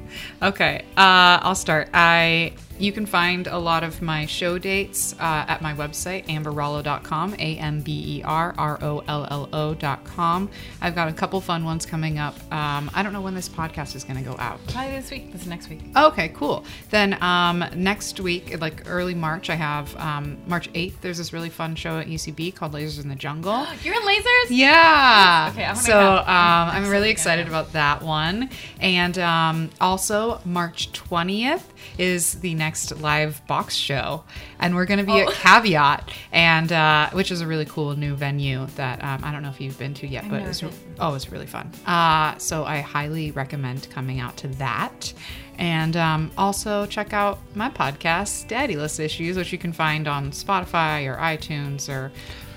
Okay, 0.42 0.78
uh, 0.97 1.38
I'll 1.40 1.55
start. 1.55 1.88
I 1.94 2.55
you 2.81 2.93
can 2.93 3.05
find 3.05 3.47
a 3.47 3.59
lot 3.59 3.85
of 3.85 4.01
my 4.01 4.24
show 4.27 4.59
dates 4.59 5.15
uh, 5.20 5.44
at 5.47 5.61
my 5.61 5.74
website 5.74 6.27
amberrollo.com 6.27 7.35
a 7.35 7.57
m 7.59 7.81
b 7.81 8.19
e 8.19 8.23
r 8.24 8.55
r 8.57 8.78
o 8.82 9.02
l 9.07 9.27
l 9.31 9.48
o.com. 9.52 10.51
I've 10.81 10.94
got 10.94 11.09
a 11.09 11.12
couple 11.12 11.40
fun 11.40 11.65
ones 11.65 11.85
coming 11.85 12.19
up. 12.19 12.35
Um, 12.52 12.90
I 12.94 13.02
don't 13.02 13.12
know 13.12 13.20
when 13.20 13.35
this 13.35 13.48
podcast 13.48 13.94
is 13.94 14.05
going 14.05 14.16
to 14.16 14.28
go 14.28 14.36
out. 14.39 14.61
Probably 14.69 14.93
this 14.93 15.11
week. 15.11 15.32
This 15.32 15.47
next 15.47 15.69
week. 15.69 15.81
Okay, 15.94 16.28
cool. 16.31 16.65
Then 16.89 17.23
um, 17.23 17.65
next 17.74 18.19
week, 18.20 18.61
like 18.61 18.89
early 18.89 19.15
March, 19.15 19.51
I 19.51 19.57
have 19.57 19.94
um, 19.97 20.39
March 20.47 20.73
8th. 20.73 20.94
There's 21.02 21.19
this 21.19 21.32
really 21.32 21.51
fun 21.51 21.74
show 21.74 21.98
at 21.98 22.07
UCB 22.07 22.55
called 22.55 22.73
Lasers 22.73 23.02
in 23.02 23.09
the 23.09 23.15
Jungle. 23.15 23.66
You're 23.82 23.94
in 23.94 24.02
lasers. 24.02 24.47
Yeah. 24.48 25.51
Okay, 25.52 25.65
I 25.65 25.73
wanna 25.73 25.82
so 25.82 25.93
go. 25.93 26.16
um, 26.19 26.24
I'm 26.27 26.89
really 26.89 27.11
excited 27.11 27.47
about 27.47 27.73
that 27.73 28.02
one. 28.02 28.48
And 28.81 29.19
um, 29.19 29.70
also, 29.81 30.40
March 30.44 30.93
20th 30.93 31.62
is 31.98 32.40
the 32.40 32.55
next 32.55 33.01
live 33.01 33.47
box 33.47 33.74
show. 33.74 34.24
And 34.59 34.74
we're 34.74 34.86
going 34.86 35.01
to 35.01 35.07
be 35.07 35.12
Oh. 35.23 35.28
at 35.28 35.35
Caveat, 35.35 36.11
and 36.32 36.70
uh, 36.73 37.11
which 37.11 37.31
is 37.31 37.40
a 37.40 37.47
really 37.47 37.65
cool 37.65 37.97
new 37.97 38.15
venue 38.15 38.66
that 38.77 39.02
um, 39.05 39.20
I 39.24 39.32
don't 39.32 39.43
know 39.43 39.48
if 39.51 39.61
you've 39.61 39.78
been 39.78 39.94
to 39.94 40.07
yet, 40.07 40.28
but 40.28 40.43
it's, 40.43 40.61
been. 40.61 40.70
oh, 40.98 41.15
it's 41.15 41.31
really 41.32 41.47
fun. 41.47 41.70
Uh, 41.86 42.36
so 42.39 42.65
I 42.65 42.81
highly 42.81 43.31
recommend 43.32 43.89
coming 43.90 44.20
out 44.20 44.36
to 44.39 44.48
that. 44.48 45.12
And 45.59 45.97
um, 45.97 46.31
also 46.39 46.86
check 46.86 47.12
out 47.12 47.39
my 47.55 47.69
podcast, 47.69 48.48
Daddyless 48.48 48.98
Issues, 48.98 49.36
which 49.36 49.52
you 49.52 49.59
can 49.59 49.73
find 49.74 50.09
on 50.09 50.31
Spotify 50.31 51.07
or 51.07 51.16
iTunes 51.19 51.89
or 51.89 52.11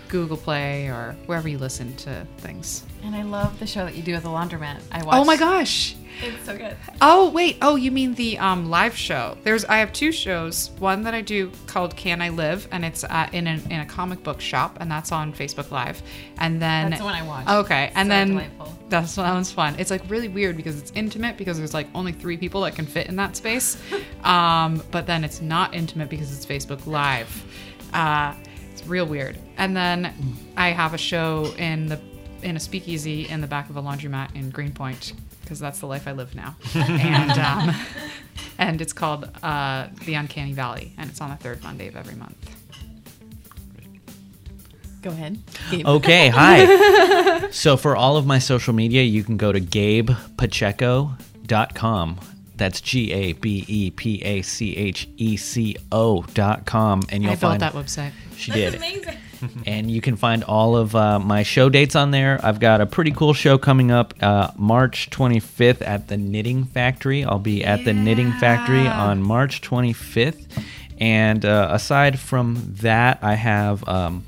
Google 0.08 0.38
Play 0.38 0.88
or 0.88 1.16
wherever 1.26 1.50
you 1.50 1.58
listen 1.58 1.94
to 1.98 2.26
things. 2.38 2.84
And 3.04 3.16
I 3.16 3.24
love 3.24 3.60
the 3.60 3.68
show 3.68 3.86
that 3.86 3.96
you 3.96 4.04
do 4.04 4.14
at 4.14 4.24
the 4.24 4.30
laundromat. 4.30 4.82
I 4.92 5.04
watched. 5.04 5.18
Oh 5.18 5.26
my 5.26 5.36
gosh. 5.36 5.96
it's 6.22 6.46
so 6.46 6.58
good. 6.58 6.78
Oh 7.02 7.30
wait. 7.32 7.58
Oh, 7.62 7.76
you 7.76 7.92
mean 7.92 8.14
the 8.14 8.38
um, 8.40 8.70
live 8.70 8.96
show? 8.96 9.38
There's 9.44 9.66
I 9.66 9.78
have 9.80 9.92
two 9.92 10.12
shows. 10.14 10.70
One 10.80 11.04
that 11.04 11.14
I 11.14 11.20
do 11.22 11.52
called 11.68 11.96
Can 11.98 12.22
I 12.22 12.30
Live, 12.30 12.68
and 12.72 12.86
it's 12.86 13.04
uh, 13.04 13.28
in 13.34 13.48
a, 13.48 13.60
in 13.70 13.82
a 13.82 13.86
comic 13.86 14.24
book 14.24 14.40
shop, 14.40 14.78
and 14.80 14.90
that's 14.90 15.12
on 15.12 15.34
Facebook 15.34 15.70
Live. 15.70 16.02
And 16.38 16.62
then 16.62 16.92
That's 16.92 17.02
the 17.02 17.06
one 17.06 17.16
I 17.16 17.28
watched. 17.28 17.50
Okay, 17.50 17.92
and 17.94 18.08
So 18.08 18.10
then 18.10 18.28
delightful. 18.30 18.78
that's 18.88 19.16
that 19.16 19.34
one's 19.34 19.52
fun. 19.52 19.76
It's 19.78 19.92
like 19.92 20.10
really 20.10 20.30
weird 20.30 20.56
because 20.56 20.80
it's 20.80 20.92
intimate 20.96 21.36
because 21.36 21.58
there's 21.58 21.74
like 21.74 21.88
only 21.94 22.14
three 22.14 22.38
people 22.38 22.62
that 22.62 22.74
can 22.76 22.86
fit 22.86 23.08
in 23.08 23.18
that 23.18 23.36
space. 23.36 23.78
um, 24.24 24.82
but 24.92 25.06
then 25.08 25.26
it's 25.26 25.42
not 25.42 25.74
intimate 25.74 26.10
because 26.10 26.34
it's 26.34 26.46
Facebook 26.46 26.86
Live. 26.88 27.44
Uh, 27.94 28.34
it's 28.72 28.88
real 28.88 29.06
weird. 29.06 29.38
And 29.58 29.76
then 29.76 30.14
I 30.56 30.70
have 30.70 30.94
a 30.94 30.98
show 30.98 31.54
in 31.58 31.88
the 31.88 32.00
in 32.44 32.56
a 32.56 32.60
speakeasy 32.60 33.28
in 33.28 33.42
the 33.42 33.48
back 33.48 33.70
of 33.70 33.78
a 33.78 33.82
laundromat 33.82 34.36
in 34.36 34.50
Greenpoint 34.50 35.14
because 35.42 35.60
that's 35.60 35.80
the 35.80 35.88
life 35.88 36.08
I 36.08 36.12
live 36.14 36.36
now. 36.36 36.56
and 36.76 37.32
um, 37.40 37.76
and 38.58 38.82
it's 38.82 38.94
called 38.94 39.30
uh, 39.44 39.88
the 40.06 40.14
Uncanny 40.16 40.54
Valley, 40.54 40.94
and 40.98 41.10
it's 41.10 41.22
on 41.22 41.30
the 41.30 41.36
third 41.36 41.62
Monday 41.64 41.88
of 41.88 41.96
every 41.96 42.16
month. 42.16 42.36
Go 45.02 45.10
ahead. 45.10 45.40
Gabe. 45.70 45.86
Okay, 45.86 46.30
hi. 46.34 47.50
so 47.52 47.76
for 47.76 47.96
all 47.96 48.16
of 48.16 48.26
my 48.26 48.40
social 48.40 48.74
media, 48.74 49.04
you 49.04 49.24
can 49.24 49.36
go 49.38 49.52
to 49.52 49.60
gabepacheco.com. 49.60 52.20
That's 52.56 52.80
G 52.80 53.12
A 53.12 53.34
B 53.34 53.66
E 53.68 53.92
P 53.92 54.22
A 54.24 54.42
C 54.44 54.78
H 54.78 55.10
E 55.18 55.36
C 55.36 55.76
O 55.92 56.22
dot 56.34 56.66
com, 56.66 57.02
and 57.10 57.22
you'll 57.24 57.34
I 57.34 57.36
built 57.36 57.52
find 57.52 57.62
that 57.62 57.74
website. 57.74 58.12
she 58.38 58.52
That's 58.52 58.72
did. 58.72 58.76
amazing. 58.76 59.18
And 59.66 59.90
you 59.90 60.02
can 60.02 60.16
find 60.16 60.44
all 60.44 60.76
of 60.76 60.96
uh, 60.96 61.20
my 61.20 61.44
show 61.44 61.70
dates 61.70 61.96
on 61.96 62.12
there. 62.12 62.40
I've 62.44 62.60
got 62.60 62.82
a 62.82 62.86
pretty 62.86 63.12
cool 63.12 63.34
show 63.34 63.58
coming 63.58 63.92
up 63.92 64.14
uh, 64.22 64.52
March 64.58 65.10
25th 65.10 65.82
at 65.82 66.08
the 66.08 66.18
Knitting 66.18 66.66
Factory. 66.66 67.24
I'll 67.24 67.40
be 67.40 67.64
at 67.64 67.86
the 67.86 67.94
Knitting 67.94 68.32
Factory 68.34 68.88
on 68.88 69.22
March 69.22 69.62
25th. 69.62 70.64
And 71.00 71.44
uh, 71.44 71.70
aside 71.72 72.20
from 72.20 72.76
that, 72.82 73.20
I 73.22 73.34
have 73.34 73.88
um, 73.88 74.26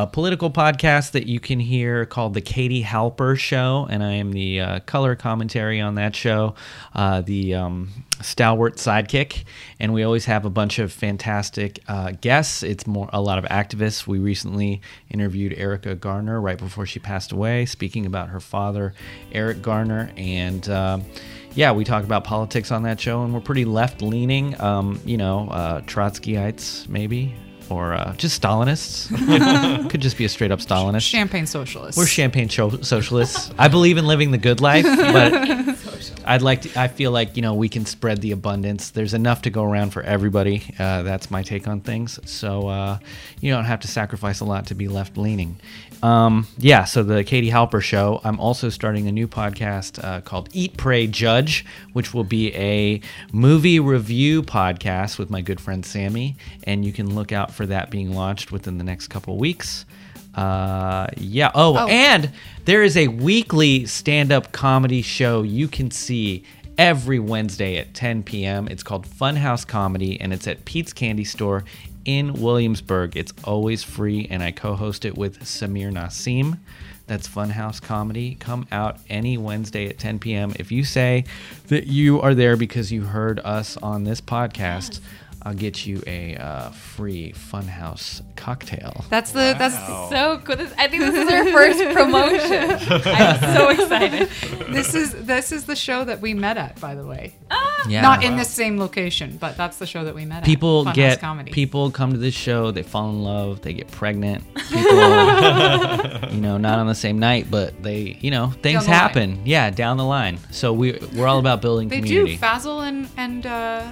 a 0.00 0.06
political 0.06 0.50
podcast 0.50 1.10
that 1.10 1.26
you 1.26 1.38
can 1.38 1.60
hear 1.60 2.06
called 2.06 2.32
The 2.32 2.40
Katie 2.40 2.82
Halper 2.82 3.38
Show, 3.38 3.86
and 3.90 4.02
I 4.02 4.12
am 4.12 4.32
the 4.32 4.60
uh, 4.60 4.80
color 4.80 5.14
commentary 5.14 5.78
on 5.78 5.96
that 5.96 6.16
show, 6.16 6.54
uh, 6.94 7.20
the 7.20 7.54
um, 7.54 7.90
stalwart 8.22 8.76
sidekick. 8.76 9.44
And 9.78 9.92
we 9.92 10.02
always 10.02 10.24
have 10.24 10.46
a 10.46 10.50
bunch 10.50 10.78
of 10.78 10.90
fantastic 10.90 11.80
uh, 11.86 12.12
guests. 12.12 12.62
It's 12.62 12.86
more 12.86 13.10
a 13.12 13.20
lot 13.20 13.38
of 13.38 13.44
activists. 13.44 14.06
We 14.06 14.18
recently 14.18 14.80
interviewed 15.10 15.52
Erica 15.52 15.94
Garner 15.94 16.40
right 16.40 16.58
before 16.58 16.86
she 16.86 16.98
passed 16.98 17.30
away, 17.30 17.66
speaking 17.66 18.06
about 18.06 18.30
her 18.30 18.40
father, 18.40 18.94
Eric 19.32 19.62
Garner, 19.62 20.10
and. 20.16 20.68
um 20.68 21.04
yeah, 21.52 21.72
we 21.72 21.82
talk 21.82 22.04
about 22.04 22.22
politics 22.22 22.70
on 22.70 22.84
that 22.84 23.00
show, 23.00 23.24
and 23.24 23.34
we're 23.34 23.40
pretty 23.40 23.64
left 23.64 24.02
leaning. 24.02 24.58
Um, 24.60 25.00
you 25.04 25.16
know, 25.16 25.48
uh, 25.48 25.80
Trotskyites, 25.80 26.88
maybe, 26.88 27.34
or 27.70 27.94
uh, 27.94 28.14
just 28.14 28.40
Stalinists. 28.42 29.08
Could 29.90 30.00
just 30.00 30.16
be 30.18 30.24
a 30.24 30.28
straight 30.28 30.50
up 30.50 30.60
Stalinist. 30.60 31.02
Champagne 31.02 31.46
socialist. 31.46 31.96
We're 31.98 32.06
champagne 32.06 32.48
cho- 32.48 32.80
socialists. 32.82 33.50
I 33.58 33.68
believe 33.68 33.96
in 33.98 34.06
living 34.06 34.30
the 34.30 34.38
good 34.38 34.60
life, 34.60 34.84
but 34.84 35.32
I'd 36.24 36.42
like 36.42 36.62
to. 36.62 36.80
I 36.80 36.88
feel 36.88 37.10
like 37.10 37.36
you 37.36 37.42
know 37.42 37.54
we 37.54 37.68
can 37.68 37.86
spread 37.86 38.20
the 38.20 38.32
abundance. 38.32 38.90
There's 38.90 39.14
enough 39.14 39.42
to 39.42 39.50
go 39.50 39.64
around 39.64 39.90
for 39.90 40.02
everybody. 40.02 40.62
Uh, 40.78 41.02
that's 41.02 41.30
my 41.30 41.42
take 41.42 41.68
on 41.68 41.80
things. 41.80 42.18
So 42.24 42.68
uh, 42.68 42.98
you 43.40 43.50
don't 43.52 43.64
have 43.64 43.80
to 43.80 43.88
sacrifice 43.88 44.40
a 44.40 44.44
lot 44.44 44.66
to 44.66 44.74
be 44.74 44.88
left 44.88 45.16
leaning. 45.16 45.58
Um, 46.02 46.46
yeah. 46.58 46.84
So 46.84 47.02
the 47.02 47.24
Katie 47.24 47.50
Halper 47.50 47.82
Show. 47.82 48.20
I'm 48.24 48.40
also 48.40 48.68
starting 48.68 49.06
a 49.08 49.12
new 49.12 49.28
podcast 49.28 50.02
uh, 50.02 50.20
called 50.20 50.48
Eat, 50.52 50.76
Pray, 50.76 51.06
Judge, 51.06 51.64
which 51.92 52.14
will 52.14 52.24
be 52.24 52.54
a 52.54 53.00
movie 53.32 53.80
review 53.80 54.42
podcast 54.42 55.18
with 55.18 55.30
my 55.30 55.40
good 55.40 55.60
friend 55.60 55.84
Sammy, 55.84 56.36
and 56.64 56.84
you 56.84 56.92
can 56.92 57.14
look 57.14 57.32
out 57.32 57.52
for 57.52 57.66
that 57.66 57.90
being 57.90 58.14
launched 58.14 58.52
within 58.52 58.78
the 58.78 58.84
next 58.84 59.08
couple 59.08 59.36
weeks. 59.36 59.84
Uh, 60.34 61.06
yeah. 61.16 61.50
Oh, 61.54 61.76
Oh. 61.76 61.88
and 61.88 62.30
there 62.64 62.82
is 62.82 62.96
a 62.96 63.08
weekly 63.08 63.86
stand-up 63.86 64.52
comedy 64.52 65.02
show 65.02 65.42
you 65.42 65.66
can 65.68 65.90
see 65.90 66.44
every 66.78 67.18
Wednesday 67.18 67.76
at 67.78 67.92
10 67.94 68.22
p.m. 68.22 68.68
It's 68.68 68.82
called 68.82 69.06
Funhouse 69.06 69.66
Comedy, 69.66 70.20
and 70.20 70.32
it's 70.32 70.46
at 70.46 70.64
Pete's 70.64 70.92
Candy 70.92 71.24
Store 71.24 71.64
in 72.04 72.32
Williamsburg. 72.34 73.16
It's 73.16 73.32
always 73.44 73.82
free, 73.82 74.26
and 74.30 74.42
I 74.42 74.50
co-host 74.52 75.04
it 75.04 75.18
with 75.18 75.40
Samir 75.40 75.92
Nassim. 75.92 76.58
That's 77.06 77.28
Funhouse 77.28 77.82
Comedy. 77.82 78.36
Come 78.38 78.66
out 78.70 78.98
any 79.10 79.36
Wednesday 79.36 79.88
at 79.88 79.98
10 79.98 80.20
p.m. 80.20 80.52
If 80.60 80.70
you 80.70 80.84
say 80.84 81.24
that 81.66 81.86
you 81.88 82.20
are 82.20 82.34
there 82.36 82.56
because 82.56 82.92
you 82.92 83.02
heard 83.02 83.40
us 83.40 83.76
on 83.78 84.04
this 84.04 84.20
podcast, 84.20 85.00
I'll 85.42 85.54
get 85.54 85.86
you 85.86 86.02
a 86.06 86.36
uh, 86.36 86.70
free 86.70 87.32
Funhouse 87.32 88.20
cocktail. 88.36 89.04
That's 89.08 89.32
the 89.32 89.54
that's 89.58 89.74
So 90.10 90.38
cool. 90.44 90.56
This, 90.56 90.72
I 90.76 90.86
think 90.88 91.02
this 91.02 91.14
is 91.14 91.32
our 91.32 91.44
first 91.46 91.82
promotion. 91.96 93.02
I'm 93.06 93.54
so 93.56 93.68
excited. 93.70 94.28
this 94.70 94.94
is 94.94 95.12
this 95.24 95.50
is 95.52 95.64
the 95.64 95.76
show 95.76 96.04
that 96.04 96.20
we 96.20 96.34
met 96.34 96.56
at, 96.58 96.78
by 96.80 96.94
the 96.94 97.06
way. 97.06 97.34
Ah, 97.50 97.84
Yeah. 97.88 98.02
Not 98.02 98.22
in 98.22 98.36
the 98.36 98.44
same 98.44 98.78
location, 98.78 99.38
but 99.38 99.56
that's 99.56 99.78
the 99.78 99.86
show 99.86 100.04
that 100.04 100.14
we 100.14 100.24
met 100.26 100.44
people 100.44 100.86
at. 100.88 100.94
People 100.94 101.02
get 101.04 101.20
comedy. 101.20 101.52
people 101.52 101.90
come 101.90 102.12
to 102.12 102.18
this 102.18 102.34
show 102.34 102.70
they 102.70 102.82
fall 102.82 103.08
in 103.10 103.22
love 103.22 103.62
they 103.62 103.72
get 103.72 103.90
pregnant 103.90 104.44
people 104.68 104.92
you 106.34 106.40
know 106.40 106.56
not 106.58 106.78
on 106.78 106.86
the 106.86 106.94
same 106.94 107.18
night 107.18 107.46
but 107.50 107.82
they 107.82 108.18
you 108.20 108.30
know 108.30 108.48
things 108.62 108.84
the 108.84 108.90
line. 108.90 109.00
happen 109.00 109.42
yeah 109.46 109.70
down 109.70 109.96
the 109.96 110.04
line 110.04 110.38
so 110.50 110.72
we 110.72 110.98
we're 111.14 111.26
all 111.26 111.38
about 111.38 111.60
building 111.62 111.88
They 111.88 112.00
community 112.00 112.36
do. 112.36 112.42
Fazel 112.42 112.86
and 112.86 113.08
and 113.16 113.46
uh, 113.46 113.90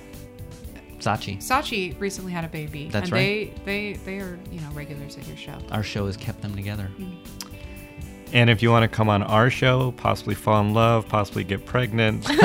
sachi 0.98 1.38
Sachi 1.38 1.98
recently 2.00 2.32
had 2.32 2.44
a 2.44 2.48
baby. 2.48 2.88
That's 2.88 3.04
and 3.04 3.12
right. 3.12 3.64
They 3.64 3.92
they 3.92 3.98
they 4.04 4.18
are 4.18 4.38
you 4.50 4.60
know 4.60 4.70
regulars 4.72 5.16
at 5.16 5.26
your 5.26 5.36
show. 5.36 5.58
our 5.70 5.82
show 5.82 6.06
has 6.06 6.16
kept 6.16 6.42
them 6.42 6.54
together 6.54 6.90
mm-hmm. 6.98 7.48
And 8.32 8.48
if 8.50 8.62
you 8.62 8.70
want 8.70 8.82
to 8.82 8.88
come 8.88 9.08
on 9.08 9.22
our 9.22 9.48
show, 9.48 9.92
possibly 9.92 10.34
fall 10.34 10.60
in 10.60 10.74
love, 10.74 11.08
possibly 11.08 11.44
get 11.44 11.64
pregnant, 11.64 12.28
you 12.28 12.36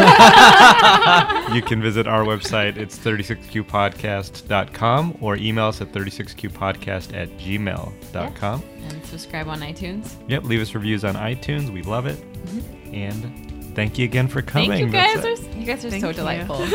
can 1.61 1.81
visit 1.81 2.07
our 2.07 2.23
website. 2.23 2.77
It's 2.77 2.97
36qpodcast.com 2.97 5.17
or 5.19 5.35
email 5.35 5.65
us 5.65 5.81
at 5.81 5.91
36qpodcast 5.91 7.13
at 7.13 7.29
gmail.com. 7.37 8.63
And 8.83 9.05
subscribe 9.05 9.49
on 9.49 9.59
iTunes. 9.59 10.15
Yep, 10.29 10.45
leave 10.45 10.61
us 10.61 10.73
reviews 10.73 11.03
on 11.03 11.15
iTunes. 11.15 11.69
We 11.69 11.81
love 11.81 12.05
it. 12.05 12.15
Mm-hmm. 12.45 12.95
And 12.95 13.75
thank 13.75 13.97
you 13.97 14.05
again 14.05 14.29
for 14.29 14.41
coming. 14.41 14.69
Thank 14.69 14.85
you 14.85 14.91
guys. 14.91 15.25
Are, 15.25 15.31
you 15.57 15.65
guys 15.65 15.83
are 15.83 15.89
Thank 15.89 16.01
so 16.01 16.09
you. 16.09 16.13
delightful. 16.13 16.65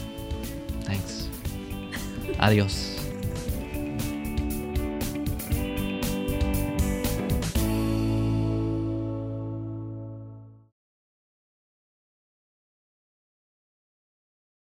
thanks 2.38 2.50
adios 2.52 2.97